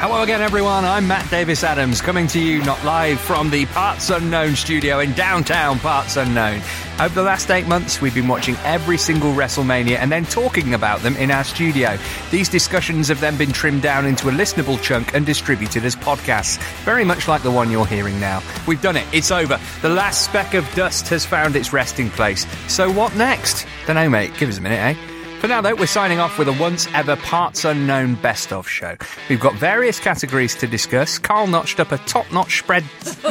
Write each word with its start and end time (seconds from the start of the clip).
Hello 0.00 0.22
again, 0.22 0.40
everyone. 0.40 0.86
I'm 0.86 1.06
Matt 1.06 1.30
Davies-Adams, 1.30 2.00
coming 2.00 2.26
to 2.28 2.40
you 2.40 2.64
not 2.64 2.82
live 2.86 3.20
from 3.20 3.50
the 3.50 3.66
Parts 3.66 4.08
Unknown 4.08 4.56
studio 4.56 5.00
in 5.00 5.12
downtown 5.12 5.78
Parts 5.78 6.16
Unknown. 6.16 6.62
Over 6.98 7.14
the 7.14 7.22
last 7.22 7.50
eight 7.50 7.66
months, 7.66 8.00
we've 8.00 8.14
been 8.14 8.26
watching 8.26 8.56
every 8.64 8.96
single 8.96 9.34
WrestleMania 9.34 9.98
and 9.98 10.10
then 10.10 10.24
talking 10.24 10.72
about 10.72 11.00
them 11.00 11.16
in 11.16 11.30
our 11.30 11.44
studio. 11.44 11.98
These 12.30 12.48
discussions 12.48 13.08
have 13.08 13.20
then 13.20 13.36
been 13.36 13.52
trimmed 13.52 13.82
down 13.82 14.06
into 14.06 14.30
a 14.30 14.32
listenable 14.32 14.80
chunk 14.80 15.12
and 15.12 15.26
distributed 15.26 15.84
as 15.84 15.94
podcasts, 15.94 16.56
very 16.84 17.04
much 17.04 17.28
like 17.28 17.42
the 17.42 17.50
one 17.50 17.70
you're 17.70 17.84
hearing 17.84 18.18
now. 18.18 18.42
We've 18.66 18.80
done 18.80 18.96
it. 18.96 19.06
It's 19.12 19.30
over. 19.30 19.60
The 19.82 19.90
last 19.90 20.24
speck 20.24 20.54
of 20.54 20.66
dust 20.74 21.08
has 21.08 21.26
found 21.26 21.56
its 21.56 21.74
resting 21.74 22.08
place. 22.08 22.46
So 22.72 22.90
what 22.90 23.14
next? 23.16 23.66
Dunno, 23.86 24.08
mate. 24.08 24.32
Give 24.38 24.48
us 24.48 24.56
a 24.56 24.62
minute, 24.62 24.96
eh? 24.96 25.09
For 25.40 25.48
now, 25.48 25.62
though, 25.62 25.74
we're 25.74 25.86
signing 25.86 26.20
off 26.20 26.38
with 26.38 26.48
a 26.48 26.52
once 26.52 26.86
ever 26.92 27.16
parts 27.16 27.64
unknown 27.64 28.16
best 28.16 28.52
of 28.52 28.68
show. 28.68 28.94
We've 29.30 29.40
got 29.40 29.54
various 29.54 29.98
categories 29.98 30.54
to 30.56 30.66
discuss. 30.66 31.18
Carl 31.18 31.46
notched 31.46 31.80
up 31.80 31.92
a 31.92 31.98
top 31.98 32.30
notch 32.30 32.58
spread. 32.58 32.84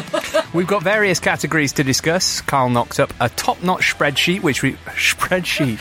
We've 0.53 0.65
got 0.65 0.81
various 0.81 1.19
categories 1.19 1.71
to 1.73 1.83
discuss. 1.83 2.41
Carl 2.41 2.69
knocked 2.69 2.99
up 2.99 3.13
a 3.19 3.29
top 3.29 3.61
notch 3.61 3.95
spreadsheet, 3.95 4.41
which 4.41 4.63
we. 4.63 4.73
Spreadsheet. 4.95 5.77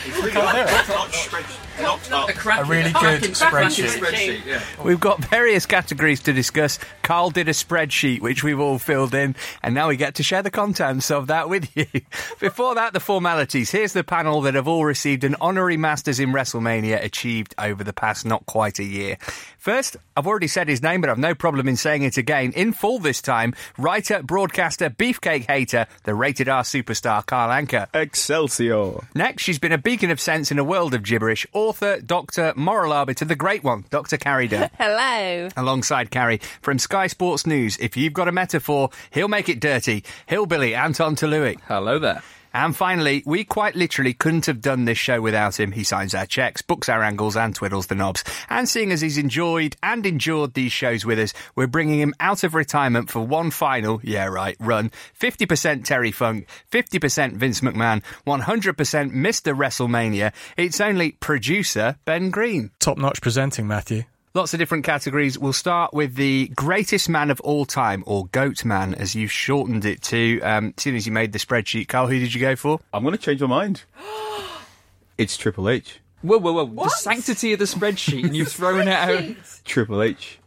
A 2.59 2.65
really 2.65 2.91
good 2.91 3.21
spreadsheet. 3.33 4.83
We've 4.83 4.99
got 4.99 5.23
various 5.25 5.65
categories 5.65 6.21
to 6.23 6.33
discuss. 6.33 6.79
Carl 7.03 7.29
did 7.29 7.47
a 7.47 7.53
spreadsheet, 7.53 8.21
which 8.21 8.43
we've 8.43 8.59
all 8.59 8.79
filled 8.79 9.13
in, 9.13 9.35
and 9.63 9.73
now 9.73 9.87
we 9.89 9.97
get 9.97 10.15
to 10.15 10.23
share 10.23 10.41
the 10.41 10.51
contents 10.51 11.09
of 11.11 11.27
that 11.27 11.49
with 11.49 11.75
you. 11.75 11.85
Before 12.39 12.75
that, 12.75 12.93
the 12.93 12.99
formalities. 12.99 13.71
Here's 13.71 13.93
the 13.93 14.03
panel 14.03 14.41
that 14.41 14.55
have 14.55 14.67
all 14.67 14.85
received 14.85 15.23
an 15.23 15.35
honorary 15.41 15.77
Masters 15.77 16.19
in 16.19 16.29
WrestleMania 16.31 17.03
achieved 17.03 17.55
over 17.57 17.83
the 17.83 17.93
past 17.93 18.25
not 18.25 18.45
quite 18.45 18.79
a 18.79 18.83
year. 18.83 19.17
First, 19.59 19.97
I've 20.15 20.25
already 20.25 20.47
said 20.47 20.69
his 20.69 20.81
name, 20.81 21.01
but 21.01 21.09
I've 21.09 21.17
no 21.17 21.35
problem 21.35 21.67
in 21.67 21.75
saying 21.75 22.03
it 22.03 22.15
again, 22.17 22.53
in 22.53 22.71
full 22.71 22.97
this 22.97 23.21
time. 23.21 23.53
Writer, 23.77 24.23
broadcaster, 24.23 24.89
beefcake 24.89 25.47
hater, 25.47 25.85
the 26.05 26.15
rated 26.15 26.47
R 26.47 26.63
superstar 26.63 27.25
Carl 27.25 27.49
Anka. 27.49 27.87
Excelsior. 27.93 29.05
Next, 29.13 29.43
she's 29.43 29.59
been 29.59 29.73
a 29.73 29.77
beacon 29.77 30.11
of 30.11 30.21
sense 30.21 30.49
in 30.49 30.59
a 30.59 30.63
world 30.63 30.93
of 30.93 31.03
gibberish. 31.03 31.45
Author, 31.51 31.99
doctor, 31.99 32.53
moral 32.55 32.93
arbiter, 32.93 33.25
the 33.25 33.35
great 33.35 33.61
one, 33.63 33.83
Dr. 33.89 34.15
Carrie 34.15 34.47
Dunn. 34.47 34.69
Hello. 34.77 35.49
Alongside 35.57 36.09
Carrie 36.09 36.39
from 36.61 36.79
Sky 36.79 37.07
Sports 37.07 37.45
News. 37.45 37.77
If 37.79 37.97
you've 37.97 38.13
got 38.13 38.29
a 38.29 38.31
metaphor, 38.31 38.89
he'll 39.11 39.27
make 39.27 39.49
it 39.49 39.59
dirty. 39.59 40.05
Hillbilly 40.25 40.73
Anton 40.73 41.17
Toolui. 41.17 41.59
Hello 41.67 41.99
there. 41.99 42.23
And 42.53 42.75
finally, 42.75 43.23
we 43.25 43.43
quite 43.43 43.75
literally 43.75 44.13
couldn't 44.13 44.47
have 44.47 44.61
done 44.61 44.85
this 44.85 44.97
show 44.97 45.21
without 45.21 45.59
him. 45.59 45.71
He 45.71 45.83
signs 45.83 46.15
our 46.15 46.25
checks, 46.25 46.61
books 46.61 46.89
our 46.89 47.03
angles, 47.03 47.35
and 47.35 47.55
twiddles 47.55 47.87
the 47.87 47.95
knobs. 47.95 48.23
And 48.49 48.67
seeing 48.67 48.91
as 48.91 49.01
he's 49.01 49.17
enjoyed 49.17 49.75
and 49.83 50.05
endured 50.05 50.53
these 50.53 50.71
shows 50.71 51.05
with 51.05 51.19
us, 51.19 51.33
we're 51.55 51.67
bringing 51.67 51.99
him 51.99 52.13
out 52.19 52.43
of 52.43 52.55
retirement 52.55 53.09
for 53.09 53.25
one 53.25 53.51
final, 53.51 53.99
yeah 54.03 54.25
right, 54.25 54.57
run. 54.59 54.91
50% 55.19 55.85
Terry 55.85 56.11
Funk, 56.11 56.47
50% 56.71 57.33
Vince 57.33 57.61
McMahon, 57.61 58.03
100% 58.25 58.75
Mr. 59.11 59.55
WrestleMania. 59.55 60.33
It's 60.57 60.81
only 60.81 61.11
producer 61.13 61.97
Ben 62.05 62.29
Green. 62.29 62.71
Top 62.79 62.97
notch 62.97 63.21
presenting, 63.21 63.67
Matthew. 63.67 64.03
Lots 64.35 64.53
of 64.53 64.59
different 64.59 64.83
categories. 64.85 65.39
We'll 65.39 65.53
start 65.53 65.91
with 65.91 66.13
the 66.13 66.49
greatest 66.49 67.09
man 67.09 67.31
of 67.31 67.41
all 67.41 67.65
time, 67.65 68.03
or 68.05 68.27
GOAT 68.27 68.63
man, 68.63 68.93
as 68.93 69.15
you've 69.15 69.31
shortened 69.31 69.85
it 69.85 70.03
to. 70.03 70.39
Um, 70.41 70.73
as 70.77 70.83
soon 70.83 70.95
as 70.95 71.07
you 71.07 71.11
made 71.11 71.31
the 71.33 71.39
spreadsheet, 71.39 71.87
Carl, 71.87 72.07
who 72.07 72.19
did 72.19 72.33
you 72.33 72.39
go 72.39 72.55
for? 72.55 72.79
I'm 72.93 73.01
going 73.03 73.15
to 73.15 73.21
change 73.21 73.41
my 73.41 73.47
mind. 73.47 73.83
it's 75.17 75.35
Triple 75.35 75.67
H. 75.67 75.99
Whoa, 76.21 76.37
whoa, 76.37 76.63
whoa. 76.63 76.83
The 76.83 76.89
sanctity 76.89 77.53
of 77.53 77.59
the 77.59 77.65
spreadsheet, 77.65 78.23
and 78.23 78.35
you've 78.35 78.51
thrown 78.51 78.87
it 78.87 78.89
out. 78.89 79.35
Triple 79.65 80.03
H. 80.03 80.37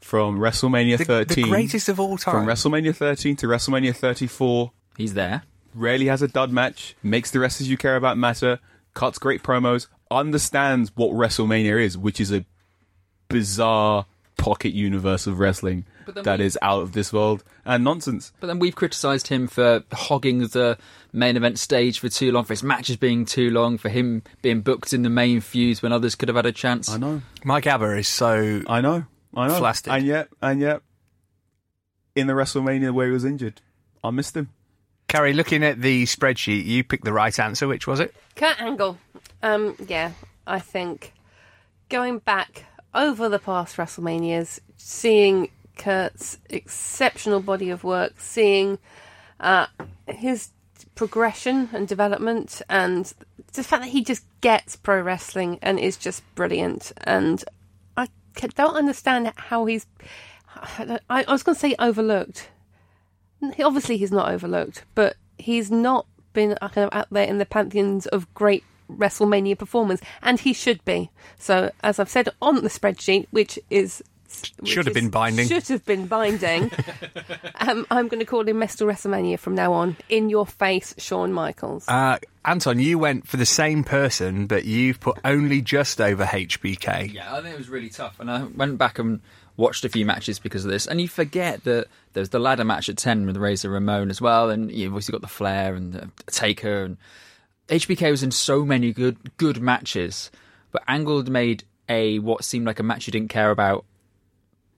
From 0.00 0.38
WrestleMania 0.38 0.98
The, 0.98 1.04
13. 1.04 1.44
the 1.44 1.50
greatest 1.50 1.88
of 1.88 2.00
all 2.00 2.18
time. 2.18 2.34
From 2.34 2.46
WrestleMania 2.46 2.96
13 2.96 3.36
to 3.36 3.46
WrestleMania 3.46 3.94
34. 3.94 4.72
He's 4.96 5.14
there. 5.14 5.42
Rarely 5.74 6.06
has 6.06 6.22
a 6.22 6.28
dud 6.28 6.50
match. 6.50 6.96
Makes 7.04 7.30
the 7.30 7.38
wrestlers 7.38 7.68
you 7.70 7.76
care 7.76 7.94
about 7.94 8.18
matter. 8.18 8.58
Cuts 8.94 9.18
great 9.18 9.44
promos. 9.44 9.86
Understands 10.10 10.90
what 10.96 11.10
WrestleMania 11.10 11.80
is, 11.80 11.96
which 11.96 12.20
is 12.20 12.32
a 12.32 12.44
bizarre 13.28 14.06
pocket 14.36 14.72
universe 14.72 15.26
of 15.26 15.40
wrestling 15.40 15.84
But 16.06 16.14
then 16.14 16.24
that 16.24 16.38
we- 16.38 16.44
is 16.44 16.56
out 16.62 16.80
of 16.82 16.92
this 16.92 17.12
world 17.12 17.42
and 17.64 17.82
nonsense. 17.82 18.32
But 18.40 18.46
then 18.46 18.58
we've 18.60 18.76
criticised 18.76 19.26
him 19.28 19.48
for 19.48 19.82
hogging 19.92 20.38
the 20.38 20.78
main 21.12 21.36
event 21.36 21.58
stage 21.58 21.98
for 21.98 22.08
too 22.08 22.30
long, 22.30 22.44
for 22.44 22.52
his 22.52 22.62
matches 22.62 22.96
being 22.96 23.24
too 23.24 23.50
long, 23.50 23.78
for 23.78 23.88
him 23.88 24.22
being 24.42 24.60
booked 24.60 24.92
in 24.92 25.02
the 25.02 25.10
main 25.10 25.40
feuds 25.40 25.82
when 25.82 25.92
others 25.92 26.14
could 26.14 26.28
have 26.28 26.36
had 26.36 26.46
a 26.46 26.52
chance. 26.52 26.88
I 26.88 26.98
know. 26.98 27.20
Mike 27.44 27.66
Aber 27.66 27.96
is 27.96 28.06
so. 28.08 28.62
I 28.68 28.80
know. 28.80 29.04
I 29.34 29.48
know. 29.48 29.54
Flastic. 29.54 29.92
And 29.92 30.06
yet, 30.06 30.28
and 30.40 30.60
yet, 30.60 30.80
in 32.14 32.26
the 32.28 32.32
WrestleMania 32.32 32.92
where 32.92 33.06
he 33.08 33.12
was 33.12 33.24
injured, 33.24 33.60
I 34.02 34.10
missed 34.10 34.36
him. 34.36 34.50
Carrie, 35.08 35.32
looking 35.32 35.64
at 35.64 35.80
the 35.80 36.04
spreadsheet, 36.04 36.64
you 36.64 36.84
picked 36.84 37.04
the 37.04 37.12
right 37.12 37.36
answer. 37.38 37.66
Which 37.66 37.86
was 37.86 37.98
it? 37.98 38.14
Kurt 38.36 38.60
Angle. 38.60 38.98
Um, 39.42 39.74
yeah, 39.88 40.12
I 40.46 40.58
think 40.60 41.12
going 41.88 42.18
back 42.20 42.64
over 42.94 43.28
the 43.28 43.38
past 43.38 43.76
WrestleManias, 43.76 44.60
seeing 44.76 45.50
Kurt's 45.76 46.38
exceptional 46.50 47.40
body 47.40 47.70
of 47.70 47.84
work, 47.84 48.14
seeing 48.18 48.78
uh, 49.40 49.66
his 50.06 50.50
progression 50.94 51.70
and 51.72 51.86
development, 51.86 52.60
and 52.68 53.12
the 53.52 53.62
fact 53.62 53.82
that 53.82 53.90
he 53.90 54.02
just 54.02 54.24
gets 54.40 54.76
pro 54.76 55.00
wrestling 55.00 55.58
and 55.62 55.78
is 55.78 55.96
just 55.96 56.22
brilliant. 56.34 56.92
And 57.04 57.44
I 57.96 58.08
don't 58.54 58.76
understand 58.76 59.32
how 59.36 59.66
he's. 59.66 59.86
I, 61.08 61.24
was 61.28 61.42
going 61.42 61.54
to 61.54 61.60
say 61.60 61.74
overlooked. 61.78 62.48
Obviously, 63.60 63.96
he's 63.96 64.10
not 64.10 64.30
overlooked, 64.30 64.84
but 64.94 65.16
he's 65.38 65.70
not 65.70 66.06
been 66.32 66.56
uh, 66.60 66.68
kind 66.68 66.86
of 66.86 66.96
out 66.96 67.06
there 67.10 67.26
in 67.26 67.38
the 67.38 67.46
pantheons 67.46 68.06
of 68.06 68.32
great 68.34 68.64
WrestleMania 68.90 69.58
performers, 69.58 70.00
and 70.22 70.40
he 70.40 70.52
should 70.52 70.84
be. 70.84 71.10
So, 71.38 71.70
as 71.82 71.98
I've 71.98 72.08
said 72.08 72.28
on 72.42 72.56
the 72.62 72.68
spreadsheet, 72.70 73.26
which 73.30 73.58
is 73.70 74.02
which 74.60 74.70
Should 74.72 74.86
have 74.86 74.88
is- 74.96 75.02
been 75.02 75.10
binding. 75.10 75.48
Should 75.48 75.68
have 75.68 75.84
been 75.86 76.06
binding. 76.06 76.70
um, 77.60 77.86
I'm 77.90 78.08
going 78.08 78.20
to 78.20 78.26
call 78.26 78.46
him 78.46 78.58
Mr. 78.58 78.86
WrestleMania 78.86 79.38
from 79.38 79.54
now 79.54 79.72
on. 79.72 79.96
In 80.10 80.28
your 80.28 80.46
face, 80.46 80.94
Shawn 80.98 81.32
Michaels. 81.32 81.86
Uh, 81.88 82.18
Anton, 82.44 82.78
you 82.78 82.98
went 82.98 83.26
for 83.26 83.38
the 83.38 83.46
same 83.46 83.84
person, 83.84 84.46
but 84.46 84.66
you've 84.66 85.00
put 85.00 85.18
only 85.24 85.62
just 85.62 85.98
over 86.00 86.24
HBK. 86.24 87.12
Yeah, 87.14 87.34
I 87.34 87.40
think 87.40 87.54
it 87.54 87.58
was 87.58 87.70
really 87.70 87.88
tough. 87.88 88.20
And 88.20 88.30
I 88.30 88.44
went 88.44 88.76
back 88.76 88.98
and 88.98 89.20
watched 89.56 89.84
a 89.86 89.88
few 89.88 90.04
matches 90.04 90.38
because 90.38 90.64
of 90.64 90.70
this. 90.70 90.86
And 90.86 91.00
you 91.00 91.08
forget 91.08 91.64
that 91.64 91.86
there's 92.12 92.28
the 92.28 92.38
ladder 92.38 92.64
match 92.64 92.90
at 92.90 92.98
10 92.98 93.24
with 93.26 93.38
Razor 93.38 93.70
Ramon 93.70 94.10
as 94.10 94.20
well. 94.20 94.50
And 94.50 94.70
you've 94.70 94.92
obviously 94.92 95.12
got 95.12 95.22
the 95.22 95.26
Flair 95.26 95.74
and 95.74 95.92
the 95.94 96.10
Taker. 96.30 96.84
And 96.84 96.96
HBK 97.68 98.10
was 98.10 98.22
in 98.22 98.30
so 98.30 98.64
many 98.64 98.92
good 98.92 99.36
good 99.36 99.60
matches. 99.60 100.30
But 100.70 100.82
Angle 100.88 101.18
had 101.18 101.28
made 101.28 101.64
a 101.88 102.18
what 102.18 102.44
seemed 102.44 102.66
like 102.66 102.78
a 102.78 102.82
match 102.82 103.06
you 103.06 103.10
didn't 103.10 103.30
care 103.30 103.50
about 103.50 103.84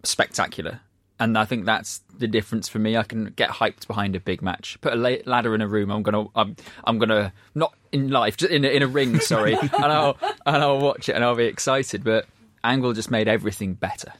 spectacular. 0.04 0.80
And 1.18 1.36
I 1.36 1.44
think 1.44 1.66
that's 1.66 2.00
the 2.18 2.26
difference 2.26 2.68
for 2.68 2.78
me. 2.78 2.96
I 2.96 3.02
can 3.02 3.26
get 3.36 3.50
hyped 3.50 3.86
behind 3.86 4.16
a 4.16 4.20
big 4.20 4.40
match. 4.40 4.78
Put 4.80 4.94
a 4.94 4.96
la- 4.96 5.16
ladder 5.26 5.54
in 5.54 5.60
a 5.60 5.68
room. 5.68 5.90
I'm 5.90 6.02
gonna, 6.02 6.26
I'm, 6.34 6.56
I'm 6.84 6.98
gonna 6.98 7.34
not 7.54 7.74
in 7.92 8.08
life, 8.08 8.38
just 8.38 8.50
in 8.50 8.64
a, 8.64 8.68
in 8.68 8.82
a 8.82 8.86
ring. 8.86 9.20
Sorry, 9.20 9.52
and 9.60 9.72
I'll 9.74 10.16
and 10.46 10.56
I'll 10.56 10.80
watch 10.80 11.10
it 11.10 11.12
and 11.12 11.22
I'll 11.22 11.36
be 11.36 11.44
excited. 11.44 12.04
But 12.04 12.26
Angle 12.64 12.94
just 12.94 13.10
made 13.10 13.28
everything 13.28 13.74
better. 13.74 14.14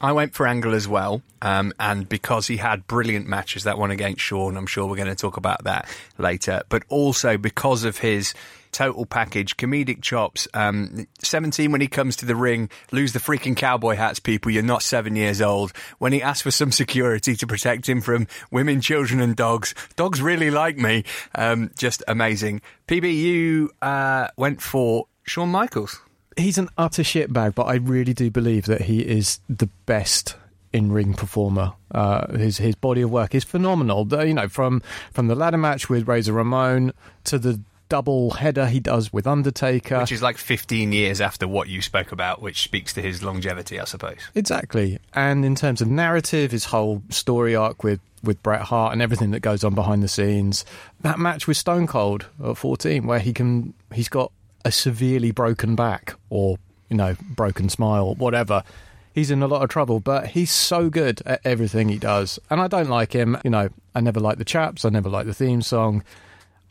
I 0.00 0.12
went 0.12 0.34
for 0.34 0.46
Angle 0.46 0.74
as 0.74 0.86
well, 0.86 1.22
um, 1.42 1.72
and 1.80 2.08
because 2.08 2.46
he 2.46 2.56
had 2.56 2.86
brilliant 2.86 3.26
matches, 3.26 3.64
that 3.64 3.78
one 3.78 3.90
against 3.90 4.20
Shawn, 4.20 4.56
I'm 4.56 4.66
sure 4.66 4.86
we're 4.86 4.96
going 4.96 5.08
to 5.08 5.14
talk 5.14 5.36
about 5.36 5.64
that 5.64 5.88
later, 6.18 6.62
but 6.68 6.84
also 6.88 7.36
because 7.36 7.84
of 7.84 7.98
his 7.98 8.34
total 8.70 9.06
package, 9.06 9.56
comedic 9.56 10.02
chops, 10.02 10.46
um, 10.54 11.06
17 11.22 11.72
when 11.72 11.80
he 11.80 11.88
comes 11.88 12.16
to 12.16 12.26
the 12.26 12.36
ring, 12.36 12.70
lose 12.92 13.12
the 13.12 13.18
freaking 13.18 13.56
cowboy 13.56 13.96
hats, 13.96 14.20
people, 14.20 14.52
you're 14.52 14.62
not 14.62 14.82
seven 14.82 15.16
years 15.16 15.40
old. 15.40 15.72
When 15.98 16.12
he 16.12 16.22
asks 16.22 16.42
for 16.42 16.50
some 16.50 16.72
security 16.72 17.34
to 17.36 17.46
protect 17.46 17.88
him 17.88 18.00
from 18.00 18.26
women, 18.50 18.80
children 18.80 19.20
and 19.20 19.34
dogs, 19.34 19.74
dogs 19.96 20.22
really 20.22 20.50
like 20.50 20.76
me. 20.76 21.04
Um, 21.34 21.70
just 21.76 22.02
amazing. 22.06 22.60
PB, 22.86 23.14
you 23.14 23.70
uh, 23.82 24.28
went 24.36 24.62
for 24.62 25.06
Shawn 25.24 25.48
Michaels. 25.48 26.00
He's 26.38 26.58
an 26.58 26.68
utter 26.78 27.02
shitbag, 27.02 27.54
but 27.54 27.64
I 27.64 27.74
really 27.74 28.14
do 28.14 28.30
believe 28.30 28.66
that 28.66 28.82
he 28.82 29.00
is 29.00 29.40
the 29.48 29.68
best 29.86 30.36
in 30.72 30.92
ring 30.92 31.14
performer. 31.14 31.72
Uh, 31.90 32.36
his 32.36 32.58
his 32.58 32.74
body 32.74 33.02
of 33.02 33.10
work 33.10 33.34
is 33.34 33.44
phenomenal. 33.44 34.06
You 34.24 34.34
know, 34.34 34.48
from 34.48 34.82
from 35.12 35.28
the 35.28 35.34
ladder 35.34 35.58
match 35.58 35.88
with 35.88 36.06
Razor 36.06 36.32
Ramon 36.32 36.92
to 37.24 37.38
the 37.38 37.60
double 37.88 38.30
header 38.30 38.66
he 38.66 38.80
does 38.80 39.12
with 39.12 39.26
Undertaker. 39.26 40.00
Which 40.00 40.12
is 40.12 40.22
like 40.22 40.36
15 40.36 40.92
years 40.92 41.20
after 41.20 41.48
what 41.48 41.68
you 41.68 41.80
spoke 41.82 42.12
about, 42.12 42.42
which 42.42 42.62
speaks 42.62 42.92
to 42.94 43.02
his 43.02 43.22
longevity, 43.22 43.80
I 43.80 43.84
suppose. 43.84 44.18
Exactly. 44.34 44.98
And 45.14 45.44
in 45.44 45.54
terms 45.54 45.80
of 45.80 45.88
narrative, 45.88 46.50
his 46.50 46.66
whole 46.66 47.02
story 47.08 47.56
arc 47.56 47.82
with, 47.82 48.00
with 48.22 48.42
Bret 48.42 48.62
Hart 48.62 48.92
and 48.92 49.00
everything 49.00 49.30
that 49.30 49.40
goes 49.40 49.64
on 49.64 49.74
behind 49.74 50.02
the 50.02 50.08
scenes. 50.08 50.64
That 51.00 51.18
match 51.18 51.46
with 51.46 51.56
Stone 51.56 51.86
Cold 51.86 52.26
at 52.44 52.56
14, 52.56 53.06
where 53.06 53.20
he 53.20 53.32
can 53.32 53.72
he's 53.92 54.08
got 54.08 54.32
a 54.64 54.72
severely 54.72 55.30
broken 55.30 55.74
back 55.74 56.14
or, 56.30 56.58
you 56.88 56.96
know, 56.96 57.16
broken 57.30 57.68
smile, 57.68 58.14
whatever. 58.14 58.62
He's 59.14 59.30
in 59.30 59.42
a 59.42 59.48
lot 59.48 59.62
of 59.62 59.70
trouble, 59.70 60.00
but 60.00 60.28
he's 60.28 60.50
so 60.50 60.90
good 60.90 61.22
at 61.26 61.40
everything 61.44 61.88
he 61.88 61.98
does. 61.98 62.38
And 62.50 62.60
I 62.60 62.68
don't 62.68 62.88
like 62.88 63.12
him. 63.12 63.36
You 63.44 63.50
know, 63.50 63.68
I 63.94 64.00
never 64.00 64.20
liked 64.20 64.38
the 64.38 64.44
chaps, 64.44 64.84
I 64.84 64.90
never 64.90 65.08
liked 65.08 65.26
the 65.26 65.34
theme 65.34 65.62
song. 65.62 66.04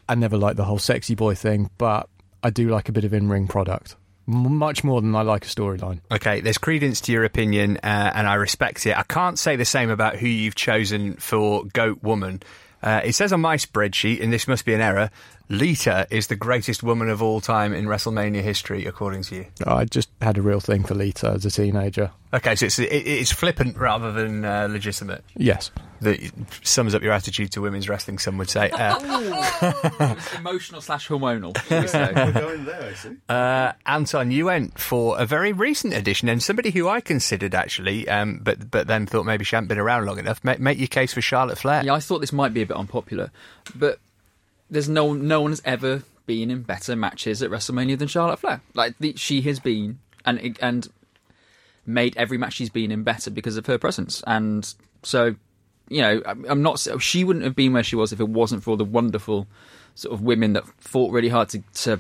I 0.09 0.15
never 0.15 0.37
liked 0.37 0.57
the 0.57 0.63
whole 0.63 0.79
sexy 0.79 1.15
boy 1.15 1.35
thing, 1.35 1.69
but 1.77 2.07
I 2.41 2.49
do 2.49 2.69
like 2.69 2.87
a 2.87 2.91
bit 2.91 3.03
of 3.03 3.13
in 3.13 3.27
ring 3.27 3.47
product. 3.47 3.95
Much 4.25 4.83
more 4.83 5.01
than 5.01 5.15
I 5.15 5.21
like 5.21 5.45
a 5.45 5.47
storyline. 5.47 6.01
Okay, 6.11 6.41
there's 6.41 6.57
credence 6.57 6.99
to 7.01 7.11
your 7.13 7.23
opinion, 7.23 7.77
uh, 7.77 8.11
and 8.13 8.27
I 8.27 8.35
respect 8.35 8.85
it. 8.85 8.97
I 8.97 9.03
can't 9.03 9.39
say 9.39 9.55
the 9.55 9.65
same 9.65 9.89
about 9.89 10.17
who 10.17 10.27
you've 10.27 10.55
chosen 10.55 11.15
for 11.15 11.63
Goat 11.65 12.03
Woman. 12.03 12.41
Uh, 12.83 13.01
it 13.03 13.15
says 13.15 13.33
on 13.33 13.41
my 13.41 13.55
spreadsheet, 13.55 14.21
and 14.21 14.31
this 14.31 14.47
must 14.47 14.65
be 14.65 14.73
an 14.73 14.81
error, 14.81 15.09
Lita 15.49 16.07
is 16.09 16.27
the 16.27 16.35
greatest 16.35 16.83
woman 16.83 17.09
of 17.09 17.21
all 17.21 17.39
time 17.39 17.73
in 17.73 17.85
WrestleMania 17.85 18.41
history, 18.41 18.85
according 18.85 19.23
to 19.23 19.35
you. 19.35 19.45
I 19.65 19.85
just 19.85 20.09
had 20.21 20.37
a 20.37 20.41
real 20.41 20.59
thing 20.59 20.83
for 20.83 20.93
Lita 20.93 21.29
as 21.29 21.45
a 21.45 21.51
teenager. 21.51 22.11
Okay, 22.33 22.55
so 22.55 22.65
it's 22.65 22.77
it, 22.79 22.91
it's 22.91 23.31
flippant 23.31 23.77
rather 23.77 24.11
than 24.11 24.43
uh, 24.43 24.67
legitimate. 24.69 25.23
Yes. 25.37 25.71
That 26.01 26.19
sums 26.61 26.93
up 26.93 27.01
your 27.01 27.13
attitude 27.13 27.51
to 27.53 27.61
women's 27.61 27.87
wrestling. 27.89 28.19
Some 28.19 28.37
would 28.37 28.49
say. 28.49 28.69
Uh, 28.69 30.15
emotional 30.37 30.81
slash 30.81 31.07
hormonal. 31.07 31.55
we 31.81 31.87
say. 31.87 32.11
We're 32.15 32.33
going 32.33 32.65
there, 32.65 32.83
I 32.83 32.93
see. 32.93 33.15
Uh, 33.29 33.71
Anton, 33.85 34.29
you 34.29 34.45
went 34.45 34.77
for 34.77 35.17
a 35.17 35.25
very 35.25 35.53
recent 35.53 35.93
addition 35.93 36.29
and 36.29 36.43
somebody 36.43 36.71
who 36.71 36.87
I 36.87 36.99
considered 37.01 37.55
actually, 37.55 38.07
um, 38.09 38.41
but 38.43 38.69
but 38.69 38.87
then 38.87 39.05
thought 39.07 39.25
maybe 39.25 39.45
she 39.45 39.55
hadn't 39.55 39.69
been 39.69 39.79
around 39.79 40.05
long 40.05 40.19
enough. 40.19 40.43
Make, 40.43 40.59
make 40.59 40.77
your 40.77 40.87
case 40.87 41.13
for 41.13 41.21
Charlotte 41.21 41.57
Flair. 41.57 41.83
Yeah, 41.83 41.93
I 41.93 41.99
thought 41.99 42.19
this 42.19 42.33
might 42.33 42.53
be 42.53 42.61
a 42.61 42.65
bit 42.65 42.77
unpopular, 42.77 43.31
but 43.73 43.99
there's 44.69 44.89
no 44.89 45.13
no 45.13 45.41
one 45.41 45.51
has 45.51 45.61
ever 45.65 46.03
been 46.25 46.51
in 46.51 46.61
better 46.61 46.95
matches 46.95 47.41
at 47.41 47.49
WrestleMania 47.49 47.97
than 47.97 48.07
Charlotte 48.07 48.39
Flair. 48.39 48.61
Like 48.73 48.97
the, 48.99 49.15
she 49.15 49.41
has 49.43 49.59
been 49.59 49.99
and 50.25 50.57
and 50.61 50.87
made 51.85 52.15
every 52.17 52.37
match 52.37 52.53
she's 52.53 52.69
been 52.69 52.91
in 52.91 53.03
better 53.03 53.31
because 53.31 53.57
of 53.57 53.65
her 53.65 53.77
presence. 53.77 54.21
And 54.27 54.71
so, 55.03 55.35
you 55.89 56.01
know, 56.01 56.21
I'm 56.25 56.61
not. 56.61 56.85
She 56.99 57.23
wouldn't 57.23 57.45
have 57.45 57.55
been 57.55 57.73
where 57.73 57.83
she 57.83 57.95
was 57.95 58.11
if 58.11 58.19
it 58.19 58.29
wasn't 58.29 58.63
for 58.63 58.77
the 58.77 58.85
wonderful 58.85 59.47
sort 59.95 60.13
of 60.13 60.21
women 60.21 60.53
that 60.53 60.65
fought 60.79 61.11
really 61.11 61.29
hard 61.29 61.49
to 61.49 61.63
to 61.73 61.99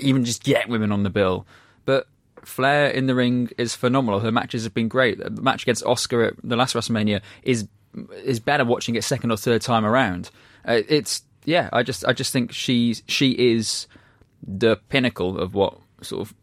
even 0.00 0.24
just 0.24 0.44
get 0.44 0.68
women 0.68 0.92
on 0.92 1.02
the 1.02 1.10
bill. 1.10 1.44
But 1.84 2.06
Flair 2.44 2.88
in 2.88 3.06
the 3.06 3.14
ring 3.14 3.50
is 3.58 3.74
phenomenal. 3.74 4.20
Her 4.20 4.32
matches 4.32 4.64
have 4.64 4.72
been 4.72 4.88
great. 4.88 5.18
The 5.18 5.42
match 5.42 5.64
against 5.64 5.84
Asuka 5.84 6.28
at 6.28 6.34
the 6.42 6.56
last 6.56 6.74
WrestleMania 6.74 7.20
is 7.42 7.66
is 8.24 8.38
better 8.38 8.64
watching 8.64 8.94
it 8.94 9.04
second 9.04 9.32
or 9.32 9.36
third 9.36 9.62
time 9.62 9.84
around. 9.84 10.30
Uh, 10.66 10.80
it's 10.88 11.22
yeah, 11.44 11.68
I 11.72 11.82
just 11.82 12.04
I 12.04 12.12
just 12.12 12.32
think 12.32 12.52
she's 12.52 13.02
she 13.06 13.32
is 13.32 13.86
the 14.46 14.76
pinnacle 14.88 15.38
of 15.38 15.54
what 15.54 15.78
sort 16.02 16.22
of 16.22 16.34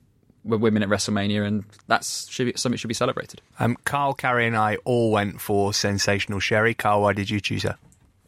were 0.43 0.57
women 0.57 0.83
at 0.83 0.89
WrestleMania, 0.89 1.45
and 1.45 1.63
that's 1.87 2.29
should 2.29 2.47
be, 2.47 2.53
something 2.55 2.77
should 2.77 2.87
be 2.87 2.93
celebrated. 2.93 3.41
Um, 3.59 3.77
Carl, 3.85 4.13
Carrie, 4.13 4.47
and 4.47 4.57
I 4.57 4.77
all 4.85 5.11
went 5.11 5.41
for 5.41 5.73
sensational 5.73 6.39
Sherri. 6.39 6.73
Carl, 6.73 7.01
why 7.01 7.13
did 7.13 7.29
you 7.29 7.39
choose 7.39 7.63
her? 7.63 7.77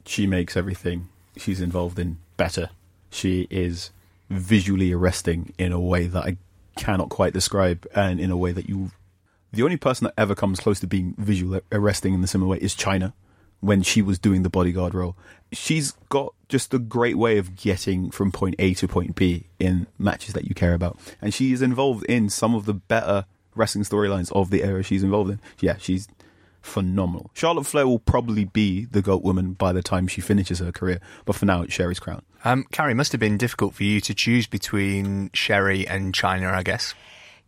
She 0.05 0.27
makes 0.27 0.57
everything 0.57 1.09
she's 1.37 1.61
involved 1.61 1.97
in 1.97 2.17
better. 2.37 2.69
She 3.09 3.47
is 3.49 3.91
visually 4.29 4.91
arresting 4.91 5.53
in 5.57 5.71
a 5.71 5.79
way 5.79 6.07
that 6.07 6.23
I 6.23 6.37
cannot 6.75 7.09
quite 7.09 7.33
describe, 7.33 7.87
and 7.95 8.19
in 8.19 8.31
a 8.31 8.37
way 8.37 8.51
that 8.51 8.69
you. 8.69 8.91
The 9.51 9.63
only 9.63 9.77
person 9.77 10.05
that 10.05 10.15
ever 10.17 10.33
comes 10.33 10.59
close 10.59 10.79
to 10.79 10.87
being 10.87 11.13
visually 11.17 11.61
arresting 11.71 12.15
in 12.15 12.21
the 12.21 12.27
similar 12.27 12.49
way 12.49 12.57
is 12.57 12.73
Chyna, 12.75 13.13
when 13.63 13.81
she 13.81 14.01
was 14.01 14.19
doing 14.19 14.43
the 14.43 14.49
bodyguard 14.49 14.93
role. 14.93 15.15
She's 15.53 15.93
got 16.09 16.33
just 16.49 16.73
a 16.73 16.79
great 16.79 17.17
way 17.17 17.37
of 17.37 17.55
getting 17.55 18.11
from 18.11 18.31
point 18.31 18.55
A 18.59 18.73
to 18.75 18.87
point 18.87 19.15
B 19.15 19.47
in 19.57 19.87
matches 19.97 20.33
that 20.33 20.45
you 20.45 20.53
care 20.53 20.73
about, 20.73 20.99
and 21.21 21.33
she 21.33 21.53
is 21.53 21.61
involved 21.61 22.05
in 22.05 22.29
some 22.29 22.53
of 22.55 22.65
the 22.65 22.73
better 22.73 23.25
wrestling 23.55 23.85
storylines 23.85 24.31
of 24.33 24.49
the 24.49 24.63
era 24.63 24.83
she's 24.83 25.03
involved 25.03 25.31
in. 25.31 25.39
Yeah, 25.61 25.77
she's 25.77 26.07
phenomenal. 26.61 27.31
Charlotte 27.33 27.65
Flair 27.65 27.87
will 27.87 27.99
probably 27.99 28.45
be 28.45 28.85
the 28.85 29.01
GOAT 29.01 29.23
woman 29.23 29.53
by 29.53 29.71
the 29.71 29.81
time 29.81 30.07
she 30.07 30.21
finishes 30.21 30.59
her 30.59 30.71
career, 30.71 30.99
but 31.23 31.35
for 31.35 31.45
now 31.45 31.61
it's 31.61 31.73
Sherri's 31.73 31.99
crown. 31.99 32.23
Um, 32.43 32.65
Carrie, 32.71 32.93
must 32.93 33.13
have 33.13 33.21
been 33.21 33.37
difficult 33.37 33.75
for 33.75 33.83
you 33.83 34.01
to 34.01 34.13
choose 34.13 34.47
between 34.47 35.29
Sherri 35.33 35.87
and 35.87 36.13
Chyna, 36.13 36.51
I 36.51 36.63
guess. 36.63 36.93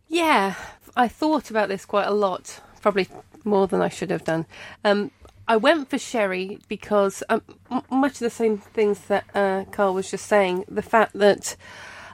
Yeah, 0.08 0.54
I 0.96 1.08
thought 1.08 1.50
about 1.50 1.68
this 1.68 1.84
quite 1.84 2.06
a 2.06 2.12
lot, 2.12 2.60
probably 2.80 3.08
more 3.44 3.66
than 3.66 3.82
I 3.82 3.88
should 3.88 4.10
have 4.10 4.24
done. 4.24 4.46
Um, 4.84 5.10
I 5.48 5.56
went 5.56 5.88
for 5.88 5.98
Sherri 5.98 6.58
because 6.68 7.22
um, 7.28 7.42
much 7.90 8.14
of 8.14 8.18
the 8.18 8.30
same 8.30 8.58
things 8.58 9.00
that 9.02 9.24
uh, 9.34 9.64
Carl 9.70 9.94
was 9.94 10.10
just 10.10 10.26
saying. 10.26 10.64
The 10.68 10.82
fact 10.82 11.12
that 11.14 11.56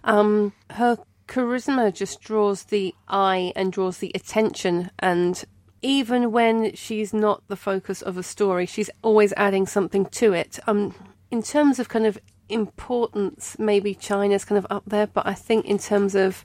um, 0.04 0.52
her 0.70 0.98
charisma 1.28 1.94
just 1.94 2.20
draws 2.20 2.64
the 2.64 2.94
eye 3.08 3.52
and 3.56 3.72
draws 3.72 3.98
the 3.98 4.12
attention, 4.14 4.90
and 4.98 5.44
even 5.80 6.30
when 6.30 6.74
she's 6.74 7.14
not 7.14 7.42
the 7.48 7.56
focus 7.56 8.02
of 8.02 8.18
a 8.18 8.22
story, 8.22 8.66
she's 8.66 8.90
always 9.02 9.32
adding 9.36 9.66
something 9.66 10.06
to 10.06 10.34
it. 10.34 10.58
Um, 10.66 10.94
in 11.30 11.42
terms 11.42 11.78
of 11.78 11.88
kind 11.88 12.06
of 12.06 12.18
importance, 12.50 13.56
maybe 13.58 13.94
Chyna's 13.94 14.44
kind 14.44 14.58
of 14.58 14.66
up 14.68 14.84
there, 14.86 15.06
but 15.06 15.26
I 15.26 15.34
think 15.34 15.64
in 15.64 15.78
terms 15.78 16.14
of 16.14 16.44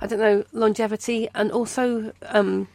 I 0.00 0.06
don't 0.06 0.18
know 0.18 0.44
longevity 0.52 1.28
and 1.34 1.52
also 1.52 2.12
um, 2.22 2.68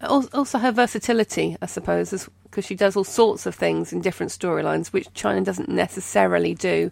also 0.00 0.58
her 0.58 0.72
versatility, 0.72 1.58
I 1.60 1.66
suppose, 1.66 2.28
because 2.52 2.66
she 2.66 2.74
does 2.74 2.96
all 2.96 3.04
sorts 3.04 3.46
of 3.46 3.54
things 3.54 3.94
in 3.94 4.02
different 4.02 4.30
storylines, 4.30 4.88
which 4.88 5.08
Chyna 5.14 5.42
doesn't 5.42 5.70
necessarily 5.70 6.54
do. 6.54 6.90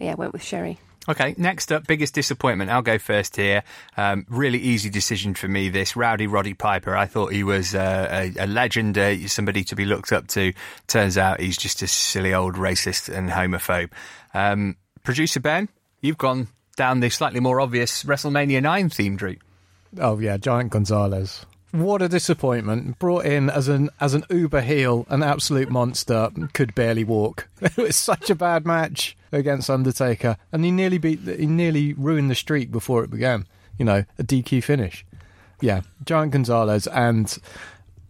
Yeah, 0.00 0.10
I 0.10 0.14
went 0.16 0.32
with 0.32 0.42
Sherri. 0.42 0.80
Okay, 1.08 1.36
next 1.38 1.70
up, 1.70 1.86
biggest 1.86 2.14
disappointment. 2.14 2.68
I'll 2.68 2.82
go 2.82 2.98
first 2.98 3.36
here. 3.36 3.62
Um, 3.96 4.26
really 4.28 4.58
easy 4.58 4.90
decision 4.90 5.34
for 5.34 5.46
me. 5.46 5.68
This 5.68 5.94
Rowdy 5.94 6.26
Roddy 6.26 6.54
Piper. 6.54 6.96
I 6.96 7.06
thought 7.06 7.32
he 7.32 7.44
was 7.44 7.76
uh, 7.76 8.32
a, 8.36 8.44
a 8.44 8.46
legend, 8.48 8.98
uh, 8.98 9.28
somebody 9.28 9.62
to 9.64 9.76
be 9.76 9.84
looked 9.84 10.12
up 10.12 10.26
to. 10.28 10.52
Turns 10.88 11.16
out 11.16 11.40
he's 11.40 11.56
just 11.56 11.80
a 11.82 11.86
silly 11.86 12.34
old 12.34 12.56
racist 12.56 13.08
and 13.08 13.30
homophobe. 13.30 13.92
Um, 14.34 14.76
Producer 15.04 15.38
Ben, 15.38 15.68
you've 16.00 16.18
gone 16.18 16.48
down 16.74 16.98
the 16.98 17.08
slightly 17.10 17.38
more 17.38 17.60
obvious 17.60 18.02
WrestleMania 18.02 18.60
Nine 18.60 18.90
themed 18.90 19.22
route. 19.22 19.40
Oh 20.00 20.18
yeah, 20.18 20.36
Giant 20.36 20.72
Gonzalez. 20.72 21.46
What 21.76 22.00
a 22.00 22.08
disappointment! 22.08 22.98
Brought 22.98 23.26
in 23.26 23.50
as 23.50 23.68
an 23.68 23.90
as 24.00 24.14
an 24.14 24.24
uber 24.30 24.62
heel, 24.62 25.04
an 25.10 25.22
absolute 25.22 25.68
monster, 25.68 26.30
could 26.54 26.74
barely 26.74 27.04
walk. 27.04 27.48
It 27.60 27.76
was 27.76 27.96
such 27.96 28.30
a 28.30 28.34
bad 28.34 28.64
match 28.64 29.14
against 29.30 29.68
Undertaker, 29.68 30.38
and 30.52 30.64
he 30.64 30.70
nearly 30.70 30.96
beat, 30.96 31.20
he 31.20 31.44
nearly 31.44 31.92
ruined 31.92 32.30
the 32.30 32.34
streak 32.34 32.72
before 32.72 33.04
it 33.04 33.10
began. 33.10 33.46
You 33.76 33.84
know, 33.84 34.04
a 34.18 34.24
DQ 34.24 34.64
finish. 34.64 35.04
Yeah, 35.60 35.82
Giant 36.06 36.32
Gonzalez, 36.32 36.86
and 36.86 37.36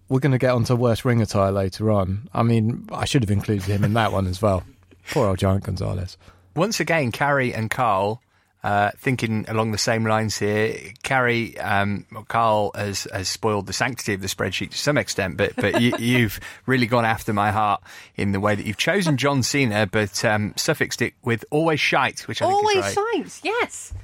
we're 0.09 0.21
going 0.21 0.31
to 0.31 0.39
get 0.39 0.53
onto 0.53 0.77
worst 0.77 1.05
ring 1.05 1.21
attire 1.21 1.51
later 1.51 1.91
on. 1.91 2.29
I 2.33 2.45
mean, 2.45 2.89
I 2.93 3.05
should 3.05 3.25
have 3.25 3.33
included 3.33 3.65
him 3.65 3.83
in 3.83 3.95
that 3.95 4.13
one 4.13 4.29
as 4.29 4.41
well. 4.41 4.63
Poor 5.11 5.27
old 5.27 5.39
Giant 5.39 5.65
Gonzalez. 5.65 6.17
Once 6.55 6.79
again, 6.79 7.11
Carrie 7.11 7.53
and 7.53 7.69
Carl 7.69 8.23
uh, 8.67 8.91
thinking 8.99 9.45
along 9.47 9.71
the 9.71 9.79
same 9.79 10.05
lines 10.05 10.37
here. 10.37 10.77
Carrie, 11.05 11.57
um, 11.61 12.05
Carl 12.27 12.73
has, 12.75 13.07
has 13.13 13.29
spoiled 13.29 13.69
the 13.69 13.73
sanctity 13.73 14.13
of 14.13 14.21
the 14.21 14.27
spreadsheet 14.27 14.73
to 14.73 14.77
some 14.77 14.99
extent, 14.99 15.37
but 15.37 15.55
but 15.55 15.81
you, 15.81 15.93
you've 16.01 16.41
really 16.67 16.89
gone 16.89 17.05
after 17.05 17.33
my 17.33 17.53
heart 17.53 17.81
in 18.17 18.33
the 18.33 18.41
way 18.41 18.57
that 18.57 18.67
you've 18.67 18.77
chosen 18.77 19.19
John 19.19 19.45
Cena, 19.45 19.87
but 19.87 20.25
um, 20.25 20.53
suffixed 20.57 21.01
it 21.01 21.15
with 21.23 21.45
always 21.53 21.79
shite, 21.79 22.27
which 22.27 22.43
I 22.43 22.47
Always 22.47 22.79
right. 22.79 22.99
shines, 23.15 23.41
yes. 23.45 23.95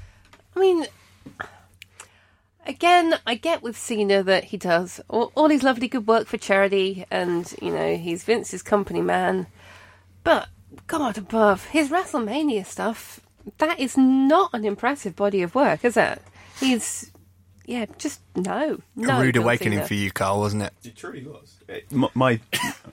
I 0.55 0.61
mean, 0.61 0.87
again, 2.65 3.19
I 3.27 3.35
get 3.35 3.65
with 3.65 3.77
Cena 3.77 4.23
that 4.23 4.45
he 4.45 4.59
does 4.59 5.01
all, 5.09 5.33
all 5.35 5.49
his 5.49 5.65
lovely 5.65 5.89
good 5.89 6.07
work 6.07 6.29
for 6.29 6.37
charity, 6.37 7.05
and 7.11 7.53
you 7.61 7.73
know 7.73 7.97
he's 7.97 8.23
Vince's 8.23 8.63
company 8.63 9.03
man. 9.03 9.49
But 10.23 10.47
God 10.87 11.19
above, 11.19 11.65
his 11.65 11.91
WrestleMania 11.91 12.65
stuff 12.65 13.19
that 13.59 13.79
is 13.81 13.97
not 13.97 14.51
an 14.53 14.65
impressive 14.65 15.17
body 15.17 15.43
of 15.43 15.55
work, 15.55 15.85
is 15.85 15.97
it? 15.97 16.23
He's 16.61 17.11
yeah, 17.65 17.87
just 17.99 18.21
no, 18.35 18.79
no. 18.97 19.19
a 19.19 19.23
rude 19.23 19.37
awakening 19.37 19.79
Cena. 19.79 19.89
for 19.89 19.95
you, 19.95 20.11
Carl, 20.11 20.41
wasn't 20.41 20.65
it? 20.65 20.73
It 20.85 20.97
truly 20.97 21.25
was. 21.25 21.57
My, 21.91 22.09
my, 22.15 22.41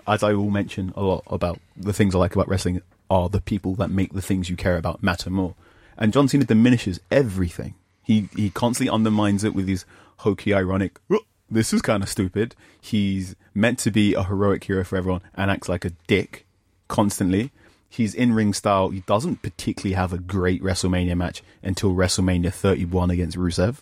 as 0.08 0.24
I 0.24 0.34
will 0.34 0.52
mention 0.52 0.94
a 0.96 1.02
lot 1.02 1.24
about 1.28 1.60
the 1.76 1.94
things 1.94 2.14
I 2.16 2.20
like 2.20 2.36
about 2.36 2.48
wrestling 2.48 2.82
are 3.10 3.30
the 3.30 3.42
people 3.42 3.76
that 3.76 3.90
make 3.90 4.14
the 4.14 4.22
things 4.22 4.50
you 4.50 4.56
care 4.56 4.78
about 4.78 5.02
matter 5.02 5.30
more. 5.30 5.56
And 5.98 6.14
John 6.14 6.28
Cena 6.28 6.46
diminishes 6.46 7.00
everything. 7.12 7.74
He 8.04 8.30
he 8.36 8.50
constantly 8.50 8.94
undermines 8.94 9.44
it 9.44 9.54
with 9.54 9.68
his 9.68 9.86
hokey, 10.18 10.54
ironic. 10.54 11.00
"Oh, 11.12 11.20
This 11.52 11.74
is 11.74 11.82
kind 11.82 12.04
of 12.04 12.10
stupid. 12.10 12.56
He's 12.80 13.36
meant 13.54 13.80
to 13.80 13.92
be 13.92 14.14
a 14.14 14.24
heroic 14.24 14.64
hero 14.64 14.84
for 14.84 14.98
everyone 14.98 15.22
and 15.36 15.50
acts 15.52 15.68
like 15.68 15.84
a 15.84 15.92
dick 16.08 16.46
constantly. 16.88 17.52
His 17.90 18.14
in 18.14 18.34
ring 18.34 18.54
style. 18.54 18.90
He 18.90 19.02
doesn't 19.02 19.42
particularly 19.42 19.96
have 19.96 20.14
a 20.14 20.20
great 20.20 20.62
WrestleMania 20.62 21.18
match 21.18 21.42
until 21.64 21.94
WrestleMania 21.94 22.54
31 22.54 23.10
against 23.10 23.38
Rusev 23.38 23.80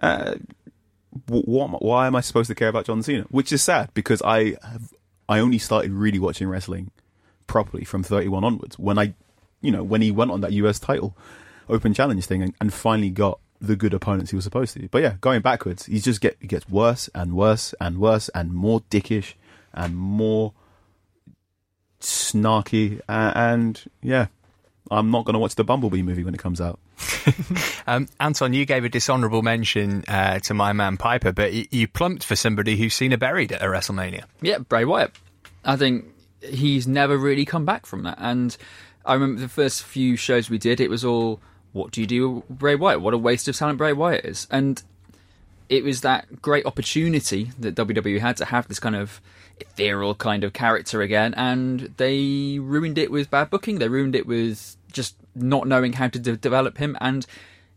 uh, 0.00 0.36
wh- 1.28 1.46
what, 1.46 1.82
why 1.82 2.06
am 2.06 2.16
I 2.16 2.20
supposed 2.20 2.48
to 2.48 2.54
care 2.54 2.68
about 2.68 2.86
John 2.86 3.02
Cena? 3.02 3.24
Which 3.30 3.52
is 3.52 3.62
sad 3.62 3.90
because 3.94 4.22
I 4.22 4.56
have 4.62 4.92
I 5.28 5.38
only 5.38 5.58
started 5.58 5.92
really 5.92 6.18
watching 6.18 6.48
wrestling 6.48 6.90
properly 7.46 7.84
from 7.84 8.02
31 8.02 8.44
onwards 8.44 8.78
when 8.78 8.98
I, 8.98 9.14
you 9.60 9.70
know, 9.70 9.82
when 9.82 10.02
he 10.02 10.10
went 10.10 10.30
on 10.30 10.40
that 10.42 10.52
US 10.52 10.78
title 10.78 11.16
open 11.68 11.94
challenge 11.94 12.26
thing 12.26 12.42
and, 12.42 12.54
and 12.60 12.72
finally 12.72 13.10
got 13.10 13.38
the 13.60 13.76
good 13.76 13.94
opponents 13.94 14.30
he 14.30 14.36
was 14.36 14.44
supposed 14.44 14.74
to. 14.74 14.88
But 14.88 15.02
yeah, 15.02 15.14
going 15.20 15.40
backwards, 15.40 15.86
he 15.86 16.00
just 16.00 16.20
get 16.20 16.36
he 16.40 16.46
gets 16.46 16.68
worse 16.68 17.08
and 17.14 17.34
worse 17.34 17.74
and 17.80 17.98
worse 17.98 18.28
and 18.30 18.52
more 18.52 18.80
dickish 18.90 19.34
and 19.72 19.96
more 19.96 20.52
snarky 22.02 23.00
and, 23.08 23.36
and 23.36 23.82
yeah, 24.02 24.26
I'm 24.90 25.10
not 25.10 25.24
going 25.24 25.34
to 25.34 25.38
watch 25.38 25.54
the 25.54 25.64
Bumblebee 25.64 26.02
movie 26.02 26.24
when 26.24 26.34
it 26.34 26.40
comes 26.40 26.60
out. 26.60 26.78
Um, 27.84 28.08
Anton, 28.20 28.52
you 28.52 28.64
gave 28.64 28.84
a 28.84 28.88
dishonourable 28.88 29.42
mention 29.42 30.04
uh, 30.06 30.38
to 30.40 30.54
my 30.54 30.72
man 30.72 30.96
Piper, 30.96 31.32
but 31.32 31.52
y- 31.52 31.66
you 31.72 31.88
plumped 31.88 32.24
for 32.24 32.36
somebody 32.36 32.76
who's 32.76 32.94
seen 32.94 33.12
a 33.12 33.18
buried 33.18 33.50
at 33.50 33.60
a 33.60 33.64
WrestleMania. 33.66 34.22
Yeah, 34.40 34.58
Bray 34.58 34.84
Wyatt. 34.84 35.10
I 35.64 35.74
think 35.76 36.04
he's 36.40 36.86
never 36.86 37.18
really 37.18 37.44
come 37.44 37.64
back 37.64 37.84
from 37.86 38.04
that. 38.04 38.18
And 38.20 38.56
I 39.04 39.14
remember 39.14 39.40
the 39.40 39.48
first 39.48 39.82
few 39.82 40.14
shows 40.14 40.48
we 40.48 40.58
did, 40.58 40.80
it 40.80 40.88
was 40.88 41.04
all, 41.04 41.40
what 41.72 41.90
do 41.90 42.00
you 42.00 42.06
do 42.06 42.30
with 42.30 42.48
Bray 42.48 42.76
Wyatt? 42.76 43.00
What 43.00 43.14
a 43.14 43.18
waste 43.18 43.48
of 43.48 43.56
talent 43.56 43.78
Bray 43.78 43.92
Wyatt 43.92 44.24
is. 44.24 44.46
And 44.48 44.80
it 45.68 45.82
was 45.82 46.02
that 46.02 46.40
great 46.40 46.64
opportunity 46.64 47.50
that 47.58 47.74
WWE 47.74 48.20
had 48.20 48.36
to 48.36 48.44
have 48.44 48.68
this 48.68 48.78
kind 48.78 48.94
of 48.94 49.20
ethereal 49.62 50.14
kind 50.14 50.44
of 50.44 50.52
character 50.52 51.02
again, 51.02 51.34
and 51.34 51.94
they 51.96 52.58
ruined 52.58 52.98
it 52.98 53.10
with 53.10 53.30
bad 53.30 53.50
booking. 53.50 53.78
They 53.78 53.88
ruined 53.88 54.14
it 54.14 54.26
with 54.26 54.76
just 54.92 55.16
not 55.34 55.66
knowing 55.66 55.94
how 55.94 56.08
to 56.08 56.18
de- 56.18 56.36
develop 56.36 56.78
him, 56.78 56.96
and 57.00 57.26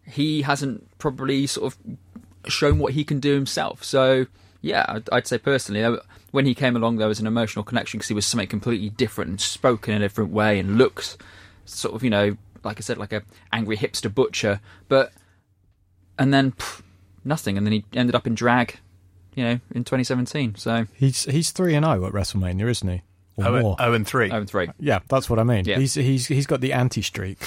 he 0.05 0.43
hasn't 0.43 0.97
probably 0.99 1.47
sort 1.47 1.73
of 1.73 2.51
shown 2.51 2.77
what 2.77 2.93
he 2.93 3.03
can 3.03 3.19
do 3.19 3.33
himself. 3.33 3.83
So, 3.83 4.27
yeah, 4.61 4.85
I'd, 4.87 5.09
I'd 5.11 5.27
say 5.27 5.37
personally, 5.37 5.99
when 6.31 6.45
he 6.45 6.53
came 6.53 6.75
along, 6.75 6.97
there 6.97 7.07
was 7.07 7.19
an 7.19 7.27
emotional 7.27 7.63
connection 7.63 7.97
because 7.97 8.09
he 8.09 8.13
was 8.13 8.25
something 8.25 8.47
completely 8.47 8.89
different 8.89 9.29
and 9.29 9.41
spoken 9.41 9.93
in 9.93 10.01
a 10.01 10.05
different 10.05 10.31
way 10.31 10.59
and 10.59 10.77
looks 10.77 11.17
sort 11.65 11.95
of, 11.95 12.03
you 12.03 12.09
know, 12.09 12.37
like 12.63 12.77
I 12.77 12.81
said, 12.81 12.97
like 12.97 13.13
a 13.13 13.23
angry 13.51 13.77
hipster 13.77 14.13
butcher. 14.13 14.59
But 14.87 15.11
and 16.19 16.33
then 16.33 16.51
pff, 16.51 16.81
nothing, 17.23 17.57
and 17.57 17.65
then 17.65 17.73
he 17.73 17.85
ended 17.93 18.15
up 18.15 18.27
in 18.27 18.35
drag, 18.35 18.79
you 19.35 19.43
know, 19.43 19.59
in 19.73 19.83
2017. 19.83 20.55
So 20.55 20.85
He's 20.95 21.25
he's 21.25 21.51
three 21.51 21.75
and 21.75 21.85
zero 21.85 22.05
at 22.07 22.13
WrestleMania, 22.13 22.69
isn't 22.69 22.87
he? 22.89 23.01
Or 23.37 23.47
Oh, 23.47 23.61
more. 23.61 23.75
oh 23.79 23.93
and 23.93 24.07
three. 24.07 24.31
over 24.31 24.45
three. 24.45 24.69
Yeah, 24.79 24.99
that's 25.09 25.29
what 25.29 25.39
I 25.39 25.43
mean. 25.43 25.65
Yeah. 25.65 25.77
He's 25.77 25.93
he's 25.95 26.27
he's 26.27 26.47
got 26.47 26.61
the 26.61 26.71
anti 26.73 27.01
streak. 27.01 27.37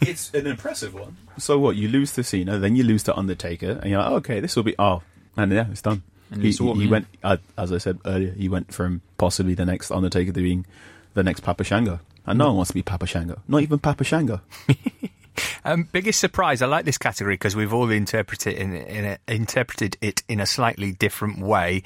it's 0.00 0.32
an 0.34 0.46
impressive 0.46 0.92
one. 0.92 1.16
So 1.38 1.58
what? 1.58 1.76
You 1.76 1.86
lose 1.88 2.12
to 2.14 2.24
Cena, 2.24 2.58
then 2.58 2.74
you 2.74 2.82
lose 2.82 3.04
to 3.04 3.16
Undertaker, 3.16 3.78
and 3.80 3.90
you're 3.90 4.00
like, 4.02 4.10
okay, 4.12 4.40
this 4.40 4.56
will 4.56 4.64
be 4.64 4.74
oh, 4.78 5.02
and 5.36 5.52
yeah, 5.52 5.66
it's 5.70 5.82
done. 5.82 6.02
And 6.32 6.42
he, 6.42 6.50
he, 6.50 6.72
he 6.72 6.88
went, 6.88 7.06
uh, 7.22 7.36
as 7.56 7.70
I 7.72 7.78
said 7.78 8.00
earlier, 8.04 8.32
he 8.32 8.48
went 8.48 8.74
from 8.74 9.00
possibly 9.18 9.54
the 9.54 9.64
next 9.64 9.92
Undertaker 9.92 10.32
to 10.32 10.40
being 10.42 10.66
the 11.14 11.22
next 11.22 11.40
Papa 11.40 11.62
Shango, 11.62 12.00
and 12.26 12.36
no 12.40 12.46
one 12.48 12.56
wants 12.56 12.70
to 12.70 12.74
be 12.74 12.82
Papa 12.82 13.06
Shango, 13.06 13.40
not 13.46 13.62
even 13.62 13.78
Papa 13.78 14.02
Shango. 14.02 14.40
Um, 15.66 15.88
biggest 15.90 16.20
surprise. 16.20 16.62
I 16.62 16.66
like 16.66 16.84
this 16.84 16.96
category 16.96 17.34
because 17.34 17.56
we've 17.56 17.74
all 17.74 17.90
interpreted 17.90 18.54
it 18.54 18.58
in, 18.58 18.72
in 18.72 19.04
a, 19.04 19.18
interpreted 19.26 19.96
it 20.00 20.22
in 20.28 20.40
a 20.40 20.46
slightly 20.46 20.92
different 20.92 21.40
way. 21.40 21.82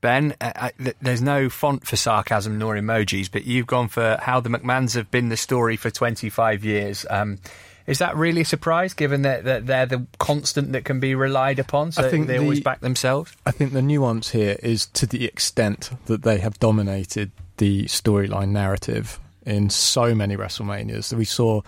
Ben, 0.00 0.34
uh, 0.40 0.52
I, 0.56 0.70
th- 0.82 0.96
there's 1.00 1.22
no 1.22 1.48
font 1.48 1.86
for 1.86 1.94
sarcasm 1.94 2.58
nor 2.58 2.74
emojis, 2.74 3.30
but 3.30 3.44
you've 3.44 3.68
gone 3.68 3.86
for 3.86 4.18
how 4.20 4.40
the 4.40 4.50
McMahons 4.50 4.96
have 4.96 5.10
been 5.12 5.28
the 5.28 5.36
story 5.36 5.76
for 5.76 5.88
25 5.88 6.64
years. 6.64 7.06
Um, 7.08 7.38
is 7.86 7.98
that 7.98 8.16
really 8.16 8.40
a 8.40 8.44
surprise, 8.44 8.94
given 8.94 9.22
that, 9.22 9.44
that 9.44 9.66
they're 9.66 9.86
the 9.86 10.06
constant 10.18 10.72
that 10.72 10.84
can 10.84 10.98
be 10.98 11.14
relied 11.14 11.60
upon? 11.60 11.92
So 11.92 12.04
I 12.04 12.10
think 12.10 12.26
they 12.26 12.38
always 12.38 12.60
back 12.60 12.80
themselves. 12.80 13.36
I 13.46 13.52
think 13.52 13.72
the 13.72 13.82
nuance 13.82 14.30
here 14.30 14.56
is 14.62 14.86
to 14.86 15.06
the 15.06 15.24
extent 15.24 15.90
that 16.06 16.22
they 16.22 16.38
have 16.38 16.58
dominated 16.58 17.30
the 17.58 17.84
storyline 17.84 18.48
narrative 18.48 19.20
in 19.44 19.70
so 19.70 20.14
many 20.14 20.36
WrestleManias. 20.36 21.10
that 21.10 21.16
We 21.16 21.24
saw, 21.24 21.62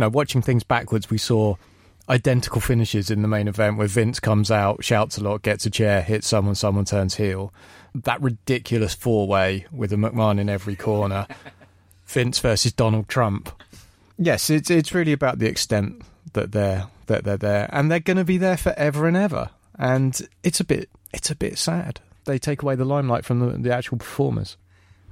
you 0.00 0.06
know, 0.06 0.08
watching 0.08 0.40
things 0.40 0.62
backwards, 0.62 1.10
we 1.10 1.18
saw 1.18 1.56
identical 2.08 2.62
finishes 2.62 3.10
in 3.10 3.20
the 3.20 3.28
main 3.28 3.48
event 3.48 3.76
where 3.76 3.86
Vince 3.86 4.18
comes 4.18 4.50
out, 4.50 4.82
shouts 4.82 5.18
a 5.18 5.22
lot, 5.22 5.42
gets 5.42 5.66
a 5.66 5.70
chair, 5.70 6.00
hits 6.00 6.26
someone, 6.26 6.54
someone 6.54 6.86
turns 6.86 7.16
heel. 7.16 7.52
That 7.94 8.22
ridiculous 8.22 8.94
four 8.94 9.28
way 9.28 9.66
with 9.70 9.92
a 9.92 9.96
McMahon 9.96 10.40
in 10.40 10.48
every 10.48 10.74
corner. 10.74 11.26
Vince 12.06 12.38
versus 12.38 12.72
Donald 12.72 13.08
Trump. 13.08 13.50
Yes, 14.16 14.48
it's 14.48 14.70
it's 14.70 14.94
really 14.94 15.12
about 15.12 15.38
the 15.38 15.48
extent 15.48 16.00
that 16.32 16.52
they're 16.52 16.86
that 17.04 17.24
they're 17.24 17.36
there, 17.36 17.68
and 17.70 17.90
they're 17.90 18.00
going 18.00 18.16
to 18.16 18.24
be 18.24 18.38
there 18.38 18.56
forever 18.56 19.06
and 19.06 19.18
ever. 19.18 19.50
And 19.78 20.18
it's 20.42 20.60
a 20.60 20.64
bit 20.64 20.88
it's 21.12 21.30
a 21.30 21.36
bit 21.36 21.58
sad. 21.58 22.00
They 22.24 22.38
take 22.38 22.62
away 22.62 22.74
the 22.74 22.86
limelight 22.86 23.26
from 23.26 23.40
the, 23.40 23.58
the 23.58 23.74
actual 23.74 23.98
performers. 23.98 24.56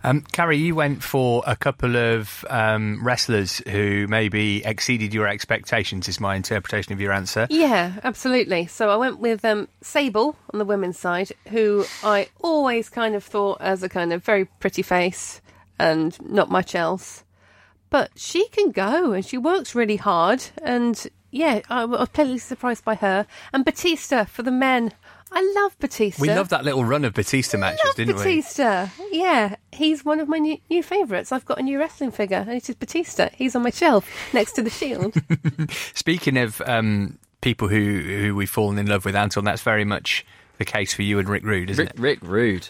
Um, 0.05 0.21
Carrie, 0.33 0.59
you 0.59 0.75
went 0.75 1.02
for 1.02 1.43
a 1.47 1.57
couple 1.57 1.97
of 1.97 2.45
um, 2.49 3.05
wrestlers 3.05 3.59
who 3.69 4.07
maybe 4.09 4.64
exceeded 4.64 5.12
your 5.12 5.26
expectations, 5.26 6.09
is 6.09 6.21
my 6.21 6.37
interpretation 6.37 6.93
of 6.93 7.00
your 7.00 7.12
answer. 7.12 7.47
Yeah, 7.50 7.95
absolutely. 8.05 8.67
So 8.67 8.90
I 8.90 8.97
went 8.97 9.19
with 9.19 9.45
um, 9.45 9.69
Sable 9.83 10.37
on 10.52 10.59
the 10.59 10.64
women's 10.64 10.99
side, 10.99 11.33
who 11.49 11.85
I 12.05 12.28
always 12.40 12.88
kind 12.88 13.14
of 13.14 13.25
thought 13.25 13.61
as 13.61 13.83
a 13.83 13.88
kind 13.88 14.12
of 14.12 14.25
very 14.25 14.45
pretty 14.45 14.83
face 14.83 15.40
and 15.78 16.17
not 16.23 16.50
much 16.50 16.75
else. 16.75 17.25
But 17.90 18.11
she 18.17 18.49
can 18.49 18.71
go 18.71 19.12
and 19.12 19.25
she 19.25 19.38
works 19.38 19.75
really 19.75 19.97
hard. 19.97 20.45
And 20.62 21.07
yeah, 21.31 21.61
I 21.69 21.85
was 21.85 22.09
pleasantly 22.11 22.38
surprised 22.38 22.85
by 22.85 22.95
her. 22.97 23.26
And 23.52 23.64
Batista 23.64 24.25
for 24.25 24.43
the 24.43 24.50
men. 24.50 24.93
I 25.32 25.52
love 25.56 25.78
Batista. 25.78 26.20
We 26.20 26.28
loved 26.28 26.50
that 26.50 26.64
little 26.64 26.85
run 26.85 27.04
of 27.04 27.14
Batista 27.14 27.58
matches, 27.58 27.80
love 27.85 27.97
didn't 27.97 28.16
we? 28.16 28.23
Batista. 28.23 28.88
Yeah, 29.11 29.56
he's 29.73 30.04
one 30.04 30.20
of 30.20 30.28
my 30.28 30.38
new, 30.38 30.58
new 30.70 30.82
favourites. 30.82 31.32
I've 31.32 31.44
got 31.44 31.58
a 31.58 31.62
new 31.62 31.78
wrestling 31.78 32.11
figure, 32.11 32.38
and 32.38 32.50
it 32.50 32.68
is 32.68 32.75
Batista. 32.75 33.28
He's 33.35 33.54
on 33.54 33.62
my 33.62 33.70
shelf 33.70 34.08
next 34.32 34.52
to 34.52 34.62
the 34.62 34.70
Shield. 34.70 35.14
Speaking 35.94 36.37
of 36.37 36.61
um, 36.62 37.18
people 37.40 37.68
who 37.68 38.00
who 38.00 38.35
we've 38.35 38.50
fallen 38.50 38.78
in 38.78 38.87
love 38.87 39.04
with, 39.04 39.16
Anton, 39.16 39.44
that's 39.44 39.62
very 39.62 39.85
much 39.85 40.25
the 40.58 40.64
case 40.64 40.94
for 40.94 41.02
you 41.02 41.18
and 41.18 41.28
Rick 41.28 41.44
Rude, 41.44 41.70
isn't 41.70 41.85
Rick, 41.85 41.94
it? 41.94 42.00
Rick 42.00 42.18
Rude. 42.23 42.68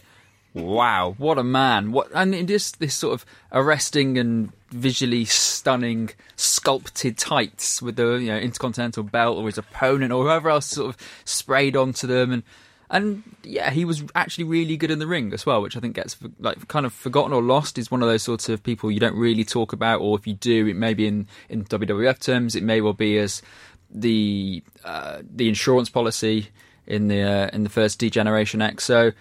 Wow, 0.55 1.15
what 1.19 1.39
a 1.39 1.45
man! 1.45 1.93
What 1.93 2.09
and 2.15 2.49
just 2.49 2.81
this 2.81 2.95
sort 2.95 3.15
of 3.15 3.27
arresting 3.53 4.19
and 4.19 4.53
visually 4.71 5.25
stunning 5.25 6.11
sculpted 6.37 7.17
tights 7.17 7.81
with 7.81 7.97
the 7.97 8.17
you 8.17 8.29
know 8.29 8.39
intercontinental 8.39 9.03
belt 9.03 9.39
or 9.39 9.47
his 9.47 9.59
opponent 9.59 10.13
or 10.13 10.25
whoever 10.25 10.51
else 10.51 10.67
sort 10.67 10.95
of 10.95 11.23
sprayed 11.25 11.77
onto 11.77 12.07
them 12.07 12.33
and 12.33 12.43
and 12.91 13.23
yeah, 13.43 13.71
he 13.71 13.85
was 13.85 14.03
actually 14.15 14.45
really 14.45 14.77
good 14.77 14.91
in 14.91 14.99
the 14.99 15.07
ring 15.07 15.33
as 15.35 15.45
well, 15.45 15.61
which 15.61 15.77
I 15.77 15.81
think 15.81 15.97
gets 15.97 16.17
like 16.39 16.69
kind 16.69 16.87
of 16.87 16.93
forgotten 16.93 17.33
or 17.33 17.43
lost. 17.43 17.77
He's 17.77 17.91
one 17.91 18.03
of 18.03 18.09
those 18.09 18.23
sorts 18.23 18.49
of 18.49 18.63
people 18.63 18.91
you 18.91 19.01
don't 19.01 19.17
really 19.17 19.45
talk 19.45 19.73
about, 19.73 20.01
or 20.01 20.17
if 20.19 20.27
you 20.27 20.35
do, 20.35 20.67
it 20.67 20.77
may 20.77 20.95
be 20.95 21.07
in 21.07 21.27
in 21.49 21.65
WWF 21.65 22.19
terms, 22.19 22.57
it 22.57 22.63
may 22.63 22.81
well 22.81 22.95
be 22.95 23.19
as 23.19 23.43
the 23.91 24.63
uh, 24.85 25.19
the 25.23 25.49
insurance 25.49 25.91
policy 25.91 26.49
in 26.87 27.09
the 27.09 27.23
uh, 27.23 27.51
in 27.53 27.63
the 27.63 27.71
first 27.71 27.99
Degeneration 27.99 28.63
X. 28.63 28.85
So, 28.85 29.13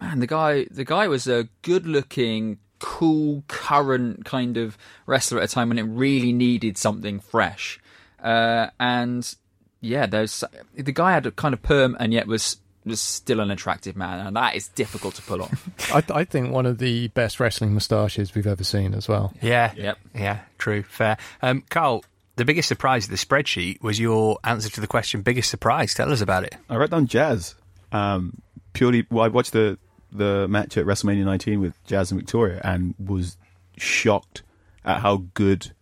man, 0.00 0.20
the 0.20 0.28
guy 0.28 0.66
the 0.70 0.84
guy 0.84 1.08
was 1.08 1.26
a 1.26 1.48
good 1.62 1.86
looking, 1.86 2.58
cool, 2.78 3.42
current 3.48 4.24
kind 4.24 4.56
of 4.56 4.76
wrestler 5.06 5.38
at 5.40 5.44
a 5.50 5.52
time 5.54 5.68
when 5.68 5.78
it 5.78 5.82
really 5.82 6.32
needed 6.32 6.76
something 6.78 7.20
fresh. 7.20 7.80
Uh, 8.22 8.68
and 8.80 9.34
yeah, 9.80 10.06
there's 10.06 10.42
the 10.74 10.92
guy 10.92 11.12
had 11.12 11.26
a 11.26 11.30
kind 11.30 11.52
of 11.54 11.62
perm 11.62 11.96
and 12.00 12.12
yet 12.12 12.26
was 12.26 12.56
was 12.84 13.00
still 13.00 13.40
an 13.40 13.50
attractive 13.50 13.96
man, 13.96 14.24
and 14.24 14.36
that 14.36 14.54
is 14.54 14.68
difficult 14.68 15.14
to 15.16 15.22
pull 15.22 15.42
off. 15.42 15.68
I, 15.92 16.20
I 16.20 16.24
think 16.24 16.52
one 16.52 16.66
of 16.66 16.78
the 16.78 17.08
best 17.08 17.40
wrestling 17.40 17.72
moustaches 17.74 18.32
we've 18.34 18.46
ever 18.46 18.62
seen 18.62 18.94
as 18.94 19.08
well. 19.08 19.32
Yeah, 19.42 19.72
Yep. 19.76 19.98
yeah, 20.14 20.38
true, 20.56 20.84
fair. 20.84 21.16
Um, 21.42 21.64
Carl, 21.68 22.04
the 22.36 22.44
biggest 22.44 22.68
surprise 22.68 23.06
of 23.06 23.10
the 23.10 23.16
spreadsheet 23.16 23.82
was 23.82 23.98
your 23.98 24.38
answer 24.44 24.68
to 24.70 24.80
the 24.80 24.86
question. 24.86 25.22
Biggest 25.22 25.50
surprise. 25.50 25.94
Tell 25.94 26.12
us 26.12 26.20
about 26.20 26.44
it. 26.44 26.54
I 26.70 26.76
wrote 26.76 26.90
down 26.90 27.08
Jazz. 27.08 27.56
Um, 27.90 28.40
purely, 28.72 29.04
well, 29.10 29.24
I 29.24 29.28
watched 29.28 29.52
the 29.52 29.78
the 30.12 30.46
match 30.48 30.76
at 30.76 30.86
WrestleMania 30.86 31.24
19 31.24 31.60
with 31.60 31.82
Jazz 31.84 32.10
and 32.10 32.20
Victoria 32.20 32.60
and 32.64 32.94
was 32.98 33.36
shocked 33.76 34.42
at 34.84 35.00
how 35.00 35.24
good 35.34 35.72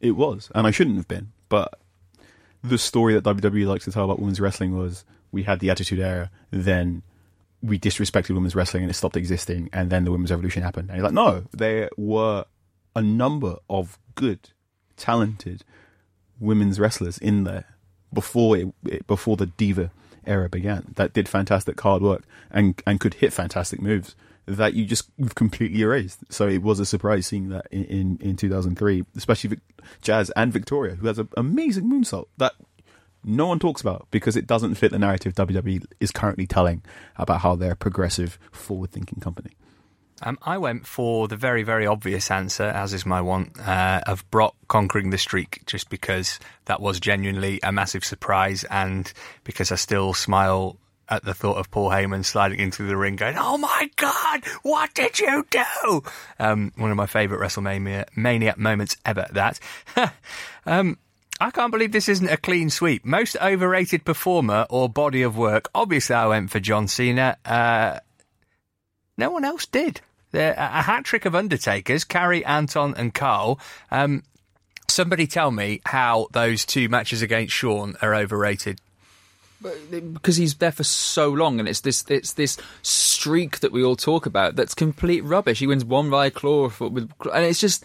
it 0.00 0.12
was. 0.12 0.50
And 0.54 0.66
I 0.66 0.70
shouldn't 0.70 0.96
have 0.96 1.08
been, 1.08 1.32
but 1.48 1.78
the 2.62 2.78
story 2.78 3.14
that 3.14 3.24
WWE 3.24 3.66
likes 3.66 3.84
to 3.84 3.92
tell 3.92 4.04
about 4.04 4.18
women's 4.18 4.40
wrestling 4.40 4.76
was 4.76 5.04
we 5.32 5.42
had 5.42 5.60
the 5.60 5.70
Attitude 5.70 6.00
Era, 6.00 6.30
then 6.50 7.02
we 7.62 7.78
disrespected 7.78 8.34
women's 8.34 8.54
wrestling 8.54 8.84
and 8.84 8.90
it 8.90 8.94
stopped 8.94 9.16
existing, 9.16 9.68
and 9.72 9.90
then 9.90 10.04
the 10.04 10.12
women's 10.12 10.30
revolution 10.30 10.62
happened. 10.62 10.88
And 10.88 10.98
you're 10.98 11.04
like, 11.04 11.14
no, 11.14 11.44
there 11.52 11.90
were 11.96 12.44
a 12.94 13.02
number 13.02 13.56
of 13.68 13.98
good, 14.14 14.50
talented 14.96 15.64
women's 16.40 16.78
wrestlers 16.78 17.18
in 17.18 17.44
there 17.44 17.64
before 18.12 18.56
it, 18.56 19.06
before 19.06 19.36
the 19.36 19.46
diva 19.46 19.90
era 20.28 20.48
began 20.48 20.92
that 20.96 21.12
did 21.12 21.28
fantastic 21.28 21.80
hard 21.80 22.02
work 22.02 22.22
and 22.50 22.80
and 22.86 23.00
could 23.00 23.14
hit 23.14 23.32
fantastic 23.32 23.80
moves 23.80 24.14
that 24.46 24.74
you 24.74 24.86
just 24.86 25.10
completely 25.34 25.80
erased. 25.82 26.20
So 26.30 26.48
it 26.48 26.62
was 26.62 26.80
a 26.80 26.86
surprise 26.86 27.26
seeing 27.26 27.50
that 27.50 27.66
in 27.70 27.84
in, 27.84 28.18
in 28.20 28.36
2003, 28.36 29.04
especially 29.16 29.50
Vic- 29.50 29.84
Jazz 30.00 30.30
and 30.36 30.52
Victoria, 30.52 30.94
who 30.94 31.06
has 31.06 31.18
an 31.18 31.28
amazing 31.36 31.84
moonsault 31.84 32.26
that 32.38 32.54
no 33.24 33.46
one 33.46 33.58
talks 33.58 33.80
about 33.80 34.06
because 34.10 34.36
it 34.36 34.46
doesn't 34.46 34.76
fit 34.76 34.90
the 34.90 34.98
narrative 34.98 35.34
WWE 35.34 35.84
is 36.00 36.10
currently 36.10 36.46
telling 36.46 36.82
about 37.16 37.40
how 37.40 37.56
they're 37.56 37.72
a 37.72 37.76
progressive, 37.76 38.38
forward-thinking 38.52 39.20
company. 39.20 39.50
Um, 40.22 40.38
I 40.42 40.58
went 40.58 40.86
for 40.86 41.28
the 41.28 41.36
very, 41.36 41.62
very 41.62 41.86
obvious 41.86 42.30
answer, 42.30 42.64
as 42.64 42.92
is 42.92 43.06
my 43.06 43.20
want, 43.20 43.58
uh, 43.60 44.00
of 44.06 44.28
Brock 44.30 44.54
conquering 44.66 45.10
the 45.10 45.18
streak, 45.18 45.62
just 45.66 45.90
because 45.90 46.40
that 46.64 46.80
was 46.80 46.98
genuinely 46.98 47.60
a 47.62 47.70
massive 47.70 48.04
surprise, 48.04 48.64
and 48.64 49.12
because 49.44 49.70
I 49.70 49.76
still 49.76 50.14
smile 50.14 50.76
at 51.08 51.24
the 51.24 51.34
thought 51.34 51.56
of 51.56 51.70
Paul 51.70 51.90
Heyman 51.90 52.24
sliding 52.24 52.58
into 52.58 52.82
the 52.82 52.96
ring, 52.96 53.16
going, 53.16 53.36
"Oh 53.38 53.58
my 53.58 53.90
God, 53.96 54.44
what 54.62 54.92
did 54.94 55.18
you 55.18 55.46
do?" 55.50 56.02
Um, 56.38 56.72
one 56.76 56.90
of 56.90 56.96
my 56.96 57.06
favourite 57.06 57.40
WrestleMania 57.40 58.06
mania 58.16 58.54
moments 58.56 58.96
ever. 59.04 59.26
That. 59.32 59.60
um, 60.66 60.98
I 61.40 61.52
can't 61.52 61.70
believe 61.70 61.92
this 61.92 62.08
isn't 62.08 62.28
a 62.28 62.36
clean 62.36 62.68
sweep. 62.68 63.04
Most 63.04 63.36
overrated 63.40 64.04
performer 64.04 64.66
or 64.68 64.88
body 64.88 65.22
of 65.22 65.36
work. 65.36 65.70
Obviously, 65.74 66.16
I 66.16 66.26
went 66.26 66.50
for 66.50 66.58
John 66.58 66.88
Cena. 66.88 67.36
Uh, 67.44 68.00
no 69.16 69.30
one 69.30 69.44
else 69.44 69.64
did. 69.64 70.00
A 70.34 70.82
hat 70.82 71.04
trick 71.04 71.24
of 71.24 71.34
Undertakers, 71.34 72.04
Carrie, 72.04 72.44
Anton, 72.44 72.94
and 72.96 73.14
Carl. 73.14 73.58
Um, 73.90 74.22
somebody 74.88 75.26
tell 75.26 75.50
me 75.50 75.80
how 75.86 76.28
those 76.32 76.64
two 76.66 76.88
matches 76.88 77.22
against 77.22 77.52
Shawn 77.54 77.96
are 78.02 78.14
overrated. 78.14 78.80
because 80.12 80.36
he's 80.36 80.54
there 80.56 80.70
for 80.72 80.84
so 80.84 81.28
long, 81.30 81.58
and 81.58 81.68
it's 81.68 81.80
this 81.80 82.04
it's 82.08 82.34
this 82.34 82.56
streak 82.82 83.58
that 83.60 83.72
we 83.72 83.82
all 83.82 83.96
talk 83.96 84.24
about 84.26 84.54
that's 84.54 84.74
complete 84.74 85.24
rubbish. 85.24 85.58
He 85.58 85.66
wins 85.66 85.84
one 85.84 86.10
by 86.10 86.30
claw 86.30 86.70
with, 86.78 87.10
and 87.32 87.44
it's 87.44 87.60
just. 87.60 87.82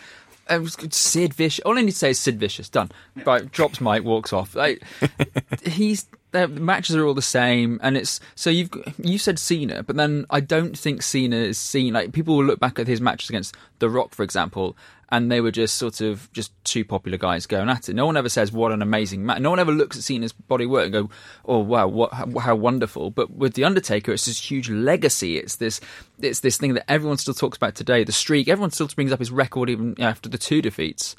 um, 0.49 0.67
Sid 0.67 1.33
Vicious. 1.33 1.63
All 1.65 1.77
I 1.77 1.81
need 1.81 1.91
to 1.91 1.97
say 1.97 2.09
is 2.11 2.19
Sid 2.19 2.39
Vicious. 2.39 2.69
Done. 2.69 2.91
Right. 3.25 3.49
Drops 3.51 3.79
mic, 3.81 4.03
walks 4.03 4.33
off. 4.33 4.55
Like, 4.55 4.83
he's 5.65 6.05
the 6.33 6.47
matches 6.47 6.95
are 6.95 7.05
all 7.05 7.13
the 7.13 7.21
same, 7.21 7.79
and 7.81 7.95
it's 7.95 8.19
so 8.35 8.49
you've 8.49 8.71
you 8.97 9.17
said 9.17 9.39
Cena, 9.39 9.83
but 9.83 9.95
then 9.95 10.25
I 10.29 10.39
don't 10.39 10.77
think 10.77 11.01
Cena 11.01 11.37
is 11.37 11.57
seen. 11.57 11.93
Like 11.93 12.11
people 12.11 12.35
will 12.35 12.43
look 12.43 12.59
back 12.59 12.79
at 12.79 12.87
his 12.87 12.99
matches 12.99 13.29
against 13.29 13.55
The 13.79 13.89
Rock, 13.89 14.13
for 14.13 14.23
example, 14.23 14.75
and 15.09 15.31
they 15.31 15.41
were 15.41 15.51
just 15.51 15.75
sort 15.75 16.01
of 16.01 16.31
just 16.33 16.51
two 16.63 16.83
popular 16.83 17.19
guys 17.19 17.45
going 17.45 17.69
at 17.69 17.87
it. 17.87 17.93
No 17.93 18.07
one 18.07 18.17
ever 18.17 18.29
says 18.29 18.51
what 18.51 18.71
an 18.71 18.81
amazing 18.81 19.23
match. 19.23 19.41
No 19.41 19.51
one 19.51 19.59
ever 19.59 19.71
looks 19.71 19.95
at 19.95 20.03
Cena's 20.03 20.33
body 20.33 20.65
work 20.65 20.85
and 20.85 20.93
go, 20.93 21.09
"Oh 21.45 21.59
wow, 21.59 21.87
what 21.87 22.11
how, 22.13 22.39
how 22.39 22.55
wonderful." 22.55 23.11
But 23.11 23.31
with 23.31 23.53
the 23.53 23.63
Undertaker, 23.63 24.11
it's 24.11 24.25
this 24.25 24.51
huge 24.51 24.69
legacy. 24.69 25.37
It's 25.37 25.57
this 25.57 25.79
it's 26.19 26.39
this 26.39 26.57
thing 26.57 26.73
that 26.73 26.91
everyone 26.91 27.17
still 27.17 27.35
talks 27.35 27.57
about 27.57 27.75
today. 27.75 28.03
The 28.03 28.11
streak. 28.11 28.47
Everyone 28.47 28.71
still 28.71 28.87
brings 28.87 29.11
up 29.11 29.19
his 29.19 29.31
record 29.31 29.69
even 29.69 29.95
after 30.01 30.29
the 30.29 30.39
two 30.39 30.63
defeats. 30.63 31.15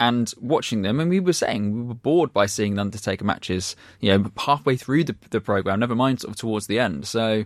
And 0.00 0.32
watching 0.40 0.82
them, 0.82 0.98
and 0.98 1.08
we 1.08 1.20
were 1.20 1.32
saying 1.32 1.72
we 1.72 1.82
were 1.82 1.94
bored 1.94 2.32
by 2.32 2.46
seeing 2.46 2.74
the 2.74 2.80
Undertaker 2.80 3.24
matches. 3.24 3.76
You 4.00 4.18
know, 4.18 4.30
halfway 4.36 4.76
through 4.76 5.04
the 5.04 5.16
the 5.30 5.40
program, 5.40 5.80
never 5.80 5.94
mind 5.94 6.20
sort 6.20 6.32
of 6.32 6.36
towards 6.36 6.66
the 6.66 6.78
end. 6.78 7.06
So. 7.06 7.44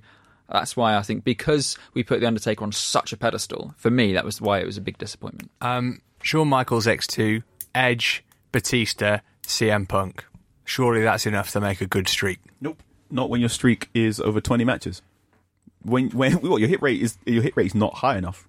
That's 0.50 0.74
why 0.74 0.96
I 0.96 1.02
think 1.02 1.24
because 1.24 1.76
we 1.92 2.02
put 2.02 2.20
the 2.20 2.26
Undertaker 2.26 2.64
on 2.64 2.72
such 2.72 3.12
a 3.12 3.18
pedestal, 3.18 3.74
for 3.76 3.90
me 3.90 4.14
that 4.14 4.24
was 4.24 4.40
why 4.40 4.60
it 4.60 4.64
was 4.64 4.78
a 4.78 4.80
big 4.80 4.96
disappointment. 4.96 5.50
Um, 5.60 6.00
Shawn 6.22 6.48
Michaels 6.48 6.86
X2, 6.86 7.42
Edge, 7.74 8.24
Batista, 8.50 9.18
CM 9.42 9.86
Punk. 9.86 10.24
Surely 10.64 11.02
that's 11.02 11.26
enough 11.26 11.50
to 11.52 11.60
make 11.60 11.80
a 11.80 11.86
good 11.86 12.08
streak. 12.08 12.40
Nope. 12.60 12.82
Not 13.10 13.30
when 13.30 13.40
your 13.40 13.48
streak 13.48 13.88
is 13.94 14.20
over 14.20 14.40
20 14.40 14.64
matches. 14.64 15.02
When 15.82 16.10
when 16.10 16.32
what, 16.42 16.60
your 16.60 16.68
hit 16.68 16.82
rate 16.82 17.00
is 17.00 17.18
your 17.24 17.42
hit 17.42 17.56
rate 17.56 17.66
is 17.66 17.74
not 17.74 17.94
high 17.94 18.16
enough. 18.16 18.47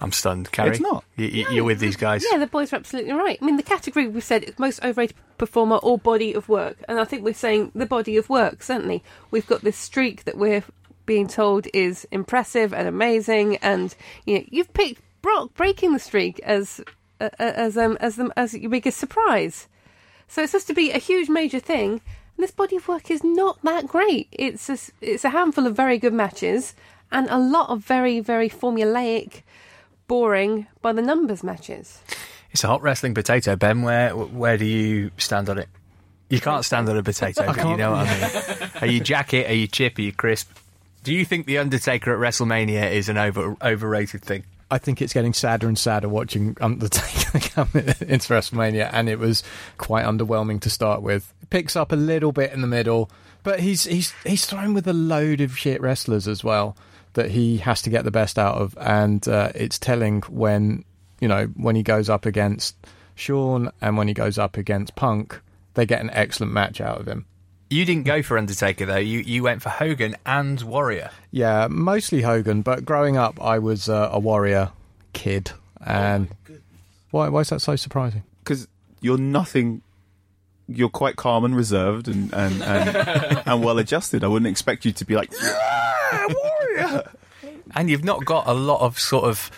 I'm 0.00 0.12
stunned, 0.12 0.50
Carrie. 0.50 0.70
It's 0.70 0.80
not. 0.80 1.04
You, 1.16 1.26
you, 1.26 1.46
you're 1.50 1.64
with 1.64 1.78
these 1.80 1.96
guys. 1.96 2.24
Yeah, 2.30 2.38
the 2.38 2.46
boys 2.46 2.72
are 2.72 2.76
absolutely 2.76 3.12
right. 3.12 3.38
I 3.40 3.44
mean, 3.44 3.56
the 3.56 3.62
category 3.62 4.08
we've 4.08 4.24
said 4.24 4.44
is 4.44 4.58
most 4.58 4.82
overrated 4.82 5.16
performer 5.36 5.76
or 5.76 5.98
body 5.98 6.32
of 6.32 6.48
work, 6.48 6.78
and 6.88 6.98
I 6.98 7.04
think 7.04 7.22
we're 7.24 7.34
saying 7.34 7.72
the 7.74 7.86
body 7.86 8.16
of 8.16 8.28
work. 8.30 8.62
Certainly, 8.62 9.02
we've 9.30 9.46
got 9.46 9.60
this 9.62 9.76
streak 9.76 10.24
that 10.24 10.38
we're 10.38 10.62
being 11.06 11.26
told 11.28 11.66
is 11.74 12.06
impressive 12.10 12.72
and 12.72 12.88
amazing, 12.88 13.56
and 13.56 13.94
you 14.24 14.38
know, 14.38 14.44
you've 14.48 14.72
picked 14.72 15.00
Brock 15.22 15.52
breaking 15.54 15.92
the 15.92 15.98
streak 15.98 16.40
as 16.40 16.80
uh, 17.20 17.28
as 17.38 17.76
um 17.76 17.98
as 18.00 18.16
the 18.16 18.30
as 18.36 18.54
your 18.54 18.70
biggest 18.70 18.96
surprise. 18.98 19.68
So 20.28 20.42
it's 20.42 20.52
supposed 20.52 20.68
to 20.68 20.74
be 20.74 20.92
a 20.92 20.98
huge 20.98 21.28
major 21.28 21.58
thing, 21.60 21.90
and 22.36 22.38
this 22.38 22.52
body 22.52 22.76
of 22.76 22.88
work 22.88 23.10
is 23.10 23.22
not 23.22 23.58
that 23.64 23.86
great. 23.86 24.28
It's 24.32 24.68
a, 24.70 24.72
s- 24.72 24.92
it's 25.02 25.24
a 25.24 25.30
handful 25.30 25.66
of 25.66 25.76
very 25.76 25.98
good 25.98 26.14
matches 26.14 26.74
and 27.12 27.28
a 27.28 27.38
lot 27.38 27.68
of 27.68 27.80
very 27.84 28.20
very 28.20 28.48
formulaic, 28.48 29.42
boring 30.10 30.66
by 30.82 30.92
the 30.92 31.00
numbers 31.00 31.44
matches. 31.44 32.02
It's 32.50 32.64
a 32.64 32.66
hot 32.66 32.82
wrestling 32.82 33.14
potato, 33.14 33.54
Ben. 33.54 33.82
Where 33.82 34.10
where 34.10 34.58
do 34.58 34.64
you 34.64 35.12
stand 35.18 35.48
on 35.48 35.56
it? 35.56 35.68
You 36.28 36.40
can't 36.40 36.64
stand 36.64 36.88
on 36.88 36.96
a 36.96 37.02
potato, 37.04 37.46
but 37.46 37.56
you 37.56 37.62
can't. 37.62 37.78
know 37.78 37.92
what 37.92 38.08
I 38.08 38.58
mean. 38.58 38.70
Are 38.80 38.86
you 38.88 38.98
jacket? 38.98 39.48
Are 39.48 39.54
you 39.54 39.68
chip? 39.68 39.98
Are 39.98 40.02
you 40.02 40.12
crisp? 40.12 40.50
Do 41.04 41.14
you 41.14 41.24
think 41.24 41.46
the 41.46 41.58
Undertaker 41.58 42.12
at 42.12 42.18
WrestleMania 42.18 42.90
is 42.90 43.08
an 43.08 43.18
over 43.18 43.56
overrated 43.62 44.22
thing? 44.22 44.42
I 44.68 44.78
think 44.78 45.00
it's 45.00 45.12
getting 45.12 45.32
sadder 45.32 45.68
and 45.68 45.78
sadder 45.78 46.08
watching 46.08 46.56
Undertaker 46.60 47.38
come 47.54 47.68
into 47.72 48.34
WrestleMania, 48.34 48.90
and 48.92 49.08
it 49.08 49.20
was 49.20 49.44
quite 49.78 50.04
underwhelming 50.04 50.60
to 50.62 50.70
start 50.70 51.02
with. 51.02 51.32
Picks 51.50 51.76
up 51.76 51.92
a 51.92 51.96
little 51.96 52.32
bit 52.32 52.52
in 52.52 52.62
the 52.62 52.66
middle, 52.66 53.12
but 53.44 53.60
he's 53.60 53.84
he's 53.84 54.12
he's 54.26 54.44
thrown 54.44 54.74
with 54.74 54.88
a 54.88 54.92
load 54.92 55.40
of 55.40 55.56
shit 55.56 55.80
wrestlers 55.80 56.26
as 56.26 56.42
well 56.42 56.76
that 57.14 57.30
he 57.30 57.58
has 57.58 57.82
to 57.82 57.90
get 57.90 58.04
the 58.04 58.10
best 58.10 58.38
out 58.38 58.56
of, 58.56 58.76
and 58.80 59.26
uh, 59.28 59.52
it's 59.54 59.78
telling 59.78 60.22
when 60.22 60.84
you 61.20 61.28
know 61.28 61.46
when 61.56 61.76
he 61.76 61.82
goes 61.82 62.08
up 62.08 62.26
against 62.26 62.76
Shawn 63.14 63.70
and 63.80 63.96
when 63.96 64.08
he 64.08 64.14
goes 64.14 64.38
up 64.38 64.56
against 64.56 64.94
Punk, 64.96 65.40
they 65.74 65.86
get 65.86 66.00
an 66.00 66.10
excellent 66.12 66.52
match 66.52 66.80
out 66.80 67.00
of 67.00 67.06
him. 67.06 67.26
You 67.68 67.84
didn't 67.84 68.04
go 68.04 68.22
for 68.22 68.36
Undertaker 68.36 68.86
though. 68.86 68.96
You 68.96 69.20
you 69.20 69.42
went 69.42 69.62
for 69.62 69.68
Hogan 69.68 70.16
and 70.26 70.60
Warrior. 70.62 71.10
Yeah, 71.30 71.68
mostly 71.70 72.22
Hogan, 72.22 72.62
but 72.62 72.84
growing 72.84 73.16
up, 73.16 73.40
I 73.40 73.58
was 73.58 73.88
uh, 73.88 74.10
a 74.12 74.18
Warrior 74.18 74.70
kid, 75.12 75.52
and 75.84 76.28
why 77.10 77.28
why 77.28 77.40
is 77.40 77.50
that 77.50 77.60
so 77.60 77.76
surprising? 77.76 78.24
because 78.50 78.66
you're 79.00 79.18
nothing. 79.18 79.82
You're 80.66 80.88
quite 80.88 81.16
calm 81.16 81.44
and 81.44 81.56
reserved 81.56 82.08
and 82.08 82.32
and 82.32 82.62
and, 82.62 83.42
and 83.46 83.64
well 83.64 83.78
adjusted. 83.78 84.24
I 84.24 84.28
wouldn't 84.28 84.50
expect 84.50 84.84
you 84.84 84.92
to 84.92 85.04
be 85.04 85.14
like, 85.16 85.32
yeah, 85.32 86.26
and 87.74 87.90
you've 87.90 88.04
not 88.04 88.24
got 88.24 88.46
a 88.46 88.54
lot 88.54 88.80
of 88.80 88.98
sort 88.98 89.24
of 89.24 89.50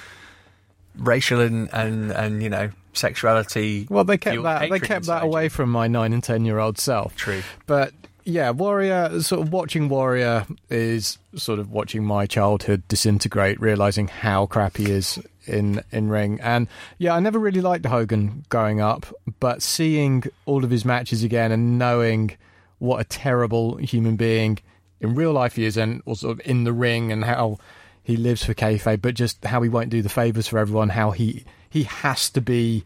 racial 0.96 1.40
and 1.40 1.68
and, 1.72 2.10
and 2.12 2.42
you 2.42 2.48
know 2.48 2.70
sexuality. 2.92 3.86
Well, 3.88 4.04
they 4.04 4.18
kept 4.18 4.42
that 4.42 4.70
they 4.70 4.80
kept 4.80 5.06
that 5.06 5.22
away 5.22 5.44
you. 5.44 5.50
from 5.50 5.70
my 5.70 5.88
nine 5.88 6.12
and 6.12 6.22
ten 6.22 6.44
year 6.44 6.58
old 6.58 6.78
self. 6.78 7.16
True. 7.16 7.42
but 7.66 7.92
yeah, 8.24 8.50
Warrior. 8.50 9.20
Sort 9.22 9.40
of 9.40 9.52
watching 9.52 9.88
Warrior 9.88 10.46
is 10.70 11.18
sort 11.34 11.58
of 11.58 11.70
watching 11.70 12.04
my 12.04 12.26
childhood 12.26 12.82
disintegrate, 12.88 13.60
realizing 13.60 14.08
how 14.08 14.46
crap 14.46 14.76
he 14.76 14.90
is 14.90 15.18
in 15.46 15.82
in 15.90 16.08
ring. 16.08 16.40
And 16.40 16.68
yeah, 16.98 17.14
I 17.14 17.20
never 17.20 17.38
really 17.38 17.60
liked 17.60 17.84
Hogan 17.86 18.44
growing 18.48 18.80
up, 18.80 19.06
but 19.40 19.62
seeing 19.62 20.24
all 20.46 20.64
of 20.64 20.70
his 20.70 20.84
matches 20.84 21.22
again 21.24 21.52
and 21.52 21.78
knowing 21.78 22.36
what 22.78 23.00
a 23.00 23.04
terrible 23.04 23.76
human 23.76 24.16
being 24.16 24.58
in 25.02 25.14
real 25.14 25.32
life 25.32 25.56
he 25.56 25.64
is, 25.64 25.76
and 25.76 26.02
also 26.06 26.36
in 26.44 26.64
the 26.64 26.72
ring, 26.72 27.12
and 27.12 27.24
how 27.24 27.58
he 28.02 28.16
lives 28.16 28.44
for 28.44 28.54
kayfabe, 28.54 29.02
but 29.02 29.14
just 29.14 29.44
how 29.44 29.62
he 29.62 29.68
won't 29.68 29.90
do 29.90 30.02
the 30.02 30.08
favors 30.08 30.48
for 30.48 30.58
everyone. 30.58 30.90
How 30.90 31.10
he 31.10 31.44
he 31.68 31.84
has 31.84 32.30
to 32.30 32.40
be 32.40 32.84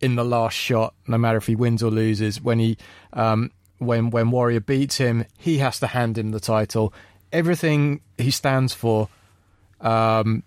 in 0.00 0.16
the 0.16 0.24
last 0.24 0.54
shot, 0.54 0.94
no 1.06 1.16
matter 1.16 1.38
if 1.38 1.46
he 1.46 1.54
wins 1.54 1.82
or 1.82 1.90
loses. 1.90 2.40
When 2.40 2.58
he, 2.58 2.76
um, 3.12 3.50
when 3.78 4.10
when 4.10 4.30
Warrior 4.30 4.60
beats 4.60 4.96
him, 4.96 5.24
he 5.38 5.58
has 5.58 5.78
to 5.80 5.86
hand 5.86 6.18
him 6.18 6.32
the 6.32 6.40
title. 6.40 6.92
Everything 7.32 8.00
he 8.18 8.30
stands 8.30 8.74
for, 8.74 9.08
um, 9.80 10.42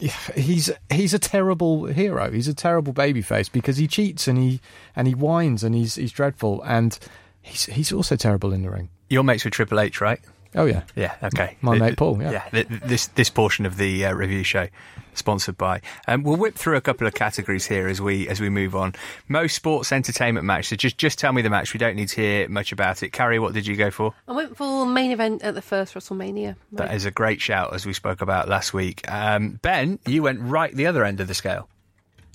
he's 0.34 0.70
he's 0.90 1.14
a 1.14 1.18
terrible 1.18 1.86
hero. 1.86 2.30
He's 2.30 2.48
a 2.48 2.54
terrible 2.54 2.92
babyface 2.92 3.50
because 3.50 3.76
he 3.76 3.86
cheats 3.86 4.28
and 4.28 4.38
he 4.38 4.60
and 4.94 5.06
he 5.06 5.14
whines 5.14 5.64
and 5.64 5.74
he's 5.74 5.94
he's 5.94 6.12
dreadful 6.12 6.62
and 6.62 6.98
he's 7.42 7.66
he's 7.66 7.92
also 7.92 8.16
terrible 8.16 8.52
in 8.52 8.62
the 8.62 8.70
ring. 8.70 8.90
Your 9.08 9.24
mates 9.24 9.44
with 9.44 9.54
Triple 9.54 9.80
H, 9.80 10.00
right? 10.00 10.20
Oh 10.54 10.64
yeah, 10.66 10.82
Yeah, 10.96 11.14
okay. 11.22 11.56
My 11.60 11.72
Th- 11.72 11.80
mate 11.80 11.96
Paul, 11.96 12.20
yeah. 12.20 12.48
th- 12.50 12.68
th- 12.68 12.80
this 12.82 13.06
this 13.08 13.30
portion 13.30 13.66
of 13.66 13.76
the 13.76 14.06
uh, 14.06 14.12
review 14.14 14.42
show 14.42 14.66
sponsored 15.14 15.56
by. 15.58 15.80
Um, 16.08 16.22
we'll 16.22 16.36
whip 16.36 16.54
through 16.56 16.76
a 16.76 16.80
couple 16.80 17.06
of 17.06 17.14
categories 17.14 17.66
here 17.66 17.86
as 17.88 18.00
we 18.00 18.26
as 18.28 18.40
we 18.40 18.48
move 18.48 18.74
on. 18.74 18.94
Most 19.28 19.54
sports 19.54 19.92
entertainment 19.92 20.44
match. 20.46 20.68
So 20.68 20.76
just 20.76 20.98
just 20.98 21.18
tell 21.20 21.32
me 21.32 21.42
the 21.42 21.50
match. 21.50 21.72
We 21.72 21.78
don't 21.78 21.94
need 21.94 22.08
to 22.08 22.20
hear 22.20 22.48
much 22.48 22.72
about 22.72 23.02
it. 23.04 23.10
Carrie, 23.12 23.38
what 23.38 23.52
did 23.52 23.66
you 23.66 23.76
go 23.76 23.90
for? 23.92 24.12
I 24.26 24.32
went 24.32 24.56
for 24.56 24.86
main 24.86 25.12
event 25.12 25.42
at 25.42 25.54
the 25.54 25.62
first 25.62 25.94
WrestleMania. 25.94 26.56
That 26.72 26.94
is 26.94 27.04
a 27.04 27.10
great 27.12 27.40
shout, 27.40 27.72
as 27.74 27.86
we 27.86 27.92
spoke 27.92 28.20
about 28.20 28.48
last 28.48 28.74
week. 28.74 29.08
Um, 29.10 29.60
ben, 29.62 30.00
you 30.06 30.22
went 30.24 30.40
right 30.40 30.74
the 30.74 30.86
other 30.86 31.04
end 31.04 31.20
of 31.20 31.28
the 31.28 31.34
scale. 31.34 31.68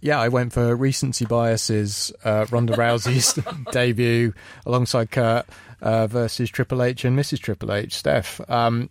yeah. 0.01 0.19
I 0.19 0.29
went 0.29 0.53
for 0.53 0.73
recency 0.75 1.25
biases. 1.25 2.13
Uh, 2.23 2.45
Ronda 2.49 2.75
Rousey's 2.77 3.37
debut 3.71 4.33
alongside 4.65 5.11
Kurt 5.11 5.45
uh, 5.85 6.07
versus 6.07 6.49
Triple 6.49 6.83
H 6.83 7.05
and 7.05 7.17
Mrs. 7.17 7.39
Triple 7.39 7.71
H, 7.71 7.93
Steph. 7.93 8.41
Um, 8.49 8.89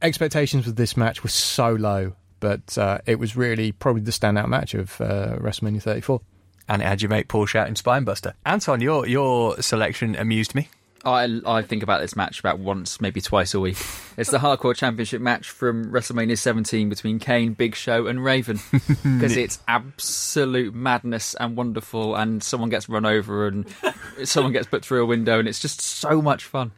expectations 0.00 0.64
with 0.64 0.76
this 0.76 0.96
match 0.96 1.22
were 1.22 1.28
so 1.28 1.72
low, 1.72 2.14
but 2.38 2.78
uh, 2.78 2.98
it 3.04 3.18
was 3.18 3.36
really 3.36 3.72
probably 3.72 4.02
the 4.02 4.12
standout 4.12 4.48
match 4.48 4.72
of 4.72 4.98
uh, 5.00 5.36
WrestleMania 5.38 5.82
34. 5.82 6.20
And 6.68 6.82
it 6.82 6.84
had 6.84 7.02
your 7.02 7.08
mate 7.10 7.26
Paul 7.26 7.46
shouting 7.46 7.74
Spinebuster. 7.74 8.34
Anton, 8.46 8.80
your 8.80 9.04
your 9.04 9.60
selection 9.60 10.14
amused 10.14 10.54
me. 10.54 10.68
I, 11.04 11.40
I 11.46 11.62
think 11.62 11.82
about 11.82 12.00
this 12.00 12.14
match 12.14 12.40
about 12.40 12.58
once, 12.58 13.00
maybe 13.00 13.20
twice 13.20 13.54
a 13.54 13.60
week. 13.60 13.78
It's 14.16 14.30
the 14.30 14.36
Hardcore 14.36 14.76
Championship 14.76 15.22
match 15.22 15.48
from 15.48 15.86
WrestleMania 15.86 16.36
17 16.36 16.90
between 16.90 17.18
Kane, 17.18 17.54
Big 17.54 17.74
Show, 17.74 18.06
and 18.06 18.22
Raven. 18.22 18.60
Because 19.02 19.34
it's 19.34 19.58
absolute 19.66 20.74
madness 20.74 21.34
and 21.34 21.56
wonderful, 21.56 22.14
and 22.14 22.42
someone 22.42 22.68
gets 22.68 22.86
run 22.86 23.06
over 23.06 23.46
and 23.46 23.66
someone 24.24 24.52
gets 24.52 24.66
put 24.66 24.84
through 24.84 25.02
a 25.02 25.06
window, 25.06 25.38
and 25.38 25.48
it's 25.48 25.60
just 25.60 25.80
so 25.80 26.20
much 26.20 26.44
fun. 26.44 26.72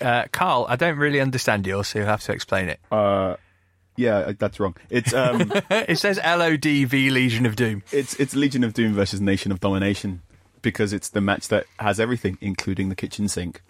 Uh, 0.00 0.26
Carl, 0.30 0.66
I 0.68 0.76
don't 0.76 0.98
really 0.98 1.20
understand 1.20 1.66
yours, 1.66 1.88
so 1.88 1.98
you 1.98 2.04
have 2.04 2.22
to 2.24 2.32
explain 2.32 2.68
it. 2.68 2.78
Uh, 2.92 3.36
yeah, 3.96 4.32
that's 4.38 4.60
wrong. 4.60 4.76
It's 4.88 5.12
um, 5.12 5.50
it 5.70 5.98
says 5.98 6.20
LODV 6.20 7.10
Legion 7.10 7.44
of 7.44 7.56
Doom. 7.56 7.82
it's 7.90 8.14
it's 8.20 8.36
Legion 8.36 8.62
of 8.62 8.72
Doom 8.72 8.92
versus 8.92 9.20
Nation 9.20 9.50
of 9.50 9.58
Domination 9.58 10.22
because 10.64 10.92
it's 10.92 11.10
the 11.10 11.20
match 11.20 11.46
that 11.48 11.66
has 11.78 12.00
everything, 12.00 12.36
including 12.40 12.88
the 12.88 12.96
kitchen 12.96 13.28
sink. 13.28 13.62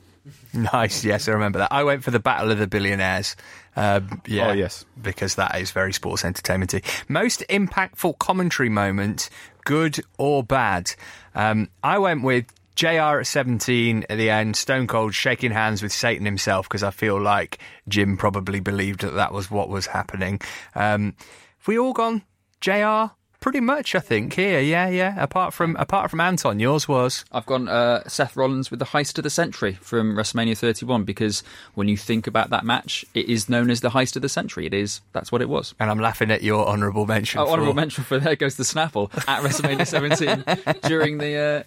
Nice, 0.54 1.04
yes, 1.04 1.28
I 1.28 1.32
remember 1.32 1.58
that. 1.58 1.70
I 1.70 1.84
went 1.84 2.02
for 2.02 2.10
the 2.10 2.18
Battle 2.18 2.50
of 2.50 2.58
the 2.58 2.66
Billionaires. 2.66 3.36
Um, 3.76 4.22
yeah, 4.26 4.48
Oh, 4.48 4.52
yes. 4.52 4.86
because 5.02 5.34
that 5.34 5.60
is 5.60 5.70
very 5.70 5.92
sports 5.92 6.24
entertainmenty. 6.24 6.82
Most 7.08 7.44
impactful 7.50 8.16
commentary 8.18 8.70
moment, 8.70 9.28
good 9.66 10.00
or 10.16 10.42
bad? 10.42 10.94
Um, 11.34 11.68
I 11.82 11.98
went 11.98 12.22
with 12.22 12.46
JR 12.74 13.20
at 13.20 13.26
17 13.26 14.06
at 14.08 14.16
the 14.16 14.30
end, 14.30 14.56
Stone 14.56 14.86
Cold 14.86 15.14
shaking 15.14 15.50
hands 15.50 15.82
with 15.82 15.92
Satan 15.92 16.24
himself 16.24 16.66
because 16.70 16.82
I 16.82 16.90
feel 16.90 17.20
like 17.20 17.58
Jim 17.86 18.16
probably 18.16 18.60
believed 18.60 19.00
that 19.02 19.14
that 19.14 19.32
was 19.32 19.50
what 19.50 19.68
was 19.68 19.86
happening. 19.86 20.40
Um, 20.74 21.14
have 21.58 21.68
we 21.68 21.78
all 21.78 21.92
gone 21.92 22.22
JR? 22.62 23.12
Pretty 23.44 23.60
much, 23.60 23.94
I 23.94 23.98
think. 24.00 24.32
Here, 24.32 24.58
yeah, 24.58 24.88
yeah. 24.88 25.22
Apart 25.22 25.52
from 25.52 25.76
apart 25.76 26.10
from 26.10 26.18
Anton, 26.18 26.58
yours 26.60 26.88
was 26.88 27.26
I've 27.30 27.44
gone 27.44 27.68
uh, 27.68 28.02
Seth 28.08 28.36
Rollins 28.38 28.70
with 28.70 28.78
the 28.78 28.86
heist 28.86 29.18
of 29.18 29.22
the 29.22 29.28
century 29.28 29.74
from 29.74 30.16
WrestleMania 30.16 30.56
31 30.56 31.04
because 31.04 31.42
when 31.74 31.86
you 31.86 31.98
think 31.98 32.26
about 32.26 32.48
that 32.48 32.64
match, 32.64 33.04
it 33.12 33.28
is 33.28 33.50
known 33.50 33.68
as 33.68 33.82
the 33.82 33.90
heist 33.90 34.16
of 34.16 34.22
the 34.22 34.30
century. 34.30 34.64
It 34.64 34.72
is. 34.72 35.02
That's 35.12 35.30
what 35.30 35.42
it 35.42 35.50
was. 35.50 35.74
and 35.78 35.90
I'm 35.90 35.98
laughing 35.98 36.30
at 36.30 36.42
your 36.42 36.66
honourable 36.66 37.04
mention. 37.04 37.38
Oh, 37.38 37.44
for- 37.44 37.52
honourable 37.52 37.74
mention 37.74 38.02
for 38.02 38.18
there 38.18 38.34
goes 38.34 38.56
the 38.56 38.64
Snapple 38.64 39.12
at 39.28 39.42
WrestleMania 39.42 39.86
17 39.86 40.80
during 40.88 41.18
the. 41.18 41.36
Uh, 41.36 41.62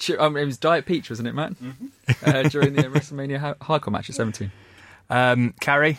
dur- 0.00 0.20
um, 0.20 0.36
it 0.36 0.44
was 0.46 0.58
Diet 0.58 0.84
Peach, 0.84 1.10
wasn't 1.10 1.28
it, 1.28 1.34
Matt? 1.36 1.52
Uh, 2.26 2.42
during 2.48 2.72
the 2.72 2.82
WrestleMania 2.82 3.56
hardcore 3.58 3.92
match 3.92 4.10
at 4.10 4.16
17. 4.16 4.50
Um, 5.08 5.54
Carrie, 5.60 5.96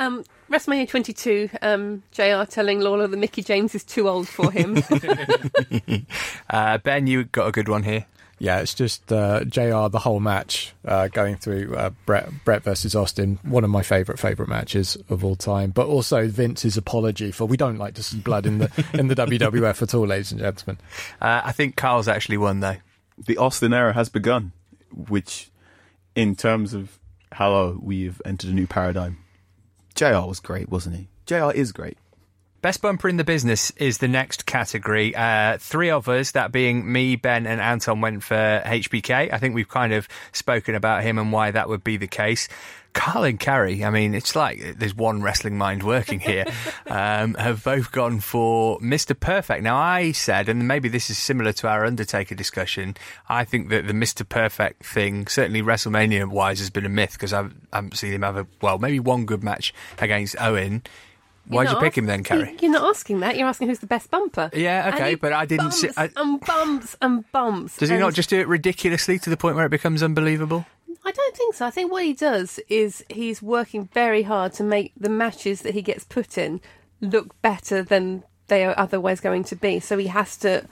Um, 0.00 0.24
WrestleMania 0.50 0.88
22, 0.88 1.50
um, 1.60 2.02
JR 2.10 2.44
telling 2.50 2.80
Lawler 2.80 3.06
that 3.06 3.16
Mickie 3.18 3.42
James 3.42 3.74
is 3.74 3.84
too 3.84 4.08
old 4.08 4.26
for 4.26 4.50
him. 4.50 4.82
uh, 6.50 6.78
Ben, 6.78 7.06
you 7.06 7.24
got 7.24 7.48
a 7.48 7.52
good 7.52 7.68
one 7.68 7.82
here. 7.82 8.06
Yeah, 8.38 8.60
it's 8.60 8.72
just 8.72 9.12
uh, 9.12 9.44
JR 9.44 9.88
the 9.88 10.00
whole 10.02 10.18
match 10.18 10.72
uh, 10.86 11.08
going 11.08 11.36
through 11.36 11.76
uh, 11.76 11.90
Bret 12.06 12.30
Bret 12.46 12.62
versus 12.62 12.96
Austin, 12.96 13.38
one 13.42 13.62
of 13.62 13.68
my 13.68 13.82
favourite 13.82 14.18
favourite 14.18 14.48
matches 14.48 14.96
of 15.10 15.22
all 15.22 15.36
time. 15.36 15.70
But 15.70 15.86
also 15.86 16.26
Vince's 16.26 16.78
apology 16.78 17.32
for 17.32 17.44
we 17.44 17.58
don't 17.58 17.76
like 17.76 17.92
to 17.96 18.02
see 18.02 18.18
blood 18.18 18.46
in 18.46 18.56
the 18.56 18.86
in 18.94 19.08
the 19.08 19.14
WWF 19.14 19.82
at 19.82 19.92
all, 19.92 20.06
ladies 20.06 20.32
and 20.32 20.40
gentlemen. 20.40 20.78
Uh, 21.20 21.42
I 21.44 21.52
think 21.52 21.76
Carl's 21.76 22.08
actually 22.08 22.38
won 22.38 22.60
though. 22.60 22.78
The 23.18 23.36
Austin 23.36 23.74
era 23.74 23.92
has 23.92 24.08
begun, 24.08 24.52
which, 24.90 25.50
in 26.14 26.34
terms 26.34 26.72
of 26.72 26.98
how 27.32 27.78
we've 27.82 28.22
entered 28.24 28.48
a 28.48 28.54
new 28.54 28.66
paradigm, 28.66 29.18
JR 30.00 30.26
was 30.26 30.40
great, 30.40 30.70
wasn't 30.70 30.96
he? 30.96 31.08
JR 31.26 31.50
is 31.50 31.72
great. 31.72 31.98
Best 32.62 32.80
bumper 32.80 33.06
in 33.06 33.18
the 33.18 33.24
business 33.24 33.70
is 33.72 33.98
the 33.98 34.08
next 34.08 34.46
category. 34.46 35.14
Uh, 35.14 35.58
three 35.58 35.90
of 35.90 36.08
us, 36.08 36.30
that 36.30 36.52
being 36.52 36.90
me, 36.90 37.16
Ben, 37.16 37.46
and 37.46 37.60
Anton, 37.60 38.00
went 38.00 38.22
for 38.22 38.62
HBK. 38.64 39.30
I 39.30 39.38
think 39.38 39.54
we've 39.54 39.68
kind 39.68 39.92
of 39.92 40.08
spoken 40.32 40.74
about 40.74 41.02
him 41.02 41.18
and 41.18 41.32
why 41.32 41.50
that 41.50 41.68
would 41.68 41.84
be 41.84 41.98
the 41.98 42.06
case. 42.06 42.48
Carl 42.92 43.24
and 43.24 43.38
Carrie, 43.38 43.84
I 43.84 43.90
mean, 43.90 44.14
it's 44.14 44.34
like 44.34 44.78
there's 44.78 44.94
one 44.94 45.22
wrestling 45.22 45.56
mind 45.56 45.82
working 45.82 46.20
here, 46.20 46.44
um, 46.86 47.34
have 47.34 47.62
both 47.64 47.92
gone 47.92 48.20
for 48.20 48.78
Mr. 48.80 49.18
Perfect. 49.18 49.62
Now, 49.62 49.76
I 49.76 50.12
said, 50.12 50.48
and 50.48 50.66
maybe 50.66 50.88
this 50.88 51.08
is 51.10 51.16
similar 51.18 51.52
to 51.54 51.68
our 51.68 51.84
Undertaker 51.84 52.34
discussion, 52.34 52.96
I 53.28 53.44
think 53.44 53.68
that 53.68 53.86
the 53.86 53.92
Mr. 53.92 54.28
Perfect 54.28 54.84
thing, 54.84 55.26
certainly 55.28 55.62
WrestleMania 55.62 56.28
wise, 56.28 56.58
has 56.58 56.70
been 56.70 56.84
a 56.86 56.90
myth 56.90 57.12
because 57.12 57.32
I 57.32 57.48
haven't 57.72 57.96
seen 57.96 58.12
him 58.12 58.22
have 58.22 58.36
a, 58.36 58.46
well, 58.60 58.78
maybe 58.78 58.98
one 59.00 59.24
good 59.24 59.42
match 59.44 59.72
against 59.98 60.34
Owen. 60.40 60.82
Why'd 61.46 61.70
you 61.70 61.78
pick 61.80 61.98
him 61.98 62.06
then, 62.06 62.20
ask- 62.20 62.28
Carrie? 62.28 62.56
You're 62.60 62.70
not 62.70 62.88
asking 62.88 63.20
that. 63.20 63.36
You're 63.36 63.48
asking 63.48 63.68
who's 63.68 63.80
the 63.80 63.86
best 63.86 64.08
bumper. 64.10 64.50
Yeah, 64.52 64.92
okay, 64.94 65.16
but 65.16 65.32
I 65.32 65.46
didn't 65.46 65.64
bumps 65.64 65.80
see- 65.80 65.88
I- 65.96 66.10
and 66.16 66.38
bumps 66.40 66.96
and 67.02 67.32
bumps. 67.32 67.76
Does 67.76 67.88
he 67.88 67.96
and 67.96 68.00
not 68.02 68.14
just 68.14 68.30
do 68.30 68.38
it 68.38 68.46
ridiculously 68.46 69.18
to 69.20 69.30
the 69.30 69.36
point 69.36 69.56
where 69.56 69.66
it 69.66 69.70
becomes 69.70 70.02
unbelievable? 70.02 70.64
I 71.04 71.12
don't 71.12 71.36
think 71.36 71.54
so. 71.54 71.66
I 71.66 71.70
think 71.70 71.90
what 71.90 72.04
he 72.04 72.12
does 72.12 72.60
is 72.68 73.04
he's 73.08 73.40
working 73.42 73.88
very 73.92 74.22
hard 74.22 74.52
to 74.54 74.62
make 74.62 74.92
the 74.96 75.08
matches 75.08 75.62
that 75.62 75.74
he 75.74 75.82
gets 75.82 76.04
put 76.04 76.36
in 76.36 76.60
look 77.00 77.40
better 77.42 77.82
than 77.82 78.22
they 78.48 78.64
are 78.64 78.74
otherwise 78.76 79.20
going 79.20 79.44
to 79.44 79.56
be. 79.56 79.80
So 79.80 79.96
he 79.96 80.08
has 80.08 80.36
to 80.38 80.66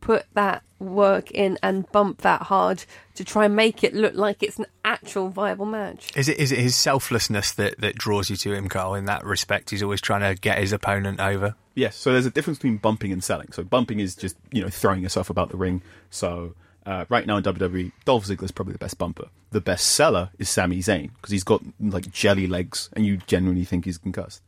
put 0.00 0.26
that 0.34 0.62
work 0.78 1.30
in 1.30 1.58
and 1.62 1.90
bump 1.92 2.22
that 2.22 2.42
hard 2.42 2.84
to 3.14 3.24
try 3.24 3.44
and 3.44 3.54
make 3.54 3.84
it 3.84 3.94
look 3.94 4.14
like 4.14 4.42
it's 4.42 4.58
an 4.58 4.66
actual 4.84 5.28
viable 5.28 5.66
match. 5.66 6.14
Is 6.16 6.28
it 6.28 6.38
is 6.38 6.52
it 6.52 6.58
his 6.58 6.76
selflessness 6.76 7.52
that, 7.52 7.80
that 7.80 7.96
draws 7.96 8.28
you 8.28 8.36
to 8.36 8.52
him, 8.52 8.68
Carl? 8.68 8.94
In 8.94 9.04
that 9.06 9.24
respect, 9.24 9.70
he's 9.70 9.82
always 9.82 10.00
trying 10.00 10.20
to 10.20 10.40
get 10.40 10.58
his 10.58 10.72
opponent 10.72 11.20
over. 11.20 11.54
Yes, 11.74 11.96
so 11.96 12.12
there's 12.12 12.26
a 12.26 12.30
difference 12.30 12.58
between 12.58 12.76
bumping 12.76 13.12
and 13.12 13.22
selling. 13.22 13.52
So 13.52 13.62
bumping 13.62 14.00
is 14.00 14.14
just 14.14 14.36
you 14.50 14.62
know 14.62 14.68
throwing 14.68 15.02
yourself 15.02 15.30
about 15.30 15.50
the 15.50 15.56
ring. 15.56 15.82
So 16.10 16.54
uh, 16.84 17.04
right 17.08 17.26
now 17.26 17.36
in 17.36 17.44
WWE, 17.44 17.92
Dolph 18.04 18.26
Ziggler's 18.26 18.50
probably 18.50 18.72
the 18.72 18.78
best 18.78 18.98
bumper. 18.98 19.28
The 19.50 19.60
best 19.60 19.86
seller 19.86 20.30
is 20.38 20.48
Sami 20.48 20.78
Zayn 20.78 21.10
because 21.14 21.30
he's 21.30 21.44
got 21.44 21.62
like 21.80 22.10
jelly 22.10 22.46
legs, 22.46 22.88
and 22.94 23.06
you 23.06 23.18
genuinely 23.18 23.64
think 23.64 23.84
he's 23.84 23.98
concussed. 23.98 24.42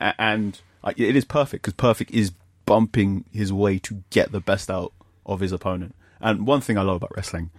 A- 0.00 0.20
and 0.20 0.60
uh, 0.82 0.92
it 0.96 1.14
is 1.16 1.24
perfect 1.24 1.62
because 1.62 1.74
perfect 1.74 2.10
is 2.10 2.32
bumping 2.66 3.24
his 3.32 3.52
way 3.52 3.78
to 3.78 4.02
get 4.10 4.32
the 4.32 4.40
best 4.40 4.70
out 4.70 4.92
of 5.24 5.40
his 5.40 5.52
opponent. 5.52 5.94
And 6.20 6.46
one 6.46 6.60
thing 6.60 6.76
I 6.76 6.82
love 6.82 6.96
about 6.96 7.14
wrestling, 7.16 7.50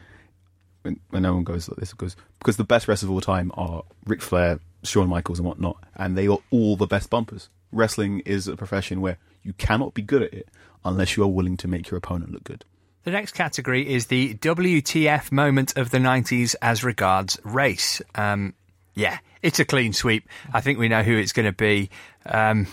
when, 0.82 1.00
when 1.10 1.24
one 1.24 1.44
goes 1.44 1.70
like 1.70 1.80
this, 1.80 1.94
goes 1.94 2.16
because 2.40 2.58
the 2.58 2.64
best 2.64 2.88
wrestlers 2.88 3.10
of 3.10 3.12
all 3.12 3.22
time 3.22 3.52
are 3.56 3.84
Ric 4.06 4.22
Flair, 4.22 4.60
Shawn 4.84 5.08
Michaels, 5.08 5.40
and 5.40 5.48
whatnot, 5.48 5.78
and 5.96 6.18
they 6.18 6.28
are 6.28 6.40
all 6.52 6.76
the 6.76 6.88
best 6.88 7.10
bumpers. 7.10 7.50
Wrestling 7.72 8.20
is 8.22 8.48
a 8.48 8.58
profession 8.58 9.00
where 9.00 9.18
you 9.44 9.54
cannot 9.54 9.94
be 9.94 10.02
good 10.02 10.24
at 10.24 10.34
it 10.34 10.50
unless 10.84 11.16
you 11.16 11.24
are 11.24 11.28
willing 11.28 11.56
to 11.58 11.68
make 11.68 11.90
your 11.90 11.98
opponent 11.98 12.32
look 12.32 12.44
good. 12.44 12.66
The 13.04 13.12
next 13.12 13.32
category 13.32 13.88
is 13.90 14.08
the 14.08 14.36
WTF 14.36 15.32
moment 15.32 15.78
of 15.78 15.90
the 15.90 16.00
90s 16.00 16.56
as 16.62 16.84
regards 16.84 17.40
race. 17.44 18.02
Um, 18.16 18.54
yeah, 18.94 19.20
it's 19.42 19.60
a 19.60 19.66
clean 19.66 19.94
sweep. 19.94 20.28
I 20.54 20.62
think 20.62 20.80
we 20.80 20.90
know 20.90 21.02
who 21.04 21.16
it's 21.18 21.32
going 21.32 21.46
to 21.46 21.54
be. 21.54 21.90
Um, 22.26 22.68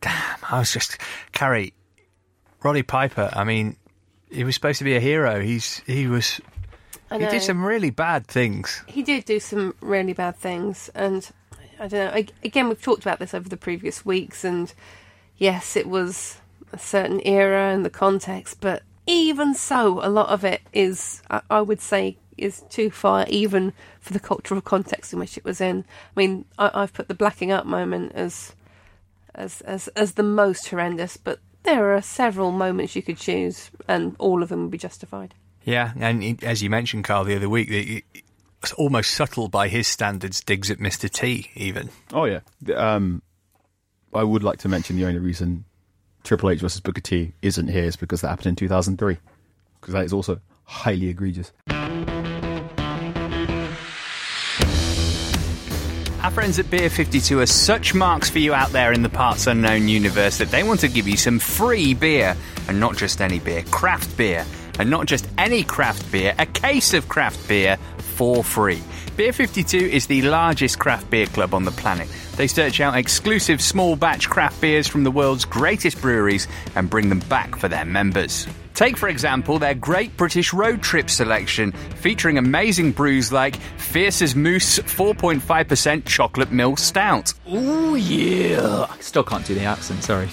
damn, 0.00 0.36
I 0.48 0.60
was 0.60 0.72
just. 0.72 0.98
Carrie, 1.32 1.74
Roddy 2.62 2.82
Piper, 2.82 3.30
I 3.32 3.44
mean, 3.44 3.76
he 4.30 4.44
was 4.44 4.54
supposed 4.54 4.78
to 4.78 4.84
be 4.84 4.94
a 4.94 5.00
hero. 5.00 5.40
He's 5.40 5.78
He 5.86 6.06
was. 6.06 6.40
I 7.10 7.18
He 7.18 7.26
did 7.26 7.42
some 7.42 7.62
really 7.64 7.90
bad 7.90 8.26
things. 8.26 8.82
he 8.86 9.02
did 9.02 9.24
do 9.26 9.38
some 9.38 9.74
really 9.82 10.14
bad 10.14 10.34
things 10.36 10.88
and 10.94 11.28
i 11.78 11.86
don't 11.86 12.06
know 12.06 12.10
I, 12.18 12.26
again 12.42 12.70
we've 12.70 12.80
talked 12.80 13.02
about 13.02 13.18
this 13.18 13.34
over 13.34 13.50
the 13.50 13.58
previous 13.58 14.06
weeks 14.06 14.44
and 14.44 14.72
yes 15.36 15.76
it 15.76 15.86
was 15.86 16.38
a 16.72 16.78
certain 16.78 17.20
era 17.26 17.74
and 17.74 17.84
the 17.84 17.90
context 17.90 18.62
but 18.62 18.82
even 19.06 19.54
so 19.54 20.04
a 20.04 20.08
lot 20.08 20.28
of 20.28 20.44
it 20.44 20.60
is 20.72 21.22
i, 21.30 21.40
I 21.50 21.60
would 21.60 21.80
say 21.80 22.16
is 22.38 22.62
too 22.70 22.90
far 22.90 23.26
even 23.28 23.72
for 24.00 24.12
the 24.12 24.20
cultural 24.20 24.60
context 24.60 25.12
in 25.12 25.18
which 25.18 25.36
it 25.36 25.44
was 25.44 25.60
in 25.60 25.84
i 26.16 26.20
mean 26.20 26.44
I, 26.58 26.70
i've 26.74 26.92
put 26.92 27.08
the 27.08 27.14
blacking 27.14 27.50
up 27.52 27.66
moment 27.66 28.12
as 28.14 28.54
as 29.34 29.60
as 29.62 29.88
as 29.88 30.12
the 30.12 30.22
most 30.22 30.68
horrendous, 30.68 31.16
but 31.16 31.38
there 31.62 31.94
are 31.94 32.02
several 32.02 32.50
moments 32.52 32.94
you 32.94 33.02
could 33.02 33.16
choose, 33.16 33.70
and 33.88 34.14
all 34.18 34.42
of 34.42 34.50
them 34.50 34.60
would 34.62 34.70
be 34.70 34.76
justified. 34.76 35.32
Yeah, 35.64 35.92
and 35.96 36.42
as 36.44 36.62
you 36.62 36.68
mentioned, 36.68 37.04
Carl, 37.04 37.24
the 37.24 37.36
other 37.36 37.48
week, 37.48 37.70
it- 37.70 38.04
it's 38.62 38.72
almost 38.74 39.12
subtle 39.12 39.48
by 39.48 39.68
his 39.68 39.88
standards, 39.88 40.42
digs 40.42 40.70
at 40.70 40.78
Mr. 40.80 41.08
T, 41.10 41.50
even. 41.54 41.88
Oh 42.12 42.24
yeah. 42.26 42.40
Um, 42.76 43.22
I 44.12 44.22
would 44.22 44.42
like 44.42 44.58
to 44.58 44.68
mention 44.68 44.96
the 44.96 45.06
only 45.06 45.18
reason 45.20 45.64
Triple 46.24 46.50
H 46.50 46.60
versus 46.60 46.80
Booker 46.80 47.00
T 47.00 47.32
isn't 47.42 47.68
here 47.68 47.84
is 47.84 47.96
because 47.96 48.20
that 48.20 48.28
happened 48.28 48.46
in 48.46 48.56
2003. 48.56 49.18
Because 49.80 49.94
that 49.94 50.04
is 50.04 50.12
also 50.12 50.40
highly 50.64 51.08
egregious. 51.08 51.52
Our 56.22 56.30
friends 56.30 56.60
at 56.60 56.70
Beer 56.70 56.88
52 56.88 57.40
are 57.40 57.46
such 57.46 57.94
marks 57.94 58.30
for 58.30 58.38
you 58.38 58.54
out 58.54 58.70
there 58.70 58.92
in 58.92 59.02
the 59.02 59.08
parts 59.08 59.48
unknown 59.48 59.88
universe 59.88 60.38
that 60.38 60.52
they 60.52 60.62
want 60.62 60.78
to 60.80 60.88
give 60.88 61.08
you 61.08 61.16
some 61.16 61.40
free 61.40 61.94
beer. 61.94 62.36
And 62.68 62.78
not 62.78 62.96
just 62.96 63.20
any 63.20 63.40
beer, 63.40 63.64
craft 63.72 64.16
beer. 64.16 64.46
And 64.78 64.88
not 64.88 65.06
just 65.06 65.28
any 65.36 65.64
craft 65.64 66.10
beer, 66.12 66.34
a 66.38 66.46
case 66.46 66.94
of 66.94 67.08
craft 67.08 67.48
beer 67.48 67.76
for 67.98 68.44
free. 68.44 68.80
Beer 69.16 69.32
52 69.32 69.76
is 69.76 70.06
the 70.06 70.22
largest 70.22 70.78
craft 70.78 71.10
beer 71.10 71.26
club 71.26 71.54
on 71.54 71.64
the 71.64 71.72
planet. 71.72 72.08
They 72.36 72.46
search 72.46 72.80
out 72.80 72.96
exclusive 72.96 73.60
small 73.60 73.96
batch 73.96 74.28
craft 74.28 74.60
beers 74.60 74.88
from 74.88 75.04
the 75.04 75.10
world's 75.10 75.44
greatest 75.44 76.00
breweries 76.00 76.48
and 76.74 76.88
bring 76.88 77.08
them 77.08 77.20
back 77.28 77.56
for 77.56 77.68
their 77.68 77.84
members. 77.84 78.46
Take, 78.74 78.96
for 78.96 79.08
example, 79.08 79.58
their 79.58 79.74
Great 79.74 80.16
British 80.16 80.52
Road 80.52 80.82
Trip 80.82 81.10
selection, 81.10 81.72
featuring 81.72 82.38
amazing 82.38 82.92
brews 82.92 83.30
like 83.30 83.56
Fierce's 83.76 84.34
Moose 84.34 84.78
4.5% 84.78 86.06
Chocolate 86.06 86.50
Mill 86.50 86.76
Stout. 86.76 87.34
Ooh, 87.52 87.96
yeah. 87.96 88.86
I 88.88 88.98
Still 89.00 89.24
can't 89.24 89.44
do 89.44 89.54
the 89.54 89.64
accent, 89.64 90.02
sorry. 90.02 90.28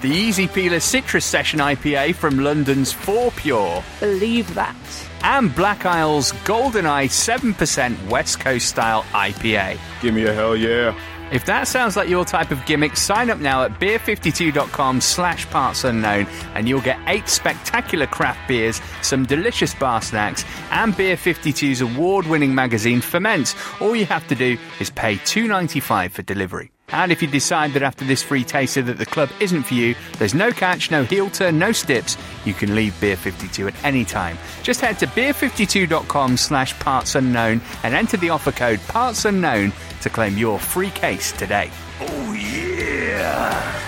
The 0.00 0.08
Easy 0.08 0.46
Peeler 0.48 0.80
Citrus 0.80 1.24
Session 1.24 1.60
IPA 1.60 2.16
from 2.16 2.40
London's 2.40 2.92
Fourpure. 2.92 3.82
Believe 4.00 4.52
that. 4.54 4.76
And 5.22 5.54
Black 5.54 5.84
Isle's 5.84 6.32
GoldenEye 6.44 7.08
7% 7.08 8.08
West 8.08 8.40
Coast 8.40 8.68
style 8.68 9.02
IPA. 9.12 9.78
Give 10.00 10.14
me 10.14 10.24
a 10.24 10.32
hell 10.32 10.56
yeah. 10.56 10.98
If 11.30 11.44
that 11.44 11.68
sounds 11.68 11.94
like 11.94 12.08
your 12.08 12.24
type 12.24 12.50
of 12.50 12.64
gimmick, 12.64 12.96
sign 12.96 13.28
up 13.28 13.38
now 13.38 13.62
at 13.64 13.78
beer52.com 13.78 15.02
slash 15.02 15.48
parts 15.50 15.84
unknown 15.84 16.26
and 16.54 16.66
you'll 16.66 16.80
get 16.80 16.98
eight 17.06 17.28
spectacular 17.28 18.06
craft 18.06 18.48
beers, 18.48 18.80
some 19.02 19.26
delicious 19.26 19.74
bar 19.74 20.00
snacks, 20.00 20.44
and 20.70 20.96
Beer 20.96 21.16
52's 21.16 21.82
award-winning 21.82 22.54
magazine 22.54 23.02
Ferment. 23.02 23.54
All 23.80 23.94
you 23.94 24.06
have 24.06 24.26
to 24.28 24.34
do 24.34 24.56
is 24.80 24.88
pay 24.88 25.16
$2.95 25.16 26.12
for 26.12 26.22
delivery. 26.22 26.70
And 26.90 27.12
if 27.12 27.20
you 27.20 27.28
decide 27.28 27.72
that 27.74 27.82
after 27.82 28.04
this 28.04 28.22
free 28.22 28.44
taster 28.44 28.82
that 28.82 28.98
the 28.98 29.06
club 29.06 29.30
isn't 29.40 29.64
for 29.64 29.74
you, 29.74 29.94
there's 30.18 30.34
no 30.34 30.50
catch, 30.50 30.90
no 30.90 31.04
heel 31.04 31.28
turn, 31.30 31.58
no 31.58 31.72
stips, 31.72 32.16
you 32.44 32.54
can 32.54 32.74
leave 32.74 32.98
Beer 33.00 33.16
52 33.16 33.68
at 33.68 33.84
any 33.84 34.04
time. 34.04 34.38
Just 34.62 34.80
head 34.80 34.98
to 35.00 35.06
beer52.com 35.06 36.36
slash 36.36 36.78
parts 36.78 37.14
unknown 37.14 37.60
and 37.82 37.94
enter 37.94 38.16
the 38.16 38.30
offer 38.30 38.52
code 38.52 38.80
parts 38.88 39.24
unknown 39.24 39.72
to 40.00 40.08
claim 40.08 40.38
your 40.38 40.58
free 40.58 40.90
case 40.90 41.32
today. 41.32 41.70
Oh 42.00 42.32
yeah! 42.32 43.84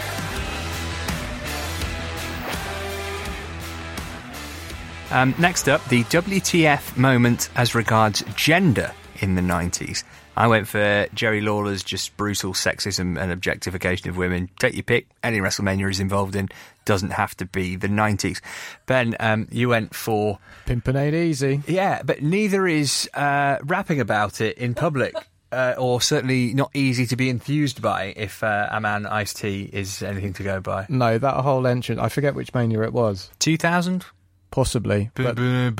Um, 5.10 5.34
next 5.38 5.68
up, 5.68 5.84
the 5.88 6.04
WTF 6.04 6.96
moment 6.96 7.50
as 7.56 7.74
regards 7.74 8.22
gender 8.36 8.92
in 9.20 9.34
the 9.34 9.42
90s. 9.42 10.04
I 10.36 10.46
went 10.46 10.68
for 10.68 11.06
Jerry 11.12 11.40
Lawler's 11.40 11.82
just 11.82 12.16
brutal 12.16 12.52
sexism 12.54 13.20
and 13.20 13.30
objectification 13.30 14.08
of 14.08 14.16
women. 14.16 14.48
Take 14.58 14.74
your 14.74 14.84
pick. 14.84 15.06
Any 15.22 15.38
WrestleMania 15.38 15.90
is 15.90 16.00
involved 16.00 16.34
in 16.36 16.48
doesn't 16.86 17.10
have 17.10 17.36
to 17.38 17.44
be 17.44 17.76
the 17.76 17.88
90s. 17.88 18.40
Ben, 18.86 19.14
um, 19.20 19.48
you 19.50 19.68
went 19.68 19.94
for 19.94 20.38
Pimpin' 20.66 20.96
ain't 20.96 21.14
easy. 21.14 21.62
yeah, 21.66 22.02
but 22.02 22.22
neither 22.22 22.66
is 22.66 23.08
uh, 23.14 23.58
rapping 23.64 24.00
about 24.00 24.40
it 24.40 24.58
in 24.58 24.74
public. 24.74 25.14
Uh, 25.52 25.74
or 25.78 26.00
certainly 26.00 26.54
not 26.54 26.70
easy 26.74 27.04
to 27.06 27.16
be 27.16 27.28
enthused 27.28 27.82
by 27.82 28.14
if 28.16 28.44
uh, 28.44 28.68
a 28.70 28.80
man 28.80 29.04
Ice 29.04 29.34
T 29.34 29.68
is 29.72 30.00
anything 30.00 30.32
to 30.34 30.44
go 30.44 30.60
by. 30.60 30.86
No, 30.88 31.18
that 31.18 31.34
whole 31.42 31.66
entrance. 31.66 32.00
I 32.00 32.08
forget 32.08 32.36
which 32.36 32.54
mania 32.54 32.82
it 32.82 32.92
was. 32.92 33.28
2000? 33.40 34.04
Possibly. 34.52 35.10
But 35.14 35.36
yeah, 35.40 35.70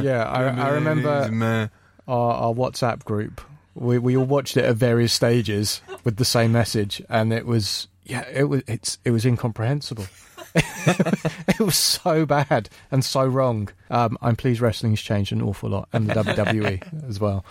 Yeah, 0.00 0.24
I- 0.24 0.58
I 0.58 0.68
remember- 0.70 1.70
our, 2.06 2.34
our 2.34 2.54
WhatsApp 2.54 3.04
group, 3.04 3.40
we 3.74 3.98
we 3.98 4.16
all 4.16 4.24
watched 4.24 4.56
it 4.56 4.64
at 4.64 4.76
various 4.76 5.12
stages 5.12 5.80
with 6.04 6.16
the 6.16 6.24
same 6.24 6.52
message, 6.52 7.02
and 7.08 7.32
it 7.32 7.46
was 7.46 7.88
yeah, 8.04 8.26
it 8.28 8.44
was 8.44 8.62
it's 8.66 8.98
it 9.04 9.10
was 9.10 9.24
incomprehensible. 9.24 10.06
it 10.54 11.58
was 11.58 11.76
so 11.76 12.24
bad 12.24 12.68
and 12.92 13.04
so 13.04 13.26
wrong. 13.26 13.68
Um, 13.90 14.16
I'm 14.22 14.36
pleased 14.36 14.60
wrestling's 14.60 15.02
changed 15.02 15.32
an 15.32 15.42
awful 15.42 15.70
lot, 15.70 15.88
and 15.92 16.08
the 16.08 16.14
WWE 16.14 17.08
as 17.08 17.18
well. 17.18 17.44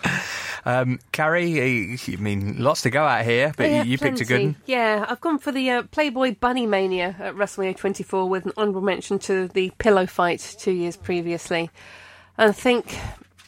Um, 0.63 0.99
Carrie, 1.11 1.97
I 2.07 2.15
mean, 2.15 2.63
lots 2.63 2.83
to 2.83 2.89
go 2.89 3.05
at 3.05 3.25
here, 3.25 3.53
but 3.57 3.69
Yeah, 3.69 3.83
you, 3.83 3.91
you 3.91 3.97
picked 3.97 4.21
a 4.21 4.25
good 4.25 4.41
one. 4.41 4.55
Yeah, 4.65 5.05
I've 5.09 5.19
gone 5.19 5.37
for 5.37 5.51
the 5.51 5.69
uh, 5.69 5.83
Playboy 5.83 6.35
Bunny 6.39 6.65
Mania 6.65 7.15
at 7.19 7.35
WrestleMania 7.35 7.75
24 7.75 8.29
with 8.29 8.45
an 8.45 8.53
honourable 8.57 8.81
mention 8.81 9.19
to 9.19 9.49
the 9.49 9.71
pillow 9.79 10.05
fight 10.05 10.55
two 10.57 10.71
years 10.71 10.95
previously. 10.95 11.69
And 12.37 12.49
I 12.49 12.53
think 12.53 12.97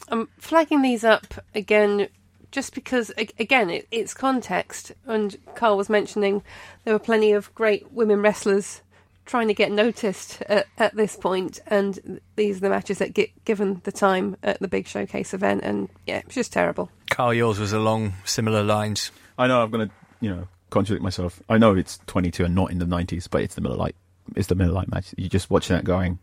I'm 0.08 0.28
flagging 0.38 0.82
these 0.82 1.04
up 1.04 1.34
again 1.54 2.08
just 2.52 2.74
because, 2.74 3.10
again, 3.16 3.70
it, 3.70 3.86
it's 3.90 4.14
context. 4.14 4.92
And 5.06 5.36
Carl 5.54 5.76
was 5.76 5.88
mentioning 5.88 6.42
there 6.84 6.94
were 6.94 6.98
plenty 6.98 7.32
of 7.32 7.54
great 7.54 7.92
women 7.92 8.22
wrestlers 8.22 8.82
trying 9.26 9.48
to 9.48 9.54
get 9.54 9.70
noticed 9.72 10.40
at, 10.42 10.66
at 10.78 10.94
this 10.94 11.16
point, 11.16 11.60
and 11.66 12.20
these 12.36 12.58
are 12.58 12.60
the 12.60 12.70
matches 12.70 12.98
that 12.98 13.12
get 13.12 13.44
given 13.44 13.80
the 13.84 13.92
time 13.92 14.36
at 14.42 14.58
the 14.60 14.68
big 14.68 14.86
showcase 14.86 15.34
event. 15.34 15.62
And 15.64 15.88
yeah, 16.06 16.18
it's 16.18 16.34
just 16.34 16.52
terrible. 16.52 16.90
Carl, 17.10 17.34
yours 17.34 17.58
was 17.58 17.72
along 17.72 18.14
similar 18.24 18.62
lines. 18.62 19.10
I 19.36 19.48
know 19.48 19.62
I'm 19.62 19.70
going 19.70 19.88
to, 19.88 19.94
you 20.20 20.30
know, 20.30 20.48
contradict 20.70 21.02
myself. 21.02 21.42
I 21.48 21.58
know 21.58 21.74
it's 21.74 21.98
22 22.06 22.44
and 22.44 22.54
not 22.54 22.70
in 22.70 22.78
the 22.78 22.86
90s, 22.86 23.28
but 23.28 23.42
it's 23.42 23.56
the 23.56 23.60
Miller 23.60 23.76
Lite. 23.76 23.96
It's 24.34 24.46
the 24.46 24.54
Miller 24.54 24.72
Lite 24.72 24.90
match. 24.90 25.14
You're 25.16 25.28
just 25.28 25.50
watching 25.50 25.76
that 25.76 25.84
going, 25.84 26.18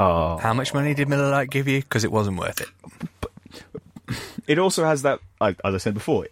oh. 0.00 0.38
How 0.38 0.54
much 0.54 0.74
money 0.74 0.94
did 0.94 1.08
Miller 1.08 1.30
Lite 1.30 1.50
give 1.50 1.68
you? 1.68 1.80
Because 1.80 2.04
it 2.04 2.12
wasn't 2.12 2.38
worth 2.38 2.60
it. 2.60 2.68
It 4.46 4.58
also 4.58 4.84
has 4.84 5.02
that, 5.02 5.20
as 5.40 5.54
I 5.62 5.78
said 5.78 5.94
before, 5.94 6.26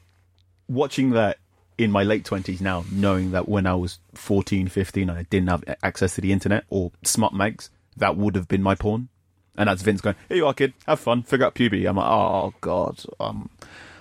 watching 0.68 1.10
that 1.10 1.38
in 1.76 1.92
my 1.92 2.02
late 2.02 2.24
20s 2.24 2.60
now, 2.60 2.84
knowing 2.90 3.30
that 3.30 3.48
when 3.48 3.66
I 3.66 3.74
was 3.74 4.00
14, 4.14 4.68
15, 4.68 5.08
I 5.08 5.22
didn't 5.24 5.48
have 5.48 5.62
access 5.82 6.16
to 6.16 6.20
the 6.20 6.32
internet 6.32 6.64
or 6.70 6.90
smart 7.04 7.32
mags, 7.32 7.70
that 7.96 8.16
would 8.16 8.34
have 8.34 8.48
been 8.48 8.62
my 8.62 8.74
porn. 8.74 9.08
And 9.56 9.68
that's 9.68 9.82
Vince 9.82 10.00
going, 10.00 10.16
here 10.28 10.38
you 10.38 10.46
are, 10.46 10.54
kid, 10.54 10.72
have 10.86 11.00
fun, 11.00 11.22
figure 11.22 11.46
out 11.46 11.54
puberty. 11.54 11.86
I'm 11.86 11.96
like, 11.96 12.10
oh, 12.10 12.54
God. 12.60 13.00
Um, 13.20 13.50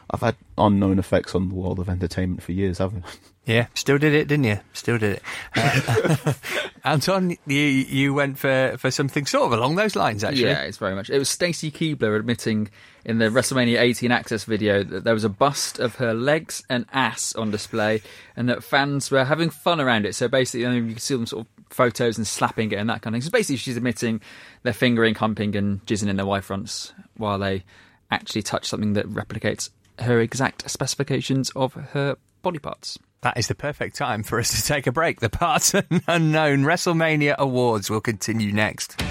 I've 0.10 0.22
had 0.22 0.36
unknown 0.58 1.00
effects 1.00 1.36
on 1.36 1.50
the 1.50 1.56
world 1.56 1.80
of 1.80 1.90
entertainment 1.90 2.42
for 2.42 2.52
years, 2.52 2.78
haven't 2.80 3.06
I? 3.06 3.10
Yeah, 3.48 3.68
still 3.76 3.98
did 3.98 4.14
it, 4.14 4.28
didn't 4.28 4.44
you? 4.44 4.60
Still 4.74 4.98
did 4.98 5.14
it. 5.14 5.24
Uh, 5.56 6.34
Anton, 6.84 7.38
you 7.48 7.58
you 7.58 8.14
went 8.14 8.38
for, 8.38 8.76
for 8.78 8.92
something 8.92 9.26
sort 9.26 9.46
of 9.46 9.58
along 9.58 9.76
those 9.76 9.96
lines, 9.96 10.26
actually. 10.26 10.44
Yeah, 10.44 10.64
it's 10.64 10.78
very 10.78 10.94
much. 10.94 11.10
It 11.10 11.18
was 11.18 11.30
Stacy 11.30 11.72
Keibler 11.72 12.20
admitting 12.20 12.70
in 13.06 13.20
the 13.20 13.30
WrestleMania 13.30 13.80
18 13.80 14.12
Access 14.12 14.44
video 14.44 14.84
that 14.84 15.06
there 15.06 15.14
was 15.14 15.24
a 15.24 15.30
bust 15.30 15.80
of 15.80 15.96
her 15.96 16.14
legs 16.14 16.62
and 16.70 16.86
ass 16.92 17.34
on 17.36 17.50
display, 17.50 18.02
and 18.36 18.50
that 18.50 18.66
fans 18.66 19.10
were 19.10 19.24
having 19.24 19.50
fun 19.50 19.80
around 19.80 20.06
it. 20.06 20.14
So 20.14 20.28
basically, 20.28 20.62
you, 20.62 20.70
know, 20.70 20.76
you 20.76 20.92
can 20.92 21.00
see 21.00 21.16
them 21.16 21.26
sort 21.26 21.48
of 21.48 21.74
photos 21.74 22.18
and 22.18 22.28
slapping 22.28 22.74
it 22.74 22.76
and 22.76 22.90
that 22.90 23.02
kind 23.02 23.16
of 23.16 23.22
thing. 23.24 23.30
So 23.30 23.32
basically, 23.32 23.56
she's 23.56 23.78
admitting 23.78 24.20
they're 24.64 24.74
fingering, 24.74 25.16
humping, 25.16 25.56
and 25.56 25.86
jizzing 25.86 26.10
in 26.10 26.18
their 26.18 26.26
wife 26.26 26.46
fronts 26.46 26.92
while 27.16 27.40
they 27.40 27.64
actually 28.12 28.42
touch 28.42 28.68
something 28.68 28.92
that 28.92 29.08
replicates 29.08 29.70
her 30.00 30.20
exact 30.20 30.70
specifications 30.70 31.50
of 31.52 31.76
her 31.76 32.18
body 32.42 32.60
parts. 32.60 33.00
That 33.22 33.38
is 33.38 33.48
the 33.48 33.56
perfect 33.56 33.96
time 33.96 34.24
for 34.24 34.40
us 34.40 34.50
to 34.60 34.66
take 34.66 34.88
a 34.88 34.92
break. 34.92 35.20
The 35.20 35.30
Parts 35.30 35.74
Unknown 36.08 36.64
WrestleMania 36.64 37.36
Awards 37.38 37.90
will 37.90 38.02
continue 38.02 38.52
next. 38.52 39.02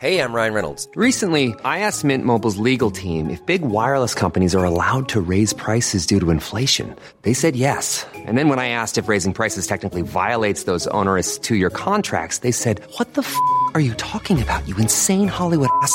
Hey, 0.00 0.22
I'm 0.22 0.32
Ryan 0.32 0.54
Reynolds. 0.54 0.88
Recently, 0.96 1.54
I 1.62 1.80
asked 1.80 2.04
Mint 2.04 2.24
Mobile's 2.24 2.56
legal 2.56 2.90
team 2.90 3.28
if 3.28 3.44
big 3.44 3.60
wireless 3.60 4.14
companies 4.14 4.54
are 4.54 4.64
allowed 4.64 5.10
to 5.10 5.20
raise 5.20 5.52
prices 5.52 6.06
due 6.06 6.18
to 6.20 6.30
inflation. 6.30 6.96
They 7.20 7.34
said 7.34 7.54
yes. 7.54 8.06
And 8.14 8.38
then 8.38 8.48
when 8.48 8.58
I 8.58 8.70
asked 8.70 8.96
if 8.96 9.08
raising 9.08 9.34
prices 9.34 9.66
technically 9.66 10.00
violates 10.00 10.64
those 10.64 10.86
onerous 10.86 11.36
two 11.36 11.54
year 11.54 11.68
contracts, 11.68 12.38
they 12.38 12.50
said, 12.50 12.80
What 12.96 13.12
the 13.12 13.20
f 13.20 13.36
are 13.74 13.80
you 13.80 13.92
talking 13.94 14.40
about, 14.40 14.66
you 14.66 14.74
insane 14.78 15.28
Hollywood 15.28 15.68
ass? 15.82 15.94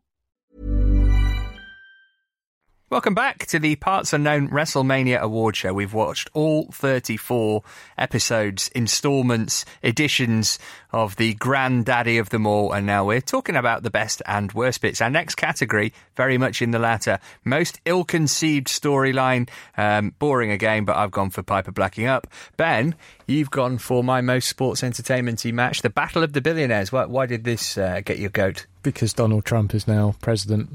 Welcome 2.91 3.13
back 3.13 3.45
to 3.45 3.57
the 3.57 3.77
Parts 3.77 4.11
Unknown 4.11 4.49
WrestleMania 4.49 5.21
Award 5.21 5.55
Show. 5.55 5.73
We've 5.73 5.93
watched 5.93 6.29
all 6.33 6.65
34 6.73 7.63
episodes, 7.97 8.67
installments, 8.75 9.63
editions 9.81 10.59
of 10.91 11.15
the 11.15 11.33
granddaddy 11.35 12.17
of 12.17 12.31
them 12.31 12.45
all, 12.45 12.73
and 12.73 12.85
now 12.85 13.05
we're 13.05 13.21
talking 13.21 13.55
about 13.55 13.83
the 13.83 13.89
best 13.89 14.21
and 14.25 14.51
worst 14.51 14.81
bits. 14.81 14.99
Our 14.99 15.09
next 15.09 15.35
category, 15.35 15.93
very 16.17 16.37
much 16.37 16.61
in 16.61 16.71
the 16.71 16.79
latter, 16.79 17.19
most 17.45 17.79
ill-conceived 17.85 18.67
storyline. 18.67 19.47
Um, 19.77 20.13
boring 20.19 20.51
again, 20.51 20.83
but 20.83 20.97
I've 20.97 21.11
gone 21.11 21.29
for 21.29 21.43
Piper 21.43 21.71
blacking 21.71 22.07
up. 22.07 22.27
Ben, 22.57 22.95
you've 23.25 23.51
gone 23.51 23.77
for 23.77 24.03
my 24.03 24.19
most 24.19 24.49
sports 24.49 24.83
entertainmenty 24.83 25.53
match, 25.53 25.81
the 25.81 25.89
Battle 25.89 26.23
of 26.23 26.33
the 26.33 26.41
Billionaires. 26.41 26.91
Why, 26.91 27.05
why 27.05 27.25
did 27.25 27.45
this 27.45 27.77
uh, 27.77 28.01
get 28.03 28.19
your 28.19 28.31
goat? 28.31 28.65
because 28.83 29.13
Donald 29.13 29.45
Trump 29.45 29.73
is 29.73 29.87
now 29.87 30.15
president 30.21 30.69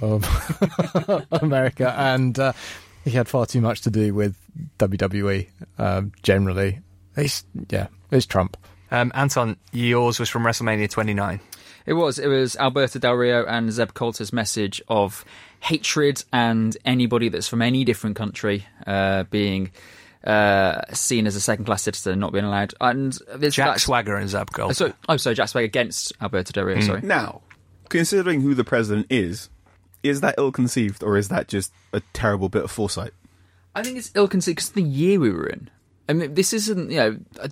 of 0.00 1.26
America, 1.32 1.94
and 1.98 2.38
uh, 2.38 2.52
he 3.04 3.10
had 3.10 3.28
far 3.28 3.46
too 3.46 3.60
much 3.60 3.82
to 3.82 3.90
do 3.90 4.14
with 4.14 4.36
WWE. 4.78 5.48
Um, 5.78 6.12
generally, 6.22 6.80
it's 7.16 7.44
yeah, 7.68 7.88
it's 8.10 8.26
Trump. 8.26 8.56
Um, 8.90 9.10
Anton, 9.14 9.56
yours 9.72 10.20
was 10.20 10.28
from 10.28 10.42
WrestleMania 10.42 10.88
29. 10.90 11.40
It 11.86 11.94
was. 11.94 12.18
It 12.18 12.28
was 12.28 12.56
Alberto 12.56 12.98
Del 12.98 13.14
Rio 13.14 13.44
and 13.46 13.72
Zeb 13.72 13.94
Colter's 13.94 14.32
message 14.32 14.80
of 14.88 15.24
hatred 15.60 16.22
and 16.32 16.76
anybody 16.84 17.28
that's 17.28 17.48
from 17.48 17.62
any 17.62 17.84
different 17.84 18.16
country 18.16 18.66
uh, 18.86 19.24
being 19.24 19.70
uh, 20.24 20.82
seen 20.92 21.26
as 21.26 21.34
a 21.36 21.40
second 21.40 21.64
class 21.64 21.82
citizen, 21.82 22.20
not 22.20 22.32
being 22.32 22.44
allowed. 22.44 22.74
And 22.80 23.12
this, 23.34 23.54
Jack 23.54 23.66
that's- 23.66 23.82
Swagger 23.84 24.16
and 24.16 24.28
Zeb 24.28 24.50
Gold. 24.52 24.70
Oh, 24.70 24.74
so, 24.74 24.92
oh, 25.08 25.16
sorry, 25.16 25.34
Jack 25.34 25.48
Swagger 25.48 25.64
against 25.64 26.12
Alberto 26.20 26.52
Del 26.52 26.64
Rio. 26.64 26.80
Sorry. 26.80 27.00
Now, 27.02 27.40
considering 27.88 28.40
who 28.42 28.54
the 28.54 28.64
president 28.64 29.06
is, 29.10 29.48
is 30.02 30.20
that 30.20 30.34
ill-conceived 30.38 31.02
or 31.02 31.16
is 31.16 31.28
that 31.28 31.48
just 31.48 31.72
a 31.92 32.00
terrible 32.12 32.48
bit 32.48 32.64
of 32.64 32.70
foresight? 32.70 33.12
I 33.74 33.82
think 33.82 33.96
it's 33.98 34.10
ill-conceived 34.14 34.56
because 34.56 34.70
the 34.70 34.82
year 34.82 35.18
we 35.20 35.30
were 35.30 35.46
in. 35.46 35.70
I 36.08 36.12
mean, 36.12 36.34
this 36.34 36.52
isn't. 36.52 36.90
You 36.90 36.96
know, 36.96 37.18
uh, 37.40 37.48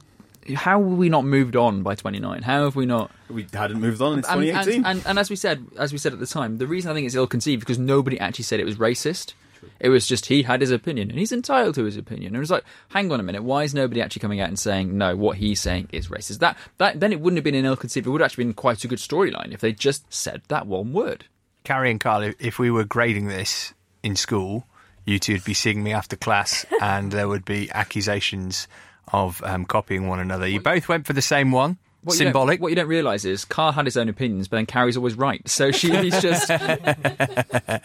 how 0.54 0.82
have 0.82 0.98
we 0.98 1.08
not 1.08 1.24
moved 1.24 1.54
on 1.56 1.82
by 1.82 1.94
29? 1.94 2.42
How 2.42 2.64
have 2.64 2.76
we 2.76 2.86
not? 2.86 3.10
We 3.28 3.46
hadn't 3.52 3.80
moved 3.80 4.00
on 4.02 4.14
in 4.14 4.18
And, 4.18 4.24
2018. 4.24 4.74
and, 4.74 4.86
and, 4.86 5.06
and 5.06 5.18
as 5.18 5.30
we 5.30 5.36
said, 5.36 5.64
as 5.78 5.92
we 5.92 5.98
said 5.98 6.12
at 6.12 6.18
the 6.18 6.26
time, 6.26 6.58
the 6.58 6.66
reason 6.66 6.90
I 6.90 6.94
think 6.94 7.06
it's 7.06 7.14
ill-conceived 7.14 7.60
because 7.60 7.78
nobody 7.78 8.18
actually 8.18 8.44
said 8.44 8.60
it 8.60 8.66
was 8.66 8.76
racist. 8.76 9.34
It 9.78 9.90
was 9.90 10.06
just 10.06 10.26
he 10.26 10.42
had 10.42 10.62
his 10.62 10.70
opinion 10.70 11.10
and 11.10 11.18
he's 11.18 11.32
entitled 11.32 11.74
to 11.74 11.84
his 11.84 11.96
opinion. 11.98 12.28
And 12.28 12.36
it 12.36 12.40
was 12.40 12.50
like, 12.50 12.64
hang 12.88 13.12
on 13.12 13.20
a 13.20 13.22
minute, 13.22 13.42
why 13.44 13.62
is 13.62 13.74
nobody 13.74 14.00
actually 14.00 14.20
coming 14.20 14.40
out 14.40 14.48
and 14.48 14.58
saying 14.58 14.96
no? 14.96 15.14
What 15.14 15.36
he's 15.36 15.60
saying 15.60 15.90
is 15.92 16.08
racist. 16.08 16.38
That 16.38 16.56
that 16.78 16.98
then 17.00 17.12
it 17.12 17.20
wouldn't 17.20 17.36
have 17.36 17.44
been 17.44 17.54
an 17.54 17.66
ill-conceived. 17.66 18.06
It 18.06 18.10
would 18.10 18.22
have 18.22 18.30
actually 18.30 18.44
been 18.44 18.54
quite 18.54 18.82
a 18.84 18.88
good 18.88 18.98
storyline 18.98 19.52
if 19.52 19.60
they 19.60 19.72
just 19.72 20.10
said 20.12 20.40
that 20.48 20.66
one 20.66 20.92
word. 20.94 21.26
Carrie 21.70 21.92
and 21.92 22.00
Carl, 22.00 22.22
if- 22.22 22.34
if 22.40 22.58
we 22.58 22.68
were 22.68 22.82
grading 22.82 23.28
this 23.28 23.72
in 24.02 24.16
school, 24.16 24.66
you 25.04 25.20
two 25.20 25.34
would 25.34 25.44
be 25.44 25.54
seeing 25.54 25.84
me 25.84 25.92
after 25.92 26.16
class, 26.16 26.66
and 26.82 27.12
there 27.12 27.28
would 27.28 27.44
be 27.44 27.70
accusations 27.70 28.66
of 29.12 29.40
um, 29.44 29.64
copying 29.64 30.08
one 30.08 30.18
another. 30.18 30.48
You 30.48 30.60
both 30.60 30.88
went 30.88 31.06
for 31.06 31.12
the 31.12 31.22
same 31.22 31.52
one. 31.52 31.78
What 32.02 32.14
you 32.14 32.18
Symbolic. 32.24 32.60
what 32.60 32.70
you 32.70 32.74
don't 32.74 32.88
realise 32.88 33.24
is 33.24 33.44
Carl 33.44 33.70
had 33.70 33.84
his 33.84 33.96
own 33.96 34.08
opinions, 34.08 34.48
but 34.48 34.56
then 34.56 34.66
Carrie's 34.66 34.96
always 34.96 35.14
right. 35.14 35.48
So 35.48 35.70
she's 35.70 36.20
just 36.20 36.48
No, 36.48 37.78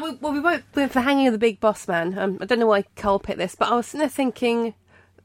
we, 0.00 0.14
well, 0.20 0.32
we 0.32 0.40
went 0.40 0.64
with 0.74 0.94
the 0.94 1.02
hanging 1.02 1.26
of 1.26 1.32
the 1.32 1.38
big 1.38 1.60
boss 1.60 1.86
man. 1.86 2.18
Um, 2.18 2.38
I 2.40 2.46
don't 2.46 2.58
know 2.58 2.66
why 2.66 2.84
Carl 2.96 3.18
picked 3.18 3.38
this, 3.38 3.54
but 3.54 3.68
I 3.68 3.74
was 3.74 3.86
sitting 3.88 4.00
there 4.00 4.08
thinking 4.08 4.72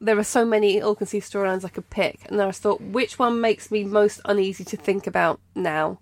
there 0.02 0.18
are 0.18 0.24
so 0.24 0.44
many 0.44 0.76
ill-conceived 0.78 1.30
storylines 1.32 1.64
I 1.64 1.68
could 1.70 1.88
pick, 1.88 2.20
and 2.26 2.38
then 2.38 2.46
I 2.46 2.50
just 2.50 2.60
thought 2.62 2.82
which 2.82 3.18
one 3.18 3.40
makes 3.40 3.70
me 3.70 3.84
most 3.84 4.20
uneasy 4.26 4.64
to 4.64 4.76
think 4.76 5.06
about 5.06 5.40
now, 5.54 5.98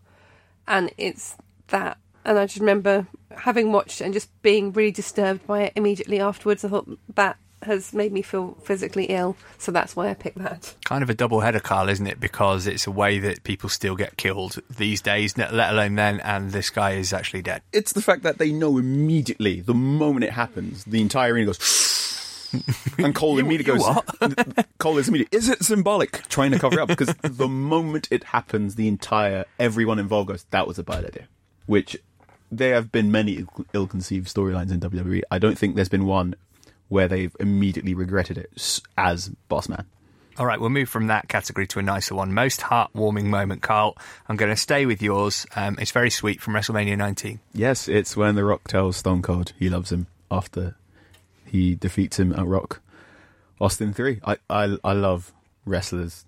and 0.68 0.90
it's 0.96 1.36
that. 1.68 1.98
And 2.24 2.38
I 2.38 2.46
just 2.46 2.60
remember 2.60 3.06
having 3.36 3.72
watched 3.72 4.00
and 4.00 4.12
just 4.12 4.30
being 4.42 4.72
really 4.72 4.90
disturbed 4.90 5.46
by 5.46 5.62
it 5.62 5.72
immediately 5.76 6.20
afterwards. 6.20 6.64
I 6.64 6.68
thought 6.68 6.88
that 7.14 7.36
has 7.62 7.92
made 7.92 8.12
me 8.12 8.22
feel 8.22 8.56
physically 8.62 9.06
ill, 9.06 9.36
so 9.58 9.72
that's 9.72 9.96
why 9.96 10.08
I 10.08 10.14
picked 10.14 10.38
that. 10.38 10.74
kind 10.84 11.02
of 11.02 11.10
a 11.10 11.14
double 11.14 11.40
header, 11.40 11.60
Carl, 11.60 11.88
isn't 11.88 12.06
it? 12.06 12.20
Because 12.20 12.66
it's 12.66 12.86
a 12.86 12.90
way 12.90 13.18
that 13.18 13.44
people 13.44 13.68
still 13.68 13.96
get 13.96 14.16
killed 14.16 14.58
these 14.70 15.00
days, 15.00 15.36
let 15.36 15.52
alone 15.52 15.94
then, 15.94 16.20
and 16.20 16.52
this 16.52 16.70
guy 16.70 16.92
is 16.92 17.12
actually 17.12 17.42
dead. 17.42 17.62
it's 17.72 17.92
the 17.92 18.02
fact 18.02 18.22
that 18.22 18.38
they 18.38 18.52
know 18.52 18.78
immediately, 18.78 19.60
the 19.60 19.74
moment 19.74 20.24
it 20.24 20.32
happens, 20.32 20.84
the 20.84 21.00
entire 21.00 21.32
arena 21.32 21.46
goes. 21.46 21.58
And 22.98 23.14
Cole 23.14 23.38
immediately 23.38 23.78
goes. 23.78 24.02
Cole 24.78 24.98
is 24.98 25.08
immediately. 25.08 25.36
Is 25.36 25.48
it 25.48 25.62
symbolic? 25.64 26.26
Trying 26.28 26.52
to 26.52 26.58
cover 26.58 26.78
it 26.78 26.82
up 26.82 26.88
because 26.88 27.14
the 27.22 27.48
moment 27.48 28.08
it 28.10 28.24
happens, 28.24 28.74
the 28.74 28.88
entire 28.88 29.44
everyone 29.58 29.98
involved 29.98 30.28
goes. 30.28 30.44
That 30.50 30.66
was 30.66 30.78
a 30.78 30.82
bad 30.84 31.04
idea. 31.04 31.28
Which 31.66 31.96
there 32.50 32.74
have 32.74 32.92
been 32.92 33.10
many 33.10 33.38
ill- 33.38 33.66
ill-conceived 33.72 34.32
storylines 34.32 34.70
in 34.70 34.80
WWE. 34.80 35.22
I 35.30 35.38
don't 35.38 35.58
think 35.58 35.74
there's 35.74 35.88
been 35.88 36.06
one 36.06 36.34
where 36.88 37.08
they've 37.08 37.34
immediately 37.40 37.94
regretted 37.94 38.38
it 38.38 38.80
as 38.96 39.28
Boss 39.48 39.68
Man. 39.68 39.86
All 40.38 40.44
right, 40.44 40.60
we'll 40.60 40.70
move 40.70 40.90
from 40.90 41.06
that 41.06 41.28
category 41.28 41.66
to 41.68 41.78
a 41.78 41.82
nicer 41.82 42.14
one. 42.14 42.34
Most 42.34 42.60
heartwarming 42.60 43.24
moment, 43.24 43.62
Carl. 43.62 43.96
I'm 44.28 44.36
going 44.36 44.52
to 44.52 44.56
stay 44.56 44.84
with 44.84 45.00
yours. 45.00 45.46
Um, 45.56 45.78
it's 45.80 45.92
very 45.92 46.10
sweet 46.10 46.42
from 46.42 46.52
WrestleMania 46.52 46.96
19. 46.98 47.40
Yes, 47.54 47.88
it's 47.88 48.16
when 48.16 48.34
The 48.34 48.44
Rock 48.44 48.68
tells 48.68 48.98
Stone 48.98 49.22
Cold 49.22 49.54
he 49.58 49.70
loves 49.70 49.90
him 49.90 50.08
after 50.30 50.76
he 51.46 51.74
defeats 51.74 52.18
him 52.18 52.32
at 52.32 52.46
Rock 52.46 52.80
Austin 53.60 53.92
3. 53.92 54.20
I, 54.24 54.36
I, 54.50 54.76
I 54.84 54.92
love 54.92 55.32
wrestlers 55.64 56.24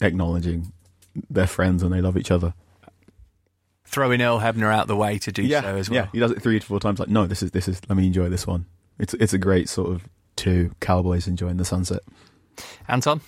acknowledging 0.00 0.72
their 1.30 1.46
friends 1.46 1.82
and 1.82 1.92
they 1.92 2.00
love 2.00 2.16
each 2.16 2.30
other. 2.30 2.54
Throwing 3.84 4.20
Earl 4.22 4.40
Hebner 4.40 4.72
out 4.72 4.88
the 4.88 4.96
way 4.96 5.18
to 5.18 5.30
do 5.30 5.42
yeah, 5.42 5.60
so 5.60 5.76
as 5.76 5.90
well. 5.90 5.96
Yeah, 5.96 6.08
he 6.12 6.18
does 6.18 6.32
it 6.32 6.42
three 6.42 6.58
to 6.58 6.66
four 6.66 6.80
times. 6.80 6.98
Like, 6.98 7.08
no, 7.08 7.26
this 7.26 7.42
is 7.42 7.52
this 7.52 7.68
is. 7.68 7.80
Let 7.88 7.96
me 7.96 8.06
enjoy 8.06 8.28
this 8.28 8.46
one. 8.46 8.66
It's 8.98 9.14
it's 9.14 9.32
a 9.32 9.38
great 9.38 9.68
sort 9.68 9.90
of 9.90 10.08
two 10.36 10.72
cowboys 10.80 11.28
enjoying 11.28 11.58
the 11.58 11.64
sunset. 11.64 12.00
Anton? 12.88 13.20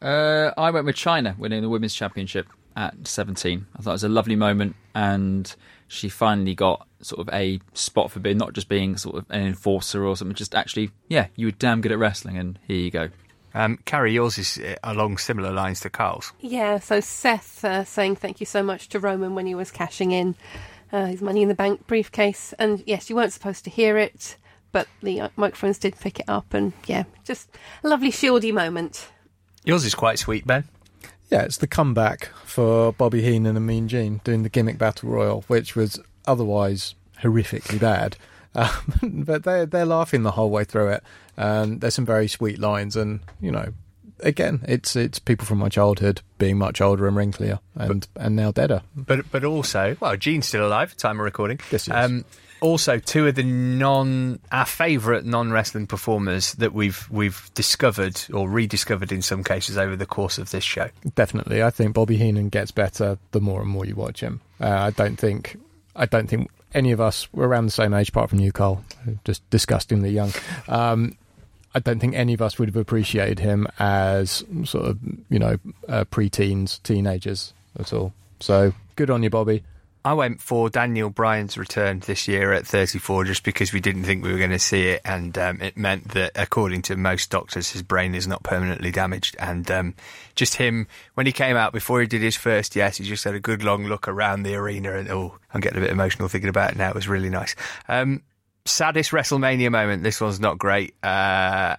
Uh, 0.00 0.52
I 0.56 0.70
went 0.70 0.86
with 0.86 0.96
Chyna 0.96 1.36
winning 1.38 1.62
the 1.62 1.68
women's 1.68 1.94
championship 1.94 2.46
at 2.76 3.06
17. 3.06 3.66
I 3.76 3.82
thought 3.82 3.90
it 3.90 3.92
was 3.92 4.04
a 4.04 4.08
lovely 4.08 4.36
moment, 4.36 4.76
and 4.94 5.54
she 5.88 6.08
finally 6.08 6.54
got 6.54 6.86
sort 7.02 7.26
of 7.26 7.34
a 7.34 7.60
spot 7.74 8.10
for 8.10 8.20
being 8.20 8.38
not 8.38 8.52
just 8.52 8.68
being 8.68 8.96
sort 8.96 9.16
of 9.16 9.26
an 9.30 9.42
enforcer 9.42 10.04
or 10.04 10.16
something, 10.16 10.34
just 10.34 10.54
actually, 10.54 10.90
yeah, 11.08 11.26
you 11.36 11.46
were 11.46 11.52
damn 11.52 11.80
good 11.80 11.92
at 11.92 11.98
wrestling, 11.98 12.36
and 12.38 12.58
here 12.66 12.76
you 12.78 12.90
go. 12.90 13.08
Um, 13.54 13.78
Carrie, 13.84 14.12
yours 14.12 14.38
is 14.38 14.58
uh, 14.58 14.76
along 14.84 15.18
similar 15.18 15.50
lines 15.52 15.80
to 15.80 15.90
Carl's. 15.90 16.32
Yeah, 16.40 16.78
so 16.78 17.00
Seth 17.00 17.64
uh, 17.64 17.84
saying 17.84 18.16
thank 18.16 18.40
you 18.40 18.46
so 18.46 18.62
much 18.62 18.88
to 18.90 19.00
Roman 19.00 19.34
when 19.34 19.46
he 19.46 19.54
was 19.54 19.70
cashing 19.70 20.12
in 20.12 20.36
uh, 20.92 21.06
his 21.06 21.20
money 21.20 21.42
in 21.42 21.48
the 21.48 21.54
bank 21.54 21.86
briefcase. 21.86 22.54
And 22.58 22.82
yes, 22.86 23.10
you 23.10 23.16
weren't 23.16 23.32
supposed 23.32 23.64
to 23.64 23.70
hear 23.70 23.98
it, 23.98 24.36
but 24.72 24.86
the 25.02 25.22
uh, 25.22 25.28
microphones 25.36 25.78
did 25.78 25.98
pick 25.98 26.20
it 26.20 26.28
up. 26.28 26.54
And 26.54 26.72
yeah, 26.86 27.04
just 27.24 27.48
a 27.82 27.88
lovely 27.88 28.12
shieldy 28.12 28.52
moment. 28.52 29.08
Yours 29.64 29.84
is 29.84 29.94
quite 29.94 30.18
sweet, 30.18 30.46
Ben. 30.46 30.64
Yeah, 31.30 31.42
it's 31.42 31.58
the 31.58 31.68
comeback 31.68 32.30
for 32.44 32.92
Bobby 32.92 33.22
Heenan 33.22 33.56
and 33.56 33.66
Mean 33.66 33.86
Gene 33.86 34.20
doing 34.24 34.42
the 34.42 34.48
gimmick 34.48 34.78
battle 34.78 35.10
royal, 35.10 35.42
which 35.46 35.76
was 35.76 36.00
otherwise 36.26 36.94
horrifically 37.22 37.78
bad. 37.80 38.16
Um, 38.54 38.68
but 39.24 39.44
they're 39.44 39.66
they're 39.66 39.86
laughing 39.86 40.24
the 40.24 40.32
whole 40.32 40.50
way 40.50 40.64
through 40.64 40.88
it. 40.88 41.04
And 41.36 41.80
there's 41.80 41.94
some 41.94 42.04
very 42.06 42.28
sweet 42.28 42.58
lines, 42.58 42.96
and 42.96 43.20
you 43.40 43.52
know, 43.52 43.72
again, 44.20 44.64
it's 44.66 44.96
it's 44.96 45.18
people 45.18 45.46
from 45.46 45.58
my 45.58 45.68
childhood 45.68 46.20
being 46.38 46.58
much 46.58 46.80
older 46.80 47.06
and 47.06 47.16
wrinklier, 47.16 47.60
and 47.76 48.06
and 48.16 48.36
now 48.36 48.50
deader. 48.50 48.82
But 48.96 49.30
but 49.30 49.44
also, 49.44 49.96
well, 50.00 50.16
Gene's 50.16 50.48
still 50.48 50.66
alive, 50.66 50.96
time 50.96 51.18
of 51.18 51.24
recording. 51.24 51.60
Yes, 51.70 51.86
he 51.86 51.92
is. 51.92 51.96
Um, 51.96 52.24
also, 52.60 52.98
two 52.98 53.26
of 53.26 53.34
the 53.34 53.42
non 53.42 54.40
our 54.52 54.66
favourite 54.66 55.24
non 55.24 55.50
wrestling 55.50 55.86
performers 55.86 56.52
that 56.54 56.72
we've 56.72 57.08
we've 57.10 57.50
discovered 57.54 58.20
or 58.32 58.48
rediscovered 58.48 59.12
in 59.12 59.22
some 59.22 59.44
cases 59.44 59.76
over 59.78 59.96
the 59.96 60.06
course 60.06 60.38
of 60.38 60.50
this 60.50 60.64
show. 60.64 60.88
Definitely, 61.14 61.62
I 61.62 61.70
think 61.70 61.94
Bobby 61.94 62.16
Heenan 62.16 62.48
gets 62.48 62.70
better 62.70 63.18
the 63.32 63.40
more 63.40 63.60
and 63.60 63.70
more 63.70 63.84
you 63.84 63.94
watch 63.94 64.20
him. 64.20 64.40
Uh, 64.60 64.68
I 64.68 64.90
don't 64.90 65.16
think 65.16 65.58
I 65.96 66.06
don't 66.06 66.28
think 66.28 66.50
any 66.74 66.92
of 66.92 67.00
us 67.00 67.32
were 67.32 67.48
around 67.48 67.66
the 67.66 67.72
same 67.72 67.94
age, 67.94 68.10
apart 68.10 68.30
from 68.30 68.40
you, 68.40 68.52
Cole, 68.52 68.84
just 69.24 69.48
disgustingly 69.50 70.10
young. 70.10 70.32
Um, 70.68 71.16
I 71.74 71.78
don't 71.78 72.00
think 72.00 72.14
any 72.14 72.34
of 72.34 72.42
us 72.42 72.58
would 72.58 72.68
have 72.68 72.76
appreciated 72.76 73.38
him 73.38 73.66
as 73.78 74.44
sort 74.64 74.86
of 74.86 74.98
you 75.28 75.38
know 75.38 75.56
uh, 75.88 76.04
pre-teens, 76.04 76.78
teenagers 76.78 77.52
at 77.78 77.92
all. 77.92 78.12
So 78.40 78.72
good 78.96 79.10
on 79.10 79.22
you, 79.22 79.30
Bobby. 79.30 79.62
I 80.02 80.14
went 80.14 80.40
for 80.40 80.70
Daniel 80.70 81.10
Bryan's 81.10 81.58
return 81.58 82.00
this 82.00 82.26
year 82.26 82.52
at 82.52 82.66
34 82.66 83.24
just 83.24 83.42
because 83.42 83.72
we 83.72 83.80
didn't 83.80 84.04
think 84.04 84.24
we 84.24 84.32
were 84.32 84.38
going 84.38 84.50
to 84.50 84.58
see 84.58 84.88
it, 84.88 85.02
and 85.04 85.36
um, 85.36 85.60
it 85.60 85.76
meant 85.76 86.08
that, 86.12 86.32
according 86.36 86.82
to 86.82 86.96
most 86.96 87.30
doctors, 87.30 87.70
his 87.70 87.82
brain 87.82 88.14
is 88.14 88.26
not 88.26 88.42
permanently 88.42 88.90
damaged. 88.90 89.36
And 89.38 89.70
um, 89.70 89.94
just 90.34 90.54
him, 90.54 90.86
when 91.14 91.26
he 91.26 91.32
came 91.32 91.56
out 91.56 91.74
before 91.74 92.00
he 92.00 92.06
did 92.06 92.22
his 92.22 92.36
first 92.36 92.74
yes, 92.76 92.96
he 92.96 93.04
just 93.04 93.24
had 93.24 93.34
a 93.34 93.40
good 93.40 93.62
long 93.62 93.86
look 93.86 94.08
around 94.08 94.42
the 94.42 94.54
arena, 94.54 94.94
and 94.94 95.10
oh, 95.10 95.36
I'm 95.52 95.60
getting 95.60 95.78
a 95.78 95.82
bit 95.82 95.90
emotional 95.90 96.28
thinking 96.28 96.48
about 96.50 96.70
it 96.70 96.76
now. 96.78 96.88
It 96.88 96.94
was 96.94 97.08
really 97.08 97.30
nice. 97.30 97.54
Um, 97.86 98.22
saddest 98.64 99.10
WrestleMania 99.10 99.70
moment. 99.70 100.02
This 100.02 100.20
one's 100.20 100.40
not 100.40 100.58
great. 100.58 100.94
Uh, 101.02 101.76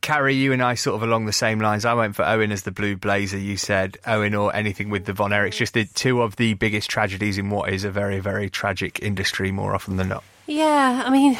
Carrie, 0.00 0.34
you 0.34 0.52
and 0.52 0.62
I 0.62 0.74
sort 0.74 0.96
of 0.96 1.02
along 1.02 1.26
the 1.26 1.32
same 1.32 1.60
lines. 1.60 1.84
I 1.84 1.94
went 1.94 2.16
for 2.16 2.24
Owen 2.24 2.52
as 2.52 2.62
the 2.62 2.70
blue 2.70 2.96
blazer. 2.96 3.38
You 3.38 3.56
said 3.56 3.98
Owen 4.06 4.34
or 4.34 4.54
anything 4.54 4.90
with 4.90 5.04
the 5.04 5.12
Von 5.12 5.30
Erichs. 5.30 5.56
Just 5.56 5.74
the 5.74 5.84
two 5.84 6.22
of 6.22 6.36
the 6.36 6.54
biggest 6.54 6.90
tragedies 6.90 7.38
in 7.38 7.50
what 7.50 7.72
is 7.72 7.84
a 7.84 7.90
very, 7.90 8.20
very 8.20 8.48
tragic 8.48 9.00
industry 9.02 9.50
more 9.50 9.74
often 9.74 9.96
than 9.96 10.08
not. 10.08 10.24
Yeah, 10.46 11.02
I 11.04 11.10
mean, 11.10 11.36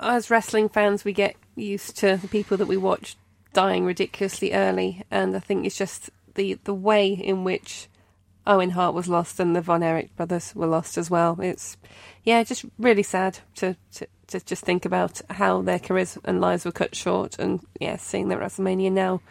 as 0.00 0.30
wrestling 0.30 0.68
fans, 0.68 1.04
we 1.04 1.12
get 1.12 1.36
used 1.54 1.96
to 1.98 2.16
the 2.16 2.28
people 2.28 2.56
that 2.56 2.66
we 2.66 2.76
watch 2.76 3.16
dying 3.52 3.84
ridiculously 3.84 4.52
early, 4.52 5.04
and 5.10 5.34
I 5.36 5.38
think 5.38 5.64
it's 5.64 5.78
just 5.78 6.10
the 6.34 6.58
the 6.64 6.74
way 6.74 7.08
in 7.08 7.44
which 7.44 7.88
Owen 8.46 8.70
Hart 8.70 8.94
was 8.94 9.08
lost 9.08 9.40
and 9.40 9.56
the 9.56 9.60
Von 9.60 9.82
Erich 9.82 10.14
brothers 10.16 10.54
were 10.54 10.66
lost 10.66 10.98
as 10.98 11.10
well. 11.10 11.40
It's 11.40 11.76
yeah, 12.26 12.42
just 12.42 12.66
really 12.78 13.04
sad 13.04 13.38
to 13.54 13.76
to, 13.92 14.06
to 14.26 14.40
just 14.40 14.64
think 14.64 14.84
about 14.84 15.22
how 15.30 15.62
their 15.62 15.78
careers 15.78 16.18
and 16.24 16.40
lives 16.40 16.66
were 16.66 16.72
cut 16.72 16.94
short, 16.94 17.38
and 17.38 17.60
yeah, 17.80 17.96
seeing 17.96 18.28
them 18.28 18.42
at 18.42 18.50
WrestleMania 18.50 18.92
now, 18.92 19.22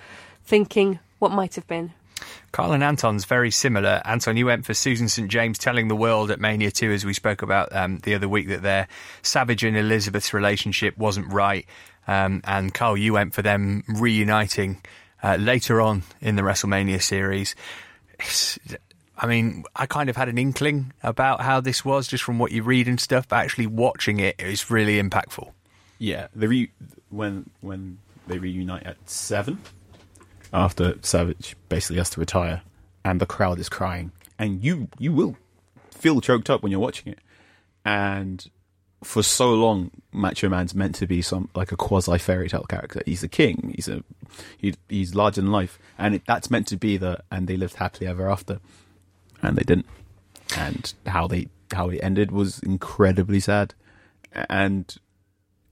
thinking 0.46 1.00
what 1.20 1.32
might 1.32 1.54
have 1.56 1.68
been. 1.68 1.92
Carl 2.54 2.72
and 2.72 2.84
Anton's 2.84 3.26
very 3.26 3.52
similar. 3.52 4.02
Anton, 4.06 4.38
you 4.38 4.46
went 4.46 4.66
for 4.66 4.74
Susan 4.74 5.10
St. 5.10 5.30
James 5.30 5.58
telling 5.58 5.90
the 5.90 5.96
world 5.96 6.32
at 6.32 6.40
Mania 6.40 6.72
2, 6.72 6.90
as 6.94 7.04
we 7.04 7.14
spoke 7.14 7.42
about 7.42 7.76
um, 7.76 8.00
the 8.00 8.16
other 8.16 8.30
week, 8.30 8.48
that 8.48 8.62
their 8.62 8.88
Savage 9.22 9.66
and 9.66 9.76
Elizabeth's 9.76 10.34
relationship 10.34 10.98
wasn't 10.98 11.32
right. 11.34 11.66
Um, 12.08 12.40
and 12.46 12.74
Carl, 12.74 12.96
you 12.96 13.12
went 13.12 13.34
for 13.34 13.42
them 13.42 13.84
reuniting 13.90 14.82
uh, 15.22 15.36
later 15.36 15.82
on 15.82 16.04
in 16.22 16.38
the 16.38 16.44
WrestleMania 16.44 17.02
series. 17.02 17.56
I 19.26 19.28
mean, 19.28 19.64
I 19.76 19.88
kind 19.88 20.08
of 20.08 20.16
had 20.16 20.30
an 20.30 20.38
inkling 20.38 20.94
about 21.02 21.42
how 21.42 21.60
this 21.60 21.84
was 21.84 22.08
just 22.08 22.24
from 22.24 22.38
what 22.38 22.52
you 22.52 22.62
read 22.62 22.88
and 22.88 23.00
stuff, 23.00 23.28
but 23.28 23.38
actually 23.38 23.66
watching 23.66 24.20
it 24.20 24.36
is 24.38 24.70
really 24.70 25.02
impactful. 25.02 25.52
Yeah, 25.98 26.28
the 26.36 26.48
re- 26.48 26.72
when 27.10 27.50
when 27.62 27.98
they 28.28 28.38
reunite 28.38 28.84
at 28.84 28.98
seven, 29.10 29.58
after 30.54 31.00
Savage 31.02 31.56
basically 31.70 31.98
has 31.98 32.12
to 32.12 32.20
retire, 32.20 32.62
and 33.04 33.20
the 33.20 33.26
crowd 33.26 33.58
is 33.58 33.68
crying, 33.68 34.12
and 34.38 34.64
you 34.64 34.90
you 35.00 35.12
will 35.12 35.38
feel 35.90 36.22
choked 36.22 36.52
up 36.52 36.62
when 36.62 36.72
you're 36.72 36.80
watching 36.80 37.12
it, 37.12 37.20
and 37.84 38.48
for 39.04 39.24
so 39.24 39.56
long, 39.56 39.90
Macho 40.12 40.50
Man's 40.50 40.76
meant 40.76 40.94
to 40.96 41.08
be 41.08 41.24
some 41.24 41.50
like 41.56 41.72
a 41.72 41.76
quasi 41.76 42.20
fairy 42.20 42.48
tale 42.48 42.66
character. 42.70 43.02
He's 43.08 43.24
a 43.24 43.28
king. 43.28 43.74
He's 43.76 43.88
a 43.88 44.04
he, 44.56 44.76
he's 44.88 45.16
larger 45.16 45.42
than 45.42 45.52
life, 45.52 45.80
and 45.98 46.14
it, 46.14 46.22
that's 46.28 46.52
meant 46.52 46.68
to 46.68 46.78
be 46.78 46.98
the 46.98 47.24
and 47.32 47.48
they 47.48 47.58
lived 47.58 47.78
happily 47.78 48.06
ever 48.06 48.30
after, 48.30 48.60
and 49.46 49.58
they 49.58 49.64
didn't. 49.64 49.88
And 50.58 50.94
how 51.06 51.28
they 51.28 51.48
how 51.72 51.90
it 51.90 52.00
ended 52.04 52.32
was 52.32 52.60
incredibly 52.60 53.40
sad, 53.40 53.74
and 54.50 54.96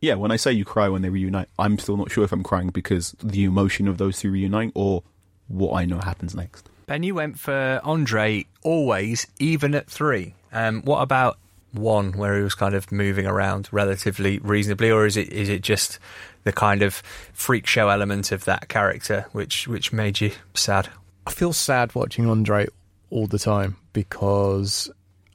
yeah, 0.01 0.15
when 0.15 0.31
I 0.31 0.35
say 0.35 0.51
you 0.51 0.65
cry 0.65 0.89
when 0.89 1.01
they 1.01 1.09
reunite, 1.09 1.47
I'm 1.57 1.79
still 1.79 1.95
not 1.95 2.11
sure 2.11 2.25
if 2.25 2.33
I'm 2.33 2.43
crying 2.43 2.69
because 2.69 3.15
the 3.23 3.45
emotion 3.45 3.87
of 3.87 3.97
those 3.97 4.19
two 4.19 4.31
reuniting 4.31 4.73
or 4.75 5.03
what 5.47 5.75
I 5.75 5.85
know 5.85 5.99
happens 5.99 6.35
next. 6.35 6.69
Ben, 6.87 7.03
you 7.03 7.15
went 7.15 7.39
for 7.39 7.79
Andre 7.83 8.45
always, 8.63 9.27
even 9.39 9.73
at 9.75 9.89
three. 9.89 10.35
Um, 10.51 10.81
what 10.81 11.01
about 11.01 11.37
one 11.71 12.11
where 12.13 12.35
he 12.35 12.43
was 12.43 12.53
kind 12.53 12.75
of 12.75 12.91
moving 12.91 13.25
around 13.25 13.69
relatively 13.71 14.39
reasonably, 14.39 14.91
or 14.91 15.05
is 15.05 15.15
it 15.15 15.31
is 15.31 15.49
it 15.49 15.61
just 15.61 15.99
the 16.43 16.51
kind 16.51 16.81
of 16.81 16.95
freak 17.31 17.65
show 17.65 17.89
element 17.89 18.31
of 18.31 18.45
that 18.45 18.67
character 18.67 19.25
which 19.31 19.67
which 19.67 19.93
made 19.93 20.19
you 20.19 20.31
sad? 20.53 20.89
I 21.25 21.31
feel 21.31 21.53
sad 21.53 21.95
watching 21.95 22.27
Andre 22.27 22.67
all 23.13 23.27
the 23.27 23.39
time 23.39 23.77
because 23.93 24.89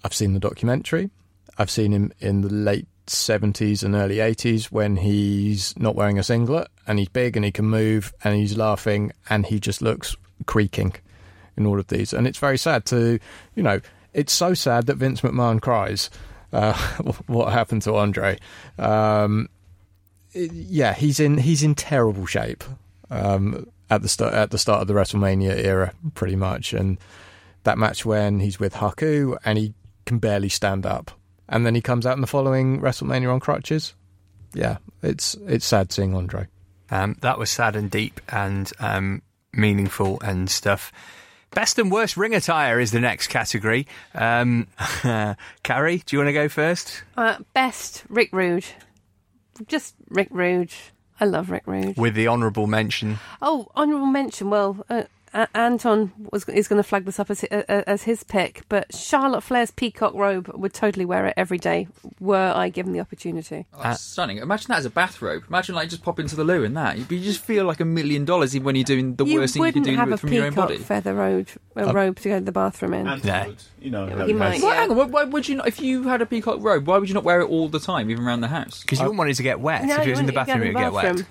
I've 0.05 0.12
seen 0.12 0.35
the 0.35 0.41
documentary. 0.41 1.11
I've 1.57 1.70
seen 1.70 1.93
him 1.93 2.12
in 2.18 2.41
the 2.41 2.53
late 2.53 2.89
70s 3.07 3.85
and 3.85 3.95
early 3.95 4.16
80s 4.16 4.66
when 4.66 4.97
he's 4.97 5.79
not 5.79 5.95
wearing 5.95 6.18
a 6.18 6.24
singlet 6.24 6.68
and 6.87 6.99
he's 6.99 7.09
big 7.09 7.37
and 7.37 7.45
he 7.45 7.53
can 7.53 7.66
move 7.66 8.12
and 8.24 8.35
he's 8.35 8.57
laughing 8.57 9.12
and 9.31 9.47
he 9.47 9.61
just 9.61 9.81
looks 9.81 10.16
creaking 10.47 10.95
in 11.57 11.66
all 11.66 11.79
of 11.79 11.87
these. 11.87 12.12
And 12.12 12.26
it's 12.26 12.39
very 12.39 12.59
sad 12.59 12.85
to, 12.87 13.20
you 13.55 13.62
know, 13.62 13.81
it's 14.12 14.33
so 14.33 14.55
sad 14.55 14.87
that 14.87 14.97
Vince 14.97 15.20
McMahon 15.20 15.61
cries. 15.61 16.11
Uh, 16.53 16.72
what 17.26 17.53
happened 17.53 17.83
to 17.83 17.95
Andre? 17.95 18.39
Um, 18.76 19.49
yeah, 20.33 20.95
he's 20.95 21.20
in 21.20 21.39
he's 21.39 21.62
in 21.62 21.74
terrible 21.74 22.26
shape 22.26 22.64
um, 23.11 23.66
at 23.89 24.03
the 24.03 24.09
start 24.09 24.35
at 24.35 24.51
the 24.51 24.59
start 24.59 24.83
of 24.83 24.89
the 24.89 24.95
WrestleMania 24.95 25.57
era, 25.57 25.93
pretty 26.14 26.37
much. 26.37 26.72
And 26.72 26.99
that 27.69 27.79
match 27.79 28.05
when 28.07 28.41
he's 28.41 28.59
with 28.59 28.75
Haku 28.75 29.37
and 29.45 29.59
he 29.59 29.75
can 30.07 30.19
barely 30.19 30.49
stand 30.49 30.87
up, 30.87 31.11
and 31.49 31.66
then 31.66 31.75
he 31.75 31.83
comes 31.83 32.07
out 32.07 32.16
in 32.16 32.23
the 32.23 32.27
following 32.27 32.81
WrestleMania 32.81 33.31
on 33.31 33.41
crutches. 33.41 33.95
Yeah, 34.55 34.79
it's 35.03 35.35
it's 35.47 35.66
sad 35.66 35.93
seeing 35.93 36.14
Andre. 36.14 36.49
Um, 36.91 37.16
that 37.21 37.39
was 37.39 37.51
sad 37.51 37.77
and 37.77 37.91
deep 37.91 38.21
and 38.31 38.73
um, 38.81 39.21
meaningful 39.53 40.19
and 40.23 40.49
stuff. 40.49 40.91
Best 41.51 41.79
and 41.79 41.93
worst 41.93 42.16
ring 42.16 42.35
attire 42.35 42.81
is 42.81 42.91
the 42.91 43.01
next 43.01 43.27
category. 43.29 43.87
Um, 44.14 44.66
Carrie, 45.62 46.03
do 46.05 46.16
you 46.16 46.19
want 46.19 46.29
to 46.29 46.33
go 46.33 46.49
first? 46.49 47.03
Uh, 47.16 47.37
best 47.53 48.05
Rick 48.09 48.31
Rude, 48.33 48.64
just 49.66 49.95
Rick 50.09 50.29
Rude. 50.31 50.73
I 51.21 51.25
love 51.27 51.51
Rick 51.51 51.64
Rude. 51.66 51.97
With 51.97 52.14
the 52.14 52.29
honourable 52.29 52.66
mention. 52.66 53.19
Oh, 53.43 53.69
honourable 53.77 54.07
mention. 54.07 54.51
Well, 54.51 54.85
uh, 54.89 55.05
A- 55.35 55.49
Anton 55.55 56.12
was 56.33 56.49
is 56.49 56.68
going 56.68 56.79
to 56.79 56.83
flag 56.89 57.05
this 57.05 57.18
up 57.20 57.31
as 57.31 57.45
uh, 57.45 57.62
uh, 57.68 57.83
as 57.87 58.03
his 58.05 58.24
pick, 58.24 58.62
but 58.68 58.95
Charlotte 58.95 59.43
Flair's 59.43 59.70
peacock 59.70 60.14
robe 60.14 60.49
would 60.55 60.72
totally 60.72 61.05
wear 61.05 61.26
it 61.26 61.35
every 61.37 61.59
day 61.59 61.89
were 62.20 62.53
I 62.55 62.68
given 62.68 62.93
the 62.93 63.01
opportunity. 63.01 63.66
Oh, 63.74 63.83
that's 63.83 64.01
stunning. 64.03 64.39
Imagine 64.39 64.68
that 64.68 64.79
as 64.79 64.85
a 64.85 64.91
bathrobe. 64.91 65.45
Imagine 65.49 65.74
like 65.74 65.89
just 65.91 66.03
pop 66.03 66.18
into 66.18 66.37
the 66.37 66.45
loo 66.45 66.62
in 66.64 66.74
that. 66.74 66.99
You 66.99 67.07
you 67.11 67.20
just 67.20 67.41
feel 67.41 67.64
like 67.64 67.81
a 67.81 67.85
million 67.85 68.24
dollars 68.24 68.55
even 68.57 68.64
when 68.66 68.74
you're 68.76 68.85
doing 68.85 69.14
the 69.16 69.24
you 69.24 69.41
worst 69.41 69.55
thing 69.55 69.64
you 69.64 69.72
can 69.72 69.83
do 69.83 69.97
have 69.97 70.11
with, 70.11 70.20
from 70.20 70.33
your 70.33 70.45
own 70.47 70.53
peacock 70.53 70.68
body. 70.68 70.79
feather 70.79 71.14
robe, 71.14 71.49
a 71.76 71.93
robe 71.93 72.18
to 72.20 72.29
go 72.29 72.39
to 72.39 72.45
the 72.45 72.53
bathroom 72.53 72.95
in. 72.95 73.07
And 73.07 73.24
you 73.81 73.91
know, 73.91 74.07
Yeah, 74.09 74.26
he 74.26 74.33
might, 74.33 74.53
has- 74.55 74.62
yeah. 74.62 74.66
Well, 74.68 74.74
hang 74.76 74.91
on. 74.91 74.97
Why, 74.97 75.05
why 75.05 75.24
would 75.24 75.49
you 75.49 75.57
not? 75.57 75.68
If 75.68 75.81
you 75.81 76.05
had 76.05 76.20
a 76.22 76.26
peacock 76.26 76.59
robe, 76.61 76.87
why 76.87 76.99
would 76.99 77.09
you 77.09 77.14
not 77.14 77.24
wear 77.24 77.41
it 77.41 77.47
all 77.49 77.68
the 77.68 77.81
time, 77.81 78.11
even 78.11 78.24
around 78.24 78.41
the 78.41 78.49
house? 78.49 78.83
Because 78.83 78.99
you 78.99 79.05
wouldn't 79.05 79.18
want 79.18 79.31
it 79.31 79.35
to 79.35 79.43
get 79.43 79.61
wet. 79.61 79.85
No, 79.85 79.95
if 79.95 80.01
it 80.01 80.05
you 80.07 80.11
was 80.12 80.20
in 80.20 80.26
the 80.26 80.33
bathroom, 80.33 80.62
it 80.62 80.66
would 80.74 80.76
get 80.76 80.93
wet. 80.93 81.05
bathroom. 81.05 81.26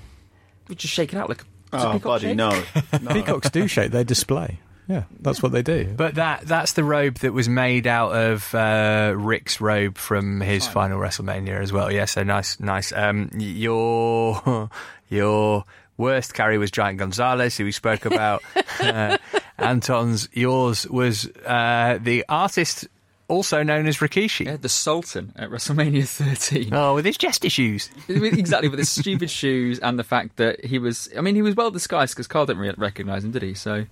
You 0.70 0.76
just 0.76 0.94
shake 0.94 1.14
it 1.14 1.18
out 1.18 1.30
like. 1.30 1.42
a 1.42 1.46
Oh, 1.74 1.94
peacock 1.94 2.02
buddy, 2.04 2.28
shake? 2.28 2.38
no. 2.38 2.50
no. 3.02 3.14
Peacocks 3.14 3.50
do 3.50 3.68
shake; 3.68 3.92
they 3.92 4.04
display. 4.04 4.60
Yeah, 4.88 5.04
that's 5.20 5.44
what 5.44 5.52
they 5.52 5.62
do. 5.64 5.94
But 5.96 6.16
that 6.16 6.42
that's 6.48 6.74
the 6.74 6.84
robe 6.84 7.16
that 7.16 7.34
was 7.34 7.50
made 7.50 7.88
out 7.88 8.16
of 8.16 8.56
uh, 8.56 9.14
Rick's 9.18 9.60
robe 9.60 9.98
from 9.98 10.40
his 10.40 10.66
final 10.66 10.98
WrestleMania 10.98 11.60
as 11.60 11.74
well. 11.74 11.92
Yeah, 11.92 12.06
so 12.06 12.24
nice, 12.24 12.60
nice. 12.60 12.94
Um, 12.94 13.30
your 13.36 14.70
your 15.10 15.66
worst 15.98 16.34
Carrie 16.34 16.58
was 16.58 16.72
Giant 16.72 17.00
Gonzalez, 17.00 17.58
who 17.58 17.66
we 17.66 17.74
spoke 17.74 18.06
about. 18.06 18.44
uh, 18.80 19.18
Anton's 19.58 20.30
yours 20.32 20.88
was 20.88 21.28
uh, 21.46 22.00
the 22.02 22.24
artist, 22.30 22.88
also 23.28 23.64
known 23.64 23.88
as 23.88 23.98
Rikishi. 23.98 24.46
Yeah, 24.46 24.58
the 24.58 24.70
Sultan 24.70 25.34
at 25.36 25.50
WrestleMania 25.50 26.08
13. 26.08 26.74
Oh, 26.74 26.96
with 26.96 27.06
his 27.06 27.18
jester 27.18 27.50
shoes. 27.50 27.90
exactly, 28.08 28.70
with 28.70 28.80
his 28.80 28.90
stupid 28.90 29.30
shoes 29.30 29.80
and 29.80 29.98
the 30.00 30.04
fact 30.04 30.38
that 30.38 30.64
he 30.64 30.80
was. 30.80 31.10
I 31.18 31.22
mean, 31.22 31.36
he 31.36 31.42
was 31.42 31.56
well 31.56 31.72
disguised 31.72 32.16
because 32.16 32.28
Carl 32.28 32.46
didn't 32.46 32.62
re- 32.62 32.74
recognise 32.78 33.24
him, 33.24 33.32
did 33.32 33.42
he? 33.44 33.54
So 33.54 33.86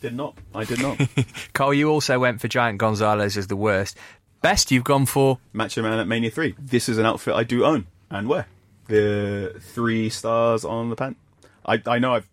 Did 0.00 0.14
not. 0.14 0.36
I 0.54 0.64
did 0.64 0.82
not. 0.82 1.00
Carl, 1.52 1.74
you 1.74 1.88
also 1.90 2.18
went 2.18 2.40
for 2.40 2.48
Giant 2.48 2.78
Gonzalez 2.78 3.36
as 3.36 3.46
the 3.46 3.56
worst. 3.56 3.96
Best 4.42 4.70
you've 4.70 4.84
gone 4.84 5.06
for 5.06 5.38
Macho 5.52 5.82
Man 5.82 5.98
at 5.98 6.06
Mania 6.06 6.30
3. 6.30 6.54
This 6.58 6.88
is 6.88 6.98
an 6.98 7.06
outfit 7.06 7.34
I 7.34 7.44
do 7.44 7.64
own 7.64 7.86
and 8.10 8.28
wear. 8.28 8.46
The 8.88 9.56
three 9.60 10.10
stars 10.10 10.64
on 10.64 10.90
the 10.90 10.96
pant. 10.96 11.16
I, 11.64 11.80
I 11.86 11.98
know 11.98 12.14
I've 12.14 12.28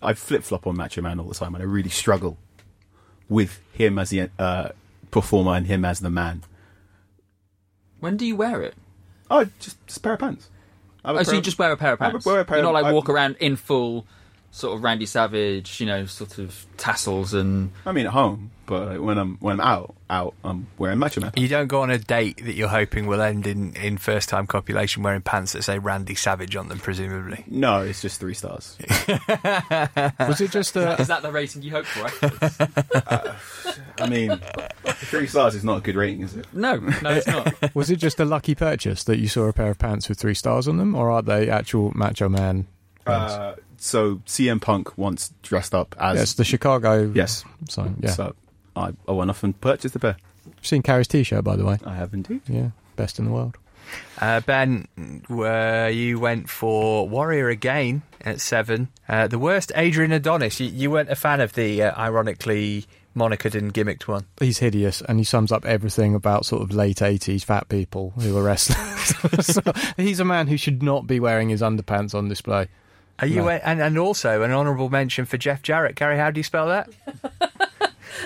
I 0.00 0.14
flip 0.14 0.42
flop 0.42 0.66
on 0.66 0.76
Macho 0.76 1.02
Man 1.02 1.20
all 1.20 1.28
the 1.28 1.34
time 1.34 1.54
and 1.54 1.62
I 1.62 1.66
really 1.66 1.90
struggle 1.90 2.38
with 3.28 3.60
him 3.72 3.98
as 3.98 4.10
the 4.10 4.30
uh, 4.38 4.70
performer 5.12 5.52
and 5.54 5.68
him 5.68 5.84
as 5.84 6.00
the 6.00 6.10
man. 6.10 6.42
when 8.00 8.16
do 8.16 8.26
you 8.26 8.34
wear 8.34 8.62
it? 8.62 8.74
Oh, 9.30 9.44
just, 9.60 9.84
just 9.86 9.98
a 9.98 10.00
pair 10.00 10.14
of 10.14 10.18
pants. 10.18 10.48
I 11.04 11.12
Oh, 11.12 11.22
so 11.22 11.32
you 11.34 11.40
just 11.40 11.58
wear 11.58 11.70
a 11.72 11.76
pair 11.76 11.92
of 11.92 11.98
pants. 12.00 12.26
wear 12.26 12.40
a 12.40 12.44
pair 12.44 12.58
You're 12.58 12.64
not 12.64 12.70
of- 12.70 12.82
like 12.82 12.86
I- 12.86 12.92
walk 12.92 13.08
around 13.08 13.36
in 13.38 13.56
full, 13.56 14.06
sort 14.50 14.76
of 14.76 14.82
Randy 14.82 15.06
Savage, 15.06 15.80
you 15.80 15.86
know, 15.86 16.06
sort 16.06 16.38
of 16.38 16.66
tassels 16.76 17.32
and. 17.34 17.70
I 17.86 17.92
mean, 17.92 18.06
at 18.06 18.12
home, 18.12 18.50
but 18.66 18.88
like, 18.88 19.00
when 19.00 19.18
I'm 19.18 19.36
when 19.38 19.60
I'm 19.60 19.66
out, 19.66 19.94
out, 20.12 20.34
I'm 20.44 20.66
wearing 20.78 20.98
Macho 20.98 21.22
Man. 21.22 21.32
You 21.36 21.48
don't 21.48 21.68
go 21.68 21.80
on 21.80 21.90
a 21.90 21.98
date 21.98 22.44
that 22.44 22.54
you're 22.54 22.68
hoping 22.68 23.06
will 23.06 23.22
end 23.22 23.46
in, 23.46 23.74
in 23.74 23.96
first 23.96 24.28
time 24.28 24.46
copulation 24.46 25.02
wearing 25.02 25.22
pants 25.22 25.52
that 25.52 25.62
say 25.62 25.78
Randy 25.78 26.14
Savage 26.14 26.54
on 26.54 26.68
them, 26.68 26.78
presumably. 26.78 27.44
No, 27.48 27.80
it's 27.80 28.02
just 28.02 28.20
three 28.20 28.34
stars. 28.34 28.76
Was 30.20 30.40
it 30.40 30.50
just 30.50 30.76
a 30.76 31.00
Is 31.00 31.08
that 31.08 31.22
the 31.22 31.32
rating 31.32 31.62
you 31.62 31.70
hope 31.70 31.86
for? 31.86 33.36
I 34.02 34.08
mean, 34.08 34.38
three 34.84 35.26
stars 35.26 35.54
is 35.54 35.64
not 35.64 35.78
a 35.78 35.80
good 35.80 35.96
rating, 35.96 36.20
is 36.22 36.36
it? 36.36 36.46
no, 36.52 36.76
no, 36.76 37.10
it's 37.10 37.26
not. 37.26 37.54
was 37.74 37.90
it 37.90 37.96
just 37.96 38.20
a 38.20 38.24
lucky 38.24 38.54
purchase 38.54 39.04
that 39.04 39.18
you 39.18 39.28
saw 39.28 39.48
a 39.48 39.52
pair 39.52 39.70
of 39.70 39.78
pants 39.78 40.08
with 40.08 40.18
three 40.18 40.34
stars 40.34 40.68
on 40.68 40.76
them, 40.76 40.94
or 40.94 41.10
are 41.10 41.22
they 41.22 41.48
actual 41.48 41.90
Macho 41.96 42.28
Man? 42.28 42.66
pants? 43.04 43.32
Uh, 43.32 43.56
so 43.78 44.16
CM 44.26 44.60
Punk 44.60 44.96
once 44.96 45.32
dressed 45.42 45.74
up 45.74 45.96
as 45.98 46.18
yes, 46.18 46.34
the 46.34 46.44
Chicago. 46.44 47.10
yes. 47.14 47.44
sign. 47.68 47.96
Yeah, 48.00 48.10
So 48.10 48.34
I, 48.76 48.92
I 49.08 49.12
went 49.12 49.30
off 49.30 49.42
and 49.42 49.58
purchased 49.60 49.94
a 49.96 49.98
pair. 49.98 50.16
seen 50.62 50.82
Carrie's 50.82 51.08
T-shirt 51.08 51.44
by 51.44 51.56
the 51.56 51.64
way. 51.64 51.78
I 51.84 51.94
have 51.94 52.14
indeed. 52.14 52.40
Yeah, 52.48 52.70
best 52.96 53.18
in 53.18 53.24
the 53.26 53.30
world. 53.32 53.56
Uh, 54.20 54.40
ben, 54.40 54.86
where 55.28 55.90
you 55.90 56.18
went 56.18 56.48
for 56.48 57.08
Warrior 57.08 57.48
again 57.48 58.02
at 58.20 58.40
seven. 58.40 58.88
Uh, 59.08 59.26
the 59.26 59.38
worst 59.38 59.72
Adrian 59.74 60.12
Adonis. 60.12 60.60
You, 60.60 60.68
you 60.68 60.90
weren't 60.90 61.10
a 61.10 61.16
fan 61.16 61.40
of 61.40 61.52
the 61.54 61.82
uh, 61.82 62.00
ironically 62.00 62.86
monikered 63.14 63.54
and 63.54 63.74
gimmicked 63.74 64.06
one. 64.08 64.24
He's 64.38 64.58
hideous, 64.58 65.02
and 65.02 65.18
he 65.18 65.24
sums 65.24 65.52
up 65.52 65.66
everything 65.66 66.14
about 66.14 66.46
sort 66.46 66.62
of 66.62 66.72
late 66.72 67.02
eighties 67.02 67.44
fat 67.44 67.68
people 67.68 68.10
who 68.20 68.36
are 68.38 68.42
wrestlers. 68.42 69.46
so 69.46 69.60
he's 69.96 70.20
a 70.20 70.24
man 70.24 70.46
who 70.46 70.56
should 70.56 70.82
not 70.82 71.06
be 71.06 71.20
wearing 71.20 71.48
his 71.48 71.60
underpants 71.60 72.14
on 72.14 72.28
display. 72.28 72.68
Are 73.18 73.26
you 73.26 73.42
No. 73.42 73.48
and, 73.50 73.80
and 73.82 73.98
also 73.98 74.42
an 74.42 74.52
honourable 74.52 74.88
mention 74.88 75.26
for 75.26 75.36
Jeff 75.36 75.62
Jarrett. 75.62 75.96
Gary, 75.96 76.16
how 76.16 76.30
do 76.30 76.38
you 76.40 76.44
spell 76.44 76.68
that? 76.68 76.88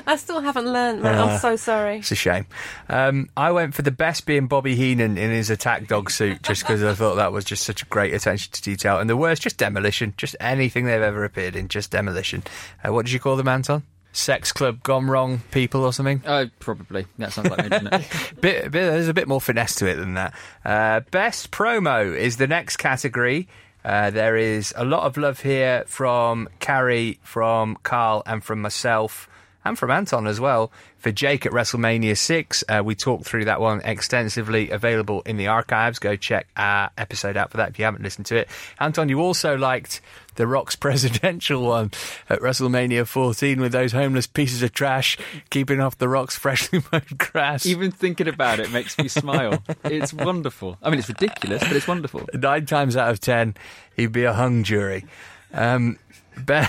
I 0.06 0.16
still 0.16 0.40
haven't 0.40 0.66
learned, 0.66 1.02
man. 1.02 1.18
Uh, 1.18 1.24
I'm 1.26 1.38
so 1.38 1.56
sorry. 1.56 1.98
It's 1.98 2.10
a 2.10 2.16
shame. 2.16 2.46
Um, 2.88 3.28
I 3.36 3.52
went 3.52 3.74
for 3.74 3.82
the 3.82 3.90
best 3.90 4.26
being 4.26 4.46
Bobby 4.46 4.74
Heenan 4.74 5.16
in 5.16 5.30
his 5.30 5.50
attack 5.50 5.86
dog 5.86 6.10
suit, 6.10 6.42
just 6.42 6.62
because 6.62 6.82
I 6.82 6.94
thought 6.94 7.16
that 7.16 7.32
was 7.32 7.44
just 7.44 7.64
such 7.64 7.82
a 7.82 7.86
great 7.86 8.14
attention 8.14 8.52
to 8.52 8.62
detail. 8.62 8.98
And 8.98 9.08
the 9.08 9.16
worst, 9.16 9.42
just 9.42 9.58
demolition, 9.58 10.14
just 10.16 10.36
anything 10.40 10.84
they've 10.86 11.00
ever 11.00 11.24
appeared 11.24 11.56
in, 11.56 11.68
just 11.68 11.90
demolition. 11.90 12.42
Uh, 12.84 12.92
what 12.92 13.06
did 13.06 13.12
you 13.12 13.20
call 13.20 13.36
them, 13.36 13.48
Anton? 13.48 13.82
Sex 14.12 14.50
club 14.50 14.82
gone 14.82 15.08
wrong 15.08 15.42
people 15.50 15.84
or 15.84 15.92
something? 15.92 16.22
Oh, 16.26 16.46
probably. 16.58 17.06
That 17.18 17.32
sounds 17.32 17.50
like 17.50 17.64
me, 17.64 17.68
doesn't 17.68 17.92
it? 17.92 18.06
bit, 18.40 18.62
bit, 18.64 18.72
there's 18.72 19.08
a 19.08 19.14
bit 19.14 19.28
more 19.28 19.40
finesse 19.42 19.74
to 19.76 19.86
it 19.86 19.96
than 19.96 20.14
that. 20.14 20.34
Uh, 20.64 21.00
best 21.10 21.50
promo 21.50 22.16
is 22.16 22.38
the 22.38 22.46
next 22.46 22.78
category. 22.78 23.46
Uh, 23.84 24.10
there 24.10 24.36
is 24.36 24.74
a 24.76 24.84
lot 24.84 25.04
of 25.04 25.16
love 25.16 25.40
here 25.40 25.84
from 25.86 26.48
Carrie, 26.58 27.20
from 27.22 27.76
Carl, 27.84 28.22
and 28.26 28.42
from 28.42 28.60
myself, 28.60 29.28
and 29.66 29.78
from 29.78 29.90
Anton 29.90 30.26
as 30.26 30.40
well. 30.40 30.70
For 30.98 31.12
Jake 31.12 31.46
at 31.46 31.52
WrestleMania 31.52 32.16
6, 32.16 32.64
uh, 32.68 32.82
we 32.84 32.94
talked 32.94 33.24
through 33.24 33.46
that 33.46 33.60
one 33.60 33.80
extensively, 33.84 34.70
available 34.70 35.22
in 35.22 35.36
the 35.36 35.48
archives. 35.48 35.98
Go 35.98 36.16
check 36.16 36.46
our 36.56 36.90
episode 36.96 37.36
out 37.36 37.50
for 37.50 37.58
that 37.58 37.70
if 37.70 37.78
you 37.78 37.84
haven't 37.84 38.02
listened 38.02 38.26
to 38.26 38.36
it. 38.36 38.48
Anton, 38.80 39.08
you 39.08 39.20
also 39.20 39.56
liked 39.56 40.00
the 40.36 40.46
Rock's 40.46 40.76
presidential 40.86 41.62
one 41.62 41.90
at 42.28 42.40
WrestleMania 42.40 43.06
14 43.06 43.60
with 43.60 43.72
those 43.72 43.92
homeless 43.92 44.26
pieces 44.26 44.62
of 44.62 44.72
trash 44.72 45.18
keeping 45.50 45.80
off 45.80 45.98
the 45.98 46.08
Rock's 46.08 46.36
freshly 46.36 46.82
mowed 46.92 47.18
grass. 47.18 47.66
Even 47.66 47.90
thinking 47.90 48.28
about 48.28 48.60
it 48.60 48.70
makes 48.72 48.96
me 48.98 49.08
smile. 49.08 49.62
It's 49.84 50.12
wonderful. 50.12 50.78
I 50.82 50.90
mean, 50.90 50.98
it's 50.98 51.08
ridiculous, 51.08 51.62
but 51.62 51.72
it's 51.72 51.88
wonderful. 51.88 52.28
nine 52.34 52.66
times 52.66 52.96
out 52.96 53.10
of 53.10 53.20
ten, 53.20 53.54
he'd 53.96 54.12
be 54.12 54.24
a 54.24 54.32
hung 54.32 54.64
jury. 54.64 55.04
Um, 55.52 55.98
ben, 56.44 56.68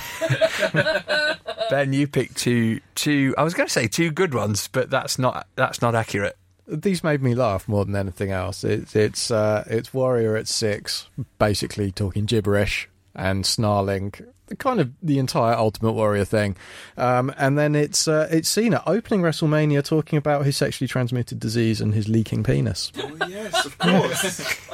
ben, 1.69 1.93
you 1.93 2.07
picked 2.07 2.37
two, 2.37 2.79
two. 2.95 3.33
I 3.37 3.43
was 3.43 3.53
going 3.53 3.67
to 3.67 3.73
say 3.73 3.87
two 3.87 4.11
good 4.11 4.33
ones, 4.33 4.67
but 4.67 4.89
that's 4.89 5.19
not 5.19 5.47
that's 5.55 5.81
not 5.81 5.95
accurate. 5.95 6.37
These 6.67 7.03
made 7.03 7.21
me 7.21 7.33
laugh 7.33 7.67
more 7.67 7.85
than 7.85 7.95
anything 7.95 8.31
else. 8.31 8.63
It's 8.63 8.95
it's 8.95 9.31
uh, 9.31 9.63
it's 9.67 9.93
Warrior 9.93 10.35
at 10.35 10.47
six, 10.47 11.07
basically 11.39 11.91
talking 11.91 12.25
gibberish 12.25 12.89
and 13.15 13.45
snarling, 13.45 14.13
kind 14.59 14.79
of 14.79 14.91
the 15.01 15.17
entire 15.19 15.55
Ultimate 15.55 15.93
Warrior 15.93 16.25
thing. 16.25 16.55
Um, 16.97 17.33
and 17.37 17.57
then 17.57 17.75
it's 17.75 18.07
uh, 18.07 18.27
it's 18.29 18.49
Cena 18.49 18.83
opening 18.85 19.21
WrestleMania 19.21 19.83
talking 19.83 20.17
about 20.17 20.45
his 20.45 20.57
sexually 20.57 20.87
transmitted 20.87 21.39
disease 21.39 21.81
and 21.81 21.93
his 21.93 22.07
leaking 22.07 22.43
penis. 22.43 22.91
yes, 23.27 23.65
of 23.65 23.77
course. 23.77 24.59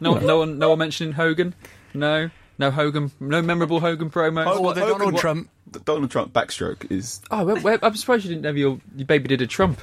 No, 0.00 0.14
no 0.18 0.38
one, 0.38 0.58
no 0.58 0.70
one 0.70 0.78
mentioning 0.78 1.12
Hogan. 1.14 1.54
No, 1.94 2.30
no 2.62 2.70
Hogan. 2.70 3.10
No 3.20 3.42
memorable 3.42 3.80
Hogan 3.80 4.10
promos. 4.10 4.46
Oh, 4.46 4.64
Or 4.64 4.74
the 4.74 4.80
Hogan- 4.80 4.98
Donald 4.98 5.12
what- 5.14 5.20
Trump. 5.20 5.50
the 5.70 5.80
Donald 5.80 6.10
Trump 6.10 6.32
backstroke 6.32 6.90
is 6.90 7.20
Oh, 7.30 7.44
well, 7.44 7.60
well, 7.62 7.78
I'm 7.82 7.94
surprised 7.96 8.24
you 8.24 8.30
didn't 8.30 8.44
have 8.46 8.56
your, 8.56 8.78
your 8.96 9.06
baby 9.06 9.28
did 9.28 9.40
a 9.42 9.46
Trump. 9.46 9.80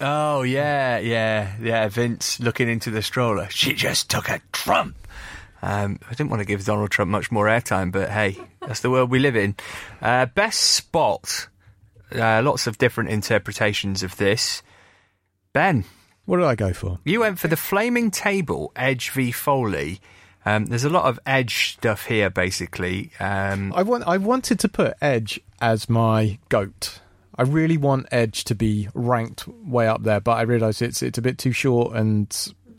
Oh 0.00 0.42
yeah, 0.42 0.98
yeah, 0.98 1.54
yeah. 1.60 1.88
Vince 1.88 2.38
looking 2.40 2.68
into 2.68 2.90
the 2.90 3.00
stroller. 3.02 3.48
She 3.50 3.72
just 3.72 4.10
took 4.10 4.28
a 4.28 4.40
Trump. 4.52 4.96
Um, 5.62 5.98
I 6.06 6.10
didn't 6.14 6.28
want 6.30 6.40
to 6.40 6.46
give 6.46 6.64
Donald 6.66 6.90
Trump 6.90 7.10
much 7.10 7.30
more 7.32 7.46
airtime, 7.46 7.90
but 7.92 8.10
hey, 8.10 8.36
that's 8.60 8.80
the 8.80 8.90
world 8.90 9.10
we 9.10 9.18
live 9.18 9.36
in. 9.36 9.54
Uh, 10.02 10.26
best 10.26 10.60
spot. 10.60 11.48
Uh, 12.14 12.42
lots 12.44 12.66
of 12.66 12.76
different 12.78 13.08
interpretations 13.10 14.02
of 14.02 14.16
this. 14.16 14.62
Ben, 15.54 15.84
What 16.26 16.36
did 16.36 16.46
I 16.46 16.54
go 16.54 16.72
for? 16.74 16.98
you 17.04 17.20
went 17.20 17.38
for 17.38 17.48
the 17.48 17.56
flaming 17.56 18.10
table, 18.10 18.72
Edge 18.76 19.10
v 19.10 19.32
Foley. 19.32 20.00
Um, 20.46 20.66
there's 20.66 20.84
a 20.84 20.88
lot 20.88 21.06
of 21.06 21.18
Edge 21.26 21.72
stuff 21.74 22.06
here, 22.06 22.30
basically. 22.30 23.10
Um, 23.18 23.72
I 23.74 23.82
want 23.82 24.04
I 24.06 24.16
wanted 24.16 24.60
to 24.60 24.68
put 24.68 24.94
Edge 25.02 25.40
as 25.60 25.90
my 25.90 26.38
goat. 26.48 27.00
I 27.36 27.42
really 27.42 27.76
want 27.76 28.06
Edge 28.12 28.44
to 28.44 28.54
be 28.54 28.88
ranked 28.94 29.46
way 29.48 29.88
up 29.88 30.04
there, 30.04 30.20
but 30.20 30.38
I 30.38 30.42
realise 30.42 30.80
it's 30.80 31.02
it's 31.02 31.18
a 31.18 31.22
bit 31.22 31.36
too 31.36 31.50
short 31.50 31.96
and 31.96 32.28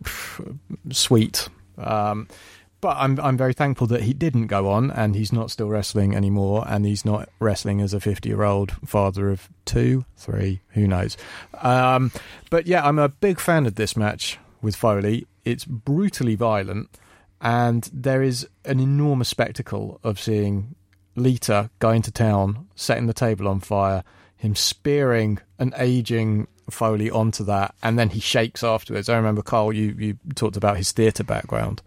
pff, 0.02 0.58
sweet. 0.92 1.50
Um, 1.78 2.30
but 2.80 2.96
I'm 2.98 3.20
I'm 3.20 3.36
very 3.36 3.54
thankful 3.54 3.88
that 3.88 4.04
he 4.04 4.14
didn't 4.14 4.48
go 4.48 4.70
on, 4.70 4.90
and 4.90 5.14
he's 5.14 5.34
not 5.34 5.52
still 5.52 5.68
wrestling 5.68 6.16
anymore, 6.16 6.64
and 6.70 6.86
he's 6.86 7.04
not 7.04 7.28
wrestling 7.40 7.82
as 7.82 7.94
a 7.94 8.00
50 8.00 8.30
year 8.30 8.44
old 8.44 8.72
father 8.86 9.30
of 9.30 9.50
two, 9.66 10.06
three, 10.16 10.62
who 10.70 10.88
knows. 10.88 11.18
Um, 11.62 12.14
but 12.50 12.66
yeah, 12.66 12.88
I'm 12.88 12.98
a 12.98 13.10
big 13.10 13.42
fan 13.42 13.66
of 13.66 13.76
this 13.76 13.98
match 13.98 14.40
with 14.62 14.78
Foley. 14.78 15.28
It's 15.44 15.66
brutally 15.66 16.36
violent, 16.36 16.90
and 17.42 17.90
there 17.94 18.22
is 18.22 18.48
an 18.66 18.80
enormous 18.80 19.30
spectacle 19.30 20.00
of 20.04 20.20
seeing 20.20 20.76
Lita 21.16 21.70
going 21.80 22.02
to 22.04 22.12
town, 22.12 22.68
setting 22.76 23.08
the 23.08 23.14
table 23.14 23.48
on 23.48 23.60
fire, 23.60 24.04
him 24.36 24.56
spearing 24.56 25.40
an 25.60 25.74
aging 25.78 26.48
Foley 26.70 27.10
onto 27.10 27.44
that, 27.46 27.74
and 27.82 27.98
then 27.98 28.10
he 28.10 28.20
shakes 28.20 28.64
afterwards. 28.64 29.08
I 29.08 29.16
remember 29.16 29.42
Carl, 29.42 29.72
you 29.72 29.96
you 29.98 30.18
talked 30.36 30.58
about 30.58 30.78
his 30.78 30.92
theatre 30.92 31.24
background 31.24 31.82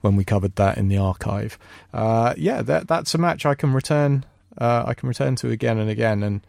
when 0.00 0.16
we 0.16 0.24
covered 0.24 0.56
that 0.56 0.76
in 0.76 0.88
the 0.88 0.98
archive. 0.98 1.56
Uh, 1.92 2.34
yeah, 2.36 2.60
that 2.62 2.88
that's 2.88 3.14
a 3.14 3.18
match 3.18 3.46
I 3.46 3.54
can 3.54 3.72
return. 3.72 4.24
Uh, 4.58 4.84
I 4.86 4.94
can 4.94 5.08
return 5.08 5.36
to 5.36 5.50
again 5.50 5.78
and 5.78 5.88
again, 5.88 6.22
and 6.22 6.40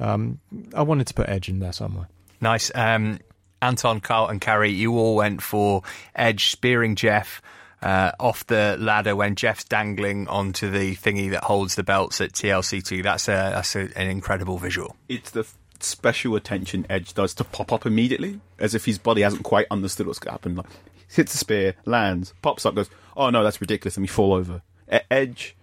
um, 0.00 0.40
I 0.74 0.82
wanted 0.82 1.06
to 1.08 1.14
put 1.14 1.28
Edge 1.28 1.48
in 1.48 1.58
there 1.58 1.72
somewhere. 1.72 2.08
Nice. 2.40 2.70
Um, 2.74 3.18
Anton, 3.60 4.00
Carl, 4.00 4.28
and 4.28 4.40
Carrie, 4.40 4.72
you 4.72 4.98
all 4.98 5.16
went 5.16 5.42
for 5.42 5.82
Edge 6.14 6.46
spearing 6.46 6.96
Jeff 6.96 7.40
uh, 7.84 8.12
off 8.18 8.46
the 8.46 8.76
ladder 8.80 9.14
when 9.14 9.36
Jeff's 9.36 9.64
dangling 9.64 10.26
onto 10.28 10.70
the 10.70 10.96
thingy 10.96 11.30
that 11.30 11.44
holds 11.44 11.74
the 11.74 11.82
belts 11.82 12.18
at 12.20 12.32
TLC2. 12.32 13.02
That's 13.02 13.28
a 13.28 13.52
that's 13.54 13.76
a, 13.76 13.80
an 13.96 14.08
incredible 14.08 14.56
visual. 14.56 14.96
it's 15.08 15.30
the 15.30 15.46
special 15.80 16.34
attention 16.34 16.86
Edge 16.88 17.12
does 17.12 17.34
to 17.34 17.44
pop 17.44 17.72
up 17.72 17.84
immediately, 17.84 18.40
as 18.58 18.74
if 18.74 18.86
his 18.86 18.98
body 18.98 19.20
hasn't 19.20 19.42
quite 19.42 19.66
understood 19.70 20.06
what's 20.06 20.18
going 20.18 20.30
to 20.30 20.32
happen. 20.32 20.56
Like, 20.56 20.66
hits 21.08 21.32
the 21.32 21.38
spear, 21.38 21.74
lands, 21.84 22.32
pops 22.40 22.64
up, 22.64 22.74
goes, 22.74 22.88
"Oh 23.16 23.28
no, 23.28 23.44
that's 23.44 23.60
ridiculous," 23.60 23.98
and 23.98 24.02
we 24.02 24.08
fall 24.08 24.32
over. 24.32 24.62
Edge 25.10 25.54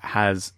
has 0.00 0.52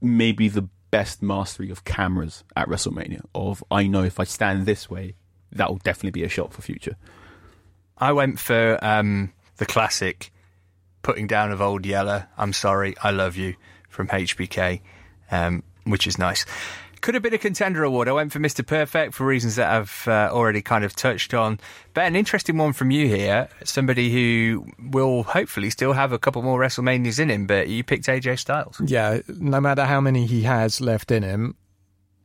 maybe 0.00 0.48
the 0.48 0.68
best 0.92 1.20
mastery 1.20 1.70
of 1.70 1.84
cameras 1.84 2.44
at 2.54 2.68
WrestleMania. 2.68 3.22
Of 3.34 3.64
I 3.72 3.88
know 3.88 4.04
if 4.04 4.20
I 4.20 4.24
stand 4.24 4.66
this 4.66 4.88
way, 4.88 5.16
that 5.50 5.68
will 5.68 5.78
definitely 5.78 6.12
be 6.12 6.24
a 6.24 6.28
shot 6.28 6.52
for 6.52 6.62
future. 6.62 6.96
I 7.98 8.12
went 8.12 8.38
for 8.38 8.78
um, 8.82 9.32
the 9.56 9.66
classic 9.66 10.32
putting 11.02 11.26
down 11.26 11.52
of 11.52 11.60
Old 11.60 11.84
Yeller. 11.84 12.28
I'm 12.38 12.52
sorry, 12.52 12.94
I 13.02 13.10
love 13.10 13.36
you 13.36 13.54
from 13.88 14.08
HBK, 14.08 14.80
um, 15.30 15.62
which 15.84 16.06
is 16.06 16.18
nice. 16.18 16.46
Could 17.00 17.14
have 17.14 17.22
been 17.22 17.34
a 17.34 17.38
contender 17.38 17.82
award. 17.82 18.08
I 18.08 18.12
went 18.12 18.32
for 18.32 18.38
Mr. 18.38 18.64
Perfect 18.64 19.14
for 19.14 19.26
reasons 19.26 19.56
that 19.56 19.68
I've 19.68 20.04
uh, 20.06 20.30
already 20.32 20.62
kind 20.62 20.84
of 20.84 20.94
touched 20.94 21.34
on. 21.34 21.58
But 21.94 22.04
an 22.04 22.14
interesting 22.14 22.56
one 22.56 22.72
from 22.72 22.92
you 22.92 23.08
here. 23.08 23.48
Somebody 23.64 24.12
who 24.12 24.68
will 24.78 25.24
hopefully 25.24 25.68
still 25.70 25.94
have 25.94 26.12
a 26.12 26.18
couple 26.18 26.42
more 26.42 26.60
WrestleManias 26.60 27.18
in 27.18 27.28
him, 27.28 27.48
but 27.48 27.68
you 27.68 27.82
picked 27.82 28.06
AJ 28.06 28.38
Styles. 28.38 28.80
Yeah, 28.84 29.18
no 29.26 29.60
matter 29.60 29.84
how 29.84 30.00
many 30.00 30.26
he 30.26 30.42
has 30.42 30.80
left 30.80 31.10
in 31.10 31.24
him, 31.24 31.56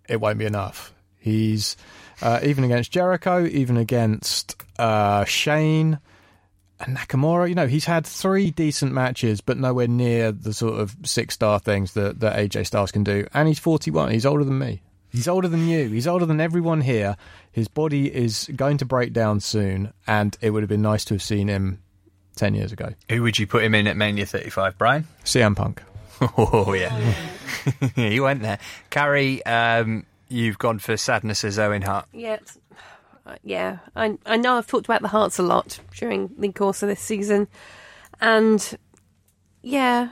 it 0.07 0.21
won't 0.21 0.38
be 0.38 0.45
enough. 0.45 0.93
He's 1.17 1.75
uh, 2.21 2.39
even 2.43 2.63
against 2.63 2.91
Jericho, 2.91 3.47
even 3.47 3.78
against 3.78 4.63
uh, 4.78 5.25
Shane 5.25 5.97
and 6.80 6.97
Nakamura. 6.97 7.49
You 7.49 7.55
know, 7.55 7.67
he's 7.67 7.86
had 7.86 8.05
three 8.05 8.51
decent 8.51 8.91
matches, 8.93 9.41
but 9.41 9.57
nowhere 9.57 9.88
near 9.88 10.32
the 10.32 10.53
sort 10.53 10.80
of 10.80 10.95
six 11.03 11.34
star 11.34 11.59
things 11.59 11.93
that, 11.93 12.19
that 12.19 12.36
AJ 12.38 12.67
Styles 12.67 12.91
can 12.91 13.03
do. 13.03 13.28
And 13.34 13.47
he's 13.47 13.59
41. 13.59 14.11
He's 14.11 14.25
older 14.25 14.43
than 14.43 14.59
me. 14.59 14.82
He's 15.09 15.28
older 15.28 15.47
than 15.47 15.67
you. 15.67 15.89
He's 15.89 16.05
older 16.07 16.25
than 16.25 16.41
everyone 16.41 16.82
here. 16.82 17.15
His 17.51 17.67
body 17.67 18.13
is 18.13 18.49
going 18.55 18.78
to 18.80 18.86
break 18.86 19.13
down 19.13 19.39
soon, 19.39 19.93
and 20.05 20.38
it 20.41 20.49
would 20.51 20.61
have 20.63 20.69
been 20.69 20.82
nice 20.82 21.05
to 21.05 21.13
have 21.15 21.23
seen 21.23 21.47
him 21.47 21.82
10 22.36 22.53
years 22.55 22.71
ago. 22.71 22.89
Who 23.09 23.23
would 23.23 23.39
you 23.39 23.47
put 23.47 23.63
him 23.63 23.73
in 23.73 23.88
at 23.88 23.95
Mania 23.97 24.25
35, 24.25 24.78
Brian? 24.78 25.07
CM 25.23 25.55
Punk. 25.55 25.82
Oh, 26.38 26.73
yeah. 26.73 27.13
you 27.95 28.23
went 28.23 28.41
there. 28.41 28.57
Carrie, 28.89 29.45
um, 29.45 30.03
you've 30.30 30.57
gone 30.57 30.80
for 30.80 30.97
sadness 30.97 31.43
as 31.43 31.57
Owen 31.59 31.84
Hart. 31.84 32.07
Yeah, 32.11 32.34
it's- 32.34 32.57
uh, 32.57 32.66
Uh, 33.28 33.36
yeah. 33.43 33.80
I 33.95 34.17
I 34.25 34.38
know 34.38 34.55
I've 34.55 34.67
talked 34.67 34.86
about 34.86 35.01
the 35.01 35.09
Harts 35.09 35.38
a 35.38 35.43
lot 35.43 35.80
during 35.97 36.32
the 36.38 36.51
course 36.51 36.82
of 36.82 36.89
this 36.89 37.01
season, 37.01 37.47
and 38.21 38.78
yeah, 39.61 40.09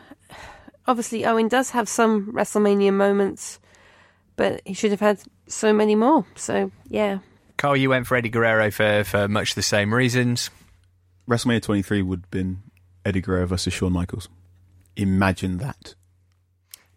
obviously 0.85 1.25
Owen 1.25 1.47
does 1.47 1.69
have 1.71 1.87
some 1.87 2.33
WrestleMania 2.33 2.93
moments, 2.93 3.59
but 4.35 4.61
he 4.65 4.73
should 4.73 4.91
have 4.91 4.99
had 4.99 5.19
so 5.47 5.71
many 5.71 5.95
more. 5.95 6.25
So 6.35 6.71
yeah, 6.89 7.19
Carl, 7.57 7.77
you 7.77 7.89
went 7.89 8.07
for 8.07 8.17
Eddie 8.17 8.29
Guerrero 8.29 8.69
for, 8.69 9.03
for 9.05 9.27
much 9.27 9.55
the 9.55 9.61
same 9.61 9.93
reasons. 9.93 10.49
WrestleMania 11.27 11.61
23 11.61 12.01
would 12.01 12.21
have 12.21 12.31
been 12.31 12.63
Eddie 13.05 13.21
Guerrero 13.21 13.47
versus 13.47 13.73
Shawn 13.73 13.93
Michaels. 13.93 14.27
Imagine 14.97 15.57
that. 15.57 15.95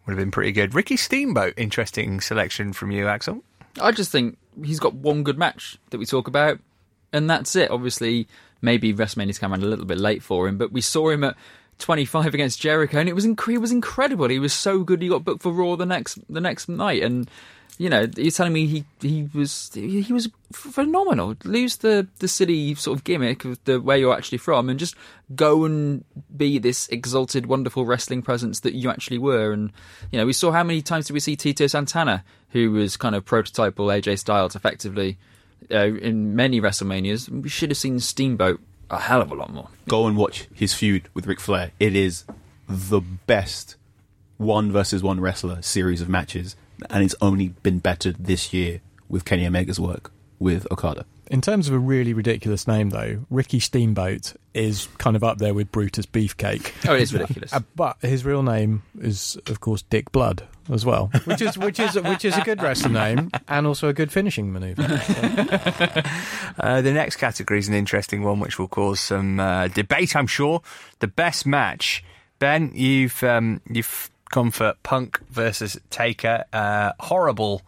Would 0.05 0.13
have 0.13 0.19
been 0.19 0.31
pretty 0.31 0.51
good. 0.51 0.73
Ricky 0.73 0.97
Steamboat, 0.97 1.53
interesting 1.55 2.19
selection 2.19 2.73
from 2.73 2.91
you, 2.91 3.07
Axel. 3.07 3.43
I 3.81 3.91
just 3.91 4.11
think 4.11 4.37
he's 4.63 4.79
got 4.79 4.93
one 4.93 5.23
good 5.23 5.37
match 5.37 5.77
that 5.89 5.97
we 5.97 6.05
talk 6.05 6.27
about, 6.27 6.59
and 7.13 7.29
that's 7.29 7.55
it. 7.55 7.71
Obviously, 7.71 8.27
maybe 8.61 8.93
WrestleMania's 8.93 9.39
come 9.39 9.51
around 9.51 9.63
a 9.63 9.67
little 9.67 9.85
bit 9.85 9.97
late 9.97 10.23
for 10.23 10.47
him, 10.47 10.57
but 10.57 10.71
we 10.71 10.81
saw 10.81 11.09
him 11.09 11.23
at 11.23 11.35
25 11.79 12.33
against 12.33 12.59
Jericho, 12.59 12.99
and 12.99 13.09
it 13.09 13.13
was 13.13 13.25
inc- 13.25 13.49
he 13.49 13.57
was 13.57 13.71
incredible. 13.71 14.29
He 14.29 14.39
was 14.39 14.53
so 14.53 14.83
good. 14.83 15.01
He 15.01 15.09
got 15.09 15.23
booked 15.23 15.43
for 15.43 15.51
Raw 15.51 15.75
the 15.75 15.85
next 15.85 16.19
the 16.29 16.41
next 16.41 16.69
night, 16.69 17.01
and 17.01 17.29
you 17.79 17.89
know, 17.89 18.07
you're 18.17 18.29
telling 18.29 18.51
me 18.51 18.67
he 18.67 18.85
he 18.99 19.29
was 19.33 19.71
he, 19.73 20.01
he 20.01 20.11
was 20.11 20.29
phenomenal. 20.51 21.35
Lose 21.45 21.77
the 21.77 22.07
the 22.19 22.27
city 22.27 22.75
sort 22.75 22.97
of 22.97 23.05
gimmick 23.05 23.45
of 23.45 23.63
the 23.63 23.79
where 23.79 23.95
you're 23.95 24.13
actually 24.13 24.37
from, 24.37 24.69
and 24.69 24.77
just 24.77 24.95
go 25.33 25.63
and 25.63 26.03
be 26.35 26.59
this 26.59 26.89
exalted, 26.89 27.45
wonderful 27.45 27.85
wrestling 27.85 28.21
presence 28.21 28.59
that 28.59 28.73
you 28.73 28.89
actually 28.89 29.17
were. 29.17 29.53
And 29.53 29.71
you 30.11 30.19
know, 30.19 30.25
we 30.25 30.33
saw 30.33 30.51
how 30.51 30.63
many 30.63 30.81
times 30.81 31.07
did 31.07 31.13
we 31.13 31.21
see 31.21 31.37
Tito 31.37 31.67
Santana, 31.67 32.25
who 32.49 32.69
was 32.71 32.97
kind 32.97 33.15
of 33.15 33.23
prototypal 33.23 33.87
AJ 33.87 34.19
Styles, 34.19 34.57
effectively 34.57 35.17
uh, 35.71 35.85
in 35.85 36.35
many 36.35 36.59
WrestleManias. 36.59 37.29
We 37.29 37.47
should 37.47 37.69
have 37.69 37.77
seen 37.77 38.01
Steamboat 38.01 38.59
a 38.89 38.99
hell 38.99 39.21
of 39.21 39.31
a 39.31 39.35
lot 39.35 39.53
more. 39.53 39.69
Go 39.87 40.05
and 40.05 40.17
watch 40.17 40.47
his 40.53 40.73
feud 40.73 41.07
with 41.13 41.27
Ric 41.27 41.39
Flair. 41.39 41.71
It 41.79 41.95
is 41.95 42.25
the 42.67 42.99
best 42.99 43.77
one 44.37 44.69
versus 44.69 45.01
one 45.01 45.19
wrestler 45.19 45.61
series 45.61 46.01
of 46.01 46.09
matches, 46.09 46.57
and 46.89 47.03
it's 47.03 47.15
only 47.21 47.49
been 47.49 47.79
bettered 47.79 48.15
this 48.19 48.53
year 48.53 48.81
with 49.07 49.25
Kenny 49.25 49.45
Omega's 49.45 49.79
work 49.79 50.11
with 50.39 50.67
Okada. 50.71 51.05
In 51.29 51.41
terms 51.41 51.67
of 51.67 51.75
a 51.75 51.79
really 51.79 52.13
ridiculous 52.13 52.67
name, 52.67 52.89
though, 52.89 53.23
Ricky 53.29 53.59
Steamboat 53.59 54.33
is 54.55 54.87
kind 54.97 55.15
of 55.15 55.23
up 55.23 55.37
there 55.37 55.53
with 55.53 55.71
Brutus 55.71 56.07
Beefcake. 56.07 56.73
Oh, 56.89 56.95
it 56.95 57.01
is 57.03 57.13
ridiculous. 57.13 57.53
Uh, 57.59 57.61
but 57.75 57.97
his 58.01 58.25
real 58.25 58.41
name 58.41 58.81
is, 58.99 59.37
of 59.47 59.59
course, 59.59 59.83
Dick 59.83 60.11
Blood 60.11 60.43
as 60.71 60.85
well, 60.85 61.11
which 61.25 61.41
is 61.41 61.57
which 61.57 61.79
is 61.79 61.95
which 62.01 62.25
is 62.25 62.37
a 62.37 62.41
good 62.41 62.61
wrestler 62.61 62.91
name 62.91 63.31
and 63.47 63.65
also 63.65 63.87
a 63.87 63.93
good 63.93 64.11
finishing 64.11 64.51
maneuver. 64.51 64.83
Uh, 66.59 66.81
the 66.81 66.91
next 66.91 67.15
category 67.15 67.57
is 67.57 67.69
an 67.69 67.73
interesting 67.73 68.21
one, 68.21 68.39
which 68.39 68.59
will 68.59 68.67
cause 68.67 68.99
some 68.99 69.39
uh, 69.39 69.69
debate, 69.69 70.13
I'm 70.13 70.27
sure. 70.27 70.61
The 70.99 71.07
best 71.07 71.45
match. 71.45 72.03
Ben, 72.39 72.71
you've 72.73 73.23
um, 73.23 73.61
you've 73.69 74.09
for 74.51 74.73
Punk 74.83 75.19
versus 75.29 75.79
Taker. 75.89 76.45
Uh, 76.53 76.93
horrible 76.99 77.61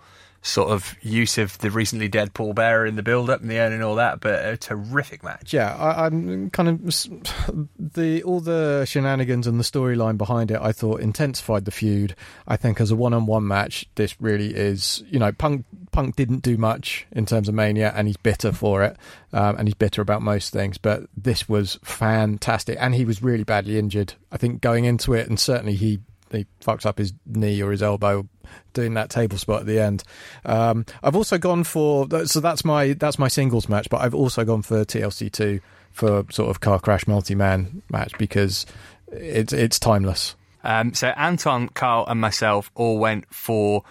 sort 0.44 0.72
of 0.72 0.96
use 1.02 1.38
of 1.38 1.58
the 1.60 1.70
recently 1.70 2.08
dead 2.08 2.34
Paul 2.34 2.54
Bearer 2.54 2.86
in 2.86 2.96
the 2.96 3.04
build-up 3.04 3.42
and 3.42 3.50
the 3.50 3.58
end 3.58 3.74
and 3.74 3.84
all 3.84 3.96
that, 3.96 4.22
but 4.22 4.44
a 4.44 4.58
terrific 4.58 5.24
match. 5.24 5.54
Yeah, 5.54 5.76
I, 5.76 6.08
I'm 6.08 6.50
kind 6.50 6.70
of 6.70 7.70
the 7.94 8.24
all 8.24 8.40
the 8.40 8.86
shenanigans 8.86 9.46
and 9.46 9.60
the 9.60 9.64
storyline 9.64 10.18
behind 10.18 10.52
it. 10.52 10.60
I 10.60 10.72
thought 10.72 11.00
intensified 11.00 11.66
the 11.66 11.72
feud. 11.72 12.16
I 12.48 12.58
think 12.58 12.82
as 12.82 12.92
a 12.92 12.96
one-on-one 12.96 13.48
match, 13.48 13.88
this 13.96 14.20
really 14.20 14.56
is. 14.56 15.04
You 15.08 15.20
know, 15.20 15.32
Punk 15.32 15.66
Punk 15.92 16.16
didn't 16.16 16.42
do 16.42 16.58
much 16.58 17.06
in 17.12 17.26
terms 17.26 17.48
of 17.48 17.54
Mania, 17.54 17.94
and 17.96 18.08
he's 18.08 18.18
bitter 18.18 18.52
for 18.52 18.84
it, 18.84 18.98
um, 19.34 19.58
and 19.58 19.68
he's 19.68 19.76
bitter 19.76 20.02
about 20.02 20.24
most 20.24 20.52
things. 20.52 20.78
But 20.78 21.04
this 21.16 21.48
was 21.48 21.78
fantastic, 21.84 22.78
and 22.80 22.96
he 22.96 23.06
was 23.06 23.22
really 23.22 23.44
badly 23.44 23.78
injured. 23.78 24.14
I 24.32 24.38
think 24.38 24.62
going 24.62 24.86
into 24.86 25.14
it, 25.14 25.28
and 25.28 25.40
certainly 25.40 25.76
he 25.76 26.00
he 26.32 26.46
fucks 26.64 26.86
up 26.86 26.98
his 26.98 27.14
knee 27.26 27.62
or 27.62 27.72
his 27.72 27.84
elbow 27.84 28.28
doing 28.74 28.94
that 28.96 29.10
table 29.10 29.38
spot 29.38 29.62
at 29.62 29.66
the 29.66 29.80
end. 29.80 30.04
Um, 30.46 30.86
I've 31.04 31.16
also 31.16 31.38
gone 31.38 31.64
for 31.64 32.08
so 32.26 32.40
that's 32.40 32.66
my 32.66 32.94
that's 32.94 33.20
my 33.20 33.28
singles 33.28 33.70
match, 33.70 33.90
but 33.90 34.02
I've 34.02 34.16
also 34.16 34.44
gone 34.44 34.62
for 34.62 34.84
TLC 34.86 35.32
two 35.32 35.62
for 35.92 36.26
sort 36.32 36.50
of 36.50 36.60
car 36.62 36.80
crash 36.80 37.08
multi 37.08 37.36
man 37.36 37.82
match 37.90 38.18
because 38.18 38.66
it's 39.12 39.54
it's 39.54 39.80
timeless. 39.80 40.36
Um, 40.64 40.94
so 40.94 41.08
Anton, 41.08 41.70
Carl, 41.70 42.06
and 42.08 42.22
myself 42.22 42.72
all 42.76 43.00
went 43.00 43.34
for 43.34 43.84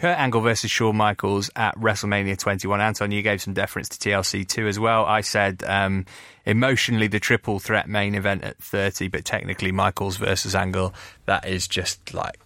Kurt 0.00 0.18
Angle 0.18 0.40
versus 0.40 0.70
Shawn 0.70 0.96
Michaels 0.96 1.50
at 1.54 1.76
WrestleMania 1.76 2.38
21. 2.38 2.80
Anton, 2.80 3.10
you 3.10 3.20
gave 3.20 3.42
some 3.42 3.52
deference 3.52 3.90
to 3.90 3.98
TLC 3.98 4.48
2 4.48 4.66
as 4.66 4.78
well. 4.78 5.04
I 5.04 5.20
said 5.20 5.62
um, 5.66 6.06
emotionally 6.46 7.06
the 7.06 7.20
triple 7.20 7.58
threat 7.58 7.86
main 7.86 8.14
event 8.14 8.42
at 8.42 8.56
30, 8.62 9.08
but 9.08 9.26
technically 9.26 9.72
Michaels 9.72 10.16
versus 10.16 10.54
Angle, 10.54 10.94
that 11.26 11.46
is 11.46 11.68
just 11.68 12.14
like 12.14 12.40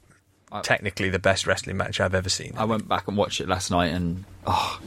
technically 0.65 1.11
the 1.11 1.21
best 1.21 1.47
wrestling 1.47 1.77
match 1.77 2.01
I've 2.01 2.15
ever 2.17 2.29
seen. 2.29 2.55
I 2.57 2.65
went 2.65 2.89
back 2.89 3.07
and 3.07 3.17
watched 3.17 3.41
it 3.41 3.49
last 3.49 3.71
night, 3.71 3.93
and 3.93 4.25
oh, 4.49 4.81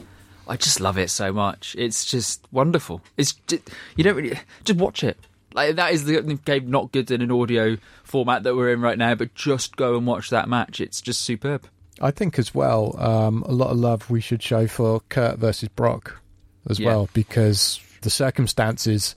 I 0.46 0.58
just 0.58 0.78
love 0.78 0.98
it 0.98 1.08
so 1.08 1.32
much. 1.32 1.74
It's 1.78 2.04
just 2.04 2.46
wonderful. 2.52 3.00
It's 3.16 3.32
just, 3.32 3.70
you 3.96 4.04
don't 4.04 4.14
really 4.16 4.38
just 4.64 4.78
watch 4.78 5.02
it. 5.02 5.16
Like 5.54 5.76
that 5.76 5.94
is 5.94 6.04
the 6.04 6.20
game 6.44 6.70
not 6.70 6.92
good 6.92 7.10
in 7.10 7.22
an 7.22 7.32
audio 7.32 7.78
format 8.04 8.42
that 8.42 8.54
we're 8.54 8.74
in 8.74 8.82
right 8.82 8.98
now, 8.98 9.14
but 9.14 9.34
just 9.34 9.76
go 9.76 9.96
and 9.96 10.06
watch 10.06 10.28
that 10.28 10.50
match. 10.50 10.82
It's 10.82 11.00
just 11.00 11.22
superb. 11.22 11.66
I 12.00 12.10
think 12.10 12.38
as 12.38 12.54
well, 12.54 12.94
um, 12.98 13.42
a 13.44 13.52
lot 13.52 13.70
of 13.70 13.78
love 13.78 14.10
we 14.10 14.20
should 14.20 14.42
show 14.42 14.66
for 14.66 15.00
Kurt 15.08 15.38
versus 15.38 15.68
Brock 15.68 16.20
as 16.68 16.78
Yeah. 16.78 16.88
well 16.88 17.08
because 17.12 17.80
the 18.02 18.10
circumstances 18.10 19.14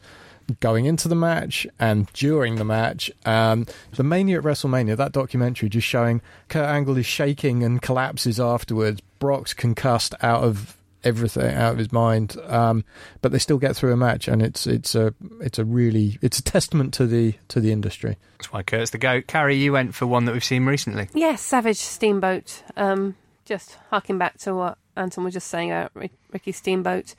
going 0.60 0.86
into 0.86 1.08
the 1.08 1.16
match 1.16 1.66
and 1.80 2.12
during 2.14 2.56
the 2.56 2.66
match, 2.66 3.10
um, 3.26 3.66
the 3.96 4.04
Mania 4.04 4.40
at 4.40 4.44
WrestleMania, 4.44 4.98
that 4.98 5.12
documentary 5.12 5.70
just 5.70 5.88
showing 5.88 6.22
Kurt 6.50 6.68
Angle 6.68 6.98
is 6.98 7.06
shaking 7.06 7.64
and 7.64 7.82
collapses 7.82 8.40
afterwards. 8.40 9.02
Brock's 9.20 9.54
concussed 9.54 10.14
out 10.22 10.44
of 10.44 10.76
everything, 11.04 11.54
out 11.54 11.74
of 11.74 11.78
his 11.78 11.92
mind, 11.92 12.38
um, 12.48 12.84
but 13.22 13.32
they 13.32 13.40
still 13.40 13.58
get 13.58 13.76
through 13.76 13.94
a 13.94 13.98
match, 13.98 14.28
and 14.28 14.42
it's 14.42 14.68
it's 14.68 14.96
a 14.96 15.14
it's 15.40 15.60
a 15.60 15.66
really 15.66 16.18
it's 16.22 16.40
a 16.40 16.44
testament 16.44 16.94
to 16.96 17.08
the 17.08 17.36
to 17.50 17.60
the 17.60 17.72
industry. 17.72 18.18
That's 18.38 18.52
why 18.52 18.64
Kurt's 18.64 18.92
the 18.92 18.98
goat. 18.98 19.28
Carrie, 19.28 19.56
you 19.56 19.72
went 19.74 19.96
for 19.96 20.06
one 20.08 20.26
that 20.26 20.34
we've 20.34 20.44
seen 20.44 20.66
recently. 20.66 21.10
Yes, 21.14 21.42
Savage 21.42 21.78
Steamboat. 21.78 22.64
Um, 22.76 23.16
just 23.46 23.78
harking 23.90 24.18
back 24.18 24.38
to 24.40 24.56
what 24.56 24.78
Anton 24.96 25.24
was 25.24 25.34
just 25.34 25.48
saying 25.48 25.72
about 25.72 25.92
Rick- 25.94 26.12
Ricky 26.32 26.52
Steamboat. 26.52 27.16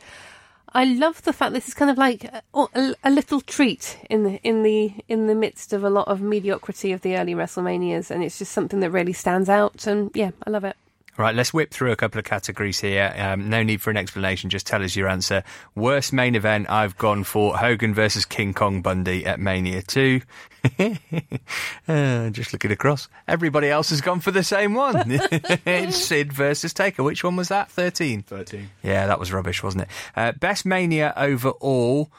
I 0.75 0.85
love 0.85 1.23
the 1.23 1.35
fact 1.35 1.53
this 1.53 1.69
is 1.69 1.75
kind 1.75 1.91
of 1.91 1.99
like 1.99 2.25
a, 2.25 2.43
a, 2.55 2.95
a 3.05 3.11
little 3.11 3.43
treat 3.43 3.99
in 4.09 4.25
the 4.25 4.41
in 4.43 4.63
the 4.63 4.95
in 5.09 5.27
the 5.27 5.35
midst 5.35 5.73
of 5.73 5.85
a 5.85 5.91
lot 5.91 6.09
of 6.09 6.23
mediocrity 6.23 6.93
of 6.93 7.03
the 7.03 7.17
early 7.17 7.35
WrestleManias, 7.35 8.11
and 8.11 8.25
it's 8.25 8.39
just 8.39 8.53
something 8.53 8.81
that 8.81 8.91
really 8.91 9.13
stands 9.13 9.49
out. 9.49 9.87
And 9.87 10.11
yeah, 10.15 10.31
I 10.47 10.51
love 10.51 10.65
it. 10.65 10.77
Right, 11.19 11.35
let's 11.35 11.53
whip 11.53 11.71
through 11.71 11.93
a 11.93 11.97
couple 11.97 12.19
of 12.19 12.25
categories 12.25 12.81
here. 12.81 13.15
Um, 13.19 13.51
no 13.51 13.63
need 13.63 13.83
for 13.83 13.91
an 13.91 13.99
explanation, 13.99 14.49
just 14.49 14.67
tell 14.67 14.83
us 14.83 14.97
your 14.97 15.09
answer. 15.09 15.45
Worst 15.75 16.11
main 16.11 16.35
event, 16.35 16.71
I've 16.71 16.97
gone 16.97 17.25
for 17.25 17.55
Hogan 17.59 17.93
versus 17.93 18.25
King 18.25 18.55
Kong 18.55 18.81
Bundy 18.81 19.27
at 19.27 19.39
Mania 19.39 19.83
2. 19.83 20.23
uh, 21.89 22.31
just 22.31 22.55
looking 22.55 22.73
across. 22.73 23.09
Everybody 23.29 23.69
else 23.69 23.91
has 23.91 24.01
gone 24.01 24.21
for 24.21 24.31
the 24.31 24.43
same 24.43 24.73
one. 24.73 25.05
it's 25.07 25.97
Sid 25.99 26.33
versus 26.33 26.73
Taker. 26.73 27.03
Which 27.03 27.23
one 27.23 27.37
was 27.37 27.49
that? 27.49 27.71
13? 27.71 28.23
13. 28.23 28.71
Yeah, 28.83 29.07
that 29.07 29.19
was 29.19 29.33
rubbish, 29.35 29.63
wasn't 29.63 29.83
it? 29.83 29.89
Uh, 30.17 30.33
best 30.33 30.65
Mania 30.65 31.13
overall. 31.15 32.11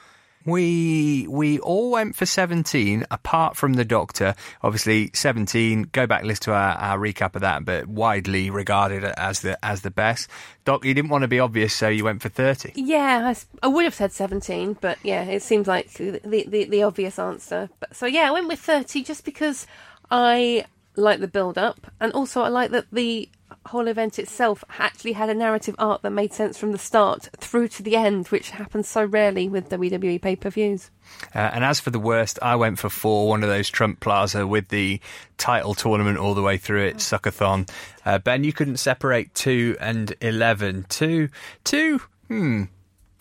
We 0.45 1.27
we 1.29 1.59
all 1.59 1.91
went 1.91 2.15
for 2.15 2.25
17, 2.25 3.05
apart 3.09 3.55
from 3.55 3.73
the 3.73 3.85
Doctor. 3.85 4.35
Obviously, 4.61 5.11
17. 5.13 5.89
Go 5.91 6.05
back, 6.07 6.23
listen 6.23 6.43
to 6.43 6.53
our, 6.53 6.75
our 6.75 6.97
recap 6.97 7.35
of 7.35 7.41
that, 7.41 7.65
but 7.65 7.87
widely 7.87 8.49
regarded 8.49 9.03
as 9.03 9.41
the 9.41 9.63
as 9.63 9.81
the 9.81 9.91
best. 9.91 10.29
Doc, 10.65 10.85
you 10.85 10.93
didn't 10.93 11.09
want 11.09 11.23
to 11.23 11.27
be 11.27 11.39
obvious, 11.39 11.73
so 11.73 11.89
you 11.89 12.03
went 12.03 12.21
for 12.21 12.29
30. 12.29 12.71
Yeah, 12.75 13.33
I 13.61 13.67
would 13.67 13.83
have 13.83 13.93
said 13.93 14.13
17, 14.13 14.77
but 14.79 14.97
yeah, 15.03 15.23
it 15.23 15.41
seems 15.41 15.67
like 15.67 15.91
the, 15.93 16.21
the, 16.23 16.65
the 16.65 16.83
obvious 16.83 17.19
answer. 17.19 17.69
But 17.79 17.95
So 17.95 18.05
yeah, 18.05 18.29
I 18.29 18.31
went 18.31 18.47
with 18.47 18.59
30 18.59 19.03
just 19.03 19.25
because 19.25 19.67
I 20.09 20.65
like 20.95 21.19
the 21.19 21.27
build 21.27 21.57
up 21.57 21.91
and 21.99 22.13
also 22.13 22.41
I 22.41 22.49
like 22.49 22.71
that 22.71 22.85
the 22.91 23.27
whole 23.65 23.87
event 23.87 24.19
itself 24.19 24.63
actually 24.79 25.13
had 25.13 25.29
a 25.29 25.33
narrative 25.33 25.75
arc 25.79 26.01
that 26.01 26.11
made 26.11 26.33
sense 26.33 26.57
from 26.57 26.71
the 26.71 26.77
start 26.77 27.29
through 27.37 27.67
to 27.69 27.83
the 27.83 27.95
end, 27.95 28.27
which 28.27 28.51
happens 28.51 28.87
so 28.87 29.05
rarely 29.05 29.47
with 29.49 29.69
WWE 29.69 30.21
pay 30.21 30.35
per 30.35 30.49
views. 30.49 30.89
Uh, 31.33 31.39
and 31.53 31.63
as 31.63 31.79
for 31.79 31.89
the 31.89 31.99
worst, 31.99 32.39
I 32.41 32.55
went 32.55 32.79
for 32.79 32.89
four, 32.89 33.27
one 33.27 33.43
of 33.43 33.49
those 33.49 33.69
Trump 33.69 33.99
Plaza 33.99 34.45
with 34.47 34.69
the 34.69 34.99
title 35.37 35.73
tournament 35.73 36.17
all 36.17 36.33
the 36.33 36.41
way 36.41 36.57
through 36.57 36.85
it, 36.85 36.97
Suckathon. 36.97 37.69
Uh, 38.05 38.19
ben, 38.19 38.43
you 38.43 38.53
couldn't 38.53 38.77
separate 38.77 39.33
two 39.33 39.77
and 39.79 40.13
eleven. 40.21 40.85
Two, 40.89 41.29
two, 41.63 42.01
hmm, 42.27 42.63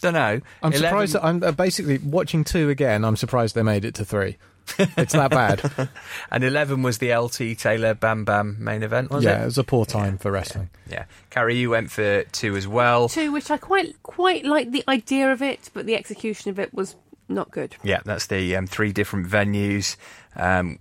don't 0.00 0.14
know. 0.14 0.40
I'm 0.62 0.72
surprised 0.72 1.14
that 1.14 1.24
I'm 1.24 1.42
uh, 1.42 1.52
basically 1.52 1.98
watching 1.98 2.44
two 2.44 2.68
again. 2.70 3.04
I'm 3.04 3.16
surprised 3.16 3.54
they 3.54 3.62
made 3.62 3.84
it 3.84 3.94
to 3.96 4.04
three. 4.04 4.36
It's 4.78 5.12
that 5.12 5.30
bad. 5.30 5.88
And 6.30 6.44
11 6.44 6.82
was 6.82 6.98
the 6.98 7.14
LT 7.14 7.58
Taylor 7.58 7.94
Bam 7.94 8.24
Bam 8.24 8.56
main 8.58 8.82
event, 8.82 9.10
was 9.10 9.24
yeah, 9.24 9.30
it 9.30 9.34
Yeah, 9.34 9.42
it? 9.42 9.46
was 9.46 9.58
a 9.58 9.64
poor 9.64 9.84
time 9.84 10.16
for 10.18 10.30
wrestling. 10.30 10.70
Yeah. 10.90 11.04
Carrie, 11.30 11.56
you 11.56 11.70
went 11.70 11.90
for 11.90 12.22
two 12.24 12.56
as 12.56 12.66
well. 12.66 13.08
Two, 13.08 13.32
which 13.32 13.50
I 13.50 13.56
quite 13.58 14.02
quite 14.02 14.44
like 14.44 14.70
the 14.70 14.82
idea 14.88 15.30
of 15.30 15.42
it, 15.42 15.70
but 15.74 15.84
the 15.86 15.94
execution 15.94 16.50
of 16.50 16.58
it 16.58 16.72
was 16.72 16.96
not 17.28 17.50
good. 17.50 17.76
Yeah, 17.82 18.00
that's 18.04 18.26
the 18.28 18.56
um, 18.56 18.66
three 18.66 18.92
different 18.92 19.26
venues. 19.28 19.96
Um, 20.36 20.78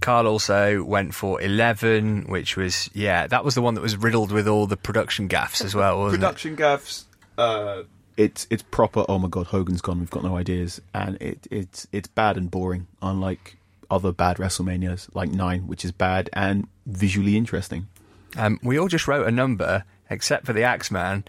Carl 0.00 0.26
also 0.26 0.82
went 0.82 1.14
for 1.14 1.40
11, 1.40 2.24
which 2.28 2.56
was, 2.56 2.90
yeah, 2.92 3.26
that 3.28 3.44
was 3.44 3.54
the 3.54 3.62
one 3.62 3.74
that 3.74 3.80
was 3.82 3.96
riddled 3.96 4.32
with 4.32 4.48
all 4.48 4.66
the 4.66 4.76
production 4.76 5.28
gaffes 5.28 5.64
as 5.64 5.74
well, 5.74 5.98
wasn't 5.98 6.20
Production 6.20 6.56
gaffs. 6.56 7.04
Uh, 7.38 7.82
it's 8.16 8.46
it's 8.50 8.62
proper. 8.62 9.04
Oh 9.08 9.18
my 9.18 9.28
god, 9.28 9.46
Hogan's 9.46 9.80
gone. 9.80 10.00
We've 10.00 10.10
got 10.10 10.24
no 10.24 10.36
ideas, 10.36 10.80
and 10.94 11.16
it 11.20 11.46
it's 11.50 11.86
it's 11.92 12.08
bad 12.08 12.36
and 12.36 12.50
boring. 12.50 12.86
Unlike 13.00 13.56
other 13.90 14.12
bad 14.12 14.38
WrestleManias 14.38 15.14
like 15.14 15.30
Nine, 15.30 15.66
which 15.66 15.84
is 15.84 15.92
bad 15.92 16.30
and 16.32 16.66
visually 16.86 17.36
interesting. 17.36 17.88
Um, 18.36 18.58
we 18.62 18.78
all 18.78 18.88
just 18.88 19.06
wrote 19.06 19.26
a 19.26 19.30
number, 19.30 19.84
except 20.08 20.46
for 20.46 20.54
the 20.54 20.62
Axeman, 20.62 21.24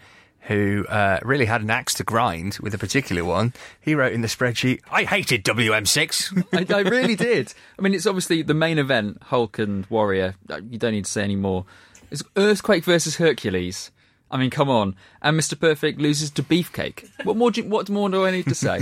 who 0.48 0.86
uh, 0.88 1.20
really 1.24 1.46
had 1.46 1.62
an 1.62 1.70
axe 1.70 1.94
to 1.96 2.04
grind 2.06 2.58
with 2.62 2.74
a 2.74 2.78
particular 2.78 3.26
one. 3.26 3.52
He 3.82 3.96
wrote 3.96 4.14
in 4.14 4.22
the 4.22 4.30
spreadsheet, 4.30 4.80
I 4.90 5.04
hated 5.04 5.44
WM6. 5.44 6.46
I, 6.72 6.74
I 6.74 6.80
really 6.82 7.16
did. 7.16 7.54
I 7.78 7.82
mean, 7.82 7.94
it's 7.94 8.06
obviously 8.06 8.42
the 8.42 8.54
main 8.54 8.78
event, 8.78 9.22
Hulk 9.24 9.60
and 9.60 9.86
Warrior. 9.88 10.36
Uh, 10.50 10.62
You 10.70 10.78
don't 10.78 10.94
need 10.94 11.06
to 11.06 11.12
say 11.12 11.24
any 11.24 11.36
more. 11.36 11.66
It's 12.12 12.24
Earthquake 12.38 12.86
versus 12.86 13.18
Hercules. 13.18 13.92
I 14.34 14.38
mean, 14.38 14.50
come 14.50 14.68
on. 14.68 14.96
And 15.22 15.40
Mr. 15.40 15.58
Perfect 15.58 16.02
loses 16.02 16.32
to 16.32 16.44
Beefcake. 16.44 17.08
What 17.24 17.38
more? 17.38 17.52
Do, 17.52 17.64
what 17.66 17.88
more 17.88 18.10
do 18.10 18.26
I 18.26 18.32
need 18.32 18.48
to 18.48 18.56
say? 18.56 18.80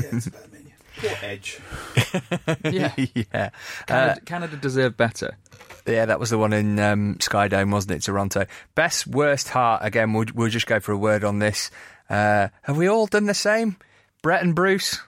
Poor 0.98 1.12
Edge. 1.22 1.60
yeah, 2.64 2.94
yeah. 2.96 3.50
Canada, 3.86 4.22
Canada 4.26 4.56
deserved 4.56 4.96
better. 4.96 5.38
Yeah, 5.86 6.06
that 6.06 6.22
was 6.22 6.30
the 6.30 6.38
one 6.38 6.54
in 6.54 6.80
um, 6.80 7.16
Skydome, 7.16 7.70
wasn't 7.70 7.96
it, 7.96 8.04
Toronto? 8.04 8.46
Best, 8.76 9.08
worst 9.08 9.50
Hart. 9.50 9.84
Again, 9.84 10.14
we'll, 10.14 10.28
we'll 10.34 10.50
just 10.50 10.68
go 10.68 10.80
for 10.80 10.94
a 10.94 10.98
word 10.98 11.26
on 11.26 11.40
this. 11.40 11.70
Uh, 12.10 12.48
have 12.62 12.78
we 12.78 12.88
all 12.88 13.08
done 13.08 13.26
the 13.26 13.34
same? 13.34 13.76
Bret 14.22 14.44
and 14.44 14.56
Bruce? 14.56 15.02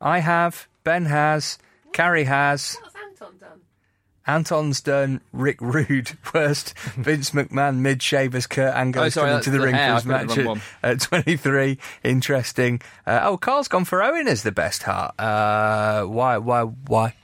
I 0.00 0.20
have. 0.20 0.68
Ben 0.84 1.04
has. 1.04 1.58
Carrie 1.92 2.24
has. 2.24 2.78
What's 4.24 4.50
Anton 4.50 4.56
done? 4.56 4.64
Anton's 4.64 4.80
done 4.80 5.20
Rick 5.32 5.60
Rude 5.60 6.18
worst. 6.34 6.78
Vince 6.96 7.30
McMahon 7.30 7.78
mid 7.78 8.02
shavers. 8.02 8.46
Kurt 8.46 8.74
Angle 8.74 9.04
Oh, 9.04 9.08
sorry, 9.08 9.28
coming 9.30 9.42
to 9.42 9.50
the, 9.50 9.58
the 9.58 9.64
ring 9.64 9.74
for 9.74 9.94
his 9.94 10.04
match 10.04 10.38
at, 10.38 10.58
at 10.82 11.00
23. 11.00 11.78
Interesting. 12.04 12.80
Uh, 13.06 13.20
oh, 13.24 13.36
Carl's 13.36 13.68
gone 13.68 13.84
for 13.84 14.02
Owen 14.02 14.28
as 14.28 14.42
the 14.42 14.52
best 14.52 14.84
Hart. 14.84 15.18
Uh, 15.18 16.04
why? 16.04 16.38
Why? 16.38 16.62
Why? 16.62 17.14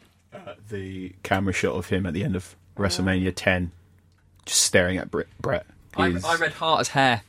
The 0.69 1.15
camera 1.23 1.53
shot 1.53 1.75
of 1.75 1.89
him 1.89 2.05
at 2.07 2.15
the 2.15 2.25
end 2.25 2.37
of 2.37 2.55
WrestleMania 2.77 3.33
10, 3.35 3.73
just 4.45 4.61
staring 4.61 4.99
at 4.99 5.11
Bret. 5.11 5.27
Bret 5.41 5.67
I, 5.97 6.15
I 6.25 6.37
read 6.37 6.53
Hart 6.53 6.81
as 6.81 6.89
hair. 6.89 7.23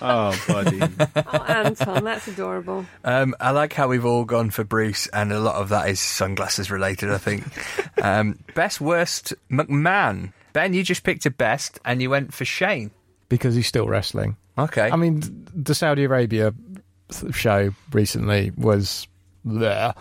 Oh, 0.00 0.44
buddy. 0.46 0.80
Oh, 1.16 1.44
Anton, 1.48 2.04
that's 2.04 2.28
adorable. 2.28 2.86
Um, 3.04 3.34
I 3.40 3.50
like 3.50 3.72
how 3.72 3.88
we've 3.88 4.04
all 4.04 4.24
gone 4.24 4.50
for 4.50 4.62
Bruce, 4.64 5.06
and 5.08 5.32
a 5.32 5.40
lot 5.40 5.56
of 5.56 5.70
that 5.70 5.88
is 5.88 5.98
sunglasses 6.00 6.70
related, 6.70 7.10
I 7.10 7.18
think. 7.18 7.44
um, 8.04 8.38
best, 8.54 8.80
worst, 8.80 9.34
McMahon. 9.50 10.32
Ben, 10.52 10.72
you 10.72 10.82
just 10.84 11.02
picked 11.02 11.26
a 11.26 11.30
best, 11.30 11.80
and 11.84 12.00
you 12.00 12.10
went 12.10 12.32
for 12.32 12.44
Shane. 12.44 12.90
because 13.28 13.54
he's 13.54 13.66
still 13.66 13.86
wrestling. 13.88 14.36
Okay. 14.56 14.90
I 14.90 14.96
mean, 14.96 15.46
the 15.54 15.74
Saudi 15.74 16.04
Arabia 16.04 16.54
show 17.32 17.70
recently 17.92 18.52
was 18.56 19.06
there, 19.44 19.94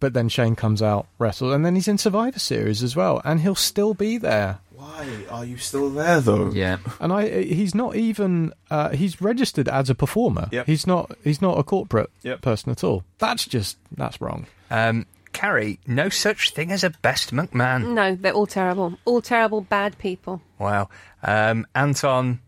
but 0.00 0.12
then 0.12 0.28
Shane 0.28 0.56
comes 0.56 0.82
out, 0.82 1.06
wrestles, 1.18 1.54
and 1.54 1.64
then 1.64 1.74
he's 1.74 1.88
in 1.88 1.98
Survivor 1.98 2.38
Series 2.38 2.82
as 2.82 2.94
well, 2.96 3.20
and 3.24 3.40
he'll 3.40 3.54
still 3.54 3.94
be 3.94 4.18
there. 4.18 4.58
Why 4.86 5.24
are 5.30 5.44
you 5.44 5.56
still 5.56 5.90
there, 5.90 6.20
though? 6.20 6.50
Yeah. 6.52 6.78
And 7.00 7.12
I, 7.12 7.42
he's 7.42 7.74
not 7.74 7.96
even, 7.96 8.52
uh, 8.70 8.90
he's 8.90 9.20
registered 9.20 9.68
as 9.68 9.90
a 9.90 9.94
performer. 9.94 10.48
Yep. 10.52 10.66
He's 10.66 10.86
not, 10.86 11.10
he's 11.24 11.42
not 11.42 11.58
a 11.58 11.62
corporate 11.62 12.10
Yep. 12.22 12.40
person 12.40 12.70
at 12.72 12.84
all. 12.84 13.02
That's 13.18 13.44
just, 13.46 13.76
that's 13.92 14.20
wrong. 14.20 14.46
um, 14.70 15.06
Carrie, 15.32 15.78
no 15.86 16.08
such 16.08 16.50
thing 16.52 16.72
as 16.72 16.82
a 16.82 16.88
best 17.02 17.30
McMahon. 17.34 17.92
No, 17.92 18.14
they're 18.14 18.32
all 18.32 18.46
terrible. 18.46 18.96
All 19.04 19.20
terrible, 19.20 19.60
bad 19.60 19.98
people. 19.98 20.40
Wow. 20.58 20.88
Um, 21.22 21.66
Anton, 21.74 22.40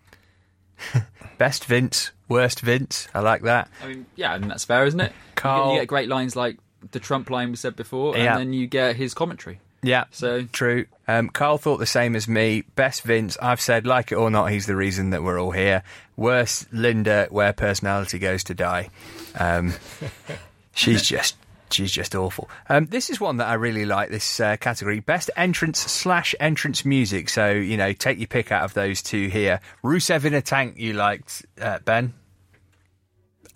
best 1.39 1.64
Vince, 1.66 2.12
worst 2.28 2.61
Vince. 2.61 3.09
I 3.14 3.20
like 3.20 3.43
that. 3.43 3.68
I 3.82 3.89
mean, 3.89 4.07
yeah, 4.16 4.34
and 4.34 4.51
that's 4.51 4.64
fair, 4.64 4.86
isn't 4.86 5.01
it? 5.01 5.11
You 5.11 5.11
get- 5.11 5.34
Carl- 5.36 5.72
You 5.74 5.80
get, 5.80 5.89
great 5.89 6.09
lines 6.09 6.34
like 6.34 6.59
the 6.93 7.01
Trump 7.01 7.28
line 7.28 7.51
we 7.51 7.57
said 7.57 7.76
before, 7.76 8.14
and 8.14 8.24
Yeah. 8.24 8.39
then 8.39 8.53
you 8.55 8.66
get 8.66 8.97
his 8.97 9.12
commentary. 9.12 9.61
Yeah, 9.83 10.05
So- 10.11 10.43
true. 10.45 10.87
Um, 11.07 11.29
Carl 11.31 11.57
thought 11.57 11.79
the 11.79 11.87
same 11.87 12.14
as 12.16 12.29
me. 12.29 12.64
Best 12.74 13.03
Vince, 13.03 13.37
I've 13.41 13.61
said, 13.61 13.87
like 13.87 14.12
it 14.12 14.16
or 14.16 14.31
not, 14.31 14.47
he's 14.51 14.66
the 14.66 14.76
reason 14.76 15.11
that 15.11 15.22
we're 15.22 15.41
all 15.41 15.53
here. 15.53 15.83
Worst 16.16 16.66
Linda, 16.72 17.29
where 17.31 17.53
personality 17.53 18.18
goes 18.18 18.45
to 18.45 18.55
die. 18.55 18.91
Um, 19.39 19.74
she's 20.74 21.03
just. 21.03 21.37
She's 21.70 21.93
just 21.93 22.14
awful. 22.14 22.49
Um, 22.70 22.87
this 22.87 23.11
is 23.11 23.20
one 23.20 23.37
that 23.37 23.47
I 23.47 23.53
really 23.55 23.85
like. 23.85 24.09
This 24.09 24.41
uh, 24.41 24.57
category: 24.57 25.01
best 25.01 25.31
entrance 25.37 25.79
slash 25.79 26.35
entrance 26.41 26.83
music. 26.87 27.29
So 27.29 27.51
you 27.51 27.76
know, 27.76 27.93
take 27.93 28.16
your 28.18 28.26
pick 28.26 28.51
out 28.51 28.62
of 28.64 28.72
those 28.72 29.03
two 29.03 29.29
here. 29.29 29.61
Rusev 29.85 30.24
in 30.24 30.33
a 30.33 30.41
tank. 30.41 30.79
You 30.79 30.95
liked 30.95 31.45
uh, 31.61 31.79
Ben? 31.85 32.14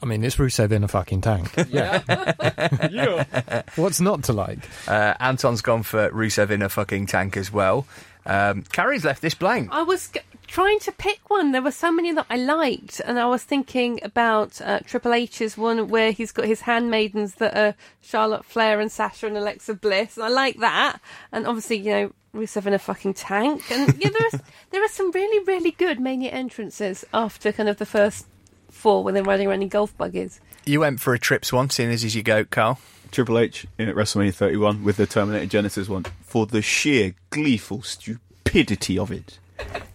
I 0.02 0.06
mean, 0.06 0.24
it's 0.24 0.36
Rusev 0.36 0.72
in 0.72 0.82
a 0.84 0.88
fucking 0.88 1.20
tank. 1.20 1.52
Yeah. 1.70 3.62
What's 3.76 4.00
not 4.00 4.24
to 4.24 4.32
like? 4.32 4.58
Uh, 4.88 5.14
Anton's 5.20 5.62
gone 5.62 5.82
for 5.82 6.10
Rusev 6.10 6.50
in 6.50 6.62
a 6.62 6.68
fucking 6.68 7.06
tank 7.06 7.36
as 7.36 7.52
well. 7.52 7.86
Um, 8.26 8.62
Carrie's 8.62 9.04
left 9.04 9.22
this 9.22 9.34
blank. 9.34 9.70
I 9.72 9.82
was 9.82 10.08
g- 10.08 10.20
trying 10.46 10.78
to 10.80 10.92
pick 10.92 11.28
one. 11.30 11.52
There 11.52 11.62
were 11.62 11.70
so 11.72 11.90
many 11.90 12.12
that 12.12 12.26
I 12.30 12.36
liked, 12.36 13.00
and 13.04 13.18
I 13.18 13.26
was 13.26 13.42
thinking 13.42 14.00
about 14.02 14.60
uh, 14.60 14.80
Triple 14.80 15.12
H's 15.14 15.56
one 15.56 15.88
where 15.88 16.12
he's 16.12 16.30
got 16.32 16.44
his 16.46 16.60
handmaidens 16.62 17.34
that 17.36 17.56
are 17.56 17.74
Charlotte 18.00 18.44
Flair 18.44 18.80
and 18.80 18.90
Sasha 18.92 19.26
and 19.26 19.36
Alexa 19.36 19.74
Bliss, 19.74 20.16
and 20.16 20.24
I 20.24 20.28
like 20.28 20.58
that. 20.58 21.00
And 21.32 21.46
obviously, 21.46 21.78
you 21.78 21.90
know, 21.90 22.12
Rusev 22.34 22.66
in 22.66 22.74
a 22.74 22.78
fucking 22.78 23.14
tank, 23.14 23.70
and 23.70 23.94
yeah, 24.02 24.10
there 24.10 24.28
are 24.32 24.40
there 24.70 24.84
are 24.84 24.88
some 24.88 25.10
really 25.10 25.44
really 25.44 25.72
good 25.72 25.98
Mania 26.00 26.30
entrances 26.30 27.04
after 27.12 27.52
kind 27.52 27.68
of 27.68 27.78
the 27.78 27.86
first 27.86 28.26
four 28.72 29.04
when 29.04 29.14
they're 29.14 29.22
riding 29.22 29.46
around 29.46 29.62
in 29.62 29.68
golf 29.68 29.96
buggies. 29.96 30.40
You 30.64 30.80
went 30.80 31.00
for 31.00 31.14
a 31.14 31.18
trips 31.18 31.52
one, 31.52 31.70
seeing 31.70 31.90
as 31.90 32.14
you 32.14 32.22
go, 32.22 32.44
Carl. 32.44 32.78
Triple 33.10 33.38
H 33.38 33.66
in 33.78 33.88
at 33.88 33.94
WrestleMania 33.94 34.34
31 34.34 34.84
with 34.84 34.96
the 34.96 35.06
Terminator 35.06 35.46
Genisys 35.46 35.88
one 35.88 36.06
for 36.22 36.46
the 36.46 36.62
sheer 36.62 37.14
gleeful 37.30 37.82
stupidity 37.82 38.98
of 38.98 39.12
it. 39.12 39.38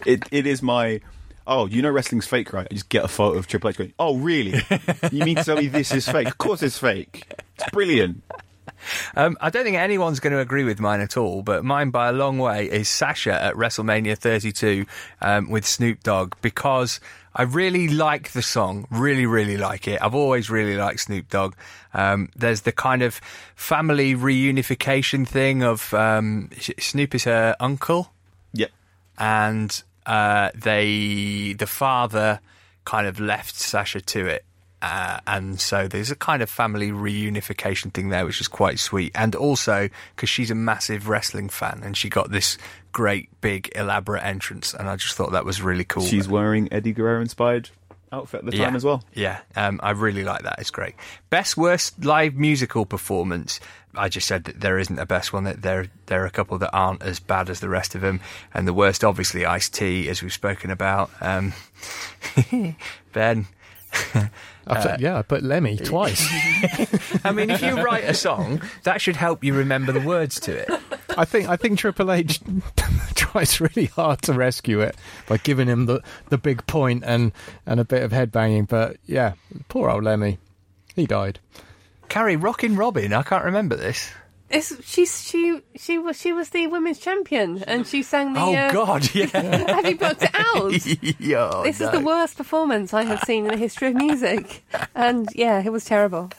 It 0.06 0.22
it 0.30 0.46
is 0.46 0.62
my 0.62 1.00
oh 1.44 1.66
you 1.66 1.82
know 1.82 1.90
wrestling's 1.90 2.26
fake 2.26 2.52
right? 2.52 2.68
I 2.70 2.74
just 2.74 2.88
get 2.88 3.04
a 3.04 3.08
photo 3.08 3.36
of 3.36 3.48
Triple 3.48 3.70
H 3.70 3.76
going 3.76 3.92
oh 3.98 4.16
really? 4.18 4.60
you 5.10 5.24
mean 5.24 5.36
to 5.36 5.44
tell 5.44 5.56
me 5.56 5.66
this 5.66 5.92
is 5.92 6.08
fake? 6.08 6.28
Of 6.28 6.38
course 6.38 6.62
it's 6.62 6.78
fake. 6.78 7.26
It's 7.56 7.68
brilliant. 7.70 8.22
Um, 9.16 9.36
I 9.40 9.50
don't 9.50 9.64
think 9.64 9.76
anyone's 9.76 10.20
going 10.20 10.32
to 10.32 10.38
agree 10.38 10.64
with 10.64 10.78
mine 10.78 11.00
at 11.00 11.16
all, 11.16 11.42
but 11.42 11.64
mine 11.64 11.90
by 11.90 12.08
a 12.08 12.12
long 12.12 12.38
way 12.38 12.70
is 12.70 12.88
Sasha 12.88 13.32
at 13.32 13.54
WrestleMania 13.54 14.16
32 14.16 14.86
um, 15.22 15.50
with 15.50 15.66
Snoop 15.66 16.02
Dogg 16.04 16.34
because 16.40 17.00
I 17.34 17.42
really 17.42 17.88
like 17.88 18.32
the 18.32 18.42
song, 18.42 18.86
really, 18.90 19.26
really 19.26 19.56
like 19.56 19.88
it. 19.88 20.00
I've 20.00 20.14
always 20.14 20.50
really 20.50 20.76
liked 20.76 21.00
Snoop 21.00 21.28
Dogg. 21.30 21.54
Um, 21.94 22.28
there's 22.36 22.60
the 22.60 22.72
kind 22.72 23.02
of 23.02 23.20
family 23.56 24.14
reunification 24.14 25.26
thing 25.26 25.62
of 25.62 25.92
um, 25.94 26.50
Snoop 26.78 27.14
is 27.14 27.24
her 27.24 27.56
uncle. 27.58 28.12
Yep. 28.52 28.70
and 29.18 29.82
uh, 30.06 30.50
they 30.54 31.54
the 31.58 31.66
father 31.66 32.40
kind 32.84 33.06
of 33.06 33.20
left 33.20 33.54
Sasha 33.56 34.00
to 34.00 34.26
it. 34.26 34.44
Uh, 34.80 35.18
and 35.26 35.60
so 35.60 35.88
there's 35.88 36.10
a 36.10 36.16
kind 36.16 36.42
of 36.42 36.48
family 36.48 36.90
reunification 36.90 37.92
thing 37.92 38.10
there, 38.10 38.24
which 38.24 38.40
is 38.40 38.48
quite 38.48 38.78
sweet. 38.78 39.12
And 39.14 39.34
also 39.34 39.88
because 40.14 40.28
she's 40.28 40.50
a 40.50 40.54
massive 40.54 41.08
wrestling 41.08 41.48
fan, 41.48 41.80
and 41.84 41.96
she 41.96 42.08
got 42.08 42.30
this 42.30 42.58
great, 42.92 43.28
big, 43.40 43.70
elaborate 43.74 44.24
entrance, 44.24 44.74
and 44.74 44.88
I 44.88 44.96
just 44.96 45.14
thought 45.14 45.32
that 45.32 45.44
was 45.44 45.60
really 45.60 45.84
cool. 45.84 46.04
She's 46.04 46.28
wearing 46.28 46.72
Eddie 46.72 46.92
Guerrero 46.92 47.20
inspired 47.20 47.70
outfit 48.12 48.40
at 48.40 48.50
the 48.50 48.56
time 48.56 48.76
as 48.76 48.84
well. 48.84 49.02
Yeah, 49.14 49.40
um, 49.56 49.80
I 49.82 49.90
really 49.90 50.24
like 50.24 50.42
that. 50.42 50.56
It's 50.58 50.70
great. 50.70 50.94
Best 51.30 51.56
worst 51.56 52.04
live 52.04 52.34
musical 52.34 52.86
performance. 52.86 53.60
I 53.94 54.08
just 54.08 54.26
said 54.28 54.44
that 54.44 54.60
there 54.60 54.78
isn't 54.78 54.98
a 54.98 55.06
best 55.06 55.32
one. 55.32 55.44
That 55.44 55.62
there 55.62 55.88
there 56.06 56.22
are 56.22 56.26
a 56.26 56.30
couple 56.30 56.58
that 56.58 56.70
aren't 56.72 57.02
as 57.02 57.20
bad 57.20 57.50
as 57.50 57.60
the 57.60 57.68
rest 57.68 57.94
of 57.94 58.00
them, 58.00 58.20
and 58.54 58.66
the 58.66 58.74
worst, 58.74 59.04
obviously, 59.04 59.44
Ice 59.44 59.68
T, 59.68 60.08
as 60.08 60.22
we've 60.22 60.32
spoken 60.32 60.70
about. 60.70 61.10
Um, 61.20 61.52
ben. 63.12 63.46
I 64.68 64.82
put, 64.82 64.90
uh, 64.92 64.96
yeah, 65.00 65.18
I 65.18 65.22
put 65.22 65.42
Lemmy 65.42 65.76
twice. 65.84 66.26
I 67.24 67.32
mean, 67.32 67.50
if 67.50 67.62
you 67.62 67.82
write 67.82 68.04
a 68.04 68.14
song, 68.14 68.62
that 68.84 69.00
should 69.00 69.16
help 69.16 69.42
you 69.42 69.54
remember 69.54 69.92
the 69.92 70.00
words 70.00 70.38
to 70.40 70.52
it. 70.52 70.70
I 71.16 71.24
think 71.24 71.48
I 71.48 71.56
think 71.56 71.78
Triple 71.78 72.12
H 72.12 72.40
tries 73.14 73.60
really 73.60 73.86
hard 73.86 74.22
to 74.22 74.32
rescue 74.32 74.80
it 74.80 74.96
by 75.26 75.38
giving 75.38 75.68
him 75.68 75.86
the, 75.86 76.02
the 76.28 76.38
big 76.38 76.66
point 76.66 77.02
and, 77.04 77.32
and 77.66 77.80
a 77.80 77.84
bit 77.84 78.02
of 78.02 78.12
headbanging. 78.12 78.68
But 78.68 78.98
yeah, 79.06 79.32
poor 79.68 79.90
old 79.90 80.04
Lemmy, 80.04 80.38
he 80.94 81.06
died. 81.06 81.40
Carrie, 82.08 82.36
Rockin' 82.36 82.76
Robin, 82.76 83.12
I 83.12 83.22
can't 83.22 83.44
remember 83.44 83.76
this. 83.76 84.10
It's, 84.50 84.82
she's 84.86 85.22
she 85.22 85.60
she 85.76 85.98
was 85.98 86.18
she 86.18 86.32
was 86.32 86.48
the 86.50 86.66
women's 86.68 86.98
champion 86.98 87.62
and 87.64 87.86
she 87.86 88.02
sang 88.02 88.32
the. 88.32 88.40
Oh, 88.40 88.54
uh, 88.54 88.72
God, 88.72 89.08
yeah. 89.14 89.26
Have 89.26 89.86
you 89.86 89.96
booked 89.96 90.22
it 90.22 90.30
out? 90.34 91.20
yeah, 91.20 91.62
this 91.64 91.80
is 91.80 91.90
the 91.90 92.00
worst 92.00 92.36
performance 92.36 92.94
I 92.94 93.04
have 93.04 93.20
seen 93.20 93.44
in 93.44 93.50
the 93.52 93.58
history 93.58 93.88
of 93.88 93.94
music, 93.94 94.64
and 94.94 95.28
yeah, 95.34 95.62
it 95.62 95.70
was 95.70 95.84
terrible. 95.84 96.30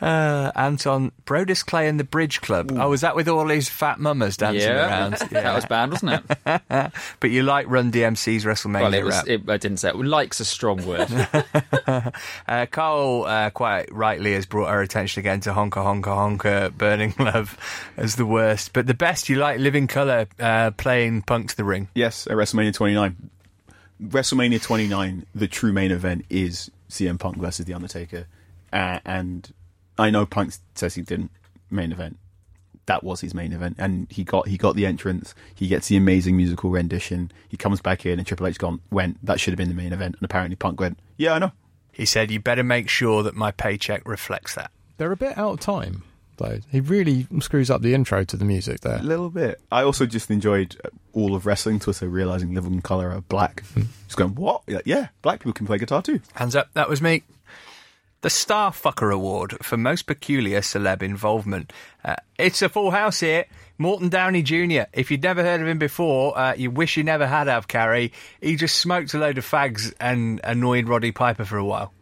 Uh, 0.00 0.50
Anton, 0.54 1.12
Brodus 1.26 1.64
Clay 1.64 1.88
and 1.88 2.00
the 2.00 2.04
Bridge 2.04 2.40
Club. 2.40 2.72
Oh, 2.72 2.88
was 2.88 3.02
that 3.02 3.14
with 3.14 3.28
all 3.28 3.46
these 3.46 3.68
fat 3.68 4.00
mummers 4.00 4.36
dancing 4.36 4.62
yeah, 4.62 4.86
around? 4.86 5.16
Yeah. 5.30 5.40
That 5.50 5.54
was 5.54 5.66
bad, 5.66 5.90
wasn't 5.90 6.22
it? 6.46 6.92
But 7.20 7.30
you 7.30 7.42
like 7.42 7.66
Run 7.68 7.90
DMC's 7.90 8.44
WrestleMania 8.44 8.82
well, 8.82 8.94
it 8.94 9.04
was. 9.04 9.14
rap. 9.14 9.28
It, 9.28 9.48
I 9.48 9.56
didn't 9.56 9.78
say 9.78 9.90
it. 9.90 9.96
Like's 9.96 10.40
a 10.40 10.44
strong 10.44 10.84
word. 10.86 11.08
Uh, 12.46 12.66
Carl 12.70 13.24
uh, 13.24 13.50
quite 13.50 13.92
rightly 13.92 14.32
has 14.32 14.46
brought 14.46 14.68
our 14.68 14.80
attention 14.80 15.20
again 15.20 15.40
to 15.40 15.50
Honka 15.50 15.72
Honka 15.72 16.04
Honka 16.04 16.76
Burning 16.76 17.14
Love 17.18 17.56
as 17.96 18.16
the 18.16 18.26
worst. 18.26 18.72
But 18.72 18.86
the 18.86 18.94
best, 18.94 19.28
you 19.28 19.36
like 19.36 19.58
Living 19.58 19.86
Colour 19.86 20.26
uh, 20.38 20.70
playing 20.72 21.22
Punk 21.22 21.50
to 21.50 21.56
the 21.56 21.64
Ring. 21.64 21.88
Yes, 21.94 22.26
at 22.26 22.34
WrestleMania 22.34 22.74
29. 22.74 23.30
WrestleMania 24.02 24.62
29, 24.62 25.26
the 25.34 25.48
true 25.48 25.72
main 25.72 25.90
event 25.90 26.24
is 26.30 26.70
CM 26.88 27.18
Punk 27.18 27.36
versus 27.36 27.66
The 27.66 27.74
Undertaker. 27.74 28.26
Uh, 28.72 29.00
and 29.04 29.52
I 30.00 30.10
know 30.10 30.26
Punk 30.26 30.54
says 30.74 30.94
he 30.94 31.02
didn't 31.02 31.30
main 31.70 31.92
event. 31.92 32.18
That 32.86 33.04
was 33.04 33.20
his 33.20 33.34
main 33.34 33.52
event, 33.52 33.76
and 33.78 34.10
he 34.10 34.24
got 34.24 34.48
he 34.48 34.56
got 34.56 34.74
the 34.74 34.86
entrance. 34.86 35.34
He 35.54 35.68
gets 35.68 35.88
the 35.88 35.96
amazing 35.96 36.36
musical 36.36 36.70
rendition. 36.70 37.30
He 37.48 37.56
comes 37.56 37.80
back 37.80 38.04
in, 38.04 38.18
and 38.18 38.26
Triple 38.26 38.46
H 38.48 38.58
gone 38.58 38.80
went. 38.90 39.24
That 39.24 39.38
should 39.38 39.52
have 39.52 39.58
been 39.58 39.68
the 39.68 39.74
main 39.74 39.92
event, 39.92 40.16
and 40.16 40.24
apparently 40.24 40.56
Punk 40.56 40.80
went. 40.80 40.98
Yeah, 41.16 41.34
I 41.34 41.38
know. 41.38 41.52
He 41.92 42.06
said, 42.06 42.30
You 42.30 42.40
better 42.40 42.62
make 42.62 42.88
sure 42.88 43.22
that 43.22 43.34
my 43.34 43.50
paycheck 43.52 44.08
reflects 44.08 44.54
that. 44.54 44.70
They're 44.96 45.12
a 45.12 45.16
bit 45.16 45.36
out 45.36 45.52
of 45.52 45.60
time, 45.60 46.02
though. 46.38 46.60
He 46.70 46.80
really 46.80 47.26
screws 47.40 47.70
up 47.70 47.82
the 47.82 47.94
intro 47.94 48.24
to 48.24 48.36
the 48.36 48.44
music 48.44 48.80
there. 48.80 48.98
A 48.98 49.02
little 49.02 49.30
bit. 49.30 49.60
I 49.70 49.82
also 49.82 50.06
just 50.06 50.30
enjoyed 50.30 50.80
all 51.12 51.34
of 51.34 51.46
wrestling 51.46 51.78
Twitter 51.78 52.08
realizing 52.08 52.54
Living 52.54 52.80
Color 52.80 53.10
are 53.10 53.20
black. 53.20 53.64
Hmm. 53.74 53.82
Just 54.06 54.16
going, 54.16 54.34
what? 54.34 54.62
Like, 54.68 54.86
yeah, 54.86 55.08
black 55.22 55.40
people 55.40 55.52
can 55.52 55.66
play 55.66 55.78
guitar 55.78 56.02
too. 56.02 56.20
Hands 56.34 56.56
up, 56.56 56.70
that 56.74 56.88
was 56.88 57.02
me. 57.02 57.22
The 58.22 58.28
Starfucker 58.28 59.14
Award 59.14 59.56
for 59.62 59.78
Most 59.78 60.02
Peculiar 60.02 60.60
Celeb 60.60 61.02
Involvement. 61.02 61.72
Uh, 62.04 62.16
it's 62.38 62.60
a 62.60 62.68
full 62.68 62.90
house 62.90 63.20
here. 63.20 63.46
Morton 63.78 64.10
Downey 64.10 64.42
Jr. 64.42 64.82
If 64.92 65.10
you'd 65.10 65.22
never 65.22 65.42
heard 65.42 65.62
of 65.62 65.66
him 65.66 65.78
before, 65.78 66.36
uh, 66.36 66.52
you 66.52 66.70
wish 66.70 66.98
you 66.98 67.02
never 67.02 67.26
had 67.26 67.46
have, 67.46 67.66
Carrie. 67.66 68.12
He 68.42 68.56
just 68.56 68.76
smoked 68.76 69.14
a 69.14 69.18
load 69.18 69.38
of 69.38 69.46
fags 69.46 69.94
and 69.98 70.38
annoyed 70.44 70.86
Roddy 70.86 71.12
Piper 71.12 71.46
for 71.46 71.56
a 71.56 71.64
while. 71.64 71.94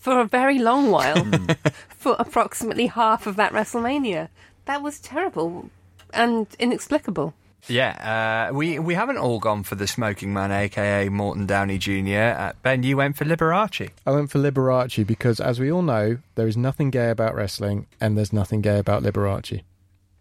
For 0.00 0.18
a 0.18 0.24
very 0.24 0.58
long 0.58 0.90
while, 0.90 1.24
for 1.90 2.16
approximately 2.18 2.86
half 2.86 3.28
of 3.28 3.36
that 3.36 3.52
WrestleMania, 3.52 4.30
that 4.64 4.82
was 4.82 4.98
terrible 4.98 5.70
and 6.12 6.48
inexplicable. 6.58 7.34
Yeah, 7.68 8.48
uh, 8.50 8.54
we 8.54 8.78
we 8.80 8.94
haven't 8.94 9.18
all 9.18 9.38
gone 9.38 9.62
for 9.62 9.76
the 9.76 9.86
smoking 9.86 10.32
man, 10.32 10.50
aka 10.50 11.08
Morton 11.08 11.46
Downey 11.46 11.78
Jr. 11.78 12.34
Uh, 12.36 12.52
ben, 12.62 12.82
you 12.82 12.96
went 12.96 13.16
for 13.16 13.24
Liberace. 13.24 13.90
I 14.04 14.10
went 14.10 14.30
for 14.30 14.40
Liberace 14.40 15.06
because, 15.06 15.38
as 15.38 15.60
we 15.60 15.70
all 15.70 15.82
know, 15.82 16.18
there 16.34 16.48
is 16.48 16.56
nothing 16.56 16.90
gay 16.90 17.10
about 17.10 17.34
wrestling, 17.34 17.86
and 18.00 18.18
there's 18.18 18.32
nothing 18.32 18.62
gay 18.62 18.78
about 18.78 19.04
Liberace. 19.04 19.62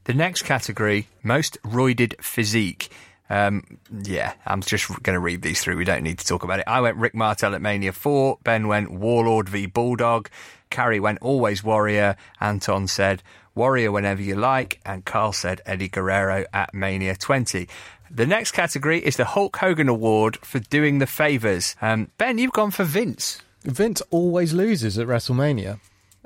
The 0.04 0.14
next 0.14 0.44
category, 0.44 1.08
most 1.24 1.62
roided 1.64 2.22
physique. 2.22 2.90
Um, 3.30 3.64
yeah, 4.04 4.34
I'm 4.46 4.62
just 4.62 4.88
going 5.04 5.16
to 5.16 5.20
read 5.20 5.42
these 5.42 5.62
through. 5.62 5.78
We 5.78 5.86
don't 5.86 6.04
need 6.04 6.20
to 6.20 6.26
talk 6.26 6.44
about 6.44 6.60
it. 6.60 6.66
I 6.68 6.82
went 6.82 6.98
Rick 6.98 7.16
Martel 7.16 7.56
at 7.56 7.62
Mania 7.62 7.94
4. 7.94 8.40
Ben 8.44 8.68
went 8.68 8.92
Warlord 8.92 9.48
v 9.48 9.68
Bulldog. 9.68 10.30
Carrie 10.70 11.00
went 11.00 11.20
Always 11.22 11.64
Warrior. 11.64 12.18
Anton 12.42 12.88
said 12.88 13.24
Warrior 13.56 13.92
whenever 13.92 14.22
you 14.22 14.36
like. 14.36 14.80
And 14.86 15.06
Carl 15.06 15.34
said 15.34 15.62
Eddie 15.66 15.90
Guerrero 15.90 16.46
at 16.54 16.74
Mania 16.74 17.16
20. 17.16 17.68
The 18.10 18.26
next 18.26 18.52
category 18.52 19.00
is 19.00 19.16
the 19.16 19.26
Hulk 19.26 19.56
Hogan 19.58 19.88
Award 19.88 20.38
for 20.38 20.60
doing 20.60 21.00
the 21.00 21.08
favours. 21.08 21.76
Um, 21.82 22.10
ben, 22.18 22.38
you've 22.38 22.52
gone 22.52 22.72
for 22.72 22.84
Vince. 22.84 23.42
Vince 23.64 24.02
always 24.10 24.54
loses 24.54 24.98
at 24.98 25.08
WrestleMania, 25.08 25.80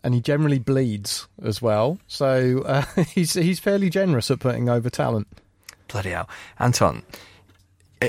and 0.03 0.13
he 0.13 0.21
generally 0.21 0.57
bleeds 0.57 1.27
as 1.43 1.61
well. 1.61 1.99
So 2.07 2.63
uh, 2.65 2.85
he's 3.09 3.33
he's 3.33 3.59
fairly 3.59 3.89
generous 3.89 4.31
at 4.31 4.39
putting 4.39 4.67
over 4.67 4.89
talent. 4.89 5.27
Bloody 5.87 6.09
hell. 6.09 6.29
Anton, 6.57 7.03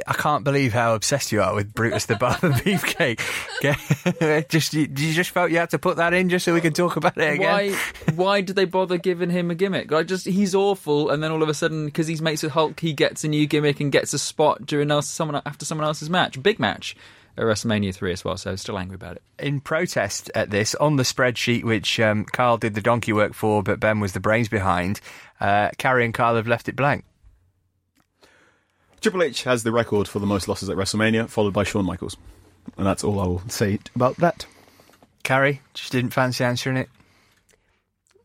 I 0.07 0.13
can't 0.13 0.45
believe 0.45 0.73
how 0.73 0.95
obsessed 0.95 1.33
you 1.33 1.43
are 1.43 1.55
with 1.55 1.73
Brutus 1.73 2.07
the 2.07 2.17
Barber 2.17 2.51
Beefcake. 2.51 3.21
Okay? 3.57 4.45
just 4.51 4.75
you, 4.75 4.83
you 4.83 5.15
just 5.15 5.31
felt 5.31 5.51
you 5.51 5.57
had 5.57 5.71
to 5.71 5.79
put 5.79 5.97
that 5.97 6.13
in 6.13 6.29
just 6.29 6.45
so 6.45 6.53
we 6.53 6.61
could 6.61 6.75
talk 6.75 6.97
about 6.97 7.17
it 7.17 7.35
again. 7.35 7.51
Why? 7.51 7.79
Why 8.15 8.41
did 8.43 8.55
they 8.55 8.67
bother 8.67 8.99
giving 8.99 9.31
him 9.31 9.51
a 9.51 9.55
gimmick? 9.55 9.91
Like, 9.91 10.07
just 10.07 10.27
he's 10.27 10.55
awful, 10.55 11.09
and 11.09 11.23
then 11.23 11.31
all 11.31 11.43
of 11.43 11.49
a 11.49 11.55
sudden, 11.55 11.87
because 11.87 12.07
he's 12.07 12.21
mates 12.21 12.43
with 12.43 12.53
Hulk, 12.53 12.79
he 12.79 12.93
gets 12.93 13.25
a 13.25 13.29
new 13.29 13.47
gimmick 13.47 13.81
and 13.81 13.91
gets 13.91 14.13
a 14.13 14.19
spot 14.19 14.67
during 14.67 14.91
else, 14.91 15.09
someone 15.09 15.41
after 15.47 15.65
someone 15.65 15.87
else's 15.87 16.11
match, 16.11 16.43
big 16.43 16.59
match 16.59 16.95
at 17.37 17.45
WrestleMania 17.45 17.95
three 17.95 18.13
as 18.13 18.25
well. 18.25 18.37
So 18.37 18.57
still 18.57 18.79
angry 18.79 18.95
about 18.95 19.17
it. 19.17 19.23
In 19.39 19.61
protest 19.61 20.31
at 20.35 20.51
this, 20.51 20.75
on 20.77 20.97
the 20.97 21.03
spreadsheet 21.03 21.65
which 21.65 22.01
um, 22.01 22.25
Carl 22.25 22.59
did 22.59 22.75
the 22.75 22.81
donkey 22.81 23.13
work 23.13 23.35
for, 23.35 23.63
but 23.63 23.81
Ben 23.81 24.01
was 24.01 24.13
the 24.13 24.21
brains 24.21 24.49
behind, 24.49 25.01
uh, 25.41 25.71
Carrie 25.79 26.05
and 26.05 26.15
Carl 26.15 26.37
have 26.37 26.49
left 26.49 26.69
it 26.69 26.77
blank. 26.77 27.05
Triple 29.07 29.23
H 29.23 29.45
has 29.45 29.63
the 29.63 29.71
record 29.71 30.09
for 30.09 30.19
the 30.19 30.27
most 30.27 30.49
losses 30.49 30.69
at 30.69 30.77
WrestleMania, 30.77 31.29
followed 31.29 31.53
by 31.53 31.63
Shawn 31.63 31.85
Michaels. 31.85 32.17
And 32.77 32.85
that's 32.85 33.05
all 33.05 33.21
I 33.21 33.27
will 33.29 33.49
say 33.49 33.79
about 33.95 34.17
that. 34.17 34.47
Carrie, 35.23 35.61
just 35.75 35.93
didn't 35.93 36.11
fancy 36.11 36.43
answering 36.43 36.77
it. 36.77 36.89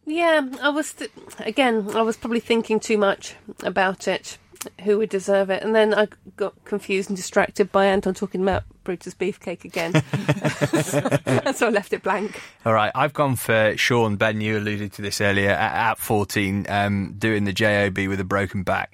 Yeah, 0.07 0.41
I 0.59 0.69
was 0.69 0.93
th- 0.93 1.11
again. 1.37 1.91
I 1.93 2.01
was 2.01 2.17
probably 2.17 2.39
thinking 2.39 2.79
too 2.79 2.97
much 2.97 3.35
about 3.61 4.07
it. 4.07 4.39
Who 4.83 4.97
would 4.97 5.09
deserve 5.09 5.51
it? 5.51 5.61
And 5.61 5.75
then 5.75 5.93
I 5.93 6.07
got 6.35 6.55
confused 6.65 7.11
and 7.11 7.15
distracted 7.15 7.71
by 7.71 7.85
Anton 7.85 8.15
talking 8.15 8.41
about 8.41 8.63
Brutus 8.83 9.13
Beefcake 9.13 9.63
again, 9.63 9.93
and 11.45 11.55
so 11.55 11.67
I 11.67 11.69
left 11.69 11.93
it 11.93 12.01
blank. 12.01 12.41
All 12.65 12.73
right, 12.73 12.91
I've 12.95 13.13
gone 13.13 13.35
for 13.35 13.77
Shawn. 13.77 14.15
Ben, 14.15 14.41
you 14.41 14.57
alluded 14.57 14.93
to 14.93 15.03
this 15.03 15.21
earlier 15.21 15.51
at, 15.51 15.91
at 15.91 15.97
14, 15.99 16.65
um, 16.69 17.13
doing 17.19 17.43
the 17.43 17.53
JOB 17.53 18.07
with 18.07 18.19
a 18.19 18.23
broken 18.23 18.63
back. 18.63 18.91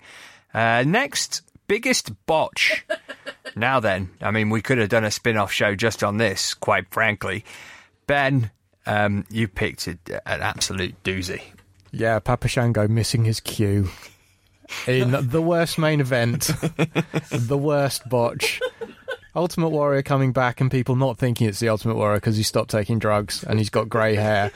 Uh, 0.54 0.84
next, 0.88 1.44
biggest 1.68 2.12
botch. 2.26 2.86
now 3.56 3.80
then, 3.80 4.10
I 4.22 4.32
mean, 4.32 4.50
we 4.50 4.62
could 4.62 4.78
have 4.78 4.90
done 4.90 5.06
a 5.06 5.12
spin 5.12 5.38
off 5.38 5.52
show 5.52 5.76
just 5.76 6.04
on 6.04 6.18
this, 6.18 6.54
quite 6.54 6.90
frankly. 6.90 7.46
Ben, 8.08 8.52
um, 8.86 9.26
you 9.30 9.48
picked 9.48 9.88
a, 9.88 9.98
an 10.26 10.42
absolute 10.42 11.02
doozy. 11.04 11.42
Yeah, 11.92 12.20
Papa 12.20 12.48
Shango 12.48 12.88
missing 12.88 13.26
his 13.26 13.40
cue 13.40 13.90
in 14.88 15.12
the 15.30 15.42
worst 15.42 15.78
main 15.78 16.00
event, 16.02 16.42
the 17.32 17.58
worst 17.58 18.08
botch. 18.10 18.60
Ultimate 19.36 19.70
Warrior 19.70 20.02
coming 20.02 20.32
back 20.32 20.62
and 20.62 20.72
people 20.72 20.96
not 20.96 21.20
thinking 21.20 21.48
it's 21.48 21.60
the 21.60 21.70
Ultimate 21.70 21.96
Warrior 21.96 22.18
because 22.18 22.38
he 22.38 22.44
stopped 22.44 22.72
taking 22.72 22.98
drugs 22.98 23.44
and 23.44 23.60
he's 23.60 23.70
got 23.70 23.88
grey 23.88 24.16
hair. 24.16 24.52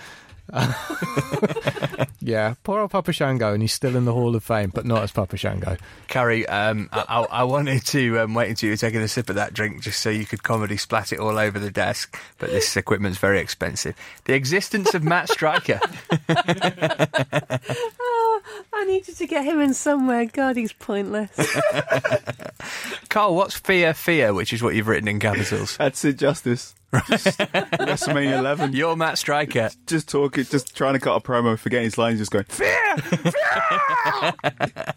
Yeah, 2.21 2.53
poor 2.63 2.79
old 2.81 2.91
Papa 2.91 3.11
Shango, 3.11 3.51
and 3.53 3.63
he's 3.63 3.73
still 3.73 3.95
in 3.95 4.05
the 4.05 4.13
Hall 4.13 4.35
of 4.35 4.43
Fame, 4.43 4.71
but 4.73 4.85
not 4.85 5.01
as 5.01 5.11
Papa 5.11 5.37
Shango. 5.37 5.75
Carrie, 6.07 6.47
um, 6.47 6.87
I, 6.91 7.03
I 7.07 7.21
I 7.41 7.43
wanted 7.43 7.83
to 7.87 8.19
um, 8.19 8.33
wait 8.35 8.49
until 8.49 8.67
you 8.67 8.73
were 8.73 8.77
taking 8.77 9.01
a 9.01 9.07
sip 9.07 9.29
of 9.29 9.35
that 9.35 9.53
drink 9.53 9.81
just 9.81 10.01
so 10.01 10.09
you 10.09 10.25
could 10.25 10.43
comedy 10.43 10.77
splat 10.77 11.11
it 11.11 11.19
all 11.19 11.37
over 11.37 11.57
the 11.57 11.71
desk, 11.71 12.19
but 12.37 12.51
this 12.51 12.77
equipment's 12.77 13.17
very 13.17 13.39
expensive. 13.39 13.95
The 14.25 14.33
existence 14.33 14.93
of 14.93 15.03
Matt 15.03 15.29
Striker. 15.29 15.79
Oh, 18.23 18.41
I 18.73 18.85
needed 18.85 19.15
to 19.17 19.27
get 19.27 19.45
him 19.45 19.59
in 19.59 19.73
somewhere. 19.73 20.25
God, 20.25 20.55
he's 20.55 20.73
pointless. 20.73 21.29
Carl, 23.09 23.35
what's 23.35 23.55
fear, 23.57 23.93
fear, 23.93 24.33
which 24.33 24.53
is 24.53 24.63
what 24.63 24.75
you've 24.75 24.87
written 24.87 25.07
in 25.07 25.19
capitals? 25.19 25.77
That's 25.77 26.03
it, 26.05 26.17
Justice. 26.17 26.75
Just 27.07 27.37
WrestleMania 27.39 28.39
11. 28.39 28.73
You're 28.73 28.95
Matt 28.95 29.17
Striker. 29.17 29.69
Just 29.87 30.09
talking, 30.09 30.43
just 30.43 30.75
trying 30.75 30.93
to 30.93 30.99
cut 30.99 31.15
a 31.15 31.21
promo, 31.21 31.57
forgetting 31.57 31.85
his 31.85 31.97
lines, 32.11 32.19
just 32.19 32.31
going, 32.31 32.45
Fear! 32.45 32.97
Fear! 32.97 34.33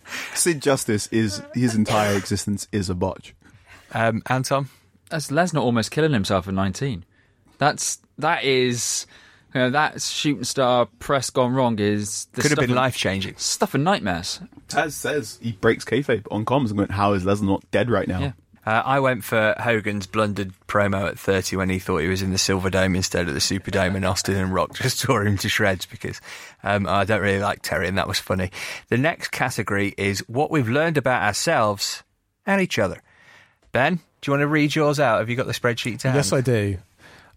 Sid 0.34 0.62
Justice 0.62 1.06
is, 1.08 1.42
his 1.54 1.74
entire 1.74 2.16
existence 2.16 2.68
is 2.72 2.90
a 2.90 2.94
botch. 2.94 3.34
Um, 3.92 4.22
Anton? 4.28 4.68
That's 5.10 5.30
Lesnar 5.30 5.60
almost 5.60 5.90
killing 5.90 6.12
himself 6.12 6.48
at 6.48 6.54
19. 6.54 7.04
That's 7.58 7.98
that 8.18 8.42
is 8.44 9.06
You 9.54 9.60
know, 9.60 9.70
that 9.70 10.02
shooting 10.02 10.44
star 10.44 10.86
press 10.98 11.30
gone 11.30 11.52
wrong 11.54 11.78
is 11.78 12.26
the 12.32 12.42
Could 12.42 12.50
have 12.50 12.58
been 12.58 12.74
life 12.74 12.96
changing. 12.96 13.36
Stuff 13.36 13.74
and 13.74 13.84
nightmares. 13.84 14.40
Taz 14.68 14.92
says 14.92 15.38
he 15.40 15.52
breaks 15.52 15.84
kayfabe 15.84 16.26
on 16.32 16.44
comms 16.44 16.70
and 16.70 16.78
went, 16.78 16.90
"How 16.90 17.12
is 17.12 17.24
Lesnar 17.24 17.44
not 17.44 17.70
dead 17.70 17.90
right 17.90 18.08
now?" 18.08 18.20
Yeah. 18.20 18.32
Uh, 18.66 18.82
I 18.84 19.00
went 19.00 19.24
for 19.24 19.54
Hogan's 19.58 20.06
blundered 20.06 20.52
promo 20.66 21.06
at 21.08 21.18
30 21.18 21.56
when 21.56 21.68
he 21.68 21.78
thought 21.78 21.98
he 21.98 22.08
was 22.08 22.22
in 22.22 22.30
the 22.30 22.38
Silver 22.38 22.70
Dome 22.70 22.96
instead 22.96 23.28
of 23.28 23.34
the 23.34 23.40
Superdome, 23.40 23.94
and 23.94 24.04
Austin 24.04 24.36
and 24.36 24.54
Rock 24.54 24.74
just 24.74 25.02
tore 25.02 25.26
him 25.26 25.36
to 25.38 25.48
shreds 25.48 25.84
because 25.86 26.20
um, 26.62 26.86
I 26.86 27.04
don't 27.04 27.20
really 27.20 27.40
like 27.40 27.60
Terry, 27.62 27.88
and 27.88 27.98
that 27.98 28.08
was 28.08 28.18
funny. 28.18 28.50
The 28.88 28.96
next 28.96 29.28
category 29.28 29.94
is 29.98 30.20
what 30.28 30.50
we've 30.50 30.68
learned 30.68 30.96
about 30.96 31.22
ourselves 31.22 32.02
and 32.46 32.60
each 32.60 32.78
other. 32.78 33.02
Ben, 33.72 33.96
do 34.20 34.30
you 34.30 34.32
want 34.32 34.40
to 34.40 34.46
read 34.46 34.74
yours 34.74 34.98
out? 34.98 35.18
Have 35.18 35.28
you 35.28 35.36
got 35.36 35.46
the 35.46 35.52
spreadsheet 35.52 35.98
to 36.00 36.08
hand? 36.08 36.16
Yes, 36.16 36.32
I 36.32 36.40
do. 36.40 36.78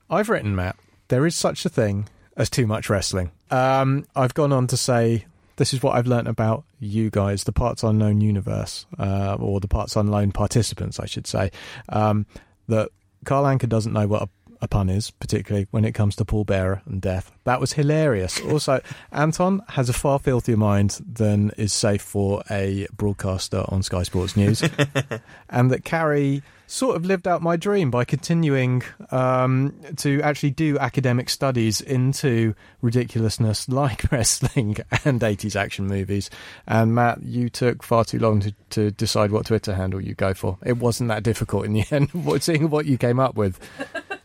I've 0.10 0.30
written, 0.30 0.56
Matt, 0.56 0.78
there 1.10 1.26
is 1.26 1.36
such 1.36 1.66
a 1.66 1.70
thing 1.70 2.08
as 2.38 2.50
too 2.50 2.68
much 2.68 2.90
wrestling. 2.90 3.32
Um, 3.52 4.06
I've 4.16 4.34
gone 4.34 4.54
on 4.54 4.68
to 4.68 4.78
say 4.78 5.26
this 5.58 5.74
is 5.74 5.84
what 5.84 5.96
I've 5.96 6.08
learnt 6.08 6.28
about 6.28 6.64
you 6.80 7.10
guys, 7.10 7.44
the 7.44 7.52
Parts 7.52 7.84
Unknown 7.84 8.22
universe, 8.22 8.86
uh, 8.98 9.36
or 9.40 9.60
the 9.60 9.68
Parts 9.68 9.96
Unknown 9.96 10.32
participants, 10.32 11.00
I 11.00 11.06
should 11.06 11.28
say. 11.28 11.52
Um, 11.90 12.26
that 12.68 12.90
Carl 13.26 13.44
Anka 13.44 13.68
doesn't 13.68 13.92
know 13.92 14.08
what 14.08 14.24
a, 14.24 14.30
a 14.62 14.68
pun 14.68 14.90
is, 14.90 15.12
particularly 15.12 15.68
when 15.72 15.84
it 15.84 15.94
comes 15.94 16.16
to 16.18 16.26
Paul 16.26 16.46
Bearer 16.46 16.82
and 16.86 17.02
death. 17.02 17.32
That 17.44 17.60
was 17.60 17.74
hilarious. 17.74 18.40
Also, 18.48 18.82
Anton 19.12 19.62
has 19.70 19.90
a 19.90 19.94
far 19.94 20.20
filthier 20.20 20.58
mind 20.58 21.00
than 21.06 21.52
is 21.58 21.74
safe 21.74 22.02
for 22.02 22.44
a 22.50 22.88
broadcaster 22.96 23.66
on 23.68 23.84
Sky 23.84 24.04
Sports 24.04 24.38
News, 24.38 24.64
and 25.50 25.72
that 25.72 25.84
Carrie 25.84 26.44
sort 26.68 26.98
of 26.98 27.06
lived 27.06 27.28
out 27.28 27.42
my 27.42 27.56
dream 27.56 27.90
by 27.90 28.06
continuing 28.06 28.84
um, 29.12 29.74
to 29.96 30.22
actually 30.22 30.52
do 30.52 30.78
academic 30.78 31.30
studies 31.30 31.82
into 31.82 32.54
ridiculousness 32.82 33.68
like 33.70 34.12
wrestling 34.12 34.78
and 35.06 35.22
80s 35.22 35.56
action 35.56 35.88
movies. 35.88 36.30
And 36.68 36.94
Matt, 36.94 37.24
you 37.24 37.50
took 37.50 37.82
far 37.82 38.04
too 38.06 38.20
long 38.20 38.42
to, 38.42 38.54
to 38.72 38.92
decide 38.92 39.32
what 39.32 39.46
Twitter 39.46 39.74
handle 39.74 40.02
you 40.02 40.14
go 40.14 40.34
for. 40.34 40.58
It 40.66 40.78
wasn't 40.78 41.08
that 41.08 41.24
difficult 41.24 41.66
in 41.66 41.74
the 41.74 41.86
end, 41.92 42.12
seeing 42.44 42.70
what 42.70 42.86
you 42.86 42.98
came 42.98 43.20
up 43.20 43.36
with. 43.36 43.60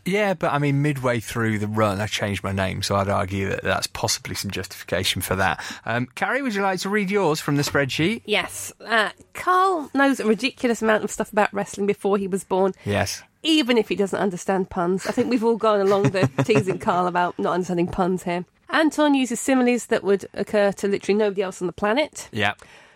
Yeah, 0.05 0.33
but 0.33 0.51
I 0.51 0.59
mean, 0.59 0.81
midway 0.81 1.19
through 1.21 1.59
the 1.59 1.67
run, 1.67 2.01
I 2.01 2.07
changed 2.07 2.43
my 2.43 2.51
name, 2.51 2.81
so 2.83 2.95
I'd 2.95 3.07
argue 3.07 3.49
that 3.49 3.63
that's 3.63 3.87
possibly 3.87 4.35
some 4.35 4.51
justification 4.51 5.21
for 5.21 5.35
that. 5.37 5.63
Um, 5.85 6.07
Carrie, 6.15 6.41
would 6.41 6.53
you 6.53 6.61
like 6.61 6.79
to 6.81 6.89
read 6.89 7.09
yours 7.09 7.39
from 7.39 7.55
the 7.55 7.61
spreadsheet? 7.63 8.21
Yes, 8.25 8.73
uh, 8.85 9.11
Carl 9.33 9.89
knows 9.93 10.19
a 10.19 10.25
ridiculous 10.25 10.81
amount 10.81 11.03
of 11.05 11.11
stuff 11.11 11.31
about 11.31 11.53
wrestling 11.53 11.87
before 11.87 12.17
he 12.17 12.27
was 12.27 12.43
born, 12.43 12.73
Yes. 12.85 13.23
even 13.43 13.77
if 13.77 13.87
he 13.87 13.95
doesn't 13.95 14.19
understand 14.19 14.69
puns. 14.69 15.07
I 15.07 15.11
think 15.11 15.29
we've 15.29 15.43
all 15.43 15.55
gone 15.57 15.79
along 15.79 16.09
the 16.09 16.29
teasing 16.43 16.79
Carl 16.79 17.07
about 17.07 17.39
not 17.39 17.53
understanding 17.53 17.87
puns 17.87 18.23
here. 18.23 18.43
Anton 18.69 19.13
uses 19.13 19.39
similes 19.39 19.85
that 19.85 20.03
would 20.03 20.25
occur 20.33 20.71
to 20.73 20.87
literally 20.87 21.17
nobody 21.17 21.43
else 21.43 21.61
on 21.61 21.67
the 21.67 21.73
planet. 21.73 22.27
Yeah. 22.31 22.55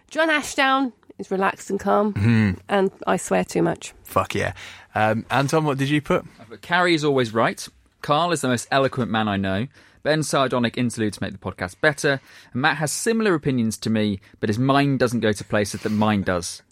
John 0.09 0.29
Ashdown 0.29 0.91
is 1.19 1.31
relaxed 1.31 1.69
and 1.69 1.79
calm, 1.79 2.13
Mm-hmm. 2.13 2.59
and 2.67 2.91
I 3.05 3.17
swear 3.17 3.43
too 3.43 3.61
much. 3.61 3.93
Fuck 4.03 4.35
yeah. 4.35 4.53
Um, 4.97 5.27
Anton, 5.29 5.63
what 5.63 5.77
did 5.77 5.89
you 5.89 6.01
put? 6.01 6.25
But 6.49 6.63
Carrie 6.63 6.95
is 6.95 7.03
always 7.03 7.31
right. 7.31 7.67
Carl 8.01 8.31
is 8.31 8.41
the 8.41 8.47
most 8.47 8.67
eloquent 8.71 9.11
man 9.11 9.27
I 9.27 9.37
know. 9.37 9.67
Ben's 10.01 10.27
sardonic 10.27 10.75
interludes 10.75 11.21
make 11.21 11.33
the 11.33 11.37
podcast 11.37 11.79
better. 11.81 12.19
And 12.51 12.61
Matt 12.63 12.77
has 12.77 12.91
similar 12.91 13.35
opinions 13.35 13.77
to 13.79 13.91
me, 13.91 14.19
but 14.39 14.49
his 14.49 14.57
mind 14.57 14.97
doesn't 14.97 15.19
go 15.19 15.33
to 15.33 15.43
places 15.43 15.83
that 15.83 15.91
mine 15.91 16.23
does. 16.23 16.63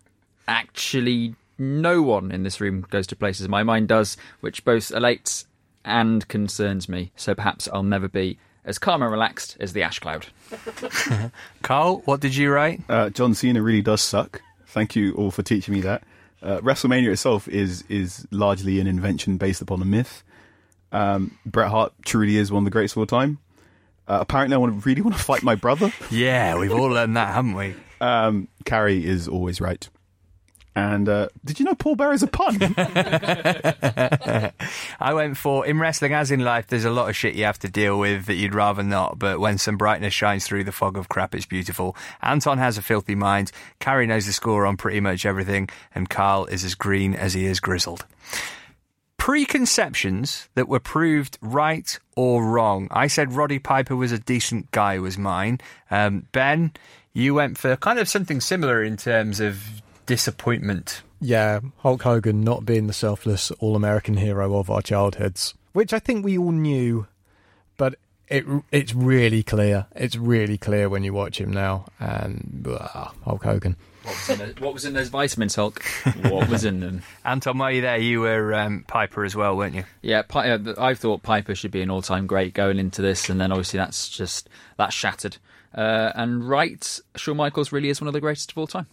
Actually, 0.48 1.36
no 1.60 2.02
one 2.02 2.32
in 2.32 2.42
this 2.42 2.60
room 2.60 2.88
goes 2.90 3.06
to 3.08 3.16
places 3.16 3.48
my 3.48 3.62
mind 3.62 3.90
does, 3.90 4.18
which 4.40 4.66
both 4.66 4.90
elates 4.90 5.46
and 5.84 6.28
concerns 6.28 6.90
me. 6.90 7.12
So 7.16 7.36
perhaps 7.36 7.70
I'll 7.72 7.84
never 7.84 8.08
be 8.08 8.40
as 8.64 8.80
calm 8.80 9.04
and 9.04 9.12
relaxed 9.12 9.56
as 9.60 9.74
the 9.74 9.84
ash 9.84 10.00
cloud. 10.00 10.26
Carl, 11.62 12.02
what 12.06 12.22
did 12.22 12.36
you 12.36 12.52
write? 12.52 12.82
Uh, 12.90 13.12
John 13.12 13.36
Cena 13.36 13.62
really 13.62 13.84
does 13.84 14.02
suck. 14.02 14.42
Thank 14.66 14.96
you 14.96 15.14
all 15.14 15.30
for 15.30 15.44
teaching 15.44 15.76
me 15.76 15.82
that. 15.82 16.02
Uh, 16.46 16.60
WrestleMania 16.62 17.12
itself 17.12 17.48
is 17.48 17.84
is 17.90 18.28
largely 18.30 18.80
an 18.80 18.88
invention 18.88 19.38
based 19.38 19.62
upon 19.62 19.82
a 19.82 19.86
myth. 19.86 20.24
Um, 20.92 21.38
Bret 21.46 21.70
Hart 21.70 21.94
truly 22.06 22.38
is 22.38 22.52
one 22.52 22.62
of 22.62 22.66
the 22.66 22.72
greatest 22.72 22.94
of 22.94 23.00
all 23.00 23.06
time. 23.08 23.40
Uh, 24.08 24.20
apparently, 24.22 24.54
I 24.54 24.58
want 24.60 24.82
to, 24.82 24.88
really 24.88 25.02
want 25.02 25.18
to 25.18 25.24
fight 25.24 25.42
my 25.42 25.56
brother. 25.56 25.92
Yeah, 26.12 26.58
we've 26.58 26.72
all 26.72 26.90
learned 26.90 27.18
that, 27.18 27.34
haven't 27.34 27.56
we? 27.56 27.74
Um, 28.00 28.48
Carrie 28.64 29.04
is 29.04 29.28
always 29.28 29.60
right. 29.60 29.90
And 30.76 31.08
uh, 31.08 31.30
did 31.46 31.58
you 31.60 31.66
know 31.66 31.74
Paul 31.74 31.96
Bearer 31.96 32.12
is 32.12 32.22
a 32.22 32.28
pun? 32.28 32.58
I 35.00 35.14
went 35.14 35.38
for 35.38 35.66
in 35.66 35.80
wrestling, 35.80 36.14
as 36.14 36.32
in 36.32 36.42
life, 36.42 36.68
there's 36.68 36.84
a 36.84 36.92
lot 36.92 37.08
of 37.10 37.16
shit 37.16 37.36
you 37.36 37.46
have 37.46 37.60
to 37.60 37.70
deal 37.70 37.98
with 37.98 38.26
that 38.26 38.34
you'd 38.34 38.54
rather 38.54 38.84
not. 38.84 39.18
But 39.18 39.40
when 39.40 39.58
some 39.58 39.78
brightness 39.78 40.14
shines 40.14 40.46
through 40.46 40.66
the 40.66 40.74
fog 40.74 40.98
of 40.98 41.08
crap, 41.08 41.34
it's 41.34 41.46
beautiful. 41.46 41.96
Anton 42.22 42.58
has 42.58 42.78
a 42.78 42.82
filthy 42.82 43.16
mind. 43.16 43.54
Carrie 43.80 44.06
knows 44.06 44.26
the 44.26 44.34
score 44.34 44.66
on 44.66 44.76
pretty 44.76 45.00
much 45.00 45.26
everything, 45.26 45.70
and 45.94 46.10
Carl 46.10 46.46
is 46.46 46.66
as 46.66 46.76
green 46.76 47.16
as 47.16 47.34
he 47.34 47.46
is 47.46 47.62
grizzled. 47.62 48.06
Preconceptions 49.18 50.50
that 50.56 50.68
were 50.68 50.82
proved 50.82 51.38
right 51.42 51.98
or 52.18 52.44
wrong. 52.44 52.90
I 52.92 53.08
said 53.08 53.32
Roddy 53.32 53.60
Piper 53.60 53.96
was 53.96 54.12
a 54.12 54.20
decent 54.20 54.72
guy. 54.72 55.00
Was 55.00 55.18
mine. 55.18 55.62
Um, 55.90 56.28
ben, 56.34 56.74
you 57.14 57.34
went 57.34 57.58
for 57.58 57.78
kind 57.78 57.98
of 57.98 58.10
something 58.10 58.42
similar 58.42 58.84
in 58.84 58.98
terms 58.98 59.40
of 59.40 59.82
disappointment. 60.06 61.02
Yeah, 61.22 61.62
Hulk 61.80 62.04
Hogan 62.04 62.42
not 62.42 62.66
being 62.66 62.88
the 62.88 62.94
selfless 62.94 63.52
all 63.52 63.76
American 63.76 64.18
hero 64.18 64.58
of 64.58 64.70
our 64.70 64.82
childhoods, 64.82 65.54
which 65.74 65.94
I 65.94 66.00
think 66.00 66.24
we 66.24 66.38
all 66.38 66.52
knew, 66.52 67.08
but 67.78 67.96
it 68.28 68.46
it's 68.72 68.94
really 68.94 69.44
clear. 69.44 69.88
It's 69.96 70.16
really 70.16 70.58
clear 70.58 70.90
when 70.90 71.04
you 71.04 71.14
watch 71.14 71.40
him 71.40 71.52
now. 71.52 71.86
And 72.00 72.68
uh, 72.70 73.10
Hulk 73.24 73.44
Hogan. 73.44 73.76
What 74.04 74.16
was, 74.16 74.30
in 74.30 74.38
those, 74.38 74.60
what 74.60 74.74
was 74.74 74.86
in 74.86 74.94
those 74.94 75.10
vitamins, 75.10 75.56
Hulk? 75.56 75.84
What 76.22 76.48
was 76.48 76.64
in 76.64 76.80
them? 76.80 77.02
Anton, 77.26 77.58
while 77.58 77.72
you're 77.72 77.82
there, 77.82 77.98
you 77.98 78.22
were 78.22 78.54
um, 78.54 78.86
Piper 78.88 79.26
as 79.26 79.36
well, 79.36 79.58
weren't 79.58 79.74
you? 79.74 79.84
Yeah, 80.04 80.22
Pi- 80.22 80.52
uh, 80.52 80.76
I 80.78 80.94
thought 80.94 81.24
Piper 81.24 81.56
should 81.56 81.72
be 81.72 81.82
an 81.82 81.90
all-time 81.90 82.28
great 82.28 82.54
going 82.54 82.78
into 82.78 83.02
this, 83.02 83.30
and 83.32 83.42
then 83.42 83.52
obviously 83.52 83.80
that's 83.80 84.08
just 84.10 84.48
that's 84.78 84.94
shattered. 84.94 85.38
Uh, 85.74 86.12
and 86.14 86.48
right, 86.48 87.00
Shawn 87.16 87.38
Michaels 87.38 87.72
really 87.72 87.90
is 87.90 88.00
one 88.00 88.08
of 88.08 88.14
the 88.14 88.22
greatest 88.22 88.52
of 88.52 88.58
all 88.60 88.68
time. 88.68 88.86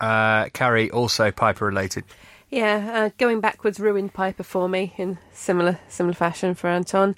Uh, 0.00 0.48
Carrie, 0.50 0.90
also 0.90 1.30
Piper 1.30 1.66
related. 1.66 2.04
Yeah, 2.50 2.90
uh, 2.94 3.10
going 3.18 3.40
backwards 3.40 3.78
ruined 3.78 4.14
Piper 4.14 4.42
for 4.42 4.68
me 4.68 4.94
in 4.96 5.18
similar 5.32 5.78
similar 5.88 6.14
fashion 6.14 6.54
for 6.54 6.68
Anton. 6.68 7.14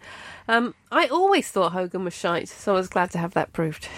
Um, 0.49 0.75
I 0.91 1.07
always 1.07 1.49
thought 1.49 1.73
Hogan 1.73 2.05
was 2.05 2.15
shite, 2.15 2.49
so 2.49 2.73
I 2.73 2.77
was 2.77 2.89
glad 2.89 3.11
to 3.13 3.19
have 3.19 3.35
that 3.35 3.53
proved. 3.53 3.89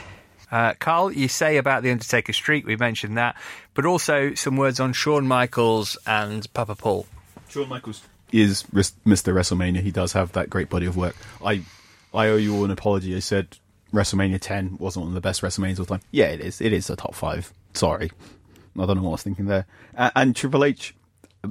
Uh, 0.50 0.74
Carl, 0.78 1.10
you 1.10 1.28
say 1.28 1.56
about 1.56 1.82
the 1.82 1.90
Undertaker 1.90 2.34
streak, 2.34 2.66
we 2.66 2.76
mentioned 2.76 3.16
that, 3.16 3.36
but 3.72 3.86
also 3.86 4.34
some 4.34 4.56
words 4.56 4.78
on 4.80 4.92
Shawn 4.92 5.26
Michaels 5.26 5.96
and 6.06 6.52
Papa 6.52 6.74
Paul. 6.74 7.06
Shawn 7.48 7.70
Michaels 7.70 8.02
is 8.32 8.64
Mr. 8.64 9.32
WrestleMania. 9.32 9.80
He 9.80 9.90
does 9.90 10.12
have 10.12 10.32
that 10.32 10.50
great 10.50 10.68
body 10.68 10.84
of 10.84 10.96
work. 10.96 11.16
I 11.42 11.62
I 12.12 12.28
owe 12.28 12.36
you 12.36 12.54
all 12.54 12.64
an 12.66 12.70
apology. 12.70 13.16
I 13.16 13.20
said 13.20 13.56
WrestleMania 13.94 14.38
10 14.40 14.76
wasn't 14.78 15.04
one 15.04 15.10
of 15.10 15.14
the 15.14 15.20
best 15.22 15.40
WrestleManias 15.40 15.74
of 15.74 15.80
all 15.80 15.86
time. 15.98 16.00
Yeah, 16.10 16.26
it 16.26 16.40
is. 16.40 16.60
It 16.60 16.74
is 16.74 16.90
a 16.90 16.96
top 16.96 17.14
five. 17.14 17.52
Sorry. 17.72 18.10
I 18.78 18.86
don't 18.86 18.96
know 18.96 19.02
what 19.02 19.10
I 19.10 19.12
was 19.12 19.22
thinking 19.22 19.46
there. 19.46 19.66
And, 19.94 20.12
and 20.14 20.36
Triple 20.36 20.64
H, 20.64 20.94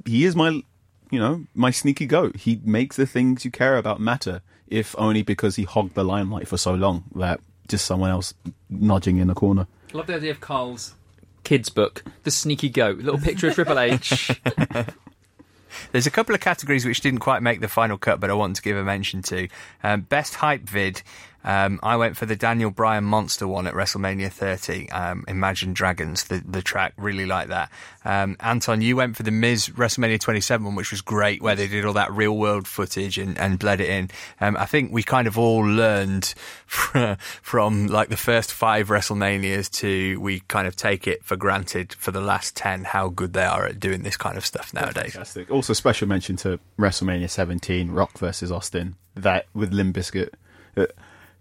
he 0.05 0.25
is 0.25 0.35
my, 0.35 0.63
you 1.09 1.19
know, 1.19 1.45
my 1.53 1.71
sneaky 1.71 2.05
goat. 2.05 2.37
He 2.37 2.59
makes 2.63 2.95
the 2.95 3.05
things 3.05 3.45
you 3.45 3.51
care 3.51 3.77
about 3.77 3.99
matter, 3.99 4.41
if 4.67 4.95
only 4.97 5.21
because 5.21 5.55
he 5.55 5.63
hogged 5.63 5.95
the 5.95 6.03
limelight 6.03 6.47
for 6.47 6.57
so 6.57 6.73
long 6.73 7.03
that 7.15 7.39
just 7.67 7.85
someone 7.85 8.09
else 8.09 8.33
nudging 8.69 9.17
in 9.17 9.27
the 9.27 9.33
corner. 9.33 9.67
I 9.93 9.97
love 9.97 10.07
the 10.07 10.15
idea 10.15 10.31
of 10.31 10.39
Carl's 10.39 10.95
kids' 11.43 11.69
book, 11.69 12.03
The 12.23 12.31
Sneaky 12.31 12.69
Goat, 12.69 12.99
little 12.99 13.19
picture 13.19 13.49
of 13.49 13.55
Triple 13.55 13.79
H. 13.79 14.31
There's 15.91 16.07
a 16.07 16.11
couple 16.11 16.35
of 16.35 16.41
categories 16.41 16.85
which 16.85 17.01
didn't 17.01 17.19
quite 17.19 17.41
make 17.41 17.61
the 17.61 17.67
final 17.67 17.97
cut, 17.97 18.19
but 18.19 18.29
I 18.29 18.33
want 18.33 18.55
to 18.57 18.61
give 18.61 18.77
a 18.77 18.83
mention 18.83 19.21
to. 19.23 19.47
Um, 19.83 20.01
best 20.01 20.35
hype 20.35 20.63
vid. 20.63 21.01
Um, 21.43 21.79
I 21.81 21.95
went 21.97 22.17
for 22.17 22.25
the 22.25 22.35
Daniel 22.35 22.71
Bryan 22.71 23.03
monster 23.03 23.47
one 23.47 23.67
at 23.67 23.73
WrestleMania 23.73 24.31
30. 24.31 24.89
Um, 24.91 25.25
Imagine 25.27 25.73
Dragons, 25.73 26.25
the, 26.25 26.43
the 26.45 26.61
track, 26.61 26.93
really 26.97 27.25
like 27.25 27.47
that. 27.49 27.71
Um, 28.05 28.37
Anton, 28.39 28.81
you 28.81 28.95
went 28.95 29.15
for 29.15 29.23
the 29.23 29.31
Miz 29.31 29.69
WrestleMania 29.69 30.19
27 30.19 30.65
one, 30.65 30.75
which 30.75 30.91
was 30.91 31.01
great, 31.01 31.41
where 31.41 31.55
they 31.55 31.67
did 31.67 31.85
all 31.85 31.93
that 31.93 32.11
real 32.11 32.37
world 32.37 32.67
footage 32.67 33.17
and, 33.17 33.37
and 33.37 33.59
bled 33.59 33.81
it 33.81 33.89
in. 33.89 34.09
Um, 34.39 34.57
I 34.57 34.65
think 34.65 34.91
we 34.91 35.03
kind 35.03 35.27
of 35.27 35.37
all 35.37 35.61
learned 35.61 36.33
from 36.65 37.87
like 37.87 38.09
the 38.09 38.17
first 38.17 38.51
five 38.51 38.89
WrestleManias 38.89 39.69
to 39.79 40.19
we 40.19 40.41
kind 40.41 40.67
of 40.67 40.75
take 40.75 41.07
it 41.07 41.23
for 41.23 41.35
granted 41.35 41.93
for 41.93 42.11
the 42.11 42.21
last 42.21 42.55
10 42.55 42.85
how 42.85 43.09
good 43.09 43.33
they 43.33 43.43
are 43.43 43.65
at 43.65 43.79
doing 43.79 44.03
this 44.03 44.17
kind 44.17 44.37
of 44.37 44.45
stuff 44.45 44.73
nowadays. 44.73 45.13
Fantastic. 45.13 45.51
Also, 45.51 45.73
special 45.73 46.07
mention 46.07 46.35
to 46.37 46.59
WrestleMania 46.77 47.29
17, 47.29 47.91
Rock 47.91 48.17
versus 48.17 48.51
Austin. 48.51 48.95
That 49.15 49.47
with 49.53 49.73
Limp 49.73 49.95
Bizkit. 49.95 50.29
Uh, 50.75 50.85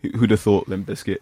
who'd 0.02 0.30
have 0.30 0.40
thought 0.40 0.68
Limp 0.68 0.86
Bizkit 0.86 1.18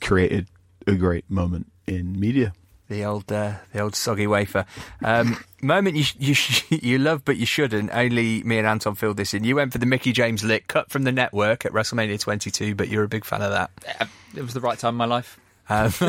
created 0.00 0.48
a 0.86 0.94
great 0.94 1.28
moment 1.30 1.70
in 1.86 2.18
media? 2.18 2.52
the 2.90 3.04
old 3.04 3.32
uh, 3.32 3.54
the 3.72 3.80
old 3.80 3.96
soggy 3.96 4.26
wafer. 4.26 4.66
Um, 5.02 5.42
moment 5.62 5.96
you 5.96 6.04
you 6.18 6.34
sh- 6.34 6.64
you 6.70 6.98
love 6.98 7.24
but 7.24 7.38
you 7.38 7.46
shouldn't. 7.46 7.90
Only 7.90 8.42
me 8.42 8.58
and 8.58 8.66
Anton 8.66 8.96
filled 8.96 9.16
this 9.16 9.32
in. 9.32 9.44
You 9.44 9.56
went 9.56 9.72
for 9.72 9.78
the 9.78 9.86
Mickie 9.86 10.12
James 10.12 10.44
lick 10.44 10.68
cut 10.68 10.90
from 10.90 11.04
the 11.04 11.12
network 11.12 11.64
at 11.64 11.72
WrestleMania 11.72 12.20
22, 12.20 12.74
but 12.74 12.88
you're 12.88 13.04
a 13.04 13.08
big 13.08 13.24
fan 13.24 13.40
of 13.40 13.52
that. 13.52 13.70
It 14.36 14.42
was 14.42 14.52
the 14.52 14.60
right 14.60 14.78
time 14.78 14.94
in 14.94 14.98
my 14.98 15.06
life. 15.06 15.38
Um, 15.70 15.92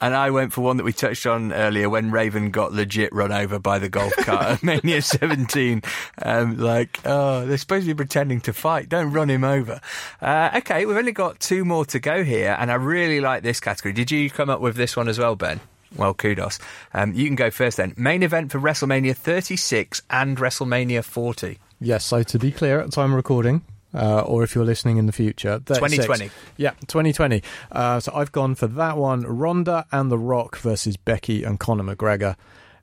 and 0.00 0.14
I 0.14 0.30
went 0.30 0.52
for 0.52 0.62
one 0.62 0.76
that 0.78 0.84
we 0.84 0.92
touched 0.92 1.26
on 1.26 1.52
earlier 1.52 1.88
when 1.88 2.10
Raven 2.10 2.50
got 2.50 2.72
legit 2.72 3.14
run 3.14 3.30
over 3.30 3.58
by 3.60 3.78
the 3.78 3.88
golf 3.88 4.14
cart 4.16 4.46
at 4.46 4.62
Mania 4.62 5.00
17. 5.00 5.82
Um, 6.20 6.58
like, 6.58 6.98
oh, 7.04 7.46
they're 7.46 7.56
supposed 7.56 7.86
to 7.86 7.94
be 7.94 7.96
pretending 7.96 8.40
to 8.42 8.52
fight. 8.52 8.88
Don't 8.88 9.12
run 9.12 9.30
him 9.30 9.44
over. 9.44 9.80
Uh, 10.20 10.50
okay, 10.56 10.84
we've 10.84 10.96
only 10.96 11.12
got 11.12 11.38
two 11.38 11.64
more 11.64 11.84
to 11.86 12.00
go 12.00 12.24
here, 12.24 12.56
and 12.58 12.70
I 12.70 12.74
really 12.74 13.20
like 13.20 13.44
this 13.44 13.60
category. 13.60 13.92
Did 13.92 14.10
you 14.10 14.28
come 14.28 14.50
up 14.50 14.60
with 14.60 14.74
this 14.74 14.96
one 14.96 15.08
as 15.08 15.18
well, 15.18 15.36
Ben? 15.36 15.60
Well, 15.96 16.14
kudos. 16.14 16.58
Um, 16.94 17.12
you 17.12 17.26
can 17.26 17.36
go 17.36 17.50
first 17.50 17.76
then. 17.76 17.94
Main 17.96 18.22
event 18.22 18.50
for 18.50 18.58
WrestleMania 18.58 19.14
36 19.14 20.02
and 20.10 20.36
WrestleMania 20.36 21.04
40. 21.04 21.58
Yes, 21.80 22.04
so 22.04 22.22
to 22.22 22.38
be 22.38 22.50
clear, 22.50 22.80
at 22.80 22.86
the 22.86 22.92
time 22.92 23.10
of 23.10 23.16
recording, 23.16 23.62
uh, 23.94 24.20
or 24.20 24.42
if 24.42 24.54
you're 24.54 24.64
listening 24.64 24.96
in 24.96 25.06
the 25.06 25.12
future, 25.12 25.60
36. 25.64 26.06
2020. 26.06 26.30
Yeah, 26.56 26.70
2020. 26.86 27.42
Uh, 27.70 28.00
so 28.00 28.12
I've 28.14 28.32
gone 28.32 28.54
for 28.54 28.66
that 28.66 28.96
one 28.96 29.22
Ronda 29.22 29.86
and 29.92 30.10
The 30.10 30.18
Rock 30.18 30.58
versus 30.58 30.96
Becky 30.96 31.44
and 31.44 31.58
Conor 31.58 31.84
McGregor. 31.94 32.36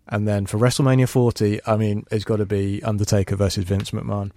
And 0.08 0.28
then 0.28 0.46
for 0.46 0.58
WrestleMania 0.58 1.08
40, 1.08 1.62
I 1.66 1.78
mean, 1.78 2.06
it's 2.12 2.26
got 2.26 2.38
to 2.38 2.46
be 2.46 2.82
Undertaker 2.84 3.36
versus 3.36 3.64
Vince 3.64 3.92
McMahon. 3.92 4.32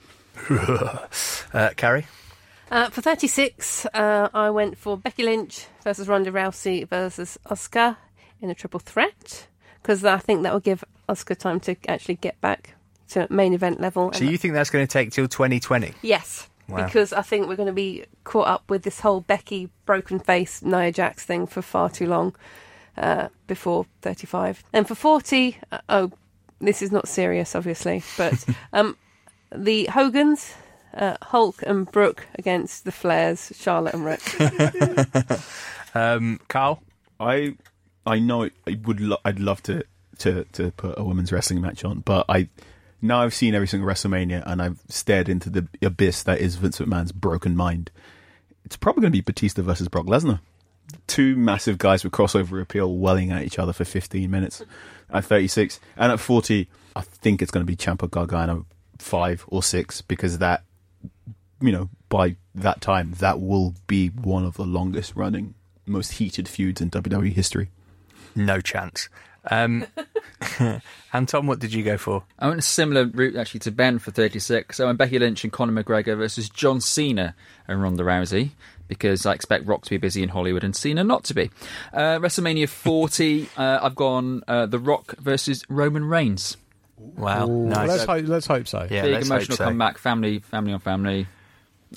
uh, 1.55 1.71
Carrie? 1.77 2.07
Uh, 2.71 2.89
for 2.89 3.03
36, 3.03 3.87
uh, 3.93 4.29
I 4.33 4.51
went 4.51 4.79
for 4.79 4.97
Becky 4.97 5.25
Lynch 5.25 5.67
versus 5.85 6.09
Ronda 6.09 6.31
Rousey 6.31 6.89
versus 6.89 7.39
Asuka 7.47 7.97
in 8.41 8.51
a 8.51 8.55
triple 8.55 8.81
threat 8.81 9.47
because 9.83 10.05
I 10.05 10.19
think 10.19 10.43
that 10.43 10.53
will 10.53 10.61
give 10.61 10.85
Asuka 11.09 11.37
time 11.37 11.61
to 11.61 11.77
actually 11.89 12.15
get 12.17 12.41
back 12.41 12.75
to 13.09 13.27
main 13.31 13.53
event 13.53 13.81
level. 13.81 14.13
So 14.13 14.25
you 14.25 14.39
think 14.39 14.55
that's 14.55 14.71
going 14.71 14.87
to 14.87 14.91
take 14.91 15.13
till 15.13 15.29
2020? 15.29 15.93
Yes. 16.03 16.49
Wow. 16.69 16.85
Because 16.85 17.13
I 17.13 17.23
think 17.23 17.49
we're 17.49 17.57
going 17.57 17.67
to 17.67 17.73
be 17.73 18.05
caught 18.25 18.49
up 18.49 18.71
with 18.71 18.83
this 18.83 19.01
whole 19.01 19.21
Becky 19.21 19.69
broken 19.85 20.19
face 20.19 20.63
Nia 20.63 20.93
Jax 20.93 21.25
thing 21.25 21.47
for 21.47 21.61
far 21.61 21.91
too 21.91 22.07
long 22.07 22.35
uh, 22.97 23.29
before 23.47 23.87
35. 24.03 24.63
And 24.73 24.87
for 24.87 24.95
40, 24.95 25.59
uh, 25.71 25.79
oh, 25.89 26.13
this 26.61 26.81
is 26.81 26.93
not 26.93 27.09
serious, 27.09 27.55
obviously, 27.55 28.03
but 28.17 28.45
um, 28.73 28.97
the 29.55 29.87
Hogans, 29.87 30.55
uh, 30.95 31.17
Hulk 31.21 31.63
and 31.67 31.91
Brooke 31.91 32.27
against 32.37 32.85
the 32.85 32.93
Flairs, 32.93 33.55
Charlotte 33.61 33.95
and 33.95 34.05
Ric. 34.05 35.41
Um, 35.95 36.41
Carl? 36.49 36.83
I 37.21 37.57
I 38.07 38.19
know 38.19 38.43
it, 38.43 38.55
I 38.67 38.79
would 38.85 39.01
lo- 39.01 39.21
I'd 39.25 39.39
love 39.39 39.63
to, 39.65 39.85
to 40.19 40.45
to 40.53 40.71
put 40.73 40.99
a 40.99 41.05
women's 41.05 41.33
wrestling 41.33 41.61
match 41.61 41.85
on, 41.85 42.01
but 42.01 42.25
I 42.29 42.49
now 43.03 43.21
I've 43.21 43.35
seen 43.35 43.55
every 43.55 43.67
single 43.67 43.89
WrestleMania 43.89 44.45
and 44.47 44.63
I've 44.63 44.81
stared 44.89 45.29
into 45.29 45.51
the 45.51 45.69
abyss 45.83 46.23
that 46.23 46.41
is 46.41 46.55
Vince 46.55 46.79
McMahon's 46.79 47.13
broken 47.13 47.57
mind. 47.57 47.91
It's 48.65 48.77
probably 48.77 49.03
going 49.03 49.13
to 49.13 49.17
be 49.17 49.23
Batista 49.23 49.61
versus 49.63 49.89
Brock 49.89 50.07
Lesnar. 50.07 50.39
Two 51.09 51.35
massive 51.37 51.79
guys 51.79 52.05
with 52.05 52.13
crossover 52.13 52.63
appeal 52.63 52.97
welling 52.97 53.33
at 53.33 53.43
each 53.43 53.59
other 53.59 53.73
for 53.73 53.85
15 53.85 54.31
minutes 54.31 54.63
at 55.11 55.25
36. 55.25 55.81
And 55.97 56.13
at 56.13 56.21
40, 56.21 56.69
I 56.95 57.01
think 57.01 57.43
it's 57.43 57.51
going 57.51 57.67
to 57.67 57.71
be 57.71 57.77
Ciampa 57.77 58.09
Gargano 58.09 58.67
5 58.99 59.47
or 59.49 59.63
6 59.65 60.03
because 60.03 60.39
that, 60.39 60.63
you 61.61 61.73
know, 61.73 61.91
by 62.09 62.37
that 62.55 62.81
time, 62.81 63.15
that 63.19 63.41
will 63.41 63.75
be 63.89 64.09
one 64.09 64.45
of 64.45 64.55
the 64.55 64.65
longest 64.65 65.17
running, 65.17 65.55
most 65.87 66.13
heated 66.13 66.47
feuds 66.47 66.81
in 66.81 66.91
WWE 66.91 67.33
history. 67.33 67.71
No 68.37 68.61
chance. 68.61 69.09
Um, 69.51 69.87
Tom, 71.27 71.47
what 71.47 71.59
did 71.59 71.73
you 71.73 71.83
go 71.83 71.97
for? 71.99 72.25
I 72.39 72.49
went 72.49 72.59
a 72.59 72.63
similar 72.63 73.07
route 73.07 73.37
actually 73.37 73.61
to 73.61 73.71
Ben 73.71 73.99
for 73.99 74.11
36. 74.11 74.77
So 74.77 74.85
I 74.85 74.87
went 74.87 74.99
Becky 74.99 75.19
Lynch 75.19 75.45
and 75.45 75.53
Conor 75.53 75.83
McGregor 75.83 76.17
versus 76.17 76.49
John 76.49 76.81
Cena 76.81 77.35
and 77.69 77.83
Ronda 77.83 78.03
Rousey 78.05 78.51
because 78.89 79.25
I 79.25 79.33
expect 79.33 79.67
Rock 79.67 79.83
to 79.85 79.91
be 79.91 79.97
busy 79.97 80.23
in 80.23 80.29
Hollywood 80.29 80.65
and 80.65 80.77
Cena 80.77 81.03
not 81.03 81.25
to 81.25 81.35
be. 81.35 81.51
Uh, 81.93 82.19
WrestleMania 82.19 82.69
40, 82.69 83.49
uh, 83.57 83.79
I've 83.83 83.95
gone 83.95 84.43
uh, 84.47 84.67
The 84.67 84.79
Rock 84.79 85.15
versus 85.19 85.65
Roman 85.69 86.05
Reigns. 86.05 86.57
Wow, 86.99 87.49
Ooh, 87.49 87.67
nice. 87.69 87.89
let's, 87.89 88.05
hope, 88.05 88.27
let's 88.29 88.47
hope 88.47 88.69
so. 88.69 88.87
Yeah, 88.89 89.03
Big 89.03 89.13
let's 89.15 89.29
hope 89.29 89.37
emotional 89.37 89.57
so. 89.57 89.65
comeback, 89.65 89.99
family, 89.99 90.39
family 90.39 90.73
on 90.73 90.81
family. 90.81 91.27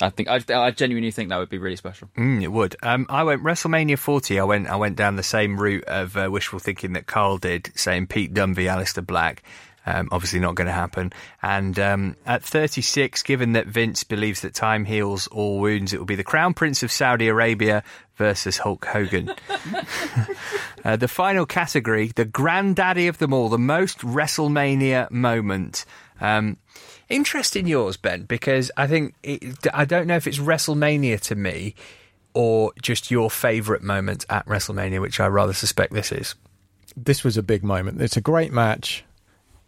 I 0.02 0.10
think 0.10 0.30
I, 0.30 0.42
I 0.54 0.72
genuinely 0.72 1.12
think 1.12 1.30
that 1.30 1.38
would 1.38 1.50
be 1.50 1.58
really 1.58 1.76
special. 1.76 2.10
Mm, 2.18 2.44
it 2.44 2.52
would. 2.52 2.76
Um, 2.84 3.06
I 3.10 3.24
went 3.24 3.44
WrestleMania 3.44 3.98
40. 3.98 4.40
I 4.40 4.44
went. 4.44 4.68
I 4.68 4.76
went 4.76 4.96
down 4.96 5.16
the 5.16 5.24
same 5.24 5.60
route 5.60 5.86
of 5.86 6.18
uh, 6.18 6.30
wishful 6.32 6.60
thinking 6.60 6.94
that 6.94 7.08
Carl 7.08 7.38
did, 7.38 7.72
saying 7.76 8.08
Pete 8.08 8.34
Dunne 8.34 8.54
v 8.54 8.66
Aleister 8.66 9.06
Black. 9.06 9.44
Um, 9.88 10.10
obviously 10.12 10.40
not 10.40 10.56
going 10.56 10.66
to 10.66 10.74
happen. 10.74 11.14
And 11.44 11.78
um, 11.78 12.16
at 12.26 12.44
36, 12.44 13.22
given 13.22 13.54
that 13.54 13.68
Vince 13.68 14.04
believes 14.04 14.42
that 14.42 14.56
time 14.56 14.86
heals 14.86 15.28
all 15.28 15.60
wounds, 15.60 15.94
it 15.94 16.00
will 16.00 16.08
be 16.08 16.16
the 16.16 16.24
Crown 16.24 16.56
Prince 16.56 16.82
of 16.82 16.92
Saudi 16.92 17.28
Arabia 17.28 17.84
versus 18.16 18.58
Hulk 18.58 18.84
Hogan. 18.84 19.32
uh, 20.84 20.96
the 20.96 21.08
final 21.08 21.46
category, 21.46 22.08
the 22.16 22.26
granddaddy 22.26 23.08
of 23.08 23.20
them 23.20 23.32
all, 23.32 23.48
the 23.48 23.60
most 23.60 24.00
WrestleMania 24.00 25.12
moment. 25.12 25.86
Um, 26.20 26.58
interest 27.10 27.56
in 27.56 27.68
yours, 27.68 27.98
Ben, 27.98 28.24
because 28.24 28.72
I 28.78 28.88
think 28.88 29.16
it, 29.24 29.44
I 29.74 29.86
don't 29.86 30.08
know 30.08 30.16
if 30.16 30.28
it's 30.28 30.40
WrestleMania 30.40 31.20
to 31.22 31.36
me 31.36 31.76
or 32.34 32.74
just 32.82 33.10
your 33.10 33.32
favourite 33.32 33.82
moment 33.82 34.26
at 34.30 34.46
WrestleMania, 34.46 35.02
which 35.02 35.20
I 35.20 35.28
rather 35.28 35.54
suspect 35.54 35.94
this 35.94 36.12
is. 36.12 36.36
This 36.96 37.24
was 37.24 37.38
a 37.38 37.44
big 37.44 37.64
moment. 37.64 38.02
It's 38.02 38.18
a 38.18 38.22
great 38.22 38.52
match. 38.52 39.04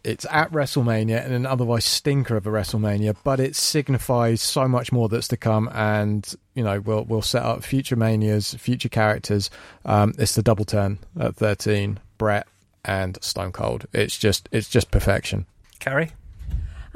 It's 0.04 0.26
at 0.30 0.52
WrestleMania 0.52 1.24
and 1.24 1.34
an 1.34 1.44
otherwise 1.44 1.84
stinker 1.84 2.36
of 2.36 2.46
a 2.46 2.50
WrestleMania, 2.50 3.16
but 3.24 3.40
it 3.40 3.56
signifies 3.56 4.40
so 4.40 4.68
much 4.68 4.92
more 4.92 5.08
that's 5.08 5.28
to 5.28 5.36
come, 5.36 5.68
and 5.72 6.34
you 6.54 6.62
know 6.62 6.80
we'll 6.80 7.04
we'll 7.04 7.20
set 7.20 7.42
up 7.42 7.64
future 7.64 7.96
manias, 7.96 8.54
future 8.54 8.88
characters. 8.88 9.50
Um, 9.84 10.14
it's 10.16 10.36
the 10.36 10.42
double 10.42 10.64
turn 10.64 11.00
at 11.18 11.34
thirteen, 11.34 11.98
Bret 12.16 12.46
and 12.84 13.22
Stone 13.22 13.52
Cold. 13.52 13.86
It's 13.92 14.16
just 14.16 14.48
it's 14.52 14.68
just 14.68 14.90
perfection. 14.90 15.46
Carrie? 15.80 16.12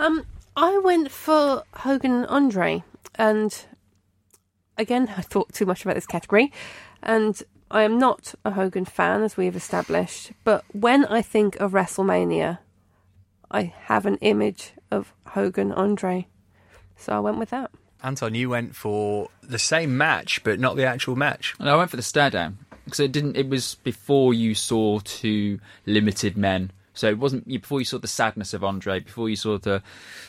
Um, 0.03 0.27
I 0.57 0.79
went 0.79 1.13
for 1.13 1.63
Hogan 1.75 2.11
and 2.11 2.27
Andre, 2.27 2.83
and 3.15 3.57
again, 4.77 5.09
I 5.17 5.21
thought 5.21 5.53
too 5.53 5.65
much 5.65 5.85
about 5.85 5.95
this 5.95 6.09
category, 6.09 6.53
and 7.05 7.41
I 7.71 7.85
am 7.85 8.01
not 8.01 8.35
a 8.45 8.51
Hogan 8.51 8.85
fan, 8.85 9.23
as 9.23 9.37
we 9.37 9.45
have 9.45 9.55
established. 9.55 10.33
But 10.43 10.65
when 10.73 11.05
I 11.05 11.23
think 11.23 11.55
of 11.61 11.71
WrestleMania, 11.71 12.59
I 13.49 13.73
have 13.83 14.05
an 14.05 14.17
image 14.17 14.73
of 14.91 15.15
Hogan 15.29 15.71
Andre, 15.71 16.27
so 16.97 17.13
I 17.13 17.21
went 17.21 17.39
with 17.39 17.51
that. 17.51 17.71
Anton, 18.03 18.35
you 18.35 18.51
went 18.51 18.75
for 18.75 19.29
the 19.41 19.59
same 19.59 19.97
match, 19.97 20.43
but 20.43 20.59
not 20.59 20.75
the 20.75 20.85
actual 20.85 21.15
match. 21.15 21.55
And 21.61 21.71
I 21.71 21.77
went 21.77 21.91
for 21.91 21.97
the 21.97 22.03
stare 22.03 22.31
down 22.31 22.59
because 22.85 22.99
it 22.99 23.13
didn't. 23.13 23.37
It 23.37 23.49
was 23.49 23.77
before 23.77 24.35
you 24.35 24.57
saw 24.57 24.99
two 25.05 25.61
limited 25.87 26.37
men. 26.37 26.73
So 26.95 27.09
it 27.09 27.19
wasn't 27.19 27.49
before 27.49 27.81
you 27.81 27.85
saw 27.85 27.99
the 27.99 28.07
sadness 28.07 28.53
of 28.53 28.63
Andre, 28.63 29.01
before 29.01 29.29
you 29.29 29.37
saw 29.37 29.59
the 29.59 29.83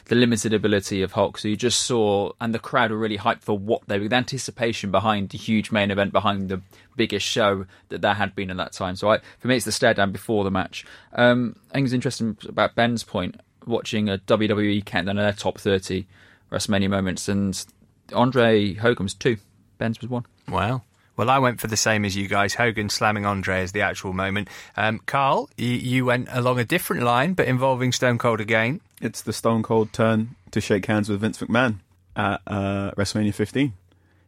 the 0.06 0.16
limited 0.16 0.54
ability 0.54 1.02
of 1.02 1.14
Hulk. 1.14 1.38
So 1.38 1.48
you 1.48 1.58
just 1.58 1.82
saw, 1.82 2.32
and 2.40 2.54
the 2.54 2.60
crowd 2.60 2.92
were 2.92 2.98
really 2.98 3.18
hyped 3.18 3.42
for 3.42 3.58
what 3.58 3.88
they 3.88 4.00
were, 4.00 4.08
the 4.08 4.16
anticipation 4.16 4.92
behind 4.92 5.30
the 5.30 5.38
huge 5.38 5.72
main 5.72 5.92
event, 5.92 6.14
behind 6.14 6.50
the 6.50 6.62
biggest 6.96 7.26
show 7.26 7.66
that 7.90 8.02
there 8.02 8.14
had 8.14 8.36
been 8.36 8.50
at 8.50 8.58
that 8.58 8.74
time. 8.74 8.96
So 8.96 9.12
I, 9.12 9.20
for 9.40 9.48
me, 9.48 9.56
it's 9.56 9.66
the 9.66 9.72
stare 9.72 9.94
down 9.94 10.12
before 10.12 10.44
the 10.44 10.52
match. 10.52 10.86
Um, 11.14 11.58
I 11.72 11.76
think 11.76 11.86
it's 11.86 11.94
interesting 11.94 12.38
about 12.48 12.76
Ben's 12.76 13.04
point, 13.04 13.40
watching 13.66 14.10
a 14.10 14.18
WWE 14.20 14.86
countdown 14.86 15.18
of 15.18 15.24
their 15.24 15.34
top 15.34 15.60
thirty 15.60 16.08
WrestleMania 16.52 16.90
moments, 16.90 17.28
and 17.28 17.66
Andre 18.14 18.74
Hogan 18.76 19.06
was 19.06 19.14
two, 19.14 19.38
Ben's 19.78 20.00
was 20.00 20.10
one. 20.10 20.26
Wow. 20.48 20.84
Well, 21.16 21.30
I 21.30 21.40
went 21.40 21.62
for 21.62 21.68
the 21.68 21.78
same 21.78 22.06
as 22.06 22.16
you 22.16 22.28
guys. 22.28 22.56
Hogan 22.56 22.90
slamming 22.90 23.26
Andre 23.26 23.62
as 23.62 23.72
the 23.72 23.82
actual 23.82 24.14
moment. 24.14 24.48
Um, 24.76 25.00
Carl, 25.06 25.50
you, 25.58 25.68
you 25.68 26.06
went 26.06 26.28
along 26.32 26.60
a 26.60 26.66
different 26.66 27.04
line, 27.04 27.34
but 27.34 27.48
involving 27.48 27.92
Stone 27.92 28.18
Cold 28.18 28.42
again. 28.42 28.82
It's 29.02 29.22
the 29.22 29.34
Stone 29.34 29.64
Cold 29.64 29.94
turn 29.94 30.36
to 30.52 30.60
shake 30.60 30.88
hands 30.88 31.10
with 31.10 31.22
Vince 31.22 31.40
McMahon 31.40 31.80
at 32.16 32.42
uh, 32.48 32.92
WrestleMania 32.92 33.34
15 33.34 33.74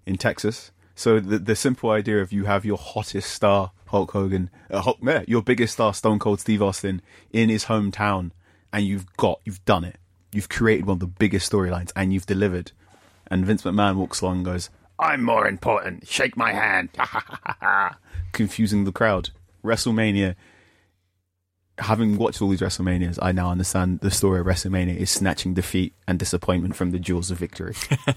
in 0.05 0.17
Texas. 0.17 0.71
So 0.95 1.19
the 1.19 1.37
the 1.37 1.55
simple 1.55 1.89
idea 1.89 2.21
of 2.21 2.31
you 2.31 2.45
have 2.45 2.63
your 2.63 2.77
hottest 2.77 3.29
star 3.31 3.71
Hulk 3.87 4.11
Hogan, 4.11 4.49
uh, 4.71 4.81
Hulk, 4.81 4.97
yeah, 5.01 5.23
your 5.27 5.41
biggest 5.41 5.73
star 5.73 5.93
Stone 5.93 6.19
Cold 6.19 6.39
Steve 6.39 6.61
Austin 6.61 7.01
in 7.31 7.49
his 7.49 7.65
hometown, 7.65 8.31
and 8.71 8.85
you've 8.85 9.13
got 9.17 9.41
you've 9.43 9.63
done 9.65 9.83
it. 9.83 9.97
You've 10.31 10.49
created 10.49 10.85
one 10.85 10.95
of 10.95 10.99
the 11.01 11.07
biggest 11.07 11.51
storylines, 11.51 11.91
and 11.95 12.13
you've 12.13 12.25
delivered. 12.25 12.71
And 13.27 13.45
Vince 13.45 13.63
McMahon 13.63 13.95
walks 13.95 14.21
along 14.21 14.37
and 14.37 14.45
goes, 14.45 14.69
"I'm 14.99 15.23
more 15.23 15.47
important. 15.47 16.07
Shake 16.07 16.37
my 16.37 16.51
hand." 16.53 16.89
confusing 18.31 18.83
the 18.83 18.91
crowd. 18.91 19.29
WrestleMania 19.63 20.35
having 21.77 22.17
watched 22.17 22.41
all 22.41 22.49
these 22.49 22.61
WrestleManias, 22.61 23.19
I 23.21 23.31
now 23.31 23.49
understand 23.51 23.99
the 23.99 24.11
story 24.11 24.39
of 24.39 24.45
WrestleMania 24.45 24.95
is 24.95 25.11
snatching 25.11 25.53
defeat 25.53 25.93
and 26.07 26.17
disappointment 26.17 26.75
from 26.75 26.91
the 26.91 26.99
jewels 26.99 27.31
of 27.31 27.37
victory. 27.37 27.75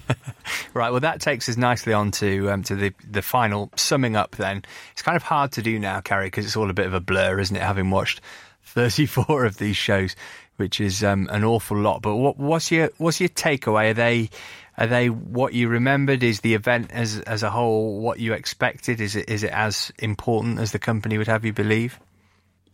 Right, 0.73 0.91
well, 0.91 0.99
that 0.99 1.19
takes 1.19 1.49
us 1.49 1.57
nicely 1.57 1.93
on 1.93 2.11
to 2.11 2.51
um, 2.51 2.63
to 2.63 2.75
the 2.75 2.93
the 3.09 3.23
final 3.23 3.71
summing 3.75 4.15
up. 4.15 4.35
Then 4.35 4.63
it's 4.91 5.01
kind 5.01 5.15
of 5.15 5.23
hard 5.23 5.51
to 5.53 5.63
do 5.63 5.79
now, 5.79 5.99
Carrie, 5.99 6.27
because 6.27 6.45
it's 6.45 6.55
all 6.55 6.69
a 6.69 6.73
bit 6.73 6.85
of 6.85 6.93
a 6.93 6.99
blur, 6.99 7.39
isn't 7.39 7.55
it? 7.55 7.61
Having 7.61 7.89
watched 7.89 8.21
thirty 8.63 9.05
four 9.07 9.45
of 9.45 9.57
these 9.57 9.75
shows, 9.75 10.15
which 10.59 10.81
is 10.81 11.03
um, 11.03 11.27
an 11.31 11.43
awful 11.43 11.77
lot. 11.77 12.01
But 12.01 12.15
what, 12.17 12.37
what's 12.37 12.71
your 12.71 12.91
what's 12.97 13.19
your 13.19 13.29
takeaway? 13.29 13.91
Are 13.91 13.93
they 13.93 14.29
are 14.77 14.87
they 14.87 15.09
what 15.09 15.53
you 15.53 15.67
remembered? 15.67 16.21
Is 16.21 16.41
the 16.41 16.53
event 16.53 16.91
as 16.91 17.19
as 17.21 17.41
a 17.43 17.49
whole 17.49 17.99
what 17.99 18.19
you 18.19 18.33
expected? 18.33 19.01
Is 19.01 19.15
it 19.15 19.29
is 19.29 19.43
it 19.43 19.51
as 19.51 19.91
important 19.99 20.59
as 20.59 20.71
the 20.71 20.79
company 20.79 21.17
would 21.17 21.27
have 21.27 21.45
you 21.45 21.53
believe? 21.53 21.99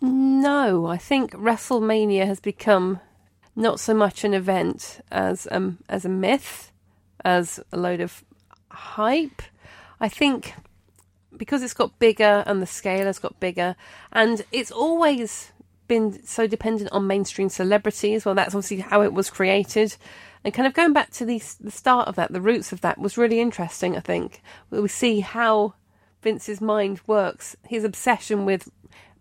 No, 0.02 0.88
I 0.88 0.98
think 0.98 1.32
WrestleMania 1.32 2.26
has 2.26 2.40
become 2.40 2.99
not 3.56 3.80
so 3.80 3.94
much 3.94 4.24
an 4.24 4.34
event 4.34 4.99
as 5.12 5.48
um 5.52 5.78
as 5.88 6.06
a 6.06 6.10
myth, 6.10 6.72
as 7.24 7.60
a 7.72 7.78
load 7.78 8.02
of 8.02 8.24
hype. 8.70 9.41
I 9.99 10.10
think 10.10 10.53
because 11.38 11.64
it's 11.64 11.74
got 11.74 11.98
bigger 11.99 12.44
and 12.45 12.62
the 12.62 12.68
scale 12.68 13.06
has 13.06 13.20
got 13.20 13.40
bigger, 13.40 13.76
and 14.12 14.44
it's 14.52 14.72
always 14.72 15.52
been 15.88 16.24
so 16.26 16.48
dependent 16.48 16.91
on 16.91 17.07
mainstream 17.07 17.49
celebrities. 17.49 18.26
Well, 18.26 18.36
that's 18.36 18.56
obviously 18.56 18.80
how 18.80 19.02
it 19.02 19.14
was 19.14 19.30
created. 19.30 19.95
And 20.44 20.53
kind 20.53 20.68
of 20.68 20.74
going 20.74 20.94
back 20.94 21.12
to 21.12 21.26
the, 21.26 21.41
the 21.60 21.72
start 21.72 22.07
of 22.07 22.16
that, 22.16 22.32
the 22.32 22.41
roots 22.41 22.72
of 22.72 22.82
that 22.82 22.99
was 22.99 23.18
really 23.18 23.40
interesting, 23.40 23.95
I 23.98 23.99
think. 23.99 24.41
We 24.70 24.88
see 24.88 25.22
how 25.22 25.74
Vince's 26.22 26.62
mind 26.62 27.02
works, 27.07 27.56
his 27.68 27.84
obsession 27.84 28.45
with 28.45 28.70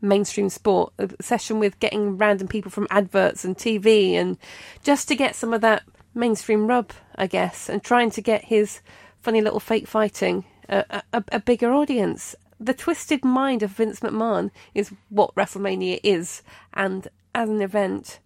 mainstream 0.00 0.50
sport, 0.50 0.92
obsession 0.98 1.58
with 1.58 1.80
getting 1.80 2.18
random 2.18 2.48
people 2.48 2.70
from 2.70 2.86
adverts 2.90 3.44
and 3.44 3.56
TV, 3.56 4.12
and 4.12 4.36
just 4.82 5.08
to 5.08 5.16
get 5.16 5.34
some 5.34 5.54
of 5.54 5.62
that 5.62 5.82
mainstream 6.14 6.66
rub, 6.66 6.92
I 7.16 7.26
guess, 7.26 7.68
and 7.68 7.82
trying 7.82 8.10
to 8.10 8.20
get 8.20 8.44
his 8.44 8.80
funny 9.20 9.40
little 9.40 9.60
fake 9.60 9.88
fighting 9.88 10.44
a, 10.68 11.02
a, 11.12 11.24
a 11.32 11.40
bigger 11.40 11.72
audience. 11.72 12.34
The 12.60 12.74
twisted 12.74 13.24
mind 13.24 13.62
of 13.62 13.70
Vince 13.70 14.00
McMahon 14.00 14.50
is 14.74 14.92
what 15.08 15.34
WrestleMania 15.34 16.00
is, 16.02 16.42
and 16.72 17.08
as 17.34 17.50
an 17.50 17.60
event, 17.60 18.20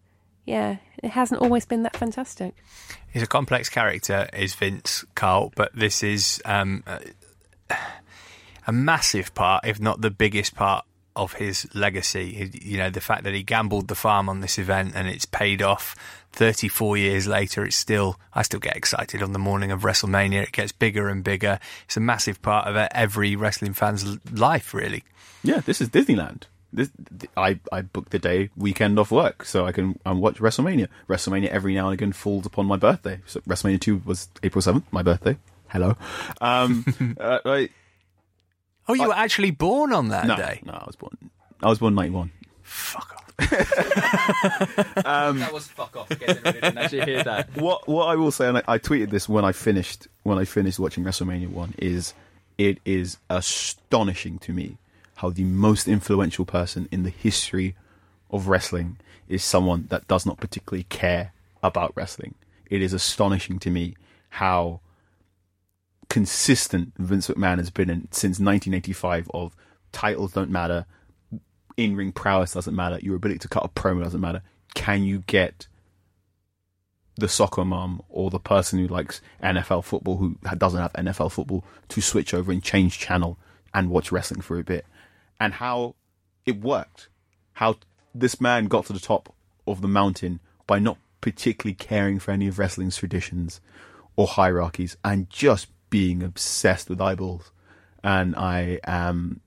yeah, 0.45 0.77
it 1.03 1.11
hasn't 1.11 1.41
always 1.41 1.65
been 1.65 1.83
that 1.85 1.97
fantastic. 1.97 2.55
He's 3.13 3.23
a 3.23 3.27
complex 3.27 3.69
character, 3.69 4.29
is 4.33 4.55
Vince 4.55 5.05
Carl, 5.15 5.53
but 5.57 5.75
this 5.75 6.03
is 6.03 6.43
um, 6.45 6.85
a, 6.87 7.77
a 8.67 8.73
massive 8.73 9.35
part, 9.35 9.67
if 9.67 9.81
not 9.81 10.01
the 10.01 10.11
biggest 10.11 10.55
part 10.55 10.85
of 11.19 11.35
his 11.35 11.69
legacy. 11.75 12.51
You 12.63 12.79
know, 12.79 12.91
the 12.91 13.01
fact 13.01 13.25
that 13.25 13.35
he 13.35 13.43
gambled 13.43 13.89
the 13.89 13.95
farm 13.95 14.29
on 14.29 14.41
this 14.41 14.59
event 14.59 14.93
and 14.95 15.09
it's 15.09 15.27
paid 15.27 15.61
off 15.61 15.95
34 16.33 16.97
years 16.97 17.27
later, 17.27 17.65
it's 17.65 17.77
still, 17.77 18.19
I 18.33 18.43
still 18.43 18.61
get 18.61 18.77
excited 18.77 19.23
on 19.23 19.33
the 19.33 19.39
morning 19.39 19.71
of 19.71 19.83
WrestleMania. 19.83 20.45
It 20.45 20.53
gets 20.53 20.73
bigger 20.73 21.09
and 21.09 21.25
bigger. 21.25 21.59
It's 21.85 21.97
a 21.97 22.01
massive 22.01 22.41
part 22.41 22.69
of 22.69 22.77
every 22.93 23.37
wrestling 23.37 23.75
fan's 23.75 24.19
life, 24.33 24.73
really. 24.73 25.05
Yeah, 25.43 25.61
this 25.61 25.81
is 25.81 25.89
Disneyland. 25.89 26.45
This, 26.73 26.91
I, 27.37 27.59
I 27.73 27.81
booked 27.81 28.11
the 28.11 28.19
day 28.19 28.51
weekend 28.57 28.99
off 28.99 29.11
work 29.11 29.45
so 29.45 29.67
I 29.67 29.73
can 29.73 29.99
um, 30.05 30.21
watch 30.21 30.37
WrestleMania. 30.37 30.89
WrestleMania 31.09 31.49
every 31.49 31.75
now 31.75 31.87
and 31.87 31.95
again 31.95 32.13
falls 32.13 32.47
upon 32.47 32.67
my 32.67 32.77
birthday. 32.77 33.21
So 33.27 33.41
WrestleMania 33.41 33.81
2 33.81 34.03
was 34.05 34.29
April 34.43 34.63
7th, 34.63 34.85
my 34.91 35.03
birthday. 35.03 35.39
Hello. 35.69 35.97
Um, 36.41 36.85
uh, 37.21 37.39
Oh, 38.89 38.95
you 38.95 39.05
I- 39.05 39.09
were 39.09 39.15
actually 39.17 39.51
born 39.51 39.93
on 39.93 40.09
that 40.09 40.27
no, 40.27 40.37
day? 40.37 40.61
no, 40.65 40.73
I 40.73 40.85
was 40.87 40.97
born. 40.97 41.17
I 41.63 41.69
was 41.69 41.79
born 41.79 41.95
ninety 41.95 42.11
one. 42.15 42.31
Fuck 42.63 43.15
off. 43.17 43.25
Um, 45.05 45.39
that 45.39 45.53
was 45.53 45.67
fuck 45.69 45.97
off. 45.97 46.11
I 46.11 46.15
guess 46.17 46.29
anybody 46.31 46.61
didn't 46.61 46.79
actually 46.79 47.05
hear 47.05 47.23
that. 47.25 47.57
What 47.57 47.89
what 47.89 48.07
I 48.07 48.17
will 48.17 48.31
say, 48.31 48.49
and 48.49 48.59
I, 48.59 48.63
I 48.67 48.79
tweeted 48.79 49.11
this 49.11 49.29
when 49.29 49.45
I 49.45 49.53
finished 49.53 50.07
when 50.23 50.39
I 50.39 50.45
finished 50.45 50.79
watching 50.79 51.05
WrestleMania 51.05 51.49
one, 51.49 51.75
is 51.79 52.15
it 52.59 52.79
is 52.85 53.19
astonishing 53.31 54.39
to 54.41 54.53
me 54.53 54.77
how 55.17 55.31
the 55.31 55.45
most 55.45 55.89
influential 55.89 56.45
person 56.45 56.89
in 56.91 57.03
the 57.05 57.11
history 57.11 57.75
of 58.31 58.49
wrestling 58.49 58.97
is 59.29 59.43
someone 59.45 59.87
that 59.91 60.07
does 60.09 60.27
not 60.27 60.39
particularly 60.39 60.85
care 60.85 61.33
about 61.63 61.93
wrestling. 61.95 62.35
It 62.71 62.83
is 62.83 62.93
astonishing 62.93 63.59
to 63.61 63.71
me 63.71 63.97
how 64.31 64.81
consistent 66.09 66.93
Vince 66.97 67.29
McMahon 67.29 67.59
has 67.59 67.71
been 67.71 67.91
in 67.91 68.09
since 68.11 68.39
1985 68.39 69.31
of 69.35 69.55
titles 69.93 70.33
don't 70.33 70.51
matter, 70.51 70.87
in 71.77 71.97
ring 71.97 72.13
prowess 72.13 72.55
doesn't 72.55 72.75
matter, 72.75 72.99
your 73.03 73.17
ability 73.17 73.39
to 73.41 73.49
cut 73.49 73.65
a 73.65 73.69
promo 73.69 74.03
doesn't 74.03 74.21
matter. 74.21 74.43
Can 74.75 75.05
you 75.05 75.23
get 75.27 75.67
the 77.17 77.29
soccer 77.29 77.65
mom 77.65 78.03
or 78.09 78.31
the 78.31 78.39
person 78.39 78.79
who 78.79 78.87
likes 78.89 79.21
NFL 79.43 79.85
football 79.85 80.17
who 80.17 80.37
doesn't 80.57 80.81
have 80.81 80.93
NFL 80.95 81.33
football 81.33 81.65
to 81.89 82.01
switch 82.01 82.33
over 82.33 82.53
and 82.53 82.63
change 82.63 82.99
channel 82.99 83.39
and 83.75 83.91
watch 83.91 84.13
wrestling 84.13 84.41
for 84.41 84.59
a 84.59 84.65
bit? 84.65 84.87
And 85.41 85.55
how 85.55 85.95
it 86.47 86.61
worked. 86.61 87.09
How 87.55 87.77
this 88.15 88.41
man 88.41 88.67
got 88.67 88.87
to 88.87 88.93
the 88.93 89.01
top 89.01 89.35
of 89.67 89.81
the 89.83 89.89
mountain 89.89 90.41
by 90.67 90.79
not 90.79 90.99
particularly 91.21 91.75
caring 91.75 92.19
for 92.19 92.31
any 92.31 92.47
of 92.47 92.59
wrestling's 92.59 92.97
traditions 92.97 93.61
or 94.17 94.27
hierarchies 94.27 94.97
and 95.05 95.29
just 95.29 95.69
being 95.91 96.23
obsessed 96.23 96.89
with 96.89 97.01
eyeballs. 97.01 97.51
And 98.03 98.37
I 98.37 98.81
am 98.85 99.41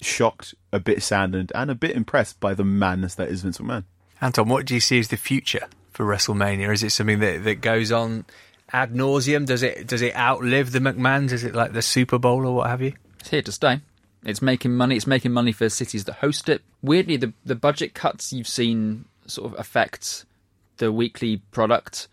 shocked, 0.00 0.54
a 0.72 0.80
bit 0.80 1.02
saddened, 1.02 1.52
and 1.54 1.70
a 1.70 1.74
bit 1.74 1.96
impressed 1.96 2.40
by 2.40 2.54
the 2.54 2.64
madness 2.64 3.14
that 3.14 3.28
is 3.28 3.42
Vince 3.42 3.58
McMahon. 3.58 3.84
Anton, 4.20 4.48
what 4.48 4.66
do 4.66 4.74
you 4.74 4.80
see 4.80 4.98
as 4.98 5.08
the 5.08 5.16
future 5.16 5.66
for 5.90 6.04
WrestleMania? 6.04 6.72
Is 6.72 6.82
it 6.82 6.90
something 6.90 7.20
that, 7.20 7.44
that 7.44 7.60
goes 7.60 7.92
on 7.92 8.24
ad 8.72 8.92
nauseum? 8.92 9.46
Does 9.46 9.62
it 9.62 9.86
does 9.86 10.02
it 10.02 10.16
outlive 10.16 10.72
the 10.72 10.78
McMahons? 10.78 11.32
Is 11.32 11.44
it 11.44 11.54
like 11.54 11.72
the 11.72 11.82
Super 11.82 12.18
Bowl 12.18 12.46
or 12.46 12.54
what 12.54 12.70
have 12.70 12.82
you? 12.82 12.94
It's 13.20 13.30
here 13.30 13.42
to 13.42 13.52
stay. 13.52 13.80
It's 14.24 14.42
making 14.42 14.74
money. 14.74 14.96
It's 14.96 15.06
making 15.06 15.32
money 15.32 15.52
for 15.52 15.68
cities 15.68 16.04
that 16.04 16.16
host 16.16 16.48
it. 16.48 16.62
Weirdly, 16.82 17.16
the 17.16 17.32
the 17.44 17.54
budget 17.54 17.94
cuts 17.94 18.32
you've 18.32 18.48
seen 18.48 19.04
sort 19.26 19.52
of 19.52 19.58
affect 19.58 20.24
the 20.78 20.92
weekly 20.92 21.38
product 21.50 22.08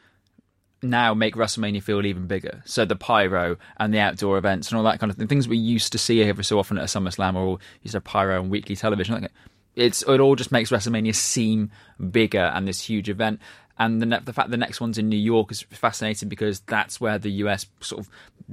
now 0.83 1.13
make 1.13 1.35
WrestleMania 1.35 1.81
feel 1.81 2.05
even 2.05 2.27
bigger. 2.27 2.61
So 2.65 2.85
the 2.85 2.95
pyro 2.95 3.57
and 3.77 3.93
the 3.93 3.99
outdoor 3.99 4.37
events 4.37 4.69
and 4.69 4.77
all 4.77 4.83
that 4.83 4.99
kind 4.99 5.09
of 5.09 5.17
thing, 5.17 5.27
things 5.27 5.47
we 5.47 5.57
used 5.57 5.91
to 5.91 5.97
see 5.97 6.21
every 6.23 6.43
so 6.43 6.59
often 6.59 6.77
at 6.77 6.83
a 6.83 6.87
SummerSlam 6.87 7.35
or 7.35 7.59
used 7.81 7.93
to 7.93 8.01
pyro 8.01 8.39
on 8.39 8.49
weekly 8.49 8.75
television. 8.75 9.27
It's 9.75 10.03
it 10.03 10.19
all 10.19 10.35
just 10.35 10.51
makes 10.51 10.69
WrestleMania 10.69 11.15
seem 11.15 11.71
bigger 12.11 12.51
and 12.53 12.67
this 12.67 12.81
huge 12.81 13.09
event. 13.09 13.39
And 13.79 14.01
the, 14.01 14.05
ne- 14.05 14.19
the 14.19 14.33
fact 14.33 14.51
the 14.51 14.57
next 14.57 14.79
one's 14.79 14.97
in 14.97 15.09
New 15.09 15.17
York 15.17 15.51
is 15.51 15.61
fascinating 15.61 16.29
because 16.29 16.59
that's 16.61 17.01
where 17.01 17.17
the 17.17 17.31
US 17.31 17.65
sort 17.79 18.01
of 18.01 18.09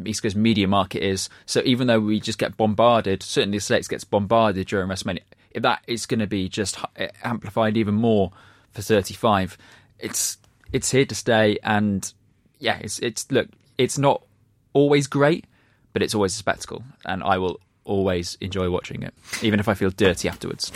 East 0.06 0.22
Coast 0.22 0.36
media 0.36 0.66
market 0.66 1.02
is. 1.02 1.28
So 1.44 1.60
even 1.64 1.86
though 1.86 2.00
we 2.00 2.20
just 2.20 2.38
get 2.38 2.56
bombarded, 2.56 3.22
certainly 3.22 3.58
the 3.58 3.62
States 3.62 3.88
gets 3.88 4.04
bombarded 4.04 4.66
during 4.68 4.88
WrestleMania, 4.88 5.20
that 5.54 5.82
is 5.86 6.06
going 6.06 6.20
to 6.20 6.26
be 6.26 6.48
just 6.48 6.78
uh, 6.98 7.08
amplified 7.22 7.76
even 7.76 7.94
more 7.94 8.32
for 8.72 8.82
35. 8.82 9.58
It's 9.98 10.38
it's 10.72 10.90
here 10.90 11.04
to 11.04 11.14
stay, 11.14 11.58
and 11.62 12.12
yeah, 12.60 12.78
it's 12.80 12.98
it's 13.00 13.30
look, 13.30 13.48
it's 13.78 13.98
not 13.98 14.22
always 14.72 15.06
great, 15.06 15.46
but 15.92 16.02
it's 16.02 16.14
always 16.14 16.34
a 16.34 16.38
spectacle, 16.38 16.84
and 17.04 17.22
I 17.22 17.38
will 17.38 17.58
always 17.84 18.38
enjoy 18.40 18.70
watching 18.70 19.02
it, 19.02 19.12
even 19.42 19.58
if 19.58 19.68
I 19.68 19.74
feel 19.74 19.90
dirty 19.90 20.28
afterwards. 20.28 20.70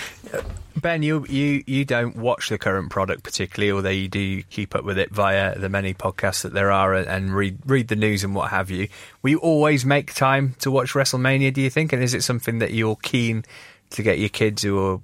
Ben, 0.76 1.02
you, 1.02 1.24
you, 1.28 1.62
you 1.66 1.84
don't 1.84 2.16
watch 2.16 2.48
the 2.48 2.58
current 2.58 2.90
product 2.90 3.22
particularly, 3.22 3.70
although 3.70 3.90
you 3.90 4.08
do 4.08 4.42
keep 4.44 4.74
up 4.74 4.84
with 4.84 4.98
it 4.98 5.12
via 5.12 5.56
the 5.56 5.68
many 5.68 5.94
podcasts 5.94 6.42
that 6.42 6.52
there 6.52 6.72
are 6.72 6.94
and 6.94 7.34
read 7.34 7.58
read 7.64 7.88
the 7.88 7.96
news 7.96 8.24
and 8.24 8.34
what 8.34 8.50
have 8.50 8.70
you. 8.70 8.88
Will 9.22 9.30
you 9.30 9.38
always 9.38 9.84
make 9.84 10.12
time 10.14 10.56
to 10.60 10.70
watch 10.70 10.94
WrestleMania? 10.94 11.52
Do 11.54 11.60
you 11.60 11.70
think, 11.70 11.92
and 11.92 12.02
is 12.02 12.14
it 12.14 12.24
something 12.24 12.58
that 12.58 12.72
you're 12.72 12.96
keen 12.96 13.44
to 13.94 14.02
get 14.02 14.18
your 14.18 14.28
kids 14.28 14.62
who 14.62 14.78
are 14.78 14.96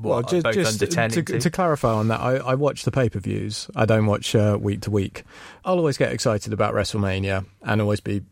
what, 0.00 0.28
ju- 0.28 0.42
both 0.42 0.56
under 0.56 0.86
ten 0.86 1.10
to, 1.10 1.22
to 1.22 1.50
clarify 1.50 1.92
on 1.92 2.08
that, 2.08 2.20
I, 2.20 2.36
I 2.36 2.54
watch 2.54 2.84
the 2.84 2.90
pay 2.90 3.08
per 3.08 3.18
views. 3.18 3.68
I 3.74 3.86
don't 3.86 4.06
watch 4.06 4.34
uh, 4.34 4.58
week 4.60 4.82
to 4.82 4.90
week. 4.90 5.24
I'll 5.64 5.78
always 5.78 5.96
get 5.96 6.12
excited 6.12 6.52
about 6.52 6.74
WrestleMania 6.74 7.44
and 7.62 7.80
always 7.80 8.00
be 8.00 8.22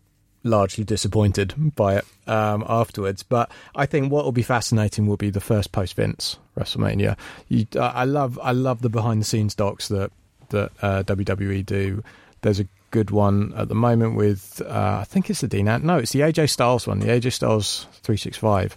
largely 0.45 0.85
disappointed 0.85 1.55
by 1.75 1.97
it 1.97 2.05
um, 2.27 2.65
afterwards. 2.69 3.23
But 3.23 3.51
I 3.75 3.87
think 3.87 4.13
what 4.13 4.25
will 4.25 4.33
be 4.33 4.43
fascinating 4.43 5.07
will 5.07 5.17
be 5.17 5.31
the 5.31 5.41
first 5.41 5.73
post 5.73 5.97
Vince 5.97 6.39
WrestleMania. 6.57 7.17
You, 7.49 7.67
I 7.81 8.05
love 8.05 8.39
I 8.43 8.53
love 8.53 8.83
the 8.83 8.91
behind 8.91 9.21
the 9.21 9.27
scenes 9.27 9.55
docs 9.55 9.89
that 9.89 10.13
that 10.51 10.71
uh, 10.83 11.03
WWE 11.05 11.65
do. 11.67 12.03
There's 12.43 12.61
a 12.61 12.69
good 12.91 13.11
one 13.11 13.53
at 13.57 13.69
the 13.69 13.75
moment 13.75 14.15
with 14.15 14.63
uh, 14.65 14.99
I 15.01 15.05
think 15.05 15.29
it's 15.31 15.41
the 15.41 15.49
Dean. 15.49 15.65
No, 15.65 15.99
it's 15.99 16.13
the 16.13 16.21
AJ 16.21 16.51
Styles 16.51 16.87
one. 16.87 17.01
The 17.01 17.07
AJ 17.09 17.33
Styles 17.33 17.87
three 18.03 18.19
six 18.19 18.37
five. 18.37 18.77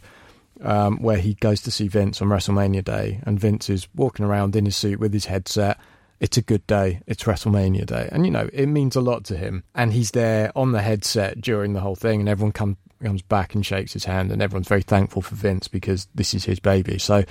Um, 0.61 1.03
where 1.03 1.17
he 1.17 1.35
goes 1.35 1.61
to 1.61 1.71
see 1.71 1.87
Vince 1.87 2.19
on 2.19 2.29
WrestleMania 2.29 2.83
Day, 2.83 3.19
and 3.23 3.39
Vince 3.39 3.69
is 3.69 3.87
walking 3.93 4.25
around 4.25 4.55
in 4.55 4.65
his 4.65 4.75
suit 4.75 4.99
with 4.99 5.13
his 5.13 5.25
headset. 5.25 5.77
It's 6.19 6.37
a 6.37 6.41
good 6.41 6.65
day. 6.65 7.01
It's 7.05 7.23
WrestleMania 7.23 7.85
Day, 7.85 8.09
and 8.11 8.25
you 8.25 8.31
know 8.31 8.49
it 8.51 8.65
means 8.65 8.95
a 8.95 9.01
lot 9.01 9.23
to 9.25 9.37
him. 9.37 9.63
And 9.75 9.93
he's 9.93 10.11
there 10.11 10.51
on 10.55 10.71
the 10.71 10.81
headset 10.81 11.41
during 11.41 11.73
the 11.73 11.79
whole 11.79 11.95
thing, 11.95 12.21
and 12.21 12.29
everyone 12.29 12.53
come, 12.53 12.77
comes 13.03 13.21
back 13.21 13.53
and 13.53 13.63
shakes 13.63 13.93
his 13.93 14.05
hand, 14.05 14.31
and 14.31 14.41
everyone's 14.41 14.67
very 14.67 14.81
thankful 14.81 15.21
for 15.21 15.35
Vince 15.35 15.67
because 15.67 16.07
this 16.15 16.33
is 16.33 16.45
his 16.45 16.59
baby. 16.59 16.97
So 16.97 17.23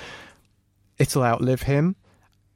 it'll 0.99 1.25
outlive 1.25 1.63
him. 1.63 1.97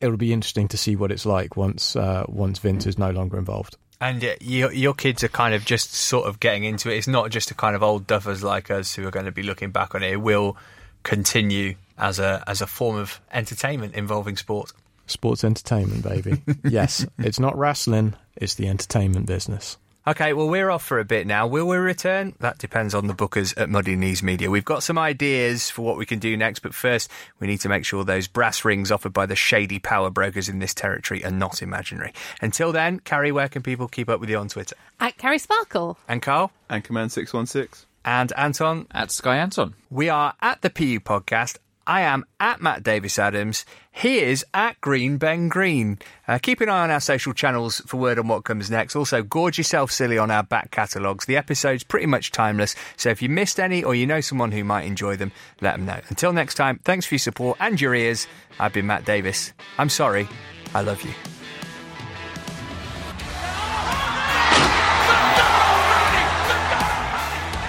It'll 0.00 0.16
be 0.16 0.32
interesting 0.32 0.68
to 0.68 0.78
see 0.78 0.94
what 0.94 1.10
it's 1.10 1.26
like 1.26 1.56
once 1.56 1.96
uh, 1.96 2.24
once 2.28 2.60
Vince 2.60 2.86
is 2.86 2.96
no 2.96 3.10
longer 3.10 3.38
involved. 3.38 3.76
And 4.00 4.24
uh, 4.24 4.34
your, 4.40 4.72
your 4.72 4.94
kids 4.94 5.22
are 5.22 5.28
kind 5.28 5.54
of 5.54 5.64
just 5.64 5.92
sort 5.92 6.26
of 6.26 6.40
getting 6.40 6.64
into 6.64 6.90
it. 6.90 6.96
It's 6.96 7.06
not 7.06 7.30
just 7.30 7.50
a 7.50 7.54
kind 7.54 7.76
of 7.76 7.82
old 7.82 8.06
duffers 8.06 8.42
like 8.42 8.70
us 8.70 8.94
who 8.94 9.06
are 9.06 9.10
going 9.10 9.26
to 9.26 9.32
be 9.32 9.42
looking 9.42 9.70
back 9.70 9.94
on 9.94 10.02
it. 10.02 10.12
It 10.12 10.16
will 10.16 10.56
continue 11.02 11.74
as 11.98 12.18
a 12.18 12.42
as 12.46 12.60
a 12.60 12.66
form 12.66 12.96
of 12.96 13.20
entertainment 13.32 13.94
involving 13.94 14.36
sport. 14.36 14.72
Sports 15.06 15.44
entertainment, 15.44 16.02
baby. 16.02 16.42
yes, 16.64 17.06
it's 17.18 17.40
not 17.40 17.58
wrestling; 17.58 18.14
it's 18.36 18.54
the 18.54 18.68
entertainment 18.68 19.26
business. 19.26 19.76
Okay, 20.06 20.32
well, 20.32 20.48
we're 20.48 20.70
off 20.70 20.82
for 20.82 20.98
a 20.98 21.04
bit 21.04 21.26
now. 21.26 21.46
Will 21.46 21.68
we 21.68 21.76
return? 21.76 22.34
That 22.40 22.56
depends 22.56 22.94
on 22.94 23.06
the 23.06 23.12
bookers 23.12 23.52
at 23.60 23.68
Muddy 23.68 23.96
Knees 23.96 24.22
Media. 24.22 24.50
We've 24.50 24.64
got 24.64 24.82
some 24.82 24.96
ideas 24.96 25.68
for 25.68 25.82
what 25.82 25.98
we 25.98 26.06
can 26.06 26.18
do 26.18 26.38
next, 26.38 26.60
but 26.60 26.74
first, 26.74 27.10
we 27.38 27.46
need 27.46 27.60
to 27.60 27.68
make 27.68 27.84
sure 27.84 28.02
those 28.02 28.26
brass 28.26 28.64
rings 28.64 28.90
offered 28.90 29.12
by 29.12 29.26
the 29.26 29.36
shady 29.36 29.78
power 29.78 30.08
brokers 30.08 30.48
in 30.48 30.58
this 30.58 30.72
territory 30.72 31.22
are 31.22 31.30
not 31.30 31.60
imaginary. 31.60 32.14
Until 32.40 32.72
then, 32.72 33.00
Carrie, 33.00 33.30
where 33.30 33.48
can 33.48 33.62
people 33.62 33.88
keep 33.88 34.08
up 34.08 34.20
with 34.20 34.30
you 34.30 34.38
on 34.38 34.48
Twitter? 34.48 34.74
At 35.00 35.18
Carrie 35.18 35.38
Sparkle. 35.38 35.98
And 36.08 36.22
Carl? 36.22 36.50
Ankaman 36.70 37.10
616. 37.10 37.86
And 38.02 38.32
Anton? 38.38 38.86
At 38.92 39.10
Sky 39.10 39.36
Anton. 39.36 39.74
We 39.90 40.08
are 40.08 40.32
at 40.40 40.62
the 40.62 40.70
PU 40.70 41.00
Podcast. 41.00 41.58
I 41.86 42.02
am 42.02 42.24
at 42.38 42.60
Matt 42.60 42.82
Davies-Adams. 42.82 43.64
He 43.90 44.18
is 44.18 44.44
at 44.54 44.80
Green 44.80 45.16
Ben 45.16 45.48
Green. 45.48 45.98
Uh, 46.28 46.38
keep 46.38 46.60
an 46.60 46.68
eye 46.68 46.84
on 46.84 46.90
our 46.90 47.00
social 47.00 47.32
channels 47.32 47.80
for 47.86 47.96
word 47.96 48.18
on 48.18 48.28
what 48.28 48.44
comes 48.44 48.70
next. 48.70 48.94
Also, 48.94 49.22
gorge 49.22 49.58
yourself 49.58 49.90
silly 49.90 50.16
on 50.18 50.30
our 50.30 50.42
back 50.42 50.70
catalogues. 50.70 51.26
The 51.26 51.36
episode's 51.36 51.82
pretty 51.82 52.06
much 52.06 52.30
timeless, 52.30 52.76
so 52.96 53.08
if 53.08 53.22
you 53.22 53.28
missed 53.28 53.58
any 53.58 53.82
or 53.82 53.94
you 53.94 54.06
know 54.06 54.20
someone 54.20 54.52
who 54.52 54.62
might 54.62 54.84
enjoy 54.84 55.16
them, 55.16 55.32
let 55.60 55.76
them 55.76 55.86
know. 55.86 56.00
Until 56.08 56.32
next 56.32 56.54
time, 56.54 56.78
thanks 56.84 57.06
for 57.06 57.14
your 57.14 57.20
support 57.20 57.56
and 57.60 57.80
your 57.80 57.94
ears. 57.94 58.26
I've 58.58 58.72
been 58.72 58.86
Matt 58.86 59.04
Davies. 59.04 59.52
I'm 59.78 59.88
sorry. 59.88 60.28
I 60.74 60.82
love 60.82 61.02
you. 61.02 61.12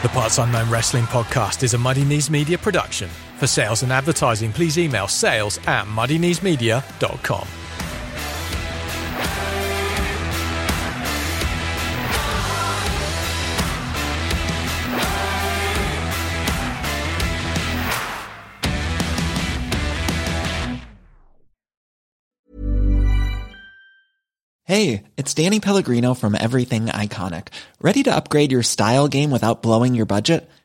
The 0.03 0.09
Parts 0.09 0.39
Unknown 0.39 0.69
Wrestling 0.69 1.03
Podcast 1.05 1.61
is 1.61 1.75
a 1.75 1.77
Muddy 1.77 2.03
Knees 2.03 2.29
Media 2.29 2.57
production. 2.57 3.07
For 3.41 3.47
sales 3.47 3.81
and 3.81 3.91
advertising, 3.91 4.53
please 4.53 4.77
email 4.77 5.07
sales 5.07 5.57
at 5.65 5.85
muddykneesmedia.com. 5.85 7.47
Hey, 24.65 25.03
it's 25.17 25.33
Danny 25.33 25.59
Pellegrino 25.59 26.13
from 26.13 26.35
Everything 26.35 26.85
Iconic. 26.85 27.47
Ready 27.81 28.03
to 28.03 28.15
upgrade 28.15 28.51
your 28.51 28.61
style 28.61 29.07
game 29.07 29.31
without 29.31 29.63
blowing 29.63 29.95
your 29.95 30.05
budget? 30.05 30.47